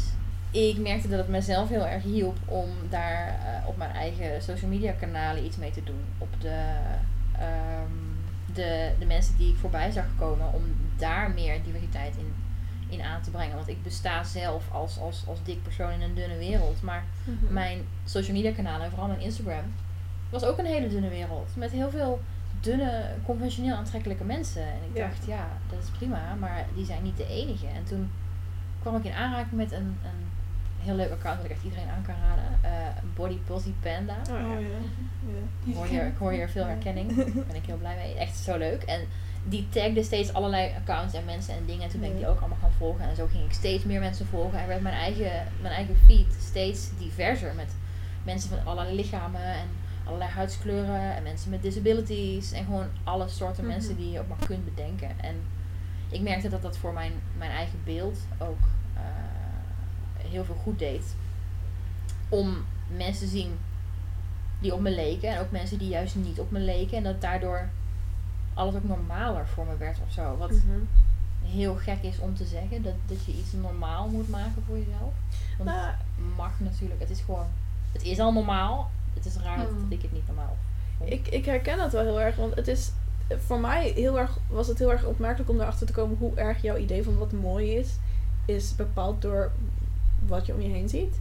Ik 0.51 0.78
merkte 0.78 1.09
dat 1.09 1.18
het 1.18 1.28
mezelf 1.28 1.68
heel 1.68 1.86
erg 1.86 2.03
hielp 2.03 2.36
om 2.45 2.68
daar 2.90 3.28
eh, 3.28 3.68
op 3.68 3.76
mijn 3.76 3.90
eigen 3.90 4.42
social 4.42 4.70
media 4.70 4.92
kanalen 4.92 5.45
iets 5.45 5.57
mee 5.57 5.70
te 5.70 5.84
doen. 5.84 6.05
Op 6.18 6.40
de, 6.40 6.76
ehm, 7.38 7.92
de, 8.55 8.90
de 8.99 9.07
mensen 9.07 9.36
die 9.36 9.49
ik 9.49 9.57
voorbij 9.57 9.90
zag 9.90 10.07
komen, 10.18 10.53
om 10.53 10.62
daar 10.97 11.30
meer 11.30 11.62
diversiteit 11.62 12.16
in, 12.16 12.34
in 12.95 13.03
aan 13.03 13.22
te 13.22 13.30
brengen. 13.30 13.55
Want 13.57 13.68
ik 13.68 13.82
besta 13.82 14.24
zelf 14.24 14.64
als, 14.72 14.99
als, 14.99 15.24
als 15.28 15.38
dik 15.45 15.62
persoon 15.62 15.90
in 15.90 16.01
een 16.03 16.14
dunne 16.14 16.36
wereld, 16.38 16.82
maar 16.82 17.05
mijn 17.49 17.78
social 18.05 18.36
media 18.36 18.53
kanalen, 18.53 18.90
vooral 18.90 19.09
mijn 19.09 19.20
Instagram, 19.20 19.64
was 20.30 20.45
ook 20.45 20.59
een 20.59 20.66
hele 20.66 20.88
dunne 20.88 21.09
wereld. 21.09 21.49
Met 21.57 21.70
heel 21.70 21.90
veel 21.90 22.20
dunne, 22.61 23.05
conventioneel 23.26 23.74
aantrekkelijke 23.76 24.24
mensen. 24.24 24.62
En 24.62 24.78
ik 24.90 24.97
Ja. 24.97 25.07
dacht, 25.07 25.26
ja, 25.26 25.47
dat 25.70 25.82
is 25.82 25.88
prima, 25.90 26.34
maar 26.38 26.66
die 26.74 26.84
zijn 26.84 27.03
niet 27.03 27.16
de 27.16 27.26
enige. 27.28 27.66
En 27.66 27.84
toen 27.84 28.11
kwam 28.80 28.97
ik 28.97 29.05
in 29.05 29.12
aanraking 29.12 29.53
met 29.61 29.72
een, 29.72 29.99
een 30.05 30.22
heel 30.78 30.95
leuk 30.95 31.11
account 31.11 31.36
dat 31.36 31.45
ik 31.45 31.51
echt 31.57 31.64
iedereen 31.64 31.88
aan 31.88 32.03
kan 32.07 32.14
raden. 32.28 32.45
eh, 32.62 32.70
Body 33.14 33.36
Posy 33.47 33.72
Panda. 33.80 34.16
Oh, 34.30 34.38
ja. 34.40 34.45
Oh, 34.45 34.61
ja. 34.61 34.66
Ja. 35.26 35.70
Ik 35.70 35.74
hoor 35.74 35.86
hier, 35.86 36.07
ik 36.07 36.16
hoor 36.18 36.32
hier 36.32 36.49
veel 36.49 36.64
herkenning. 36.66 37.16
Daar 37.16 37.45
ben 37.47 37.57
ik 37.57 37.66
heel 37.66 37.76
blij 37.76 37.97
mee. 37.97 38.14
Echt 38.14 38.36
zo 38.36 38.59
leuk. 38.59 38.82
En 38.82 39.01
die 39.49 39.68
tagde 39.68 40.03
steeds 40.03 40.32
allerlei 40.32 40.72
accounts 40.76 41.14
en 41.14 41.24
mensen 41.24 41.55
en 41.55 41.66
dingen. 41.66 41.82
En 41.82 41.88
toen 41.88 42.01
ben 42.01 42.11
ik 42.11 42.16
die 42.16 42.28
ook 42.28 42.38
allemaal 42.38 42.59
gaan 42.61 42.72
volgen. 42.78 43.09
En 43.09 43.16
zo 43.16 43.26
ging 43.26 43.45
ik 43.45 43.53
steeds 43.53 43.84
meer 43.84 44.01
mensen 44.01 44.26
volgen. 44.26 44.59
En 44.59 44.66
werd 44.66 44.80
mijn 44.80 44.95
eigen, 44.95 45.47
mijn 45.61 45.74
eigen 45.74 45.97
feed 46.07 46.36
steeds 46.40 46.88
diverser. 46.99 47.55
Met 47.55 47.74
mensen 48.24 48.49
van 48.51 48.64
allerlei 48.64 48.97
lichamen 48.97 49.42
en 49.42 49.68
allerlei 50.05 50.30
huidskleuren. 50.30 51.14
En 51.16 51.22
mensen 51.22 51.51
met 51.51 51.62
disabilities. 51.62 52.53
En 52.53 52.64
gewoon 52.64 52.86
alle 53.05 53.28
soorten 53.28 53.64
Mhm. 53.64 53.72
mensen 53.72 53.97
die 53.97 54.11
je 54.11 54.20
ook 54.20 54.28
maar 54.28 54.47
kunt 54.47 54.64
bedenken. 54.64 55.09
En 55.20 55.34
ik 56.09 56.20
merkte 56.20 56.49
dat 56.49 56.62
dat 56.62 56.76
voor 56.76 56.92
mijn, 56.92 57.12
mijn 57.38 57.51
eigen 57.51 57.78
beeld 57.84 58.18
ook 58.38 58.61
eh, 58.95 59.01
heel 60.30 60.45
veel 60.45 60.55
goed 60.62 60.78
deed. 60.78 61.16
Om 62.28 62.64
mensen 62.97 63.26
te 63.26 63.32
zien 63.32 63.59
die 64.61 64.74
op 64.74 64.80
me 64.80 64.90
leken. 64.95 65.28
En 65.28 65.40
ook 65.40 65.51
mensen 65.51 65.78
die 65.78 65.88
juist 65.88 66.14
niet 66.14 66.40
op 66.40 66.51
me 66.51 66.59
leken. 66.59 66.97
En 66.97 67.03
dat 67.03 67.20
daardoor 67.20 67.68
alles 68.55 68.75
ook 68.75 68.85
normaler 68.85 69.47
voor 69.47 69.67
me 69.67 69.77
werd 69.77 69.99
of 70.07 70.13
zo. 70.13 70.37
Wat 70.37 70.51
Mhm. 70.51 70.63
heel 71.43 71.75
gek 71.75 72.03
is 72.03 72.19
om 72.19 72.35
te 72.37 72.45
zeggen. 72.45 72.83
Dat, 72.83 72.93
dat 73.07 73.25
je 73.25 73.33
iets 73.33 73.53
normaal 73.53 74.09
moet 74.09 74.29
maken 74.31 74.63
voor 74.67 74.79
jezelf. 74.79 75.13
Want 75.59 75.71
Nou, 75.71 75.87
het 75.87 76.37
mag 76.37 76.51
natuurlijk. 76.59 77.01
Het 77.01 77.11
is 77.11 77.21
gewoon... 77.21 77.47
Het 77.93 78.03
is 78.03 78.19
al 78.21 78.33
normaal. 78.33 78.91
Het 79.15 79.27
is 79.27 79.37
raar 79.37 79.59
dat 79.59 79.71
Mm. 79.71 79.87
ik 79.93 80.03
het 80.03 80.13
niet 80.13 80.27
normaal 80.27 80.57
vond. 80.99 81.11
Ik, 81.11 81.29
ik 81.29 81.45
herken 81.45 81.77
dat 81.77 81.93
wel 81.93 82.03
heel 82.03 82.21
erg, 82.21 82.37
want 82.37 82.55
het 82.55 82.69
is 82.69 82.93
voor 83.47 83.61
mij 83.61 83.89
heel 83.91 84.19
erg, 84.19 84.39
was 84.49 84.67
het 84.67 84.79
heel 84.79 84.93
erg 84.93 85.05
opmerkelijk 85.05 85.51
om 85.51 85.61
erachter 85.61 85.87
te 85.87 85.93
komen 85.93 86.17
hoe 86.19 86.35
erg 86.35 86.63
jouw 86.63 86.77
idee 86.77 87.05
van 87.05 87.19
wat 87.19 87.33
mooi 87.33 87.75
is, 87.77 87.97
is 88.45 88.75
bepaald 88.77 89.23
door 89.23 89.51
wat 90.27 90.47
je 90.47 90.55
om 90.55 90.61
je 90.61 90.69
heen 90.69 90.89
ziet. 90.89 91.19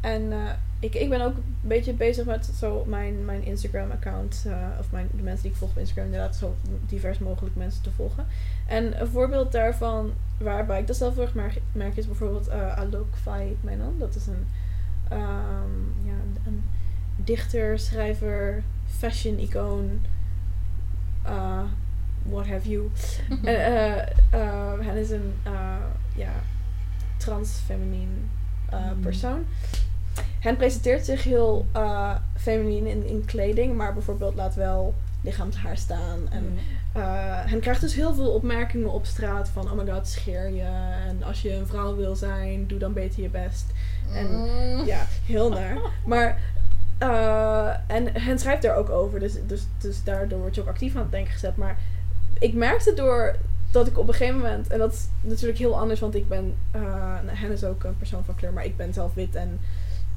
En 0.00 0.32
eh, 0.32 0.38
ik, 0.80 0.94
ik 0.94 1.08
ben 1.08 1.20
ook 1.20 1.36
een 1.36 1.54
beetje 1.60 1.92
bezig 1.92 2.24
met 2.24 2.50
zo 2.58 2.84
mijn, 2.84 3.24
mijn 3.24 3.44
Instagram 3.44 3.90
account, 3.90 4.44
eh, 4.46 4.68
of 4.78 4.90
mijn, 4.90 5.08
de 5.16 5.22
mensen 5.22 5.42
die 5.42 5.50
ik 5.50 5.56
volg 5.56 5.70
op 5.70 5.78
Instagram, 5.78 6.04
inderdaad 6.04 6.36
zo 6.36 6.56
divers 6.86 7.18
mogelijk 7.18 7.56
mensen 7.56 7.82
te 7.82 7.90
volgen. 7.90 8.26
En 8.66 9.00
een 9.00 9.08
voorbeeld 9.08 9.52
daarvan, 9.52 10.12
waarbij 10.38 10.80
ik 10.80 10.86
dat 10.86 10.96
zelf 10.96 11.14
heel 11.14 11.22
erg 11.22 11.34
merk, 11.34 11.60
merk 11.72 11.96
is 11.96 12.06
bijvoorbeeld 12.06 12.48
uh, 12.48 12.78
Alok 12.78 13.16
Vahid 13.22 13.62
Menon. 13.62 13.98
Dat 13.98 14.14
is 14.14 14.26
een, 14.26 14.46
ehm, 15.08 16.04
ja, 16.04 16.14
een, 16.46 16.62
dichter, 17.16 17.78
schrijver, 17.78 18.62
fashion-icoon, 18.86 20.00
uh, 21.26 21.62
what 22.22 22.46
have 22.46 22.68
you. 22.68 22.90
En, 23.28 23.44
eh, 23.44 24.00
eh, 24.30 24.80
hij 24.80 25.00
is 25.00 25.10
een 25.10 25.32
ja, 26.14 26.32
trans-feminien 27.16 28.28
Mm. 28.72 29.46
Hij 30.40 30.54
presenteert 30.56 31.04
zich 31.04 31.24
heel 31.24 31.66
uh, 31.76 32.14
feminien 32.36 32.86
in, 32.86 33.06
in 33.06 33.24
kleding, 33.24 33.76
maar 33.76 33.92
bijvoorbeeld 33.92 34.34
laat 34.34 34.54
wel 34.54 34.94
lichaamshaar 35.20 35.76
staan. 35.76 36.18
En 36.30 36.42
Mm. 36.42 36.58
uh, 37.02 37.04
hij 37.44 37.58
krijgt 37.58 37.80
dus 37.80 37.94
heel 37.94 38.14
veel 38.14 38.30
opmerkingen 38.30 38.90
op 38.92 39.06
straat 39.06 39.48
van 39.48 39.70
oh 39.70 39.72
my 39.72 39.92
god, 39.92 40.08
scheer 40.08 40.50
je. 40.50 40.68
En 41.08 41.22
als 41.22 41.42
je 41.42 41.52
een 41.54 41.66
vrouw 41.66 41.96
wil 41.96 42.16
zijn, 42.16 42.66
doe 42.66 42.78
dan 42.78 42.92
beter 42.92 43.22
je 43.22 43.28
best. 43.28 43.64
En 44.14 44.26
Mm. 44.30 44.84
ja, 44.86 45.06
heel 45.26 45.50
naar. 45.58 45.78
Maar, 46.04 46.38
uh, 47.02 47.68
en 47.86 48.12
hij 48.12 48.38
schrijft 48.38 48.62
daar 48.62 48.76
ook 48.76 48.90
over, 48.90 49.20
dus, 49.20 49.32
dus, 49.46 49.66
dus 49.78 50.04
daardoor 50.04 50.38
word 50.38 50.54
je 50.54 50.60
ook 50.60 50.68
actief 50.68 50.94
aan 50.96 51.02
het 51.02 51.10
denken 51.10 51.32
gezet. 51.32 51.56
Maar 51.56 51.78
ik 52.38 52.54
merkte 52.54 52.94
door 52.94 53.36
dat 53.70 53.86
ik 53.86 53.98
op 53.98 54.08
een 54.08 54.14
gegeven 54.14 54.38
moment, 54.40 54.68
en 54.68 54.78
dat 54.78 54.92
is 54.92 55.06
natuurlijk 55.20 55.58
heel 55.58 55.78
anders, 55.78 56.00
want 56.00 56.14
ik 56.14 56.28
ben, 56.28 56.54
uh, 56.76 56.82
nou, 57.24 57.36
hen 57.36 57.52
is 57.52 57.64
ook 57.64 57.84
een 57.84 57.96
persoon 57.98 58.24
van 58.24 58.34
kleur, 58.34 58.52
maar 58.52 58.64
ik 58.64 58.76
ben 58.76 58.92
zelf 58.94 59.14
wit 59.14 59.34
en 59.34 59.60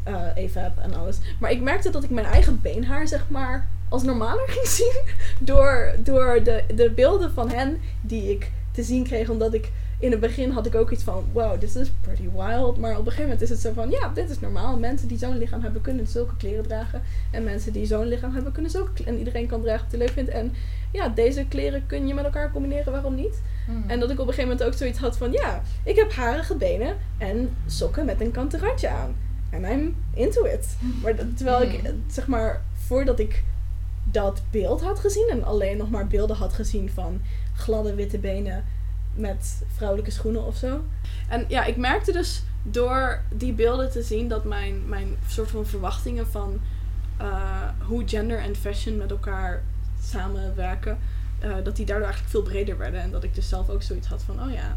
uh, 0.07 0.45
AFAB 0.45 0.77
en 0.77 0.93
alles. 0.93 1.17
Maar 1.39 1.51
ik 1.51 1.61
merkte 1.61 1.89
dat 1.89 2.03
ik 2.03 2.09
mijn 2.09 2.25
eigen 2.25 2.61
beenhaar, 2.61 3.07
zeg 3.07 3.29
maar, 3.29 3.67
als 3.89 4.03
normaler 4.03 4.47
ging 4.55 4.67
zien 4.67 5.01
door, 5.39 5.95
door 5.99 6.43
de, 6.43 6.63
de 6.75 6.89
beelden 6.89 7.31
van 7.31 7.49
hen 7.49 7.81
die 8.01 8.31
ik 8.31 8.51
te 8.71 8.83
zien 8.83 9.03
kreeg, 9.03 9.29
omdat 9.29 9.53
ik 9.53 9.71
in 10.03 10.11
het 10.11 10.19
begin 10.19 10.51
had 10.51 10.65
ik 10.65 10.75
ook 10.75 10.91
iets 10.91 11.03
van, 11.03 11.25
wow, 11.33 11.59
this 11.59 11.75
is 11.75 11.91
pretty 12.01 12.29
wild. 12.35 12.77
Maar 12.77 12.91
op 12.91 12.97
een 12.97 13.03
gegeven 13.03 13.23
moment 13.23 13.41
is 13.41 13.49
het 13.49 13.59
zo 13.59 13.71
van, 13.73 13.89
ja, 13.89 14.11
dit 14.13 14.29
is 14.29 14.39
normaal. 14.39 14.77
Mensen 14.77 15.07
die 15.07 15.17
zo'n 15.17 15.37
lichaam 15.37 15.61
hebben 15.61 15.81
kunnen 15.81 16.07
zulke 16.07 16.35
kleren 16.37 16.63
dragen. 16.63 17.01
En 17.31 17.43
mensen 17.43 17.73
die 17.73 17.85
zo'n 17.85 18.07
lichaam 18.07 18.33
hebben 18.33 18.51
kunnen 18.51 18.71
zulke 18.71 19.03
En 19.03 19.17
iedereen 19.17 19.47
kan 19.47 19.61
dragen 19.61 19.81
wat 19.81 19.91
hij 19.91 19.99
leuk 19.99 20.09
vindt. 20.09 20.29
En 20.29 20.53
ja, 20.91 21.09
deze 21.09 21.45
kleren 21.47 21.85
kun 21.85 22.07
je 22.07 22.13
met 22.13 22.23
elkaar 22.23 22.51
combineren, 22.51 22.91
waarom 22.91 23.15
niet? 23.15 23.41
Mm. 23.67 23.83
En 23.87 23.99
dat 23.99 24.09
ik 24.09 24.19
op 24.19 24.27
een 24.27 24.33
gegeven 24.33 24.51
moment 24.51 24.67
ook 24.67 24.77
zoiets 24.77 24.99
had 24.99 25.17
van, 25.17 25.31
ja, 25.31 25.61
ik 25.83 25.95
heb 25.95 26.13
harige 26.13 26.55
benen 26.55 26.97
en 27.17 27.55
sokken 27.65 28.05
met 28.05 28.21
een 28.21 28.31
kanten 28.31 28.59
randje 28.59 28.89
aan. 28.89 29.15
En 29.53 29.63
I'm 29.63 29.95
into 30.13 30.45
it. 30.45 30.77
Maar 31.01 31.15
dat, 31.15 31.37
terwijl 31.37 31.61
ik, 31.61 31.93
zeg 32.07 32.27
maar, 32.27 32.61
voordat 32.73 33.19
ik 33.19 33.43
dat 34.03 34.41
beeld 34.51 34.81
had 34.81 34.99
gezien 34.99 35.27
en 35.31 35.43
alleen 35.43 35.77
nog 35.77 35.89
maar 35.89 36.07
beelden 36.07 36.35
had 36.35 36.53
gezien 36.53 36.89
van 36.89 37.21
gladde 37.55 37.95
witte 37.95 38.17
benen 38.17 38.63
met 39.15 39.63
vrouwelijke 39.75 40.11
schoenen 40.11 40.45
of 40.45 40.55
zo. 40.55 40.81
En 41.27 41.45
ja, 41.47 41.63
ik 41.63 41.77
merkte 41.77 42.11
dus 42.11 42.43
door 42.63 43.21
die 43.29 43.53
beelden 43.53 43.91
te 43.91 44.03
zien 44.03 44.27
dat 44.27 44.43
mijn, 44.43 44.89
mijn 44.89 45.07
soort 45.27 45.49
van 45.49 45.65
verwachtingen 45.65 46.27
van 46.27 46.59
uh, 47.21 47.69
hoe 47.79 48.03
gender 48.05 48.39
en 48.39 48.55
fashion 48.55 48.97
met 48.97 49.11
elkaar 49.11 49.63
samenwerken, 50.01 50.97
uh, 51.43 51.55
dat 51.63 51.75
die 51.75 51.85
daardoor 51.85 52.05
eigenlijk 52.05 52.31
veel 52.31 52.51
breder 52.51 52.77
werden. 52.77 53.01
En 53.01 53.11
dat 53.11 53.23
ik 53.23 53.35
dus 53.35 53.49
zelf 53.49 53.69
ook 53.69 53.83
zoiets 53.83 54.07
had 54.07 54.23
van, 54.23 54.43
oh 54.43 54.51
ja, 54.51 54.75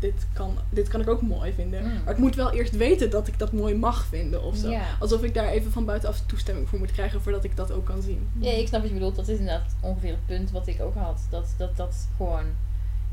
dit 0.00 0.26
kan, 0.32 0.58
dit 0.70 0.88
kan 0.88 1.00
ik 1.00 1.08
ook 1.08 1.22
mooi 1.22 1.52
vinden. 1.52 1.82
Mm. 1.82 2.02
Maar 2.04 2.12
ik 2.12 2.18
moet 2.18 2.34
wel 2.34 2.52
eerst 2.52 2.76
weten 2.76 3.10
dat 3.10 3.28
ik 3.28 3.38
dat 3.38 3.52
mooi 3.52 3.74
mag 3.74 4.04
vinden 4.04 4.42
of 4.42 4.56
zo. 4.56 4.78
Alsof 4.98 5.22
ik 5.22 5.34
daar 5.34 5.48
even 5.48 5.72
van 5.72 5.84
buitenaf 5.84 6.20
toestemming 6.26 6.68
voor 6.68 6.78
moet 6.78 6.92
krijgen 6.92 7.22
voordat 7.22 7.44
ik 7.44 7.56
dat 7.56 7.72
ook 7.72 7.84
kan 7.84 8.02
zien. 8.02 8.28
Ja, 8.38 8.50
ik 8.50 8.66
snap 8.66 8.80
wat 8.80 8.88
je 8.88 8.94
bedoelt. 8.94 9.16
Dat 9.16 9.28
is 9.28 9.38
inderdaad 9.38 9.74
ongeveer 9.80 10.10
het 10.10 10.26
punt 10.26 10.50
wat 10.50 10.66
ik 10.66 10.80
ook 10.80 10.94
had. 10.94 11.26
Dat 11.30 11.54
dat, 11.56 11.76
dat 11.76 12.08
gewoon 12.16 12.44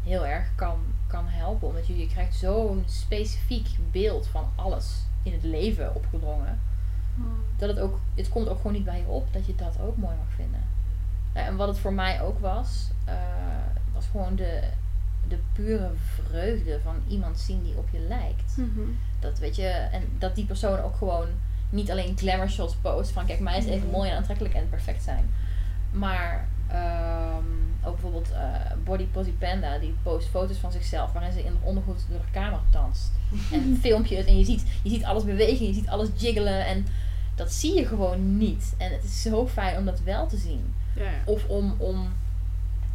heel 0.04 0.26
erg 0.26 0.48
kan, 0.56 0.80
kan 1.08 1.26
helpen. 1.28 1.68
Omdat 1.68 1.88
je, 1.88 1.98
je 1.98 2.08
krijgt 2.08 2.36
zo'n 2.36 2.84
specifiek 2.86 3.68
beeld 3.92 4.28
van 4.28 4.50
alles 4.56 5.06
in 5.24 5.32
het 5.32 5.44
leven 5.44 5.96
opgedrongen. 5.96 6.60
Dat 7.58 7.70
het 7.70 7.80
ook, 7.80 8.00
het 8.16 8.30
komt 8.30 8.50
ook 8.50 8.58
gewoon 8.58 8.74
niet 8.74 8.84
bij 8.84 9.00
je 9.00 9.08
op 9.08 9.34
dat 9.34 9.46
je 9.46 9.56
dat 9.56 9.80
ook 9.80 9.98
mooi 9.98 10.16
mag 10.16 10.36
vinden. 10.36 10.64
Ja, 11.34 11.46
en 11.46 11.56
wat 11.56 11.68
het 11.68 11.80
voor 11.80 11.94
mij 11.94 12.22
ook 12.22 12.40
was, 12.40 12.90
uh, 13.08 13.14
was 13.94 14.06
gewoon 14.12 14.36
de, 14.36 14.64
de 15.28 15.38
pure 15.54 15.90
vreugde 15.96 16.80
van 16.84 16.96
iemand 17.08 17.40
zien 17.40 17.64
die 17.64 17.78
op 17.78 17.90
je 17.92 18.00
lijkt. 18.00 18.58
Mm-hmm. 18.58 18.98
Dat 19.20 19.40
weet 19.40 19.56
je, 19.56 19.68
en 19.68 20.04
dat 20.18 20.36
die 20.36 20.46
persoon 20.46 20.80
ook 20.80 20.96
gewoon 20.96 21.28
niet 21.70 21.92
alleen 21.92 22.18
glamour 22.18 22.50
shots 22.50 22.76
post 22.76 23.12
van 23.12 23.26
kijk, 23.26 23.40
mij 23.40 23.58
is 23.58 23.66
even 23.66 23.90
mooi 23.90 24.10
en 24.10 24.18
aantrekkelijk 24.18 24.56
en 24.56 24.70
perfect 24.70 25.04
zijn. 25.04 25.30
Maar 25.92 26.48
um, 26.72 27.76
ook 27.84 27.94
bijvoorbeeld 27.94 28.32
uh, 28.32 28.38
Body 28.84 29.06
Posy 29.06 29.32
Panda, 29.32 29.78
die 29.78 29.96
post 30.04 30.28
foto's 30.28 30.58
van 30.58 30.72
zichzelf 30.72 31.12
waarin 31.12 31.32
ze 31.32 31.40
in 31.40 31.46
het 31.46 31.64
ondergoed 31.64 32.06
door 32.10 32.20
de 32.20 32.32
kamer 32.40 32.60
danst. 32.72 33.12
en 33.52 33.78
filmpje 33.82 34.16
het 34.16 34.26
en 34.26 34.38
je 34.38 34.46
ziet, 34.46 34.66
je 34.84 34.90
ziet 34.90 35.04
alles 35.04 35.24
bewegen, 35.24 35.66
je 35.66 35.74
ziet 35.74 35.88
alles 35.88 36.10
jiggelen 36.16 36.66
en 36.66 36.86
dat 37.36 37.52
zie 37.52 37.76
je 37.76 37.86
gewoon 37.86 38.38
niet. 38.38 38.74
En 38.78 38.92
het 38.92 39.04
is 39.04 39.22
zo 39.22 39.48
fijn 39.48 39.78
om 39.78 39.86
dat 39.86 40.02
wel 40.02 40.28
te 40.28 40.38
zien. 40.38 40.74
Ja, 40.96 41.04
ja. 41.04 41.10
Of 41.26 41.46
om, 41.48 41.76
om, 41.78 42.14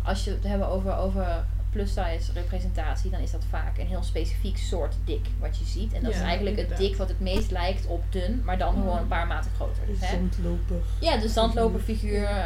als 0.03 0.24
je 0.24 0.30
het 0.30 0.45
hebben 0.45 0.68
over, 0.68 0.97
over 0.97 1.45
plus-size 1.73 2.33
representatie, 2.35 3.11
dan 3.11 3.20
is 3.20 3.31
dat 3.31 3.45
vaak 3.51 3.79
een 3.79 3.87
heel 3.87 4.03
specifiek 4.03 4.57
soort 4.59 4.95
dik 5.05 5.27
wat 5.41 5.59
je 5.59 5.64
ziet. 5.64 5.93
En 5.93 6.03
dat 6.03 6.12
Ja, 6.12 6.18
is 6.18 6.25
eigenlijk 6.25 6.57
inderdaad. 6.57 6.79
het 6.79 6.89
dik 6.89 6.97
wat 6.97 7.09
het 7.09 7.20
meest 7.20 7.51
lijkt 7.51 7.87
op 7.87 8.03
dun, 8.11 8.43
maar 8.45 8.59
dan 8.59 8.75
gewoon 8.75 8.99
een 8.99 9.07
paar 9.09 9.27
maten 9.27 9.51
groter. 9.55 9.83
Dus, 9.87 10.01
hè? 10.01 10.07
Zandloper. 10.07 10.77
Ja, 11.01 11.16
de 11.16 11.29
zandloperfiguur, 11.29 12.23
uh, 12.23 12.37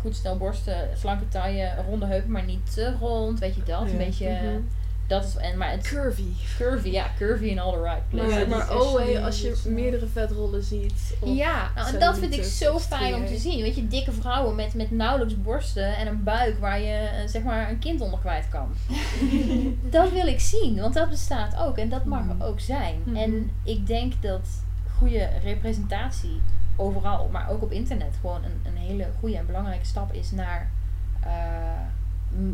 goed 0.00 0.16
stel 0.16 0.36
borsten, 0.36 0.88
slanke 0.98 1.28
taille, 1.28 1.74
ronde 1.88 2.06
heupen, 2.06 2.30
maar 2.30 2.44
niet 2.44 2.74
te 2.74 2.94
rond, 3.00 3.38
weet 3.38 3.54
je 3.54 3.62
dat? 3.62 3.82
Ja. 3.84 3.90
Een 3.90 3.96
beetje, 3.98 4.30
Mhm. 4.30 4.60
Dat 5.06 5.24
is, 5.24 5.36
en, 5.36 5.58
maar 5.58 5.70
het 5.70 5.88
Curvy. 5.88 6.32
curvy, 6.56 6.88
ja, 6.88 7.06
curvy 7.18 7.44
in 7.44 7.58
all 7.58 7.72
the 7.72 7.82
right 7.82 8.08
places. 8.08 8.46
Maar, 8.46 8.48
maar 8.48 8.76
oh 8.76 8.96
hey, 8.96 9.24
als 9.24 9.40
je 9.40 9.62
meerdere 9.64 10.06
vetrollen 10.06 10.62
ziet. 10.62 11.16
Ja, 11.24 11.70
nou, 11.74 11.94
en 11.94 12.00
dat 12.00 12.18
vind 12.18 12.34
ik 12.34 12.44
zo 12.44 12.78
fijn 12.78 13.14
om 13.14 13.26
te 13.26 13.36
zien. 13.36 13.62
Weet 13.62 13.76
je, 13.76 13.88
dikke 13.88 14.12
vrouwen 14.12 14.54
met, 14.54 14.74
met 14.74 14.90
nauwelijks 14.90 15.42
borsten 15.42 15.96
en 15.96 16.06
een 16.06 16.22
buik 16.22 16.58
waar 16.58 16.80
je 16.80 16.94
eh, 16.94 17.28
zeg 17.28 17.42
maar 17.42 17.70
een 17.70 17.78
kind 17.78 18.00
onder 18.00 18.18
kwijt 18.18 18.48
kan. 18.48 18.68
dat 19.90 20.12
wil 20.12 20.26
ik 20.26 20.40
zien, 20.40 20.80
want 20.80 20.94
dat 20.94 21.10
bestaat 21.10 21.56
ook 21.56 21.78
en 21.78 21.88
dat 21.88 22.04
mag 22.04 22.22
er 22.28 22.46
ook 22.46 22.60
zijn. 22.60 23.02
Mhm. 23.04 23.16
En 23.16 23.50
ik 23.62 23.86
denk 23.86 24.22
dat 24.22 24.48
goede 24.98 25.28
representatie 25.42 26.40
overal, 26.76 27.28
maar 27.32 27.50
ook 27.50 27.62
op 27.62 27.72
internet, 27.72 28.14
gewoon 28.20 28.44
een, 28.44 28.60
een 28.64 28.76
hele 28.76 29.06
goede 29.20 29.36
en 29.36 29.46
belangrijke 29.46 29.84
stap 29.86 30.12
is 30.12 30.30
naar 30.30 30.70
eh, 31.20 31.30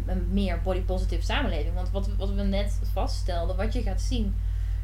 een 0.06 0.28
meer 0.32 0.60
body 0.62 0.80
positive 0.80 1.22
samenleving. 1.22 1.74
Want 1.74 1.90
wat, 1.90 2.08
wat 2.16 2.30
we 2.34 2.42
net 2.42 2.78
vaststelden, 2.92 3.56
wat 3.56 3.72
je 3.72 3.82
gaat 3.82 4.00
zien, 4.00 4.34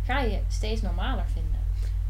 ga 0.04 0.20
je 0.20 0.40
steeds 0.48 0.82
normaler 0.82 1.24
vinden 1.32 1.56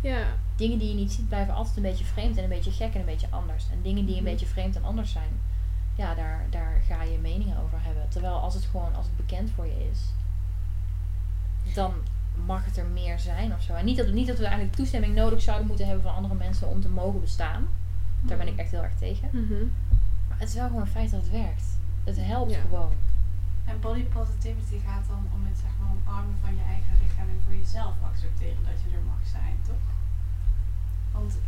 Ja. 0.00 0.26
dingen 0.56 0.78
die 0.78 0.88
je 0.88 0.94
niet 0.94 1.12
ziet 1.12 1.28
blijven 1.28 1.54
altijd 1.54 1.76
een 1.76 1.82
beetje 1.82 2.04
vreemd 2.04 2.36
en 2.36 2.42
een 2.42 2.48
beetje 2.48 2.70
gek 2.72 2.94
en 2.94 3.00
een 3.00 3.06
beetje 3.06 3.26
anders. 3.30 3.64
En 3.72 3.82
dingen 3.82 4.04
die 4.06 4.16
een 4.16 4.22
Mhm. 4.22 4.30
beetje 4.30 4.46
vreemd 4.46 4.76
en 4.76 4.84
anders 4.84 5.12
zijn, 5.12 5.40
ja, 5.94 6.14
daar, 6.14 6.46
daar 6.50 6.80
ga 6.88 7.02
je 7.02 7.18
meningen 7.18 7.56
over 7.62 7.78
hebben. 7.82 8.06
Terwijl 8.08 8.34
als 8.34 8.54
het 8.54 8.64
gewoon, 8.64 8.94
als 8.94 9.06
het 9.06 9.16
bekend 9.16 9.50
voor 9.50 9.66
je 9.66 9.88
is, 9.92 9.98
dan 11.74 11.92
mag 12.46 12.64
het 12.64 12.76
er 12.76 12.84
meer 12.86 13.18
zijn 13.18 13.52
of 13.54 13.62
zo. 13.62 13.72
En 13.74 13.84
niet 13.84 13.96
dat, 13.96 14.12
niet 14.12 14.26
dat 14.26 14.38
we 14.38 14.44
eigenlijk 14.44 14.74
toestemming 14.76 15.14
nodig 15.14 15.42
zouden 15.42 15.66
moeten 15.66 15.86
hebben 15.86 16.04
van 16.04 16.14
andere 16.14 16.34
mensen 16.34 16.68
om 16.68 16.80
te 16.80 16.88
mogen 16.88 17.20
bestaan. 17.20 17.66
Daar 18.20 18.36
ben 18.38 18.46
ik 18.48 18.56
echt 18.56 18.70
heel 18.70 18.82
erg 18.82 18.96
tegen. 18.98 19.28
Mhm. 19.32 19.64
Maar 20.28 20.38
het 20.38 20.48
is 20.48 20.54
wel 20.54 20.66
gewoon 20.66 20.80
een 20.82 20.86
feit 20.86 21.10
dat 21.10 21.20
het 21.20 21.30
werkt. 21.30 21.64
Het 22.04 22.16
helpt 22.20 22.52
Ja. 22.52 22.60
gewoon. 22.60 22.92
En 23.64 23.80
body 23.80 24.04
positivity 24.04 24.78
gaat 24.86 25.06
dan 25.08 25.22
om 25.34 25.46
het 25.46 25.58
zeg 25.58 25.70
maar 25.80 25.90
omarmen 25.96 26.36
van 26.44 26.54
je 26.54 26.62
eigen 26.62 26.94
lichaam 27.02 27.28
en 27.28 27.40
voor 27.44 27.54
jezelf 27.54 27.94
accepteren 28.10 28.62
dat 28.68 28.76
je 28.82 28.96
er 28.96 29.02
mag 29.12 29.22
zijn, 29.36 29.56
toch? 29.66 29.84
Want 31.12 31.38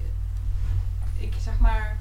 eh, 1.16 1.22
ik 1.26 1.34
zeg 1.38 1.58
maar, 1.58 1.96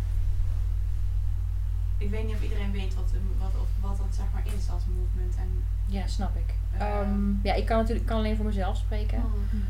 ik 1.97 2.09
weet 2.09 2.25
niet 2.25 2.35
of 2.35 2.41
iedereen 2.41 2.71
weet 2.71 2.95
wat, 2.95 3.11
wat, 3.39 3.53
of 3.61 3.67
wat 3.81 3.97
dat 3.97 4.15
zeg 4.15 4.25
maar 4.33 4.45
is 4.45 4.69
als 4.69 4.83
movement 4.97 5.35
en 5.35 5.63
Ja, 5.85 6.07
snap 6.07 6.35
ik. 6.35 6.53
Ehm. 6.77 6.81
Ehm, 6.83 7.31
ja, 7.43 7.53
ik 7.53 7.65
kan 7.65 7.77
natuurlijk 7.77 8.05
kan 8.05 8.17
alleen 8.17 8.35
voor 8.35 8.45
mezelf 8.45 8.77
spreken. 8.77 9.23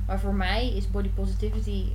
Maar 0.05 0.19
voor 0.19 0.33
mij 0.33 0.75
is 0.75 0.91
body 0.91 1.09
positivity 1.09 1.85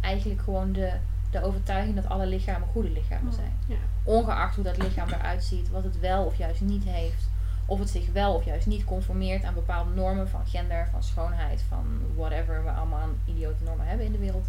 eigenlijk 0.00 0.40
gewoon 0.42 0.72
de, 0.72 0.92
de 1.40 1.42
overtuiging 1.46 1.94
dat 1.94 2.08
alle 2.08 2.26
lichamen 2.26 2.68
goede 2.68 2.90
lichamen 2.90 3.24
Mm. 3.24 3.32
zijn. 3.32 3.52
Ja. 3.66 3.76
Ongeacht 4.02 4.54
hoe 4.54 4.64
dat 4.64 4.76
lichaam 4.78 5.08
eruit 5.08 5.44
ziet, 5.44 5.70
wat 5.70 5.84
het 5.84 6.00
wel 6.00 6.24
of 6.24 6.36
juist 6.36 6.60
niet 6.60 6.84
heeft. 6.84 7.28
Of 7.66 7.78
het 7.78 7.90
zich 7.90 8.12
wel 8.12 8.34
of 8.34 8.44
juist 8.44 8.66
niet 8.66 8.84
conformeert 8.84 9.44
aan 9.44 9.54
bepaalde 9.54 9.90
normen 9.94 10.28
van 10.28 10.46
gender, 10.46 10.88
van 10.90 11.02
schoonheid, 11.02 11.64
van 11.68 12.00
whatever 12.16 12.64
we 12.64 12.70
allemaal 12.70 13.00
aan 13.00 13.16
idiote 13.24 13.64
normen 13.64 13.86
hebben 13.86 14.06
in 14.06 14.12
de 14.12 14.18
wereld. 14.18 14.46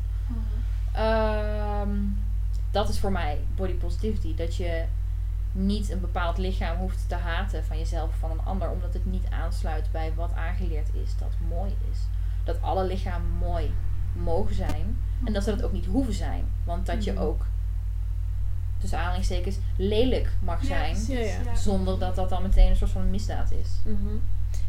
Ehm, 0.92 1.90
dat 2.72 2.90
is 2.90 3.00
voor 3.00 3.12
mij 3.12 3.40
body 3.56 3.74
positivity. 3.74 4.36
Dat 4.36 4.56
je 4.56 4.84
niet 5.52 5.92
een 5.92 6.00
bepaald 6.02 6.38
lichaam 6.38 6.78
hoeft 6.78 7.10
te 7.10 7.16
haten 7.16 7.66
van 7.66 7.78
jezelf 7.78 8.10
of 8.10 8.16
van 8.20 8.32
een 8.32 8.46
ander, 8.46 8.70
omdat 8.70 8.94
het 8.94 9.06
niet 9.06 9.30
aansluit 9.30 9.88
bij 9.92 10.14
wat 10.16 10.34
aangeleerd 10.34 10.90
is 11.04 11.18
dat 11.18 11.32
mooi 11.50 11.76
is. 11.92 11.98
Dat 12.44 12.62
alle 12.62 12.84
lichamen 12.86 13.30
mooi 13.30 13.74
mogen 14.24 14.56
zijn 14.56 14.98
en 15.24 15.34
dat 15.34 15.44
ze 15.44 15.50
dat 15.56 15.64
ook 15.64 15.72
niet 15.72 15.86
hoeven 15.86 16.14
zijn. 16.14 16.46
Want 16.64 16.86
dat 16.86 17.04
je 17.04 17.12
Mhm. 17.12 17.22
ook, 17.22 17.46
tussen 18.78 19.00
aanhalingstekens, 19.00 19.58
lelijk 19.78 20.32
mag 20.44 20.64
zijn. 20.66 20.92
precies, 20.92 21.08
Ja, 21.36 21.42
ja. 21.44 21.56
Zonder 21.56 22.00
dat 22.00 22.16
dat 22.16 22.30
dan 22.30 22.42
meteen 22.42 22.70
een 22.70 22.76
soort 22.76 22.92
van 22.92 23.10
misdaad 23.10 23.52
is. 23.52 23.70
Mhm. 23.86 24.16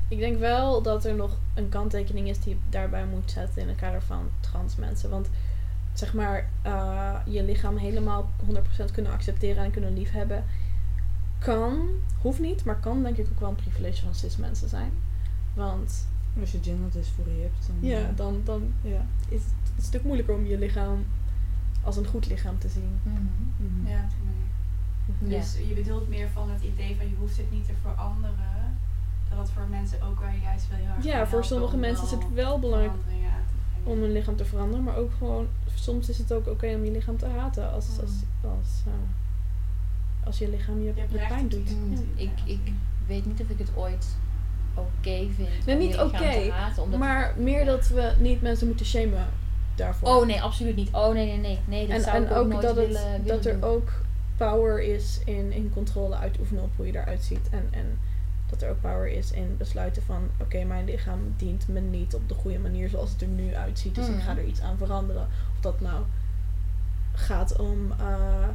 Ik 0.09 0.19
denk 0.19 0.39
wel 0.39 0.83
dat 0.83 1.05
er 1.05 1.15
nog 1.15 1.37
een 1.55 1.69
kanttekening 1.69 2.29
is 2.29 2.41
die 2.41 2.55
je 2.55 2.61
daarbij 2.71 3.07
moet 3.07 3.31
zetten 3.31 3.63
in 3.63 3.69
het 3.69 3.77
kader 3.77 4.03
van 4.03 4.29
trans 4.41 4.77
mensen. 4.77 5.11
Want 5.11 5.29
zeg 5.93 6.15
maar, 6.15 6.49
eh, 6.63 7.15
je 7.27 7.43
lichaam 7.43 7.77
helemaal 7.77 8.31
100% 8.47 8.91
kunnen 8.91 9.13
accepteren 9.13 9.65
en 9.65 9.71
kunnen 9.71 9.95
liefhebben. 9.95 10.45
Kan, 11.39 11.89
hoeft 12.23 12.41
niet, 12.41 12.65
maar 12.65 12.77
kan 12.81 13.03
denk 13.03 13.17
ik 13.17 13.27
ook 13.33 13.41
wel 13.41 13.49
een 13.49 13.55
privilege 13.55 14.03
van 14.05 14.15
cis 14.15 14.37
mensen 14.37 14.69
zijn. 14.69 14.93
Want 15.55 16.07
Als 16.41 16.53
je 16.53 16.59
genderdysforie 16.63 17.41
hebt, 17.43 17.67
dan... 17.67 17.91
ja, 17.91 18.13
dan, 18.15 18.41
dan 18.45 18.73
ja, 18.83 19.07
is 19.29 19.41
het 19.43 19.73
een 19.77 19.83
stuk 19.83 20.03
moeilijker 20.03 20.35
om 20.35 20.47
je 20.47 20.59
lichaam 20.59 21.05
als 21.83 21.97
een 21.97 22.07
goed 22.07 22.27
lichaam 22.27 22.59
te 22.59 22.69
zien. 22.69 22.99
Mhm. 23.03 23.89
Ja, 23.89 24.05
op 24.05 24.11
die 24.11 24.25
manier. 24.25 25.37
Ja. 25.37 25.41
Dus 25.41 25.57
je 25.69 25.75
bedoelt 25.75 26.09
meer 26.09 26.29
van 26.29 26.51
het 26.51 26.63
idee 26.63 26.97
van 26.97 27.09
je 27.09 27.15
hoeft 27.19 27.37
het 27.37 27.51
niet 27.51 27.67
te 27.67 27.73
veranderen. 27.83 28.79
Dat 29.31 29.39
het 29.39 29.51
voor 29.51 29.67
mensen 29.71 30.03
ook 30.03 30.21
wel 30.21 30.29
juist 30.43 30.69
wel 30.69 30.79
heel 30.79 30.89
erg 30.97 31.05
Ja, 31.05 31.27
voor 31.27 31.45
sommige 31.45 31.75
om 31.75 31.81
mensen 31.81 32.05
is 32.05 32.11
het 32.11 32.33
wel 32.35 32.59
belangrijk 32.59 32.93
om 33.83 34.01
hun 34.01 34.13
lichaam 34.13 34.37
te 34.37 34.45
veranderen, 34.45 34.85
maar 34.85 34.97
ook 34.97 35.13
gewoon, 35.19 35.47
soms 35.75 36.09
is 36.09 36.19
het 36.19 36.33
ook 36.33 36.47
oké 36.47 36.75
om 36.75 36.85
je 36.85 36.91
lichaam 36.91 37.17
te 37.17 37.27
haten 37.27 37.73
als, 37.73 37.87
als, 38.01 38.11
als, 38.41 38.83
eh, 38.87 38.93
als 40.25 40.39
je 40.39 40.49
lichaam 40.49 40.81
je, 40.83 40.93
pijn 41.29 41.49
doet. 41.49 41.69
Ja. 41.69 42.01
Ik, 42.15 42.31
ik 42.45 42.73
weet 43.07 43.27
niet 43.27 43.41
of 43.41 43.49
ik 43.49 43.59
het 43.59 43.71
ooit 43.77 44.17
oké 44.77 45.27
vind. 45.37 45.67
Nee, 45.67 45.77
om 45.77 45.83
niet 45.83 45.99
oké, 45.99 46.53
Maar 46.99 47.35
meer 47.37 47.65
dat 47.65 47.89
we 47.89 48.13
niet 48.19 48.43
mensen 48.43 48.67
moeten 48.67 48.87
shamen 48.87 49.27
daarvoor. 49.75 50.09
Oh 50.09 50.27
nee, 50.27 50.43
absoluut 50.43 50.77
niet. 50.77 50.89
Oh 50.93 51.13
nee, 51.13 51.27
nee, 51.27 51.39
nee. 51.39 51.59
nee 51.67 51.87
dat 51.87 51.97
en 51.97 52.03
zou 52.03 52.17
en 52.17 52.31
ook, 52.31 52.63
dat, 52.63 52.77
het, 52.77 52.87
willen, 52.87 53.27
dat 53.27 53.45
er 53.45 53.61
doen. 53.61 53.71
ook 53.71 53.93
power 54.37 54.83
is 54.83 55.21
in, 55.25 55.53
in 55.53 55.71
controle 55.75 56.17
uitoefenen 56.17 56.63
op 56.63 56.71
hoe 56.77 56.87
je 56.87 56.93
eruit 56.93 57.25
ziet. 57.25 57.49
En, 57.51 57.69
en 57.71 57.99
dat 58.47 58.63
er 58.63 58.71
ook 58.71 58.81
power 58.81 59.09
is 59.09 59.31
in 59.31 59.57
besluiten 59.59 60.03
van 60.03 60.29
oké, 60.41 60.65
mijn 60.65 60.85
lichaam 60.85 61.35
dient 61.37 61.69
me 61.69 61.81
niet 61.81 62.15
op 62.15 62.29
de 62.29 62.35
goede 62.35 62.59
manier 62.59 62.89
zoals 62.89 63.11
het 63.11 63.21
er 63.21 63.29
nu 63.29 63.55
uitziet. 63.55 63.95
Dus 63.95 64.09
ik 64.09 64.21
ga 64.21 64.37
er 64.37 64.45
iets 64.45 64.61
aan 64.61 64.77
veranderen. 64.77 65.23
Of 65.55 65.61
dat 65.61 65.81
nou 65.81 66.03
gaat 67.13 67.57
om 67.57 67.93
eh, 67.99 68.49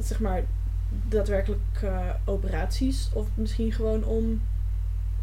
zeg 0.00 0.20
maar 0.20 0.42
daadwerkelijk 1.08 1.60
operaties. 2.24 3.10
Of 3.12 3.28
misschien 3.34 3.72
gewoon 3.72 4.04
om 4.04 4.40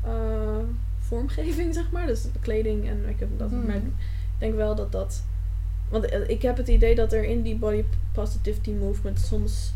eh, 0.02 0.64
vormgeving, 1.00 1.74
zeg 1.74 1.92
maar. 1.92 2.06
Dus 2.06 2.26
kleding 2.40 2.88
en 2.88 3.10
ik 3.10 3.20
heb 3.20 3.30
dat. 3.38 3.52
Mhm. 3.52 3.66
Maar 3.66 3.76
ik 3.76 3.92
denk 4.38 4.56
wel 4.56 4.76
dat 4.76 4.92
dat. 4.92 5.24
Want 5.90 6.06
eh, 6.06 6.30
ik 6.30 6.42
heb 6.42 6.58
het 6.58 6.68
idee 6.68 6.96
dat 6.96 7.14
er 7.14 7.24
in 7.24 7.42
die 7.42 7.58
body 7.58 7.84
positivity 8.12 8.72
movement 8.72 9.20
soms 9.20 9.74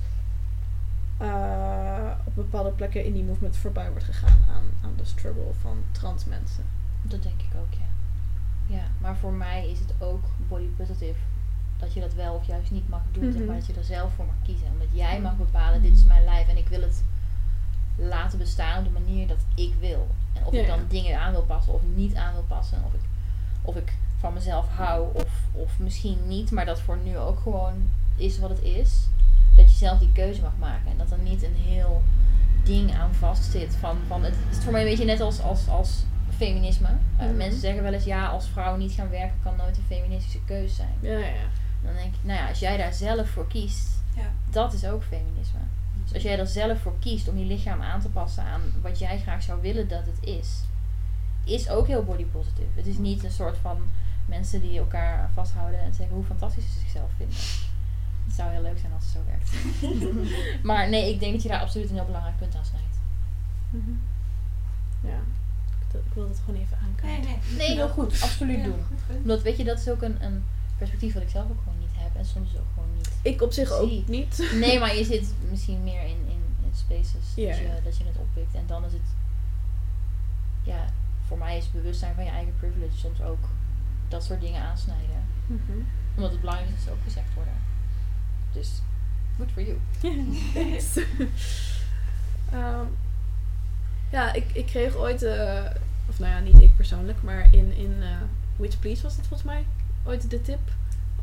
eh, 1.18 2.12
op 2.24 2.36
bepaalde 2.36 2.70
plekken 2.72 3.06
in 3.06 3.14
die 3.14 3.24
movement 3.24 3.58
voorbij 3.58 3.90
wordt 3.90 4.06
gegaan 4.06 4.40
aan, 4.50 4.64
aan 4.84 4.94
de 4.98 5.06
struggle 5.06 5.52
van 5.62 5.78
trans 5.92 6.26
mensen. 6.26 6.64
Dat 7.02 7.24
denk 7.24 7.42
ik 7.42 7.56
ook, 7.56 7.74
ja. 7.74 7.86
Ja, 8.76 8.84
maar 9.02 9.18
voor 9.18 9.34
mij 9.34 9.70
is 9.72 9.80
het 9.80 9.94
ook 10.00 10.24
body 10.48 10.68
positive 10.78 11.20
dat 11.78 11.94
je 11.94 12.00
dat 12.00 12.14
wel 12.14 12.34
of 12.34 12.48
juist 12.48 12.72
niet 12.72 12.90
mag 12.90 13.02
doen. 13.12 13.32
zeg 13.32 13.42
Mhm. 13.42 13.46
maar 13.46 13.56
dat 13.56 13.66
je 13.66 13.74
er 13.74 13.84
zelf 13.84 14.14
voor 14.14 14.26
mag 14.26 14.36
kiezen. 14.44 14.68
Omdat 14.72 14.88
jij 14.92 15.22
mag 15.22 15.38
bepalen, 15.38 15.82
dit 15.82 15.94
is 15.94 16.04
mijn 16.04 16.24
lijf 16.24 16.48
en 16.48 16.58
ik 16.58 16.68
wil 16.68 16.82
het 16.82 17.04
laten 17.96 18.38
bestaan 18.38 18.78
op 18.78 18.84
de 18.94 19.00
manier 19.00 19.28
dat 19.28 19.38
ik 19.56 19.74
wil. 19.80 20.08
En 20.34 20.46
of 20.46 20.54
Ja, 20.54 20.62
ik 20.62 20.68
dan 20.68 20.80
ja. 20.80 20.86
dingen 20.88 21.20
aan 21.20 21.32
wil 21.32 21.42
passen 21.44 21.74
of 21.74 21.82
niet 21.96 22.16
aan 22.16 22.34
wil 22.34 22.46
passen. 22.48 22.78
Of 22.86 22.94
ik, 22.94 23.00
of 23.62 23.76
ik 23.76 23.94
van 24.20 24.34
mezelf 24.34 24.68
hou 24.70 25.08
of, 25.14 25.30
of 25.52 25.80
misschien 25.80 26.18
niet. 26.28 26.52
Maar 26.52 26.66
dat 26.66 26.80
voor 26.82 26.98
nu 27.04 27.18
ook 27.18 27.40
gewoon 27.40 27.74
is 28.16 28.40
wat 28.40 28.50
het 28.50 28.62
is. 28.62 29.08
Dat 29.56 29.72
je 29.72 29.78
zelf 29.78 30.00
die 30.00 30.12
keuze 30.12 30.42
mag 30.42 30.52
maken. 30.60 30.92
En 30.92 30.98
dat 30.98 31.12
er 31.12 31.18
niet 31.18 31.44
een 31.44 31.56
heel 31.56 32.04
ding 32.64 32.96
aan 32.96 33.14
vastzit. 33.14 33.76
Van, 33.80 33.98
van 34.08 34.24
het 34.24 34.34
is 34.52 34.58
voor 34.64 34.72
mij 34.72 34.82
een 34.82 34.88
beetje 34.90 35.06
net 35.06 35.22
als, 35.22 35.42
als, 35.42 35.68
als 35.70 36.04
feminisme. 36.38 36.88
Eh, 37.18 37.26
Mhm. 37.26 37.38
Mensen 37.38 37.60
zeggen 37.60 37.84
wel 37.84 37.94
eens 37.94 38.04
ja, 38.04 38.28
als 38.28 38.48
vrouw 38.48 38.76
niet 38.76 38.92
gaan 38.92 39.10
werken 39.10 39.38
kan 39.44 39.56
nooit 39.56 39.78
een 39.78 39.84
feministische 39.88 40.40
keuze 40.46 40.76
zijn. 40.76 40.94
Ja, 41.00 41.18
ja. 41.18 41.26
Dan 41.84 41.94
denk 41.94 42.14
ik, 42.14 42.20
nou 42.22 42.40
ja, 42.40 42.48
als 42.48 42.60
jij 42.60 42.78
daar 42.78 42.94
zelf 42.94 43.30
voor 43.30 43.48
kiest, 43.48 43.90
Ja. 44.16 44.32
dat 44.50 44.74
is 44.74 44.86
ook 44.86 45.04
feminisme. 45.04 45.60
Als 46.26 46.34
jij 46.34 46.44
er 46.44 46.52
zelf 46.52 46.80
voor 46.82 47.00
kiest 47.00 47.28
om 47.28 47.38
je 47.38 47.46
lichaam 47.46 47.82
aan 47.82 48.02
te 48.02 48.10
passen 48.10 48.44
aan 48.44 48.62
wat 48.82 49.00
jij 49.00 49.20
graag 49.20 49.44
zou 49.44 49.62
willen 49.62 49.88
dat 49.88 50.06
het 50.06 50.18
is, 50.28 50.62
is 51.44 51.70
ook 51.70 51.88
heel 51.88 52.04
body 52.04 52.26
positive. 52.26 52.68
Het 52.76 52.86
is 52.86 52.98
niet 52.98 53.24
een 53.24 53.32
soort 53.32 53.58
van 53.58 53.78
mensen 54.26 54.62
die 54.62 54.78
elkaar 54.80 55.30
vasthouden 55.34 55.80
en 55.80 55.94
zeggen 55.94 56.16
hoe 56.16 56.26
fantastisch 56.26 56.64
ze 56.66 56.80
zichzelf 56.80 57.10
vinden. 57.18 57.36
Het 58.26 58.36
zou 58.36 58.52
heel 58.52 58.62
leuk 58.62 58.80
zijn 58.80 58.92
als 58.94 59.04
het 59.04 59.14
zo 59.14 59.20
werkt. 59.28 59.50
maar 60.70 60.90
nee, 60.90 61.14
ik 61.14 61.20
denk 61.20 61.34
dat 61.34 61.42
je 61.44 61.50
daar 61.50 61.62
absoluut 61.62 61.90
een 61.90 61.96
heel 61.96 62.06
belangrijk 62.06 62.38
punt 62.38 62.56
aan 62.56 62.66
snijdt. 62.66 62.98
Mhm. 63.70 63.92
Ja, 65.02 65.20
ik, 65.94 66.14
wil 66.14 66.28
dat 66.28 66.42
gewoon 66.46 66.60
even 66.62 66.78
Nee, 66.82 66.90
aankaarten. 67.16 67.40
nee. 67.58 67.68
Nee, 67.68 67.76
heel 67.76 67.90
goed. 67.90 68.22
Absoluut 68.22 68.58
Ja, 68.58 68.64
doen. 68.64 68.84
goed. 69.08 69.16
Omdat 69.18 69.42
weet 69.42 69.58
je, 69.58 69.64
dat 69.64 69.80
is 69.80 69.90
ook 69.90 70.02
een, 70.02 70.24
een 70.24 70.44
perspectief 70.78 71.14
wat 71.14 71.24
ik 71.24 71.30
zelf 71.30 71.50
ook 71.50 71.60
gewoon 71.64 71.80
niet 71.80 71.85
heb 71.85 71.85
en 72.16 72.26
soms 72.26 72.50
ook 72.56 72.68
gewoon 72.74 72.96
niet 72.98 73.10
Ik 73.22 73.42
op 73.42 73.52
zich 73.52 73.72
ook 73.72 74.08
niet. 74.08 74.50
Nee, 74.66 74.80
maar 74.80 74.96
je 74.96 75.04
zit 75.14 75.34
misschien 75.50 75.84
meer 75.84 76.02
in, 76.02 76.18
in, 76.28 76.44
in 76.64 76.72
spaces 76.74 77.12
dat, 77.12 77.36
je, 77.36 77.80
dat 77.84 77.98
je 77.98 78.04
het 78.04 78.18
oppikt. 78.18 78.54
En 78.54 78.64
dan 78.68 78.86
is 78.86 78.92
het, 78.92 79.02
ja, 80.64 80.86
voor 81.28 81.38
mij 81.38 81.58
is 81.58 81.72
bewustzijn 81.72 82.16
van 82.16 82.24
je 82.24 82.30
eigen 82.30 82.54
privilege 82.60 82.98
soms 82.98 83.22
ook 83.22 83.50
dat 84.08 84.24
soort 84.24 84.42
dingen 84.42 84.62
aansnijden. 84.62 85.24
Mhm. 85.46 85.80
Omdat 86.16 86.32
het 86.32 86.40
belangrijk 86.40 86.70
is 86.70 86.76
dat 86.76 86.84
ze 86.84 86.92
ook 86.92 87.04
gezegd 87.04 87.34
worden. 87.34 87.54
Dus, 88.52 88.82
good 89.38 89.52
for 89.52 89.64
you. 89.64 89.78
Thanks. 90.54 91.00
Ehm, 92.52 92.86
ja, 94.12 94.34
ik, 94.34 94.46
ik 94.54 94.66
kreeg 94.66 94.96
ooit, 94.96 95.24
eh, 95.24 95.66
of 96.10 96.20
nou 96.20 96.32
ja, 96.32 96.40
niet 96.40 96.62
ik 96.62 96.76
persoonlijk, 96.76 97.24
maar 97.24 97.54
in, 97.54 97.74
in 97.74 98.02
eh 98.02 98.22
Which 98.56 98.80
Please 98.80 99.02
was 99.02 99.16
het 99.16 99.28
volgens 99.28 99.50
mij, 99.50 99.66
ooit 100.04 100.30
de 100.30 100.42
tip. 100.42 100.60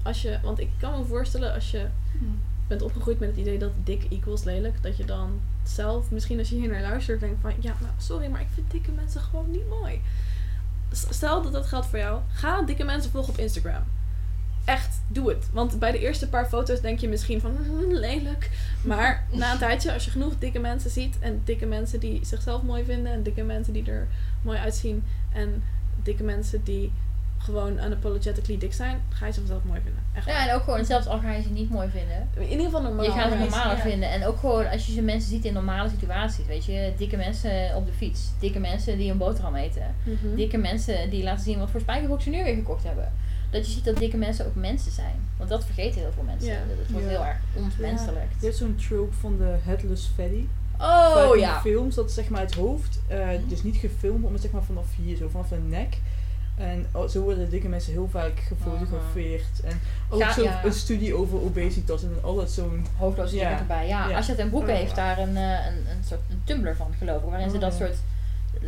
Als 0.03 0.23
je, 0.23 0.39
want 0.43 0.61
ik 0.61 0.69
kan 0.79 0.99
me 0.99 1.05
voorstellen 1.05 1.55
als 1.55 1.71
je 1.71 1.87
Hm. 2.19 2.25
bent 2.69 2.83
opgegroeid 2.83 3.19
met 3.19 3.29
het 3.29 3.39
idee 3.39 3.59
dat 3.59 3.71
dik 3.85 4.05
equals 4.11 4.45
lelijk, 4.45 4.83
dat 4.83 4.97
je 4.97 5.05
dan 5.05 5.41
zelf, 5.63 6.11
misschien 6.11 6.39
als 6.39 6.49
je 6.49 6.55
hier 6.57 6.69
naar 6.69 6.83
luistert, 6.83 7.21
denkt 7.21 7.41
van, 7.41 7.53
ja, 7.61 7.75
nou, 7.81 7.93
sorry, 7.99 8.27
maar 8.31 8.41
ik 8.41 8.47
vind 8.55 8.71
dikke 8.71 8.91
mensen 8.93 9.21
gewoon 9.21 9.51
niet 9.51 9.69
mooi. 9.69 10.01
Stel 10.93 11.43
dat 11.43 11.53
dat 11.53 11.67
geldt 11.67 11.87
voor 11.87 11.99
jou, 11.99 12.21
ga 12.33 12.63
dikke 12.63 12.85
mensen 12.85 13.11
volgen 13.11 13.33
op 13.33 13.39
Instagram. 13.39 13.83
Echt, 14.65 15.01
doe 15.09 15.29
het. 15.29 15.49
Want 15.53 15.79
bij 15.79 15.93
de 15.93 15.99
eerste 15.99 16.29
paar 16.29 16.47
foto's 16.47 16.81
denk 16.81 16.99
je 16.99 17.09
misschien 17.09 17.41
van, 17.41 17.57
"Hmm, 17.57 17.93
lelijk. 17.93 18.51
Maar 18.83 19.25
na 19.33 19.53
een 19.53 19.59
tijdje, 19.59 19.93
als 19.93 20.05
je 20.05 20.11
genoeg 20.11 20.39
dikke 20.39 20.59
mensen 20.59 20.91
ziet, 20.91 21.17
en 21.19 21.41
dikke 21.45 21.67
mensen 21.67 22.01
die 22.01 22.25
zichzelf 22.25 22.63
mooi 22.63 22.85
vinden, 22.85 23.13
en 23.13 23.23
dikke 23.23 23.43
mensen 23.43 23.73
die 23.73 23.91
er 23.91 24.07
mooi 24.43 24.59
uitzien, 24.59 25.05
en 25.33 25.63
dikke 26.03 26.23
mensen 26.23 26.65
die 26.65 26.93
gewoon 27.45 27.73
unapologetically 27.85 28.59
dik 28.59 28.73
zijn, 28.73 29.01
ga 29.09 29.27
je 29.27 29.33
ze 29.33 29.39
vanzelf 29.39 29.63
mooi 29.65 29.81
vinden. 29.85 30.03
Echt 30.15 30.27
Ja, 30.27 30.49
en 30.49 30.55
ook 30.55 30.63
gewoon, 30.63 30.85
zelfs 30.85 31.07
al 31.07 31.19
ga 31.19 31.33
je 31.33 31.43
ze 31.43 31.49
niet 31.51 31.71
mooi 31.71 31.89
vinden, 31.89 32.29
In 32.35 32.49
ieder 32.51 32.65
geval 32.65 32.83
normaal. 32.83 33.05
je 33.05 33.11
gaat 33.11 33.25
het 33.25 33.33
ja. 33.33 33.39
normaler 33.39 33.77
ja. 33.77 33.83
vinden. 33.83 34.11
En 34.11 34.25
ook 34.27 34.39
gewoon 34.39 34.67
als 34.69 34.87
je 34.87 34.93
ze 34.93 35.03
mensen 35.03 35.31
ziet 35.31 35.45
in 35.45 35.53
normale 35.53 35.89
situaties, 35.89 36.47
weet 36.47 36.65
je, 36.65 36.93
dikke 36.97 37.17
mensen 37.17 37.77
op 37.77 37.87
de 37.87 37.93
fiets, 37.93 38.21
dikke 38.39 38.59
mensen 38.59 38.99
die 38.99 39.11
een 39.11 39.19
boterham 39.19 39.55
eten, 39.55 39.95
Mhm. 40.05 40.35
dikke 40.37 40.57
mensen 40.59 41.11
die 41.11 41.23
laten 41.23 41.45
zien 41.45 41.59
wat 41.59 41.71
voor 41.71 41.81
spijkerbroek 41.81 42.23
ze 42.23 42.31
nu 42.31 42.45
weer 42.45 42.55
gekocht 42.55 42.85
hebben. 42.85 43.13
Dat 43.51 43.67
je 43.67 43.73
ziet 43.73 43.85
dat 43.85 43.97
dikke 43.97 44.17
mensen 44.17 44.47
ook 44.47 44.55
mensen 44.55 44.93
zijn. 44.93 45.15
Want 45.37 45.51
dat 45.51 45.65
vergeten 45.65 46.01
heel 46.01 46.13
veel 46.13 46.23
mensen. 46.23 46.49
Ja. 46.53 46.59
Dat 46.69 46.79
het 46.79 46.91
wordt 46.91 47.07
Ja. 47.07 47.13
heel 47.13 47.25
erg 47.25 47.39
ontmenselijk. 47.57 48.31
Je 48.41 48.45
hebt 48.47 48.57
zo'n 48.59 48.77
trope 48.89 49.13
van 49.13 49.37
de 49.39 49.57
headless 49.63 50.11
fatty. 50.17 50.45
Oh 50.79 51.37
ja. 51.37 51.61
films, 51.61 51.95
dat 51.95 52.13
zeg 52.13 52.29
maar 52.29 52.41
het 52.41 52.55
hoofd, 52.55 53.01
eh, 53.09 53.29
dus 53.49 53.63
niet 53.63 53.77
gefilmd, 53.77 54.31
maar 54.31 54.39
zeg 54.39 54.51
maar 54.51 54.63
vanaf 54.63 54.87
hier, 55.03 55.17
zo 55.17 55.29
vanaf 55.29 55.49
de 55.49 55.57
nek. 55.69 55.97
En 56.57 56.87
oh, 56.93 57.09
zo 57.09 57.21
worden 57.23 57.51
dikke 57.51 57.69
mensen 57.69 57.93
heel 57.93 58.09
vaak 58.09 58.39
gefotografeerd. 58.39 59.61
En 59.65 59.81
ook 60.11 60.19
Ja, 60.21 60.33
zo 60.33 60.43
ja. 60.43 60.65
een 60.65 60.73
studie 60.73 61.15
over 61.15 61.41
obesitas 61.41 62.03
en 62.03 62.09
dan 62.15 62.23
altijd 62.25 62.51
zo'n... 62.51 62.87
Hoofdloze 62.97 63.37
Ja. 63.37 63.59
erbij. 63.59 63.87
Ja, 63.89 64.09
Ja. 64.09 64.17
Asja 64.17 64.35
ten 64.35 64.49
Broeke 64.51 64.71
Oh, 64.71 64.77
heeft 64.77 64.95
daar 64.95 65.19
een, 65.19 65.37
eh, 65.37 65.67
een, 65.67 65.75
een 65.97 66.05
soort 66.09 66.21
een 66.31 66.41
Tumblr 66.45 66.77
van, 66.77 66.93
geloof 66.99 67.23
ik. 67.23 67.29
Waarin 67.29 67.49
ze 67.51 67.55
Oh, 67.57 67.61
dat 67.61 67.73
ja. 67.73 67.79
soort 67.79 67.97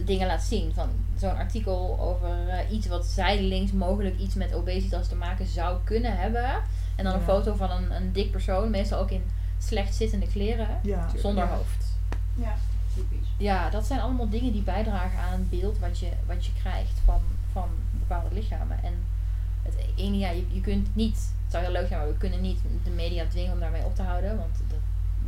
dingen 0.07 0.27
laat 0.27 0.43
zien. 0.43 0.73
Van 0.75 0.89
zo'n 1.19 1.37
artikel 1.37 1.97
over 2.01 2.49
eh, 2.49 2.71
iets 2.73 2.87
wat 2.87 3.07
zijdelings 3.07 3.73
mogelijk 3.73 4.19
iets 4.19 4.35
met 4.35 4.55
obesitas 4.55 5.09
te 5.09 5.15
maken 5.15 5.47
zou 5.47 5.79
kunnen 5.85 6.17
hebben. 6.19 6.51
En 6.97 7.05
dan 7.05 7.15
een 7.15 7.21
foto 7.21 7.55
van 7.55 7.71
een, 7.71 7.91
een 7.97 8.13
dik 8.13 8.31
persoon, 8.31 8.71
meestal 8.71 8.99
ook 9.01 9.11
in 9.11 9.23
slecht 9.59 9.95
zittende 9.95 10.27
kleren, 10.27 10.69
Ja, 10.83 11.09
zonder 11.17 11.45
ja. 11.45 11.51
hoofd. 11.57 11.85
Ja. 12.35 12.55
Typisch. 12.95 13.29
Ja, 13.37 13.71
dat 13.71 13.87
zijn 13.87 14.01
allemaal 14.01 14.29
dingen 14.29 14.53
die 14.53 14.63
bijdragen 14.63 15.19
aan 15.19 15.33
het 15.39 15.51
beeld 15.51 15.79
wat 15.79 15.99
je, 15.99 16.09
wat 16.27 16.47
je 16.47 16.53
krijgt 16.61 17.01
van, 17.05 17.21
van 17.55 17.69
bepaalde 17.91 18.35
lichamen. 18.35 18.83
En 18.83 18.95
het 19.63 19.75
ene, 19.97 20.19
ja, 20.19 20.31
je, 20.31 20.45
je 20.53 20.61
kunt 20.61 20.95
niet, 20.95 21.17
het 21.17 21.53
zou 21.53 21.65
heel 21.65 21.73
leuk 21.73 21.87
zijn, 21.87 22.01
maar 22.01 22.09
we 22.09 22.17
kunnen 22.17 22.41
niet 22.41 22.61
de 22.85 22.91
media 22.91 23.25
dwingen 23.27 23.53
om 23.53 23.61
daarmee 23.61 23.85
op 23.85 23.95
te 23.95 24.03
houden, 24.03 24.37
want 24.37 24.57
dat 24.69 24.79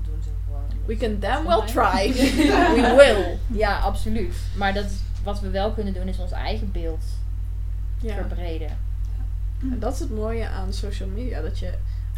doen 0.04 0.22
ze 0.22 0.30
gewoon. 0.44 0.86
We 0.86 0.96
can 0.96 1.20
damn 1.20 1.46
well 1.46 1.66
try. 1.66 2.12
We 2.82 2.94
will. 2.96 3.58
Ja, 3.58 3.78
absoluut. 3.78 4.34
Maar 4.56 4.74
dat, 4.74 4.92
wat 5.22 5.40
we 5.40 5.50
wel 5.50 5.72
kunnen 5.72 5.94
doen 5.94 6.08
is 6.08 6.18
ons 6.18 6.32
eigen 6.32 6.72
beeld 6.72 7.04
ja. 7.98 8.14
verbreden. 8.14 8.78
En 9.60 9.78
dat 9.78 9.92
is 9.92 10.00
het 10.00 10.10
mooie 10.10 10.48
aan 10.48 10.72
social 10.72 11.08
media. 11.08 11.40
Dat 11.40 11.58
je 11.58 11.74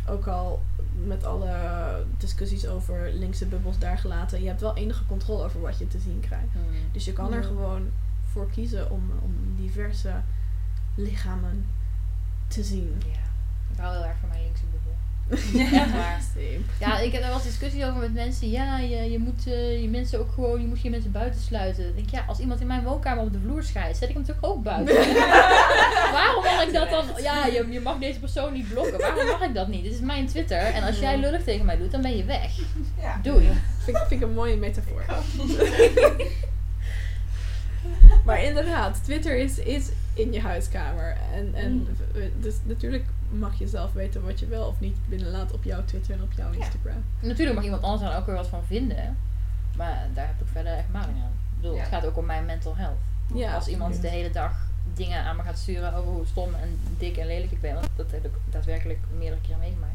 ook 0.09 0.27
al 0.27 0.63
met 1.05 1.25
alle 1.25 1.53
discussies 2.19 2.67
over 2.67 3.11
linkse 3.13 3.47
bubbels 3.47 3.79
daar 3.79 3.99
gelaten, 3.99 4.43
je 4.43 4.49
hebt 4.49 4.61
wel 4.61 4.77
enige 4.77 5.07
controle 5.07 5.45
over 5.45 5.61
wat 5.61 5.79
je 5.79 5.89
te 5.89 5.99
zien 5.99 6.21
krijgt. 6.21 6.47
Dus 6.93 7.05
je 7.05 7.13
kan 7.13 7.33
er 7.33 7.45
gewoon 7.45 7.91
voor 8.33 8.51
kiezen 8.51 8.91
om, 8.91 9.11
om 9.23 9.55
diverse 9.57 10.13
lichamen 10.95 11.67
te 12.49 12.63
zien. 12.63 12.95
Ja, 12.99 13.21
ik 13.73 13.79
hou 13.81 13.97
heel 13.97 14.05
erg 14.05 14.19
van 14.21 14.29
mijn 14.29 14.43
linkse 14.43 14.65
bubbel. 14.65 14.97
Echt 15.79 15.93
waar. 15.93 16.21
Same. 16.35 16.61
Ja, 16.81 16.99
ik 16.99 17.13
heb 17.13 17.23
er 17.23 17.29
wel 17.29 17.37
eens 17.37 17.47
discussie 17.47 17.87
over 17.87 18.01
met 18.01 18.15
mensen. 18.15 18.51
Ja, 18.51 18.79
je, 18.79 19.11
je 19.11 19.19
moet 19.19 19.47
eh, 19.47 19.83
je 19.83 19.89
mensen 19.89 20.19
ook 20.19 20.33
gewoon, 20.33 20.61
je 20.61 20.67
moet 20.67 20.81
je 20.81 20.91
mensen 20.91 21.13
buiten 21.13 21.41
sluiten. 21.41 21.83
Dan 21.85 21.93
denk 21.93 22.07
ik, 22.07 22.13
ja, 22.13 22.25
als 22.27 22.39
iemand 22.39 22.61
in 22.61 22.67
mijn 22.67 22.83
woonkamer 22.83 23.25
op 23.25 23.33
de 23.33 23.39
vloer 23.39 23.63
scheidt, 23.63 23.99
zet 23.99 24.09
ik 24.09 24.15
hem 24.15 24.25
natuurlijk 24.27 24.47
ook 24.47 24.63
buiten. 24.63 24.95
Waarom 26.19 26.45
mag 26.45 26.67
ik 26.67 26.73
dat 26.73 26.91
dan? 26.91 27.05
Ja, 27.23 27.47
je, 27.47 27.67
je 27.71 27.81
mag 27.81 27.99
deze 27.99 28.19
persoon 28.19 28.53
niet 28.53 28.69
blokken. 28.69 28.99
Waarom 28.99 29.27
mag 29.27 29.43
ik 29.43 29.55
dat 29.55 29.69
niet? 29.69 29.83
Dit 29.83 29.93
is 29.93 30.01
mijn 30.01 30.27
Twitter. 30.27 30.59
En 30.59 30.83
als 30.83 30.99
jij 30.99 31.19
lullig 31.19 31.45
tegen 31.45 31.67
mij 31.67 31.77
doet, 31.77 31.91
dan 31.91 32.03
ben 32.03 32.17
je 32.17 32.25
weg. 32.25 32.57
Ja. 33.01 33.21
Doei. 33.23 33.49
Vind, 33.79 33.99
vind 33.99 34.11
ik 34.11 34.29
een 34.29 34.35
mooie 34.35 34.57
metafoor. 34.57 35.05
maar 38.27 38.43
inderdaad, 38.43 39.05
Twitter 39.05 39.37
is, 39.39 39.59
is 39.59 39.89
in 40.15 40.33
je 40.33 40.41
huiskamer. 40.41 41.17
En, 41.33 41.55
en 41.55 41.89
v- 42.13 42.43
dus 42.43 42.55
natuurlijk 42.65 43.05
mag 43.31 43.59
je 43.59 43.69
zelf 43.69 43.93
weten 43.93 44.25
wat 44.25 44.41
je 44.41 44.47
wel 44.47 44.67
of 44.67 44.81
niet 44.81 44.97
binnenlaat 45.09 45.53
op 45.53 45.65
jouw 45.65 45.85
Twitter 45.85 46.15
en 46.15 46.23
op 46.23 46.33
jouw 46.33 46.53
Ja. 46.53 46.59
Instagram. 46.59 47.05
Natuurlijk 47.21 47.55
mag 47.57 47.65
iemand 47.65 47.83
anders 47.83 48.03
daar 48.11 48.19
ook 48.21 48.27
weer 48.27 48.35
wat 48.35 48.49
van 48.49 48.65
vinden. 48.67 49.17
Maar 49.77 50.07
daar 50.15 50.27
heb 50.27 50.41
ik 50.41 50.47
verder 50.53 50.73
echt 50.73 50.89
maling 50.93 51.17
aan. 51.23 51.33
Ik 51.55 51.61
bedoel, 51.61 51.75
Ja. 51.75 51.81
het 51.81 51.89
gaat 51.89 52.07
ook 52.07 52.17
om 52.17 52.25
mijn 52.27 52.45
mental 52.45 52.77
health. 52.77 52.99
Ja, 53.35 53.55
Als 53.55 53.67
iemand 53.69 54.01
de 54.03 54.09
hele 54.09 54.31
dag 54.31 54.53
dingen 54.95 55.23
aan 55.25 55.37
me 55.37 55.43
gaat 55.43 55.59
sturen 55.59 55.95
over 55.95 56.13
hoe 56.13 56.27
stom 56.27 56.55
en 56.55 56.79
dik 56.99 57.17
en 57.17 57.27
lelijk 57.27 57.53
ik 57.53 57.61
ben. 57.61 57.75
Want 57.75 57.89
dat 57.97 58.11
heb 58.11 58.25
ik 58.25 58.31
daadwerkelijk 58.51 58.99
meerdere 59.19 59.41
keren 59.41 59.59
meegemaakt. 59.59 59.93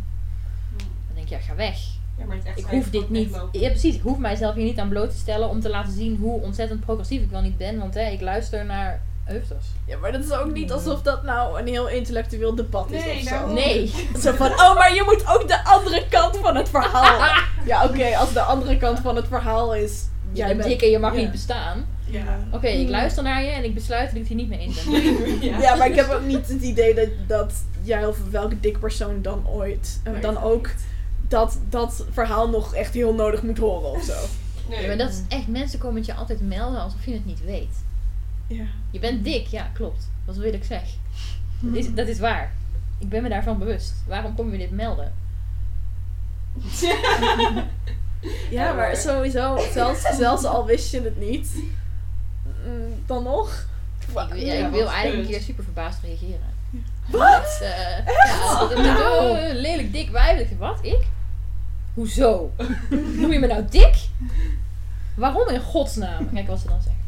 Dan 0.78 0.88
denk 1.16 1.26
ik, 1.28 1.32
ja, 1.34 1.40
ga 1.40 1.56
weg. 1.56 1.78
Ja, 2.18 2.26
maar 2.26 2.36
het 2.36 2.46
echt 2.46 2.58
Ik 2.58 2.66
hoef 2.66 2.90
dit 2.90 3.10
niet. 3.10 3.36
Ja, 3.52 3.70
precies. 3.70 3.96
Ik 3.96 4.02
hoef 4.02 4.18
mijzelf 4.18 4.56
hier 4.56 4.64
niet 4.64 4.80
aan 4.80 4.90
bloot 4.90 5.12
te 5.12 5.18
stellen 5.18 5.50
om 5.50 5.60
te 5.60 5.70
laten 5.70 5.94
zien 5.94 6.18
hoe 6.22 6.42
ontzettend 6.42 6.80
progressief 6.80 7.22
ik 7.22 7.30
wel 7.30 7.42
niet 7.42 7.58
ben. 7.58 7.80
Want 7.80 7.94
hè, 7.94 8.10
ik 8.10 8.22
luister 8.22 8.66
naar 8.66 9.02
Eusters. 9.28 9.66
Ja, 9.86 9.98
maar 9.98 10.12
dat 10.12 10.24
is 10.24 10.32
ook 10.32 10.54
niet 10.54 10.72
alsof 10.72 11.02
dat 11.02 11.24
nou 11.24 11.60
een 11.60 11.68
heel 11.68 11.90
intellectueel 11.90 12.56
debat 12.56 12.92
is 12.92 13.04
Nee, 13.04 13.16
of 13.16 13.28
zo. 13.28 13.54
Nee. 13.54 13.88
Zo 14.24 14.32
van, 14.32 14.52
oh, 14.52 14.76
maar 14.76 14.94
je 14.94 15.04
moet 15.06 15.28
ook 15.28 15.48
de 15.48 15.64
andere 15.64 16.06
kant 16.10 16.38
van 16.38 16.56
het 16.56 16.70
verhaal. 16.70 17.44
ja, 17.66 17.84
oké, 17.86 18.18
als 18.18 18.34
de 18.34 18.42
andere 18.42 18.78
kant 18.78 19.00
van 19.00 19.16
het 19.16 19.28
verhaal 19.28 19.76
is... 19.76 20.08
Jij 20.32 20.56
bent 20.56 20.70
dik 20.70 20.82
en 20.82 20.90
je 20.90 21.00
mag 21.00 21.14
ja. 21.14 21.20
niet 21.20 21.32
bestaan. 21.32 21.86
Ja. 22.06 22.40
Oké, 22.52 22.68
ik 22.68 22.90
luister 22.90 23.24
naar 23.24 23.44
je 23.44 23.50
en 23.50 23.64
ik 23.64 23.74
besluit 23.74 24.06
dat 24.06 24.14
ik 24.14 24.20
het 24.20 24.28
hier 24.28 24.38
niet 24.38 24.50
mee 24.50 24.60
eens 24.60 24.84
ben. 24.84 25.42
ja. 25.50 25.60
Ja, 25.60 25.76
maar 25.76 25.88
ik 25.88 25.96
heb 25.96 26.12
ook 26.12 26.26
niet 26.26 26.48
het 26.48 26.62
idee 26.62 26.94
dat, 26.94 27.10
dat 27.28 27.54
jij 27.82 28.06
of 28.06 28.18
welke 28.32 28.60
dik 28.60 28.80
persoon 28.80 29.22
dan 29.22 29.48
ooit... 29.48 30.02
dan 30.22 30.42
ook 30.42 30.68
niet. 30.68 30.92
Dat, 31.34 31.60
dat 31.70 32.06
verhaal 32.12 32.50
nog 32.50 32.74
echt 32.74 32.94
heel 32.94 33.14
nodig 33.14 33.42
moet 33.42 33.58
horen 33.58 33.92
of 33.92 34.04
zo. 34.04 34.26
Nee. 34.70 34.82
Ja, 34.82 34.88
maar 34.88 34.98
dat 34.98 35.10
is 35.10 35.22
echt, 35.28 35.48
mensen 35.48 35.80
komen 35.80 35.96
het 35.96 36.06
je 36.06 36.14
altijd 36.14 36.42
melden 36.42 36.80
alsof 36.80 37.06
je 37.06 37.14
het 37.14 37.26
niet 37.26 37.44
weet. 37.44 37.84
Ja. 38.48 38.66
Je 38.92 39.00
bent 39.00 39.24
dik, 39.24 39.48
ja, 39.48 39.70
klopt. 39.74 40.10
Wat 40.26 40.36
wil 40.36 40.54
ik 40.54 40.64
zeg? 40.64 40.84
Dat 41.60 41.76
is, 41.76 41.94
dat 41.94 42.08
is 42.08 42.20
waar. 42.20 42.54
Ik 43.00 43.10
ben 43.10 43.24
me 43.24 43.30
daarvan 43.30 43.60
bewust. 43.60 43.94
Waarom 44.08 44.36
kom 44.36 44.52
je 44.52 44.58
dit 44.58 44.72
melden? 44.72 45.14
Ja, 48.50 48.68
Ja, 48.68 48.74
maar 48.74 48.96
sowieso, 48.96 49.58
zelfs, 49.72 50.02
zelfs 50.18 50.44
al 50.44 50.66
wist 50.66 50.92
je 50.92 51.02
het 51.02 51.20
niet, 51.20 51.64
mm, 52.66 53.04
dan 53.06 53.24
nog. 53.24 53.68
Ik, 54.08 54.36
ja, 54.36 54.54
ik 54.54 54.72
wil 54.72 54.90
eigenlijk 54.90 55.24
een 55.24 55.34
keer 55.34 55.42
super 55.42 55.64
verbaasd 55.64 56.04
reageren. 56.04 56.54
Wat? 57.08 57.60
Eh, 57.62 58.06
ja, 58.76 59.38
eh, 59.38 59.56
lelijk 59.56 59.92
dik 59.94 60.10
wijf. 60.10 60.58
Wat? 60.58 60.80
Ik? 60.82 61.06
Hoezo? 61.94 62.52
Noem 62.90 63.32
je 63.32 63.40
me 63.40 63.48
nou 63.48 63.66
dik? 63.70 63.96
Waarom 65.16 65.48
in 65.48 65.62
godsnaam? 65.62 66.34
Kijk 66.34 66.48
wat 66.48 66.60
ze 66.60 66.68
dan 66.68 66.82
zeggen. 66.82 67.02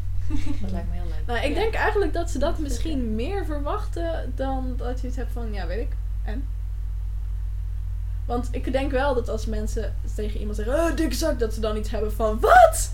Dat 0.60 0.70
lijkt 0.70 0.88
me 0.88 0.94
heel 0.94 1.04
leuk. 1.04 1.26
Nou, 1.26 1.46
ik 1.46 1.54
denk 1.54 1.74
eigenlijk 1.74 2.12
dat 2.12 2.30
ze 2.30 2.38
dat 2.38 2.58
misschien 2.58 3.14
meer 3.14 3.44
verwachten 3.44 4.32
dan 4.34 4.74
dat 4.76 5.00
je 5.00 5.06
het 5.06 5.16
hebt 5.16 5.32
van, 5.32 5.52
ja, 5.52 5.66
weet 5.66 5.80
ik. 5.80 5.96
En? 6.24 6.44
Want 8.26 8.48
ik 8.50 8.72
denk 8.72 8.90
wel 8.90 9.14
dat 9.14 9.28
als 9.28 9.46
mensen 9.46 9.94
tegen 10.14 10.38
iemand 10.38 10.56
zeggen, 10.56 10.74
oh, 10.74 10.96
dikke 10.96 11.14
zak, 11.14 11.38
dat 11.38 11.54
ze 11.54 11.60
dan 11.60 11.76
iets 11.76 11.90
hebben 11.90 12.12
van, 12.12 12.40
wat? 12.40 12.90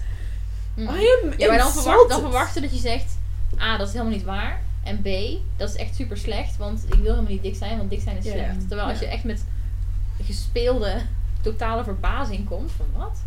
I 0.79 0.83
am 0.87 1.33
Ja, 1.37 1.49
maar 1.49 1.59
dan, 1.59 1.73
verwacht, 1.73 2.09
dan 2.09 2.21
verwachten 2.21 2.63
dat 2.63 2.73
je 2.73 2.79
zegt, 2.79 3.17
A, 3.61 3.77
dat 3.77 3.87
is 3.87 3.93
helemaal 3.93 4.15
niet 4.15 4.25
waar. 4.25 4.61
En 4.83 5.03
B, 5.03 5.09
dat 5.57 5.69
is 5.69 5.77
echt 5.77 5.95
super 5.95 6.17
slecht, 6.17 6.57
want 6.57 6.85
ik 6.85 6.95
wil 6.95 7.03
helemaal 7.03 7.31
niet 7.31 7.43
dik 7.43 7.57
zijn, 7.57 7.77
want 7.77 7.91
dik 7.91 8.01
zijn 8.01 8.17
is 8.17 8.25
slecht. 8.25 8.69
Terwijl 8.69 8.89
als 8.89 8.99
je 8.99 9.07
echt 9.07 9.25
met 9.25 9.45
gespeelde, 10.23 11.03
totale 11.43 11.85
verbazing 11.85 12.49
komt 12.49 12.73
van 12.73 12.87
wat? 12.97 13.21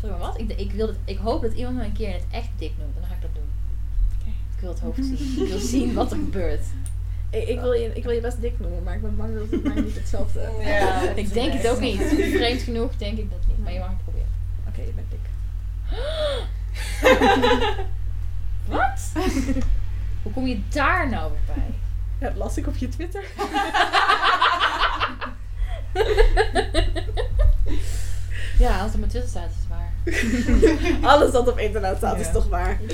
Sorry, 0.00 0.10
maar 0.10 0.18
wat? 0.18 0.40
Ik, 0.40 0.52
ik, 0.52 0.72
wil 0.72 0.86
dat, 0.86 0.96
ik 1.04 1.18
hoop 1.18 1.42
dat 1.42 1.52
iemand 1.52 1.76
me 1.76 1.84
een 1.84 1.92
keer 1.92 2.12
het 2.12 2.24
echt 2.30 2.48
dik 2.56 2.72
noemt, 2.78 2.94
dan 2.94 3.04
ga 3.04 3.14
ik 3.14 3.20
dat 3.20 3.34
doen. 3.34 3.50
Ik 4.54 4.60
wil 4.60 4.70
het 4.70 4.80
hoofd 4.80 5.04
zien. 5.04 5.42
Ik 5.42 5.48
wil 5.48 5.58
zien 5.58 5.94
wat 5.94 6.10
er 6.10 6.16
gebeurt. 6.16 6.64
Ik, 7.30 7.48
ik, 7.48 7.60
wil 7.60 7.72
je, 7.72 7.94
ik 7.94 8.02
wil 8.02 8.12
je 8.12 8.20
best 8.20 8.40
dik 8.40 8.60
noemen, 8.60 8.82
maar 8.82 8.94
ik 8.94 9.02
ben 9.02 9.16
bang 9.16 9.38
dat 9.38 9.50
het 9.50 9.62
mij 9.62 9.80
niet 9.82 9.94
hetzelfde... 9.94 10.50
Ja, 10.60 11.00
dat 11.00 11.16
Ik 11.16 11.24
is 11.24 11.32
denk 11.32 11.52
het 11.52 11.68
ook 11.68 11.80
niet. 11.80 12.02
Vreemd 12.36 12.62
genoeg 12.62 12.96
denk 12.96 13.18
ik 13.18 13.30
dat 13.30 13.46
niet, 13.46 13.58
maar 13.58 13.72
je 13.72 13.78
mag 13.78 13.88
het 13.88 14.02
proberen. 14.02 14.28
Oké, 14.68 14.80
je 14.80 14.92
bent 14.92 15.10
dik. 15.10 15.20
Wat? 18.76 19.12
Hoe 20.22 20.32
kom 20.32 20.46
je 20.46 20.60
daar 20.68 21.08
nou 21.08 21.30
weer 21.30 21.54
bij? 21.54 21.74
Ja, 22.18 22.28
dat 22.28 22.36
las 22.36 22.56
ik 22.56 22.66
op 22.66 22.76
je 22.76 22.88
Twitter. 22.88 23.24
Ja, 28.62 28.74
als 28.74 28.84
het 28.84 28.94
op 28.94 28.98
mijn 28.98 29.10
Twitter 29.10 29.30
staat, 29.30 29.50
is 29.50 29.56
het 29.58 29.68
waar. 29.68 29.90
Alles 31.12 31.32
dat 31.32 31.48
op 31.48 31.58
internet 31.58 31.96
staat 31.96 32.20
is 32.20 32.32
toch 32.32 32.48
waar. 32.48 32.80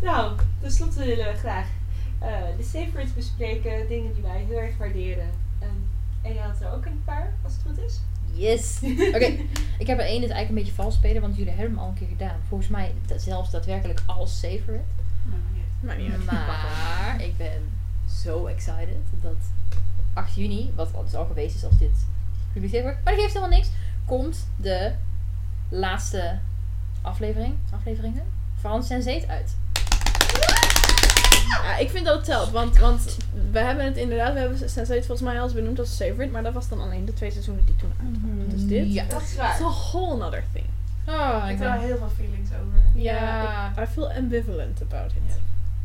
Nou, 0.00 0.32
tenslotte 0.60 1.04
willen 1.04 1.32
we 1.32 1.38
graag 1.38 1.66
eh, 2.18 2.28
de 2.56 2.88
words 2.94 3.14
bespreken. 3.14 3.88
Dingen 3.88 4.14
die 4.14 4.22
wij 4.22 4.44
heel 4.48 4.58
erg 4.58 4.76
waarderen. 4.76 5.30
En 6.22 6.32
je 6.34 6.40
had 6.40 6.60
er 6.60 6.72
ook 6.72 6.84
een 6.86 7.02
paar, 7.04 7.32
als 7.44 7.52
het 7.52 7.62
goed 7.66 7.78
is. 7.84 8.00
Yes. 8.34 8.78
Oké, 9.16 9.36
ik 9.78 9.86
heb 9.86 9.98
er 9.98 10.04
één, 10.04 10.22
is 10.22 10.30
eigenlijk 10.30 10.48
een 10.48 10.54
beetje 10.54 10.72
vals 10.72 10.94
spelen, 10.94 11.22
want 11.22 11.36
jullie 11.36 11.52
hebben 11.52 11.70
hem 11.70 11.78
al 11.78 11.88
een 11.88 11.94
keer 11.94 12.08
gedaan. 12.08 12.36
Volgens 12.48 12.70
mij 12.70 12.92
zelfs 13.16 13.50
daadwerkelijk 13.50 14.02
als 14.06 14.32
favorite. 14.32 14.84
Maar 15.80 15.96
niet 15.98 16.12
uit. 16.12 16.24
Maar 16.24 17.16
ik 17.22 17.36
ben 17.36 17.62
zo 18.22 18.46
excited 18.46 18.96
dat 19.22 19.36
8 20.12 20.34
juni, 20.34 20.72
wat 20.76 20.94
al- 20.94 21.04
dus 21.04 21.14
al 21.14 21.26
geweest 21.26 21.54
is 21.56 21.64
als 21.64 21.78
dit 21.78 22.06
gepubliceerd 22.52 22.82
wordt, 22.82 22.98
maar 23.04 23.12
dat 23.12 23.22
geeft 23.22 23.34
helemaal 23.34 23.56
niks, 23.58 23.68
komt 24.06 24.46
de 24.56 24.92
laatste 25.68 26.38
aflevering, 27.02 27.54
afleveringen 27.70 28.22
van 28.60 28.82
Sense8 28.84 29.26
uit. 29.28 29.56
Ja, 31.48 31.76
ik 31.76 31.90
vind 31.90 32.04
dat 32.06 32.14
het 32.14 32.24
telt, 32.24 32.50
want, 32.50 32.78
want 32.78 33.16
we 33.50 33.58
hebben 33.58 33.84
het 33.84 33.96
inderdaad, 33.96 34.32
we 34.32 34.38
hebben 34.38 34.58
Sense8 34.58 34.86
volgens 35.06 35.20
mij 35.20 35.40
als 35.40 35.52
benoemd 35.52 35.78
als 35.78 35.96
favorite, 35.96 36.32
maar 36.32 36.42
dat 36.42 36.52
was 36.52 36.68
dan 36.68 36.80
alleen 36.80 37.04
de 37.04 37.14
twee 37.14 37.30
seizoenen 37.30 37.64
die 37.64 37.76
toen 37.76 37.92
uit 38.00 38.16
waren. 38.22 38.48
Dus 38.50 38.66
dit, 38.66 38.92
Ja. 38.92 39.04
Dat 39.08 39.20
is 39.20 39.26
it's 39.26 39.36
waar. 39.36 39.60
a 39.62 39.70
whole 39.70 40.24
other 40.26 40.44
thing. 40.52 40.64
Oh, 41.08 41.42
Ik 41.44 41.48
heb 41.48 41.58
ben... 41.58 41.80
heel 41.80 41.96
veel 41.96 42.10
feelings 42.16 42.48
over. 42.50 42.82
Ja. 43.02 43.72
ik- 43.76 43.82
I 43.82 43.92
feel 43.92 44.12
ambivalent 44.12 44.82
about 44.82 45.10
it. 45.10 45.36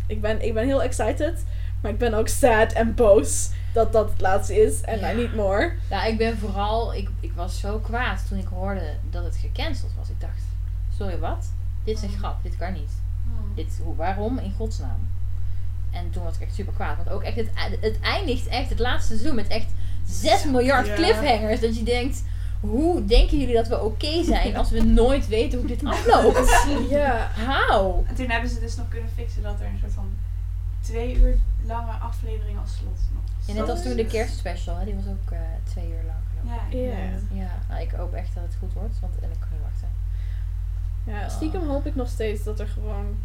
Ik, 0.08 0.22
ben, 0.22 0.42
ik 0.46 0.54
ben 0.54 0.66
heel 0.66 0.84
excited, 0.84 1.44
maar 1.82 1.92
ik 1.92 1.98
ben 1.98 2.14
ook 2.14 2.28
sad 2.28 2.74
en 2.74 2.94
boos 2.96 3.50
dat 3.78 3.92
dat 3.94 4.10
het 4.10 4.22
laatste 4.22 4.56
is 4.62 4.82
en 4.82 5.00
Ja. 5.00 5.12
Need 5.12 5.36
more. 5.36 5.72
Nou, 5.90 6.08
ik 6.12 6.18
ben 6.18 6.38
vooral... 6.38 6.94
Ik, 6.94 7.10
ik 7.20 7.32
was 7.36 7.60
zo 7.60 7.80
kwaad 7.80 8.28
toen 8.28 8.38
ik 8.38 8.48
hoorde 8.48 8.94
dat 9.10 9.24
het 9.24 9.36
gecanceld 9.36 9.92
was. 9.98 10.10
Ik 10.10 10.20
dacht, 10.22 10.42
sorry, 10.98 11.20
wat? 11.20 11.46
Dit 11.84 11.96
is 11.98 12.04
een 12.04 12.10
Mm. 12.10 12.18
grap, 12.18 12.44
dit 12.44 12.58
kan 12.58 12.74
niet. 12.74 12.92
Hmm. 13.24 13.56
Dit, 13.56 13.80
hoe, 13.84 13.96
waarom? 13.96 14.38
In 14.38 14.54
godsnaam. 14.58 15.08
En 15.92 16.10
toen 16.10 16.24
was 16.24 16.36
ik 16.36 16.42
echt 16.42 16.54
super 16.56 16.74
kwaad. 16.74 16.96
Want 16.98 17.10
ook 17.10 17.24
echt, 17.24 17.36
het, 17.36 17.50
het 17.82 18.00
eindigt 18.02 18.48
echt, 18.48 18.70
het 18.70 18.80
laatste 18.80 19.16
seizoen, 19.16 19.36
met 19.36 19.48
echt 19.48 19.68
6 20.06 20.46
miljard 20.46 20.88
Ja. 20.88 20.96
cliffhangers. 20.96 21.60
Dat 21.60 21.78
je 21.78 21.84
denkt, 21.84 22.24
hoe 22.60 23.06
denken 23.06 23.40
jullie 23.40 23.56
dat 23.56 23.68
we 23.68 23.82
oké 23.84 24.24
zijn 24.24 24.56
als 24.58 24.70
we 24.70 24.84
nooit 24.84 25.28
weten 25.28 25.60
hoe 25.60 25.68
dit 25.68 25.86
afloopt? 25.94 26.66
Ja. 26.90 27.32
How? 27.48 28.04
En 28.08 28.16
toen 28.16 28.30
hebben 28.30 28.50
ze 28.50 28.60
dus 28.60 28.76
nog 28.76 28.88
kunnen 28.90 29.10
fixen 29.16 29.44
dat 29.44 29.60
er 29.60 29.66
een 29.66 29.80
soort 29.82 29.94
van 29.94 30.10
twee 30.82 31.16
uur 31.16 31.38
lange 31.66 31.92
aflevering 31.92 32.60
als 32.60 32.76
slot 32.76 33.00
nog. 33.14 33.24
Ja, 33.48 33.54
net 33.54 33.70
als 33.70 33.84
toen 33.84 33.96
de 33.96 34.06
kerstspecial, 34.06 34.78
hè, 34.78 34.86
die 34.86 34.96
was 34.96 35.04
ook 35.08 35.32
eh, 35.32 35.40
twee 35.64 35.86
uur 35.90 36.04
lang 36.06 36.18
geloof 36.42 36.62
ik. 36.68 36.74
Ja, 36.74 36.80
Ja. 36.80 37.42
Ja, 37.44 37.52
nou, 37.70 37.82
ik 37.82 37.92
hoop 37.92 38.14
echt 38.14 38.34
dat 38.34 38.44
het 38.44 38.56
goed 38.60 38.74
wordt, 38.74 39.00
want 39.02 39.14
en 39.22 39.30
ik 39.32 39.40
kan 39.40 39.50
niet 39.52 39.62
wachten. 39.72 39.88
Ja, 41.04 41.30
stiekem 41.30 41.68
hoop 41.68 41.86
ik 41.86 41.96
nog 41.96 42.10
steeds 42.10 42.44
dat 42.44 42.60
er 42.60 42.68
gewoon 42.68 43.16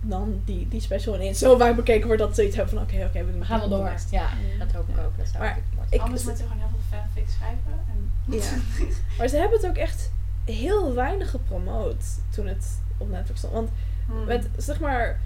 dan 0.00 0.40
die, 0.44 0.68
die 0.68 0.80
special 0.80 1.14
ineens 1.14 1.38
zo 1.38 1.56
vaak 1.58 1.76
bekeken 1.76 2.06
wordt 2.06 2.22
dat 2.22 2.34
ze 2.34 2.46
iets 2.46 2.56
hebben 2.56 2.74
van 2.74 2.82
oké, 2.82 3.04
oké, 3.04 3.24
we 3.24 3.30
doen 3.30 3.40
We 3.40 3.46
gaan 3.46 3.58
wel 3.60 3.68
het 3.68 3.78
door. 3.78 3.88
next. 3.88 4.10
Ja, 4.10 4.28
dat 4.58 4.72
hoop 4.72 4.88
ik 4.88 4.98
ook. 4.98 5.16
Dat 5.16 5.28
zou 5.28 5.38
Maar 5.44 5.58
ik 5.88 6.00
Anders 6.00 6.24
moeten 6.24 6.44
we 6.44 6.50
gewoon 6.50 6.68
heel 6.68 6.78
veel 6.88 6.98
fanfics 6.98 7.32
schrijven. 7.34 7.72
En 7.88 8.10
Ja. 8.24 8.86
Maar 9.18 9.28
ze 9.28 9.36
hebben 9.36 9.58
het 9.60 9.66
ook 9.68 9.76
echt 9.76 10.10
heel 10.44 10.94
weinig 10.94 11.30
gepromoot 11.30 12.04
toen 12.30 12.46
het 12.46 12.80
op 12.96 13.08
Netflix 13.10 13.38
stond. 13.38 13.52
Want 13.54 13.68
Hmm. 14.06 14.24
met 14.24 14.48
zeg 14.56 14.80
maar 14.80 15.20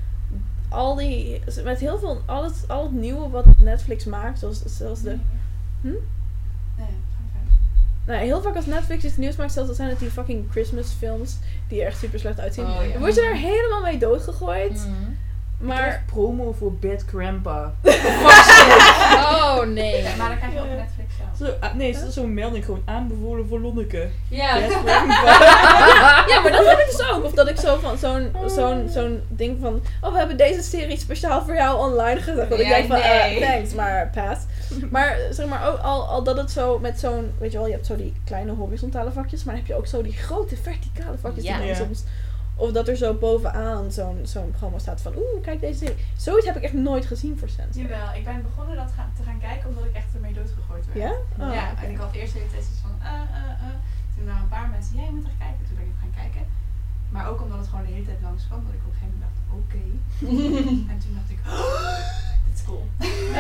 al 0.69 0.95
die 0.95 1.41
met 1.65 1.79
heel 1.81 1.99
veel 1.99 2.23
al 2.27 2.45
het, 2.45 2.65
al 2.67 2.83
het 2.83 2.93
nieuwe 2.93 3.29
wat 3.29 3.45
Netflix 3.59 4.05
maakt, 4.05 4.39
zoals, 4.39 4.63
zoals 4.65 5.03
de 5.03 5.17
Hm? 5.81 5.93
Nou, 8.07 8.21
heel 8.21 8.43
vaak 8.43 8.57
als 8.57 8.67
Netflix 8.67 9.05
iets 9.05 9.17
nieuws 9.17 9.37
maakt, 9.37 9.53
zelfs 9.53 9.69
dan 9.69 9.77
zijn 9.77 9.89
het 9.89 9.99
die 9.99 10.11
fucking 10.11 10.51
Christmas 10.51 10.93
films 10.99 11.37
die 11.69 11.81
er 11.81 11.87
echt 11.87 11.99
super 11.99 12.19
slecht 12.19 12.41
uitzien. 12.41 12.65
Oh, 12.65 12.85
ja. 12.87 12.93
Dan 12.93 13.01
word 13.01 13.15
je 13.15 13.21
er 13.21 13.37
helemaal 13.37 13.83
mee 13.83 13.99
doodgegooid. 13.99 14.73
Mhm. 14.73 15.11
Maar 15.59 15.77
Maar 15.77 16.03
promo 16.07 16.53
voor 16.53 16.73
Bad 16.73 17.05
Grandpa. 17.07 17.75
Oh 19.21 19.67
nee. 19.67 20.03
Ja, 20.03 20.17
maar 20.17 20.29
dan 20.29 20.39
krijg 20.39 20.53
je 20.53 20.61
ook. 20.61 20.67
Netflix. 20.67 21.08
Zo, 21.39 21.45
ah, 21.61 21.75
nee, 21.75 21.95
het 21.95 22.05
is 22.09 22.15
zo'n 22.15 22.35
melding 22.35 22.65
gewoon 22.65 22.83
aanbevolen 22.85 23.49
voor 23.49 23.61
Lonneke. 23.61 24.09
Ja. 24.29 24.57
Ja, 26.27 26.41
maar 26.43 26.53
dat 26.53 26.67
heb 26.67 26.79
ik 26.79 26.87
dus 26.97 27.11
ook. 27.11 27.25
Of 27.25 27.33
dat 27.33 27.49
ik 27.49 27.57
zo 27.59 27.79
van 27.79 27.99
zo'n 27.99 28.31
zo'n 28.47 28.89
zo'n 28.89 29.23
ding 29.29 29.59
van 29.61 29.83
oh 30.03 30.13
we 30.13 30.19
hebben 30.19 30.37
deze 30.37 30.63
serie 30.63 30.99
speciaal 30.99 31.43
voor 31.45 31.55
jou 31.55 31.79
online 31.93 32.21
gezet. 32.21 32.51
Dat 32.51 32.59
ik 32.59 32.67
Ja, 32.67 32.75
denk 32.75 32.87
van 32.87 32.99
nee. 32.99 33.41
eh, 33.41 33.49
thanks, 33.51 33.75
maar 33.75 34.11
pass. 34.15 34.41
Maar 34.91 35.17
zeg 35.31 35.47
maar 35.47 35.69
ook 35.69 35.79
al, 35.79 36.07
al 36.09 36.23
dat 36.23 36.37
het 36.37 36.51
zo 36.51 36.79
met 36.79 37.01
zo'n 37.01 37.31
weet 37.39 37.53
je 37.53 37.59
wel, 37.59 37.67
je 37.67 37.73
hebt 37.73 37.87
zo 37.87 37.97
die 37.97 38.13
kleine 38.25 38.53
horizontale 38.53 39.11
vakjes, 39.13 39.45
maar 39.45 39.55
dan 39.55 39.63
heb 39.65 39.73
je 39.73 39.79
ook 39.79 39.87
zo 39.87 40.03
die 40.03 40.13
grote 40.17 40.57
verticale 40.57 41.17
vakjes 41.21 41.45
Ja. 41.45 41.51
die 41.51 41.59
dan 41.61 41.69
Ja. 41.69 41.75
soms 41.75 42.03
of 42.59 42.73
dat 42.73 42.89
er 42.89 42.97
zo 42.97 43.15
bovenaan 43.15 43.93
zo'n 43.93 44.19
zo'n 44.23 44.51
programma 44.51 44.79
staat 44.79 45.01
van 45.01 45.13
oeh 45.17 45.43
kijk 45.43 45.61
deze 45.61 45.79
serie. 45.79 46.05
Zoiets 46.17 46.47
heb 46.47 46.57
ik 46.57 46.63
echt 46.63 46.73
nooit 46.73 47.07
gezien 47.07 47.39
voor 47.39 47.49
Sense. 47.49 47.81
Jawel, 47.81 48.09
ik 48.15 48.25
ben 48.25 48.43
begonnen 48.43 48.77
dat 48.77 48.91
gaan, 48.97 49.13
te 49.17 49.23
gaan 49.23 49.41
kijken 49.41 49.69
omdat 49.69 49.85
ik 49.85 49.95
echt 49.95 50.15
ermee 50.15 50.33
doodgegooid 50.33 50.87
werd. 50.87 50.99
Ja? 50.99 51.13
Oh, 51.45 51.55
ja, 51.55 51.71
oké. 51.73 51.85
en 51.85 51.91
ik 51.91 51.97
had 51.97 52.13
eerst 52.13 52.33
de 52.33 52.39
hele 52.39 52.63
van, 52.83 52.95
uh, 53.03 53.13
uh, 53.13 53.67
uh. 53.67 53.77
Toen 54.15 54.27
waren 54.27 54.43
een 54.43 54.49
paar 54.49 54.69
mensen, 54.69 54.97
ja, 54.97 55.05
je 55.05 55.11
moet 55.11 55.25
er 55.25 55.39
kijken. 55.39 55.63
Toen 55.67 55.77
ben 55.77 55.85
ik 55.85 55.99
gaan 56.01 56.15
kijken. 56.23 56.43
Maar 57.15 57.29
ook 57.31 57.43
omdat 57.43 57.59
het 57.59 57.69
gewoon 57.69 57.87
de 57.87 57.93
hele 57.93 58.05
tijd 58.05 58.23
langs 58.23 58.47
kwam, 58.47 58.65
dat 58.67 58.75
ik 58.75 58.81
op 58.87 58.93
een 58.93 58.99
gegeven 58.99 59.17
moment 59.17 59.33
dacht, 59.35 59.41
oké. 59.59 59.85
en 60.93 60.99
toen 61.03 61.15
dacht 61.19 61.31
ik, 61.35 61.41
oh, 61.47 61.99
dit 62.47 62.55
is 62.59 62.65
cool. 62.69 62.85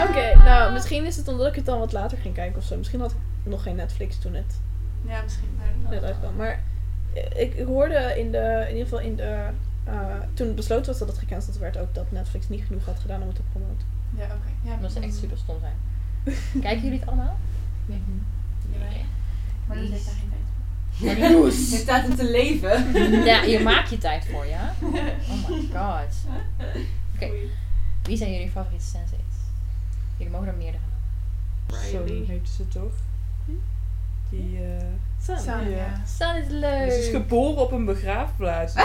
Oké, 0.08 0.26
nou 0.48 0.72
misschien 0.72 1.04
is 1.06 1.16
het 1.16 1.28
omdat 1.28 1.46
ik 1.46 1.54
het 1.54 1.66
dan 1.66 1.78
wat 1.78 1.92
later 1.92 2.18
ging 2.18 2.34
kijken 2.34 2.58
of 2.58 2.64
zo. 2.64 2.76
Misschien 2.76 3.00
had 3.00 3.10
ik 3.10 3.18
nog 3.42 3.62
geen 3.62 3.76
Netflix 3.76 4.18
toen 4.18 4.34
het 4.34 4.60
Ja, 5.02 5.22
misschien. 5.22 5.48
Maar 5.56 5.90
net 5.90 6.02
uitkwam. 6.02 6.36
Maar 6.36 6.62
ik, 7.12 7.54
ik 7.54 7.66
hoorde 7.66 8.14
in 8.16 8.32
de, 8.32 8.64
in 8.68 8.72
ieder 8.72 8.88
geval 8.88 9.00
in 9.00 9.16
de, 9.16 9.48
eh, 9.84 10.16
toen 10.34 10.46
het 10.46 10.56
besloten 10.56 10.86
was 10.86 10.98
dat 10.98 11.08
het 11.08 11.18
gecanceld 11.18 11.58
werd, 11.58 11.78
ook 11.78 11.94
dat 11.94 12.10
Netflix 12.10 12.48
niet 12.48 12.64
genoeg 12.66 12.84
had 12.84 12.98
gedaan 12.98 13.20
om 13.20 13.26
het 13.26 13.36
te 13.36 13.42
promoten. 13.52 13.86
Ja, 14.16 14.24
oké. 14.24 14.70
Ja, 14.70 14.76
Dat 14.80 14.92
ze 14.92 14.98
echt 14.98 15.12
mm, 15.12 15.18
super 15.18 15.38
stom 15.38 15.56
zijn. 15.60 15.76
Kijken 16.64 16.82
jullie 16.82 16.98
het 16.98 17.08
allemaal? 17.08 17.36
jawel. 18.72 18.88
Maar 19.66 19.76
daar 19.76 19.86
heeft 19.86 20.04
daar 20.04 20.14
geen 20.14 20.30
tijd 20.30 20.42
voor. 21.30 21.46
Je 21.46 21.76
staat 21.86 22.02
hem 22.06 22.16
te 22.16 22.30
leven. 22.30 22.92
Ja, 23.24 23.42
je 23.42 23.60
maakt 23.60 23.90
je 23.90 23.98
tijd 23.98 24.26
voor, 24.26 24.46
ja? 24.46 24.74
Oh 24.82 25.48
my 25.48 25.68
god. 25.72 26.14
Oké. 27.14 27.30
Wie 28.02 28.16
zijn 28.16 28.32
jullie 28.32 28.50
favoriete 28.50 28.84
sensates? 28.84 29.36
Jullie 30.16 30.32
mogen 30.32 30.48
er 30.48 30.54
meerdere 30.54 30.82
noemen. 31.68 31.90
Zo 31.90 32.32
heet 32.32 32.48
ze 32.48 32.68
toch? 32.68 32.92
Die, 34.30 34.58
eh... 34.58 34.86
Ja. 35.46 35.58
ja. 35.60 35.86
Sun 36.06 36.36
is 36.36 36.48
leuk. 36.48 36.90
Ze 36.92 36.98
is 36.98 37.08
geboren 37.08 37.56
op 37.62 37.72
een 37.72 37.84
begraafplaats. 37.84 38.72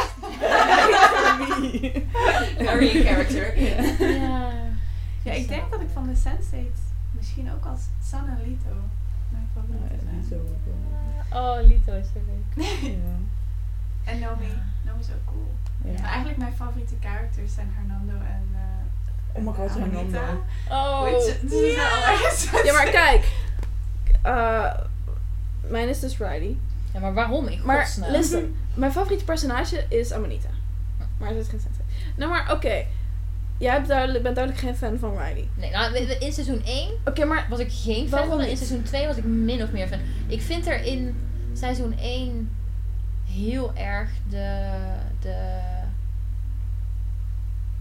Very 2.57 3.03
character. 3.03 3.59
Ja. 3.61 4.51
Ja, 5.23 5.31
ik 5.31 5.47
denk 5.47 5.71
dat 5.71 5.81
ik 5.81 5.87
van 5.93 6.07
de 6.13 6.19
Sense8 6.19 6.79
misschien 7.11 7.51
ook 7.51 7.65
als 7.65 7.79
San 8.09 8.27
en 8.29 8.37
Lito 8.45 8.75
mijn 9.31 9.47
favorieten 9.55 9.95
Ja, 9.95 10.01
zijn. 10.03 10.15
niet 10.15 10.27
zo. 10.29 11.37
Oh, 11.37 11.67
Lito 11.67 11.93
is 11.93 12.05
zo 12.13 12.19
leuk. 12.27 12.65
Ja. 12.81 14.11
En 14.11 14.19
Nomi. 14.19 14.47
Nomi 14.85 14.99
is 14.99 15.07
ook 15.07 15.25
cool. 15.25 15.51
Ja. 15.83 16.01
Maar 16.01 16.09
eigenlijk 16.09 16.37
mijn 16.37 16.53
favoriete 16.53 16.93
characters 17.01 17.53
zijn 17.53 17.71
Hernando 17.75 18.13
en 18.25 18.47
eh 18.53 18.61
Oh 19.35 19.45
my 19.45 19.53
god. 19.53 19.69
Hernando. 19.79 20.19
Oh. 20.69 21.03
Dus 21.41 21.77
allebei 21.79 22.65
Ja, 22.65 22.73
maar 22.73 22.89
kijk. 23.01 23.31
eh, 24.21 24.73
mijn 25.67 25.89
is 25.89 25.99
dus 25.99 26.17
Riley. 26.17 26.57
Ja, 26.93 26.99
maar 26.99 27.13
waarom 27.13 27.47
in 27.47 27.59
Maar 27.65 27.85
godsnaam? 27.85 28.11
listen, 28.11 28.55
mijn 28.73 28.91
favoriete 28.91 29.23
personage 29.23 29.85
is 29.89 30.11
Amanita. 30.11 30.49
Maar 31.19 31.33
ze 31.33 31.39
is 31.39 31.47
geen 31.47 31.59
sense. 31.59 31.79
Nou, 32.15 32.31
maar 32.31 32.51
oké. 32.51 32.85
Jij 33.57 33.75
bent 33.75 33.87
duidelijk, 33.87 34.23
bent 34.23 34.35
duidelijk 34.35 34.65
geen 34.65 34.75
fan 34.75 34.99
van 34.99 35.11
Riley. 35.11 35.47
Nee, 35.55 35.71
nou, 35.71 35.95
in 35.95 36.33
seizoen 36.33 36.61
1 36.65 36.89
Oké, 37.05 37.25
maar 37.25 37.47
was 37.49 37.59
ik 37.59 37.71
geen 37.71 38.09
fan 38.09 38.27
van. 38.27 38.41
In 38.41 38.57
seizoen 38.57 38.83
2 38.83 39.07
was 39.07 39.17
ik 39.17 39.23
min 39.23 39.63
of 39.63 39.71
meer 39.71 39.87
fan. 39.87 39.99
Ik 40.27 40.41
vind 40.41 40.67
er 40.67 40.83
in 40.83 41.15
seizoen 41.53 41.97
1 41.97 42.49
heel 43.25 43.71
erg 43.75 44.09
de, 44.29 44.69
de... 45.19 45.59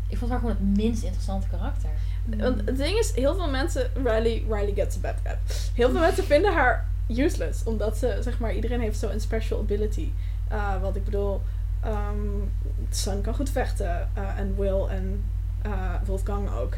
Ik 0.09 0.19
vond 0.19 0.31
haar 0.31 0.41
gewoon 0.41 0.55
het 0.55 0.77
minst 0.77 1.03
interessante 1.03 1.49
karakter. 1.49 1.91
Want 2.25 2.61
het 2.65 2.77
ding 2.77 2.99
is, 2.99 3.13
heel 3.15 3.35
veel 3.35 3.51
mensen, 3.51 3.91
Riley, 3.95 4.45
Riley 4.49 4.73
gets 4.75 4.97
a 4.97 5.01
bad 5.01 5.15
rap. 5.25 5.39
Heel 5.75 5.91
veel 5.91 6.01
mensen 6.01 6.25
vinden 6.25 6.53
haar 6.53 6.91
useless, 7.17 7.65
omdat 7.65 7.97
ze, 7.97 8.19
zeg 8.21 8.39
maar, 8.39 8.55
iedereen 8.55 8.81
heeft 8.81 8.99
zo 8.99 9.09
een 9.09 9.21
special 9.21 9.61
ability. 9.61 10.11
Uh, 10.53 10.81
want 10.81 10.97
ik 10.97 11.05
bedoel, 11.05 11.43
um, 11.87 12.53
Sun 12.91 13.21
kan 13.21 13.35
goed 13.35 13.51
vechten, 13.51 14.09
uh, 14.19 14.39
en 14.39 14.57
Will 14.57 14.87
en 14.87 15.25
uh, 15.67 15.95
Wolfgang 16.05 16.51
ook. 16.51 16.75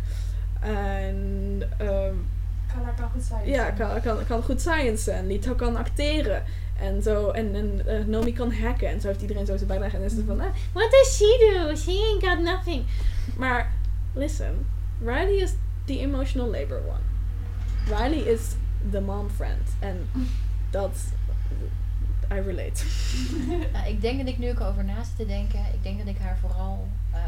En 0.60 1.62
um, 1.80 2.26
Kala 2.74 2.90
kan 2.96 3.10
goed 3.12 3.22
zijn. 3.22 3.48
ja, 3.48 3.70
kan, 3.70 4.00
kan, 4.00 4.26
kan 4.26 4.42
goed 4.42 4.60
science 4.60 5.10
en 5.10 5.26
Lito 5.26 5.54
kan 5.54 5.76
acteren. 5.76 6.42
En 6.80 7.02
zo, 7.02 7.30
en, 7.30 7.54
en 7.54 7.82
uh, 7.86 8.06
Nomi 8.06 8.32
kan 8.32 8.52
hacken. 8.52 8.88
En 8.88 9.00
zo 9.00 9.06
heeft 9.06 9.20
iedereen 9.20 9.46
zo 9.46 9.56
zijn 9.56 9.68
bijdrage. 9.68 9.94
En 9.94 10.00
dan 10.00 10.10
is 10.10 10.16
het 10.16 10.26
van, 10.26 10.40
ah, 10.40 10.46
what 10.72 10.90
does 10.90 11.16
she 11.16 11.52
do? 11.52 11.74
She 11.74 11.90
ain't 11.90 12.24
got 12.24 12.44
nothing. 12.44 12.84
Maar, 13.36 13.72
listen. 14.14 14.66
Riley 15.00 15.36
is 15.36 15.52
the 15.84 15.98
emotional 16.00 16.46
labor 16.50 16.80
one. 16.86 17.02
Riley 17.96 18.32
is 18.32 18.54
the 18.90 19.00
mom 19.00 19.30
friend. 19.30 19.68
En 19.78 20.08
dat, 20.70 20.96
I 22.32 22.40
relate. 22.40 22.84
Nou, 23.72 23.88
ik 23.88 24.00
denk 24.00 24.18
dat 24.18 24.28
ik 24.28 24.38
nu 24.38 24.50
ook 24.50 24.60
over 24.60 24.84
na 24.84 25.04
zit 25.04 25.16
te 25.16 25.26
denken. 25.26 25.60
Ik 25.72 25.82
denk 25.82 25.98
dat 25.98 26.06
ik 26.06 26.18
haar 26.18 26.38
vooral 26.38 26.88
uh, 27.12 27.18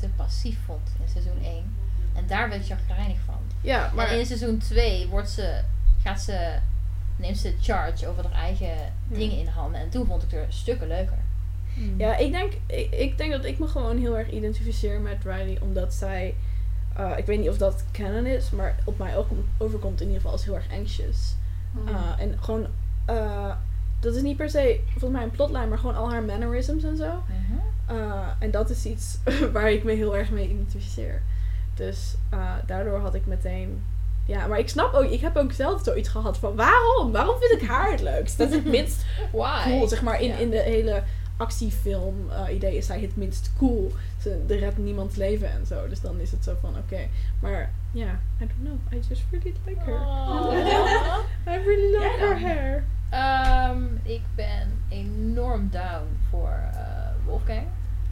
te 0.00 0.08
passief 0.16 0.58
vond 0.64 0.88
in 1.00 1.08
seizoen 1.08 1.44
1. 1.44 1.76
En 2.14 2.26
daar 2.26 2.48
werd 2.48 2.60
ik 2.60 2.76
chagrijnig 2.76 3.18
van. 3.24 3.38
Ja, 3.60 3.90
maar... 3.94 4.08
En 4.08 4.18
in 4.18 4.26
seizoen 4.26 4.58
2 4.58 5.06
wordt 5.06 5.30
ze, 5.30 5.60
gaat 6.02 6.20
ze, 6.20 6.58
neemt 7.16 7.38
ze 7.38 7.54
charge 7.60 8.06
over 8.06 8.24
haar 8.24 8.42
eigen 8.42 8.92
dingen 9.08 9.38
in 9.38 9.46
handen. 9.46 9.80
En 9.80 9.90
toen 9.90 10.06
vond 10.06 10.22
ik 10.22 10.30
haar 10.30 10.46
stukken 10.48 10.88
leuker. 10.88 11.18
Ja, 11.96 12.16
ik 12.16 12.32
denk, 12.32 12.52
ik, 12.66 12.90
ik 12.90 13.18
denk 13.18 13.32
dat 13.32 13.44
ik 13.44 13.58
me 13.58 13.66
gewoon 13.66 13.98
heel 13.98 14.18
erg 14.18 14.30
identificeer 14.30 15.00
met 15.00 15.24
Riley. 15.24 15.58
Omdat 15.60 15.94
zij... 15.94 16.34
Uh, 17.00 17.18
ik 17.18 17.26
weet 17.26 17.38
niet 17.38 17.48
of 17.48 17.58
dat 17.58 17.84
canon 17.92 18.26
is, 18.26 18.50
maar 18.50 18.74
op 18.84 18.98
mij 18.98 19.16
ook 19.16 19.28
overkomt 19.58 20.00
in 20.00 20.06
ieder 20.06 20.20
geval 20.20 20.32
als 20.32 20.44
heel 20.44 20.54
erg 20.54 20.72
anxious. 20.72 21.34
Mm. 21.70 21.88
Uh, 21.88 21.94
en 22.18 22.38
gewoon, 22.40 22.66
uh, 23.10 23.54
dat 24.00 24.14
is 24.14 24.22
niet 24.22 24.36
per 24.36 24.50
se 24.50 24.80
volgens 24.90 25.12
mij 25.12 25.22
een 25.22 25.30
plotline, 25.30 25.66
maar 25.66 25.78
gewoon 25.78 25.96
al 25.96 26.10
haar 26.10 26.22
mannerisms 26.22 26.82
en 26.82 26.96
zo. 26.96 27.22
Uh, 27.90 28.28
en 28.38 28.50
dat 28.50 28.70
is 28.70 28.84
iets 28.84 29.18
waar 29.52 29.70
ik 29.70 29.84
me 29.84 29.92
heel 29.92 30.16
erg 30.16 30.30
mee 30.30 30.48
identificeer. 30.48 31.22
Dus 31.74 32.14
eh, 32.30 32.54
daardoor 32.66 32.98
had 32.98 33.14
ik 33.14 33.26
meteen. 33.26 33.82
Ja, 34.26 34.46
maar 34.46 34.58
ik 34.58 34.68
snap 34.68 34.94
ook, 34.94 35.10
ik 35.10 35.20
heb 35.20 35.36
ook 35.36 35.52
zelf 35.52 35.82
zoiets 35.84 36.08
gehad 36.08 36.38
van 36.38 36.56
waarom? 36.56 37.12
Waarom 37.12 37.36
vind 37.38 37.62
ik 37.62 37.68
haar 37.68 37.90
het 37.90 38.00
leukst? 38.00 38.38
Dat 38.38 38.48
is 38.48 38.54
het 38.54 38.64
minst 38.64 39.04
Why? 39.32 39.62
cool, 39.64 39.88
zeg 39.88 40.02
maar. 40.02 40.20
In, 40.20 40.38
in 40.38 40.50
de 40.50 40.58
hele 40.58 41.02
actiefilm 41.40 42.30
eh, 42.30 42.54
idee 42.54 42.76
is 42.76 42.86
zij 42.86 43.00
het 43.00 43.16
minst 43.16 43.52
cool. 43.58 43.92
Ze 44.18 44.44
er 44.48 44.58
redt 44.58 44.78
niemands 44.78 45.16
leven 45.16 45.50
en 45.50 45.66
zo. 45.66 45.88
Dus 45.88 46.00
dan 46.00 46.20
is 46.20 46.30
het 46.30 46.44
zo 46.44 46.56
van 46.60 46.76
oké. 46.76 47.08
Maar 47.40 47.72
ja, 47.90 48.20
I 48.40 48.46
don't 48.46 48.62
know. 48.62 48.92
I 48.92 49.08
just 49.08 49.22
really 49.30 49.54
like 49.66 49.80
her. 49.80 50.00
Oh. 50.00 50.52
I 51.52 51.56
really 51.64 51.90
like 51.90 52.16
Jij 52.18 52.28
her 52.28 52.40
hair. 52.40 52.84
Ehm, 53.10 53.82
ik 54.02 54.22
ben 54.34 54.82
enorm 54.88 55.68
down 55.70 56.06
voor 56.30 56.58
eh, 56.72 56.80
Wolfgang. 57.24 57.66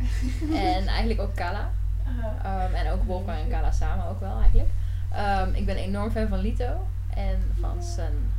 en 0.52 0.86
eigenlijk 0.86 1.20
ook 1.20 1.34
Kala. 1.34 1.70
Uh, 2.06 2.24
Ehm, 2.44 2.74
en 2.74 2.92
ook 2.92 3.04
Wolfgang 3.04 3.38
en 3.38 3.48
Kala 3.48 3.70
samen 3.70 4.06
ook 4.06 4.20
wel 4.20 4.40
eigenlijk. 4.40 4.70
Ehm, 5.12 5.54
ik 5.54 5.66
ben 5.66 5.76
enorm 5.76 6.10
fan 6.10 6.28
van 6.28 6.38
Lito 6.38 6.86
en 7.14 7.42
van 7.60 7.82
Sun. 7.82 8.30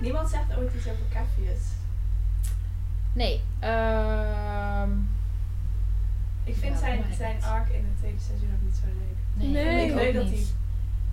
niemand 0.00 0.28
zegt 0.28 0.56
ooit 0.58 0.74
iets 0.74 0.88
over 0.88 1.04
Cassius. 1.12 1.79
Nee, 3.12 3.40
ehm, 3.58 4.90
Ik 6.44 6.56
vind 6.56 6.72
Ja, 6.72 6.78
zijn, 6.78 7.02
zijn 7.16 7.42
arc 7.44 7.68
in 7.68 7.84
het 7.84 7.98
tweede 7.98 8.18
seizoen 8.26 8.48
ook 8.54 8.62
niet 8.64 8.74
zo 8.74 8.86
leuk. 8.86 9.52
nee, 9.52 9.64
Nee, 9.64 9.86
ik 9.88 9.94
weet 9.94 10.14
dat 10.14 10.24
niet. 10.24 10.32
hij... 10.32 10.44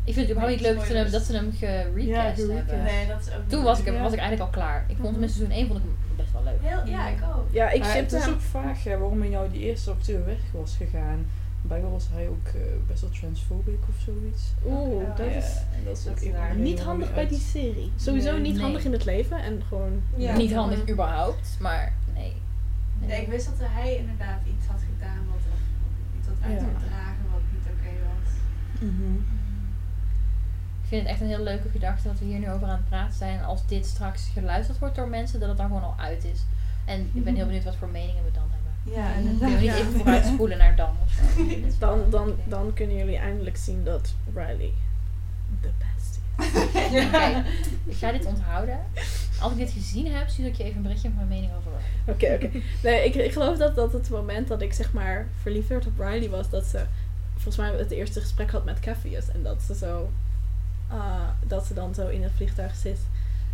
Ik 0.03 0.13
vind 0.13 0.27
het 0.27 0.37
überhaupt 0.37 0.55
niet 0.61 0.61
leuk 0.65 0.77
dat 0.77 0.85
ze 0.87 0.93
hem, 0.97 1.11
dat 1.11 1.21
ze 1.23 1.33
hem 1.35 1.51
gerecast 1.53 2.37
Ja, 2.47 2.53
hebben. 2.53 2.83
Nee, 2.83 3.07
dat 3.07 3.19
is 3.21 3.31
ook 3.33 3.39
niet 3.39 3.49
Toen 3.49 3.63
was 3.63 3.79
ik, 3.79 3.85
was 3.85 4.13
ik 4.13 4.19
eigenlijk 4.19 4.41
al 4.41 4.61
klaar. 4.61 4.85
Ik 4.87 4.95
vond 5.01 5.13
hem 5.13 5.23
in 5.23 5.29
seizoen 5.29 5.51
1 5.55 5.67
vond 5.67 5.79
ik 5.79 5.85
hem 5.85 5.95
best 6.17 6.31
wel 6.31 6.43
leuk. 6.43 6.57
Heel, 6.61 6.85
ja, 6.93 7.07
ik 7.07 7.17
ook. 7.35 7.47
Ja, 7.51 7.69
ik 7.69 7.83
is 7.83 8.11
hem. 8.23 8.33
ook 8.33 8.41
vaag 8.41 8.83
hè, 8.83 8.97
waarom 8.97 9.19
hij 9.19 9.29
nou 9.29 9.49
die 9.51 9.61
eerste 9.61 9.91
acteur 9.91 10.25
weg 10.25 10.37
was 10.51 10.75
gegaan. 10.77 11.25
Blijkbaar 11.61 11.91
was 11.91 12.07
hij 12.11 12.27
ook 12.29 12.47
eh, 12.47 12.61
best 12.87 13.01
wel 13.01 13.09
transfobic 13.09 13.79
of 13.89 13.95
zoiets. 14.05 14.43
Oeh, 14.65 15.01
Ja, 15.03 15.13
dat 15.15 15.25
Ja, 15.25 15.31
is 15.31 15.55
en 15.75 15.83
dat 15.85 15.97
is 15.97 16.07
ook 16.07 16.55
niet 16.55 16.79
handig 16.79 17.09
bij 17.09 17.17
uit- 17.19 17.29
die 17.29 17.39
serie. 17.39 17.91
Sowieso 17.95 18.31
Nee. 18.31 18.41
niet 18.41 18.53
Nee. 18.53 18.61
handig 18.61 18.83
in 18.85 18.91
het 18.91 19.05
leven 19.05 19.37
en 19.43 19.61
gewoon... 19.67 20.01
Ja. 20.15 20.35
Niet 20.37 20.53
handig 20.53 20.89
überhaupt, 20.89 21.57
maar 21.59 21.93
nee. 22.13 22.33
Nee, 22.99 23.21
ik 23.21 23.27
wist 23.27 23.45
dat 23.45 23.55
hij 23.59 23.95
inderdaad 23.95 24.39
iets 24.47 24.65
had 24.67 24.79
gedaan 24.93 25.25
wat 25.31 25.39
iets 26.19 26.27
had 26.27 26.35
uitgedragen 26.51 27.25
wat 27.31 27.41
niet 27.53 27.65
oké 27.65 27.91
was. 28.07 28.31
Mhm. 28.89 29.13
Ik 30.81 30.87
vind 30.93 31.01
het 31.01 31.11
echt 31.11 31.21
een 31.21 31.27
heel 31.27 31.43
leuke 31.43 31.69
gedachte 31.69 32.07
dat 32.07 32.19
we 32.19 32.25
hier 32.25 32.39
nu 32.39 32.49
over 32.51 32.67
aan 32.67 32.77
het 32.77 32.89
praten 32.89 33.17
zijn. 33.17 33.43
Als 33.43 33.67
dit 33.67 33.85
straks 33.85 34.29
geluisterd 34.33 34.79
wordt 34.79 34.95
door 34.95 35.07
mensen, 35.07 35.39
dat 35.39 35.49
het 35.49 35.57
dan 35.57 35.67
gewoon 35.67 35.83
al 35.83 35.95
uit 35.97 36.23
is. 36.23 36.39
En 36.85 37.09
ik 37.13 37.23
ben 37.23 37.35
heel 37.35 37.45
benieuwd 37.45 37.63
wat 37.63 37.75
voor 37.75 37.87
meningen 37.89 38.23
we 38.23 38.31
dan 38.31 38.41
hebben. 38.43 38.46
Ja, 38.95 39.11
Kunnen 39.11 39.31
inderdaad. 39.31 39.59
niet 39.59 39.69
Ja. 39.69 39.75
even 39.75 39.91
vooruit 39.93 40.25
spoelen 40.25 40.57
naar 40.57 40.75
dan 40.75 40.95
of 41.05 41.11
zo? 41.11 41.43
Dan, 41.85 41.99
dan, 42.09 42.35
dan 42.45 42.73
kunnen 42.73 42.95
jullie 42.95 43.17
eindelijk 43.17 43.57
zien 43.57 43.83
dat 43.83 44.13
Riley 44.33 44.71
the 45.61 45.69
best 45.77 46.19
is. 46.37 47.05
Oké, 47.05 47.43
ik 47.85 47.95
ga 47.97 48.11
dit 48.11 48.25
onthouden. 48.25 48.79
Als 49.39 49.51
ik 49.51 49.57
dit 49.57 49.71
gezien 49.71 50.07
heb, 50.13 50.27
stuur 50.29 50.45
ik 50.45 50.55
je 50.55 50.63
even 50.63 50.75
een 50.75 50.81
berichtje 50.81 51.07
met 51.09 51.17
mijn 51.17 51.27
mening 51.29 51.51
over. 51.57 51.71
Oké, 52.05 52.33
oké. 52.33 52.59
Nee, 52.83 53.05
ik, 53.05 53.15
ik 53.15 53.31
geloof 53.33 53.57
dat, 53.57 53.75
dat 53.75 53.93
het 53.93 54.09
moment 54.09 54.47
dat 54.47 54.61
ik 54.61 54.73
zeg 54.73 54.93
maar 54.93 55.27
verliefd 55.41 55.67
werd 55.67 55.85
op 55.85 55.99
Riley 55.99 56.29
was 56.29 56.49
dat 56.49 56.65
ze 56.65 56.81
volgens 57.33 57.57
mij 57.57 57.71
het 57.79 57.91
eerste 57.91 58.21
gesprek 58.21 58.51
had 58.51 58.65
met 58.65 58.79
Cassius. 58.79 59.31
En 59.31 59.43
dat 59.43 59.61
ze 59.61 59.75
zo, 59.75 60.09
ah, 60.87 61.21
dat 61.47 61.65
ze 61.65 61.73
dan 61.73 61.93
zo 61.93 62.07
in 62.07 62.23
het 62.23 62.31
vliegtuig 62.35 62.75
zit. 62.75 62.99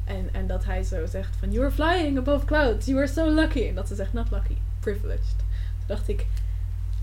En, 0.05 0.29
en 0.31 0.47
dat 0.47 0.65
hij 0.65 0.83
zo 0.83 1.05
zegt 1.05 1.35
van, 1.39 1.51
you 1.51 1.59
were 1.59 1.71
flying 1.75 2.17
above 2.17 2.45
clouds, 2.45 2.85
you 2.85 2.97
were 2.97 3.11
so 3.11 3.29
lucky. 3.33 3.67
En 3.67 3.75
dat 3.75 3.87
ze 3.87 3.95
zegt, 3.95 4.13
not 4.13 4.31
lucky, 4.31 4.57
privileged. 4.83 5.35
Toen 5.77 5.87
dacht 5.87 6.07
ik, 6.07 6.25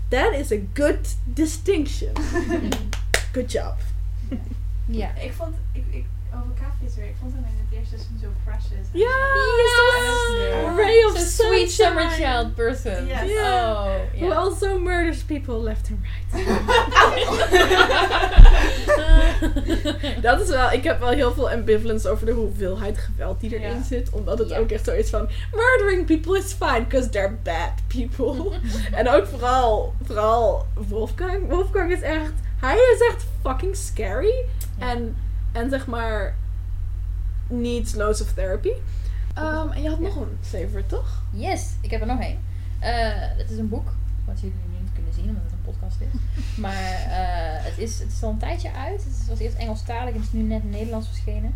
that 0.07 0.33
is 0.33 0.51
a 0.51 0.59
good 0.73 1.17
distinction. 1.23 2.13
Good 3.33 3.51
job. 3.51 3.75
Ja. 4.85 5.15
Ik 5.15 5.33
vond, 5.33 5.55
ik, 5.71 5.83
ik, 5.89 6.05
over 6.35 6.51
Cassius 6.61 6.95
weer, 6.95 7.05
ik 7.07 7.15
vond 7.19 7.33
hem 7.33 7.43
in 7.43 7.57
het 7.67 7.77
eerste 7.79 7.95
seizoen 7.97 8.17
zo 8.21 8.27
precious. 8.43 8.87
Ja, 8.91 9.07
so 9.75 10.35
Ja. 10.37 10.69
a 10.69 10.75
ray 10.75 11.03
of 11.03 11.17
Zo'n 11.17 11.27
sweet 11.27 11.71
sunshine. 11.71 11.71
summer 11.71 12.09
child 12.09 12.55
person. 12.55 13.07
Yes. 13.07 13.29
Yeah. 13.29 13.71
Oh, 13.71 13.95
Who 14.19 14.31
also 14.31 14.79
murders 14.79 15.23
people 15.23 15.57
left 15.61 15.89
and 15.89 15.99
right. 16.01 16.31
Dat 20.21 20.41
is 20.41 20.47
wel, 20.49 20.71
ik 20.71 20.83
heb 20.83 20.99
wel 20.99 21.09
heel 21.09 21.33
veel 21.33 21.49
ambivalence 21.51 22.09
over 22.09 22.25
de 22.25 22.31
hoeveelheid 22.31 22.97
geweld 22.97 23.39
die 23.39 23.59
erin 23.59 23.83
zit. 23.83 24.09
Omdat 24.09 24.39
het 24.39 24.53
ook 24.53 24.71
echt 24.71 24.85
zoiets 24.85 25.09
van, 25.09 25.29
murdering 25.53 26.05
people 26.05 26.37
is 26.37 26.53
fine, 26.53 26.83
because 26.87 27.09
they're 27.09 27.37
bad 27.43 27.71
people. 27.87 28.51
en 28.99 29.09
ook 29.09 29.27
vooral, 29.27 29.93
vooral 30.03 30.65
Wolfgang. 30.87 31.49
Wolfgang 31.49 31.91
is 31.91 32.01
echt, 32.01 32.31
hij 32.59 32.75
is 32.75 33.07
echt 33.11 33.25
fucking 33.43 33.75
scary. 33.75 34.45
En, 34.79 35.17
en 35.51 35.69
zeg 35.69 35.87
maar, 35.87 36.35
needs 37.47 37.93
loads 37.95 38.21
of 38.21 38.33
therapy. 38.33 38.71
Ehm, 39.33 39.69
en 39.71 39.81
je 39.81 39.89
had 39.89 39.97
Ja. 39.97 40.03
nog 40.03 40.15
een 40.15 40.37
favorite, 40.41 40.85
toch? 40.87 41.21
Yes, 41.31 41.69
ik 41.81 41.91
heb 41.91 42.01
er 42.01 42.07
nog 42.07 42.19
één. 42.19 42.39
Eh, 42.79 42.91
het 43.37 43.49
is 43.49 43.57
een 43.57 43.69
boek, 43.69 43.93
wat 44.25 44.39
jullie 44.39 44.55
nu 44.69 44.79
niet 44.79 44.91
kunnen 44.93 45.13
zien 45.13 45.27
omdat 45.27 45.43
het 45.43 45.51
een 45.51 45.73
podcast 45.73 45.97
is. 46.01 46.19
Maar 46.63 46.93
eh, 47.09 47.63
het, 47.65 47.77
is, 47.77 47.99
het 47.99 48.11
is 48.11 48.23
al 48.23 48.29
een 48.29 48.37
tijdje 48.37 48.73
uit. 48.73 49.03
Het 49.03 49.27
was 49.27 49.39
eerst 49.39 49.57
Engelstalig 49.57 50.13
en 50.13 50.19
het 50.19 50.27
is 50.27 50.31
nu 50.31 50.41
net 50.41 50.63
Nederlands 50.71 51.07
verschenen. 51.07 51.55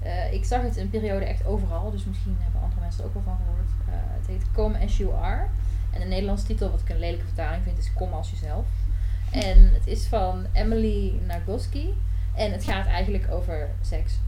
Eh, 0.00 0.32
ik 0.32 0.44
zag 0.44 0.62
het 0.62 0.76
een 0.76 0.90
periode 0.90 1.24
echt 1.24 1.44
overal, 1.44 1.90
dus 1.90 2.04
misschien 2.04 2.36
hebben 2.40 2.60
andere 2.62 2.80
mensen 2.80 3.00
er 3.00 3.06
ook 3.06 3.14
wel 3.14 3.22
van 3.22 3.36
gehoord. 3.36 3.70
Eh, 3.88 3.94
het 4.18 4.26
heet 4.26 4.42
Come 4.52 4.78
As 4.84 4.96
You 4.96 5.14
Are. 5.14 5.46
En 5.90 6.00
de 6.00 6.06
Nederlandse 6.06 6.46
titel, 6.46 6.70
wat 6.70 6.80
ik 6.80 6.88
een 6.88 6.98
lelijke 6.98 7.24
vertaling 7.24 7.62
vind, 7.64 7.78
is 7.78 7.92
Kom 7.92 8.12
Als 8.12 8.30
Jezelf. 8.30 8.66
En 9.30 9.72
het 9.72 9.86
is 9.86 10.06
van 10.06 10.46
Emily 10.52 11.12
Nagoski. 11.26 11.94
En 12.34 12.52
het 12.52 12.64
gaat 12.64 12.86
eigenlijk 12.86 13.26
over 13.30 13.68
seks. 13.80 14.18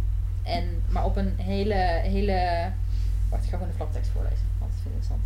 En, 0.43 0.83
maar 0.89 1.05
op 1.05 1.17
een 1.17 1.33
hele, 1.37 2.01
hele... 2.03 2.71
Wacht, 3.31 3.45
ik 3.45 3.51
ga 3.51 3.57
gewoon 3.57 3.71
de 3.71 3.77
flaptekst 3.77 4.11
voorlezen, 4.11 4.47
want 4.59 4.73
dat 4.73 4.81
vind 4.83 4.95
ik 4.95 5.01
interessant. 5.01 5.23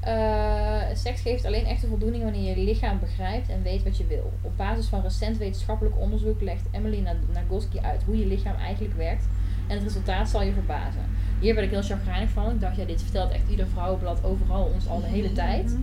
Eh, 0.00 0.96
seks 0.96 1.20
geeft 1.20 1.44
alleen 1.44 1.66
echte 1.66 1.86
voldoening 1.86 2.22
wanneer 2.22 2.58
je 2.58 2.64
lichaam 2.64 2.98
begrijpt 2.98 3.48
en 3.48 3.62
weet 3.62 3.82
wat 3.82 3.96
je 3.96 4.06
wil. 4.06 4.32
Op 4.42 4.56
basis 4.56 4.86
van 4.86 5.02
recent 5.02 5.36
wetenschappelijk 5.36 5.98
onderzoek 5.98 6.40
legt 6.40 6.66
Emily 6.70 7.00
Na- 7.00 7.14
Nagoski 7.32 7.78
uit 7.78 8.02
hoe 8.02 8.18
je 8.18 8.26
lichaam 8.26 8.56
eigenlijk 8.56 8.94
werkt. 8.96 9.24
En 9.70 9.76
het 9.76 9.82
resultaat 9.82 10.28
zal 10.28 10.42
je 10.42 10.52
verbazen. 10.52 11.00
Hier 11.40 11.54
werd 11.54 11.66
ik 11.66 11.72
heel 11.72 11.82
chagrijnig 11.96 12.30
van. 12.30 12.50
Ik 12.50 12.60
dacht, 12.60 12.76
ja, 12.76 12.84
dit 12.84 13.02
vertelt 13.02 13.30
echt 13.32 13.42
ieder 13.50 13.66
vrouwenblad 13.72 14.24
overal 14.24 14.70
ons 14.74 14.88
al 14.88 15.00
de 15.00 15.06
hele 15.06 15.32
tijd. 15.32 15.64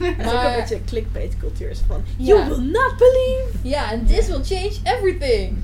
Het 0.00 0.18
is 0.18 0.26
ook 0.26 0.32
Maar- 0.32 0.46
een 0.54 0.60
beetje 0.60 0.84
clickbait 0.84 1.36
cultuur. 1.36 1.70
is 1.70 1.80
Van, 1.86 2.02
Ja. 2.16 2.24
you 2.26 2.48
will 2.48 2.70
not 2.70 2.94
believe. 2.98 3.68
Ja, 3.68 3.92
en 3.92 4.06
this 4.06 4.26
will 4.28 4.42
change 4.44 4.76
everything. 4.82 5.56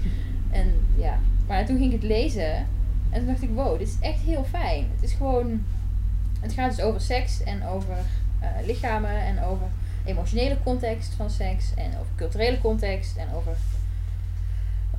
En 0.51 0.73
ja, 0.97 1.19
maar 1.47 1.67
toen 1.67 1.77
ging 1.79 1.93
ik 1.93 2.01
het 2.01 2.11
lezen 2.11 2.55
en 3.11 3.19
toen 3.19 3.27
dacht 3.27 3.43
ik, 3.43 3.51
wow, 3.55 3.79
dit 3.79 3.89
is 3.89 3.97
echt 4.01 4.21
heel 4.21 4.45
fijn. 4.51 4.87
Het 4.95 5.11
is 5.11 5.13
gewoon, 5.17 5.65
het 6.41 6.53
gaat 6.53 6.77
dus 6.77 6.85
over 6.85 7.01
seks 7.01 7.43
en 7.43 7.67
over 7.67 7.97
eh, 8.41 8.49
lichamen 8.67 9.21
en 9.25 9.45
over 9.45 9.67
emotionele 10.05 10.57
context 10.65 11.13
van 11.17 11.31
seks 11.31 11.75
en 11.77 11.87
over 11.87 12.13
culturele 12.17 12.61
context 12.61 13.17
en 13.17 13.27
over 13.35 13.53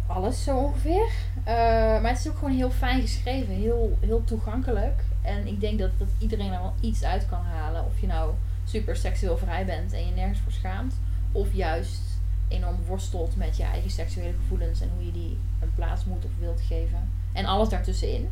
alles 0.08 0.44
zo 0.44 0.58
ongeveer. 0.58 1.08
Eh, 1.44 1.56
maar 2.02 2.10
het 2.10 2.20
is 2.20 2.28
ook 2.28 2.38
gewoon 2.38 2.56
heel 2.56 2.72
fijn 2.72 3.02
geschreven, 3.02 3.54
heel, 3.54 3.98
heel 4.00 4.24
toegankelijk. 4.24 5.04
En 5.22 5.48
ik 5.48 5.60
denk 5.60 5.80
dat, 5.80 5.92
dat 5.98 6.08
iedereen 6.18 6.54
er 6.54 6.62
wel 6.62 6.74
iets 6.80 7.04
uit 7.04 7.26
kan 7.26 7.42
halen. 7.44 7.86
Of 7.86 8.00
je 8.00 8.08
nou 8.08 8.34
super 8.64 8.96
seksueel 8.96 9.38
vrij 9.38 9.66
bent 9.66 9.94
en 9.94 10.06
je 10.06 10.12
nergens 10.12 10.40
voor 10.40 10.52
schaamt. 10.52 10.94
Of 11.32 11.54
juist 11.54 12.02
enorm 12.48 12.78
worstelt 12.88 13.36
met 13.36 13.58
je 13.58 13.64
eigen 13.64 13.92
seksuele 13.92 14.34
gevoelens 14.34 14.82
en 14.82 14.90
hoe 14.96 15.06
je 15.06 15.12
die 15.12 15.38
een 15.62 15.74
plaats 15.76 16.06
moet 16.06 16.26
of 16.26 16.32
wilt 16.40 16.62
geven. 16.62 17.10
En 17.34 17.46
alles 17.46 17.70
daartussenin. 17.70 18.30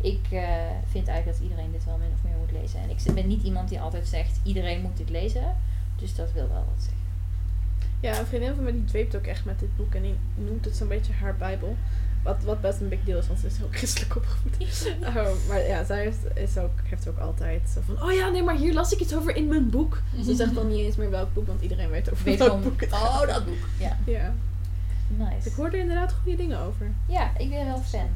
Ik 0.00 0.26
eh, 0.30 0.42
vind 0.86 1.08
eigenlijk 1.08 1.38
dat 1.38 1.48
iedereen 1.48 1.72
dit 1.72 1.84
wel 1.84 1.96
min 1.96 2.12
of 2.14 2.22
meer 2.22 2.36
moet 2.38 2.52
lezen. 2.52 2.80
En 2.80 2.90
ik 2.90 3.14
ben 3.14 3.26
niet 3.26 3.42
iemand 3.42 3.68
die 3.68 3.80
altijd 3.80 4.08
zegt, 4.08 4.40
iedereen 4.42 4.82
moet 4.82 4.96
dit 4.96 5.10
lezen. 5.10 5.56
Dus 5.96 6.14
dat 6.14 6.32
wil 6.32 6.48
wel 6.48 6.64
wat 6.74 6.82
zeggen. 6.82 6.97
Ja, 8.00 8.18
een 8.18 8.26
vriendin 8.26 8.54
van 8.54 8.64
me 8.64 8.72
die 8.72 8.84
dweept 8.84 9.16
ook 9.16 9.24
echt 9.26 9.44
met 9.44 9.58
dit 9.58 9.76
boek. 9.76 9.94
En 9.94 10.02
die 10.02 10.14
noemt 10.34 10.64
het 10.64 10.76
zo'n 10.76 10.88
beetje 10.88 11.12
haar 11.12 11.36
bijbel. 11.36 11.76
Wat, 12.22 12.42
wat 12.44 12.60
best 12.60 12.80
een 12.80 12.88
big 12.88 13.04
deal 13.04 13.18
is, 13.18 13.26
want 13.26 13.38
ze 13.38 13.46
is 13.46 13.56
heel 13.56 13.68
christelijk 13.78 14.16
opgevoed. 14.16 14.56
Oh, 15.06 15.48
maar 15.48 15.66
ja, 15.66 15.84
zij 15.84 16.02
heeft, 16.02 16.18
is 16.34 16.58
ook, 16.58 16.70
heeft 16.82 17.08
ook 17.08 17.18
altijd 17.18 17.70
zo 17.74 17.80
van... 17.86 18.02
Oh 18.02 18.12
ja, 18.12 18.28
nee, 18.28 18.42
maar 18.42 18.56
hier 18.56 18.72
las 18.72 18.92
ik 18.92 19.00
iets 19.00 19.14
over 19.16 19.36
in 19.36 19.48
mijn 19.48 19.70
boek. 19.70 20.02
Ze 20.24 20.34
zegt 20.34 20.54
dan 20.54 20.68
niet 20.68 20.78
eens 20.78 20.96
meer 20.96 21.10
welk 21.10 21.34
boek, 21.34 21.46
want 21.46 21.62
iedereen 21.62 21.90
weet 21.90 22.12
over 22.12 22.24
Weet 22.24 22.38
welk 22.38 22.50
gewoon, 22.50 22.64
boek 22.68 22.80
het 22.80 22.92
oh 22.92 23.26
dat 23.26 23.44
boek. 23.44 23.68
Ja, 23.78 23.96
Ja. 24.06 24.34
nice. 25.16 25.48
Ik 25.48 25.54
hoorde 25.54 25.76
er 25.76 25.82
inderdaad 25.82 26.12
goede 26.22 26.36
dingen 26.36 26.58
over. 26.60 26.90
Ja, 27.06 27.30
ik 27.38 27.50
ben 27.50 27.64
wel 27.64 27.78
fan. 27.82 28.08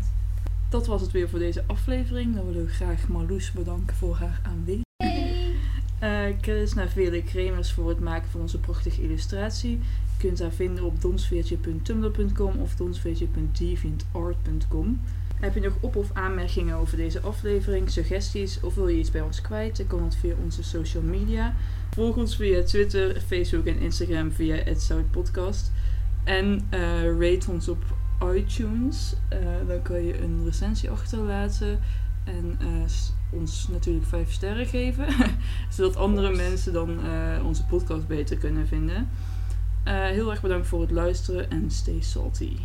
Dat 0.68 0.86
was 0.86 1.00
het 1.00 1.10
weer 1.10 1.28
voor 1.28 1.38
deze 1.38 1.64
aflevering. 1.66 2.34
Dan 2.34 2.46
willen 2.46 2.64
we 2.64 2.70
graag 2.70 3.08
Marloes 3.08 3.52
bedanken 3.52 3.96
voor 3.96 4.16
haar 4.16 4.40
aanwezigheid. 4.42 4.80
Hey. 6.02 6.36
Eh 6.40 6.74
naar 6.74 6.88
Vele 6.88 7.22
Kremers 7.22 7.72
voor 7.72 7.88
het 7.88 8.00
maken 8.00 8.30
van 8.30 8.40
onze 8.40 8.58
prachtige 8.58 9.02
illustratie. 9.02 9.70
Je 9.70 9.78
kunt 10.18 10.40
haar 10.40 10.50
vinden 10.50 10.84
op 10.84 11.00
donsveertje.tumblr.com 11.00 12.56
of 12.56 12.74
donsveertje.deviantart.com. 12.74 15.00
Heb 15.40 15.54
je 15.54 15.60
nog 15.60 15.72
op- 15.80 15.96
of 15.96 16.10
aanmerkingen 16.12 16.76
over 16.76 16.96
deze 16.96 17.20
aflevering, 17.20 17.90
suggesties 17.90 18.60
of 18.60 18.74
wil 18.74 18.88
je 18.88 18.98
iets 18.98 19.10
bij 19.10 19.20
ons 19.20 19.40
kwijt? 19.40 19.76
Dan 19.76 19.86
kan 19.86 20.00
dat 20.00 20.16
via 20.16 20.34
onze 20.44 20.62
social 20.62 21.02
media. 21.02 21.54
Volg 21.90 22.16
ons 22.16 22.36
via 22.36 22.62
Twitter, 22.62 23.20
Facebook 23.20 23.66
en 23.66 23.78
Instagram 23.78 24.32
via 24.32 24.74
@zoutpodcast. 24.76 25.72
En 26.24 26.66
eh, 26.70 27.18
rate 27.18 27.50
ons 27.50 27.68
op 27.68 27.84
iTunes. 28.34 29.14
Eh, 29.28 29.38
dan 29.66 29.82
kan 29.82 30.04
je 30.04 30.22
een 30.22 30.44
recensie 30.44 30.90
achterlaten. 30.90 31.78
En 32.24 32.56
ons 33.32 33.68
natuurlijk 33.68 34.06
vijf 34.06 34.32
sterren 34.32 34.66
geven. 34.66 35.06
zodat 35.76 35.96
andere 35.96 36.36
mensen 36.36 36.72
dan 36.72 37.04
eh, 37.04 37.46
onze 37.46 37.64
podcast 37.64 38.06
beter 38.06 38.36
kunnen 38.36 38.66
vinden. 38.66 39.08
Eh, 39.84 39.94
heel 39.94 40.30
erg 40.30 40.40
bedankt 40.40 40.66
voor 40.66 40.80
het 40.80 40.90
luisteren 40.90 41.50
en 41.50 41.70
stay 41.70 42.00
salty. 42.00 42.56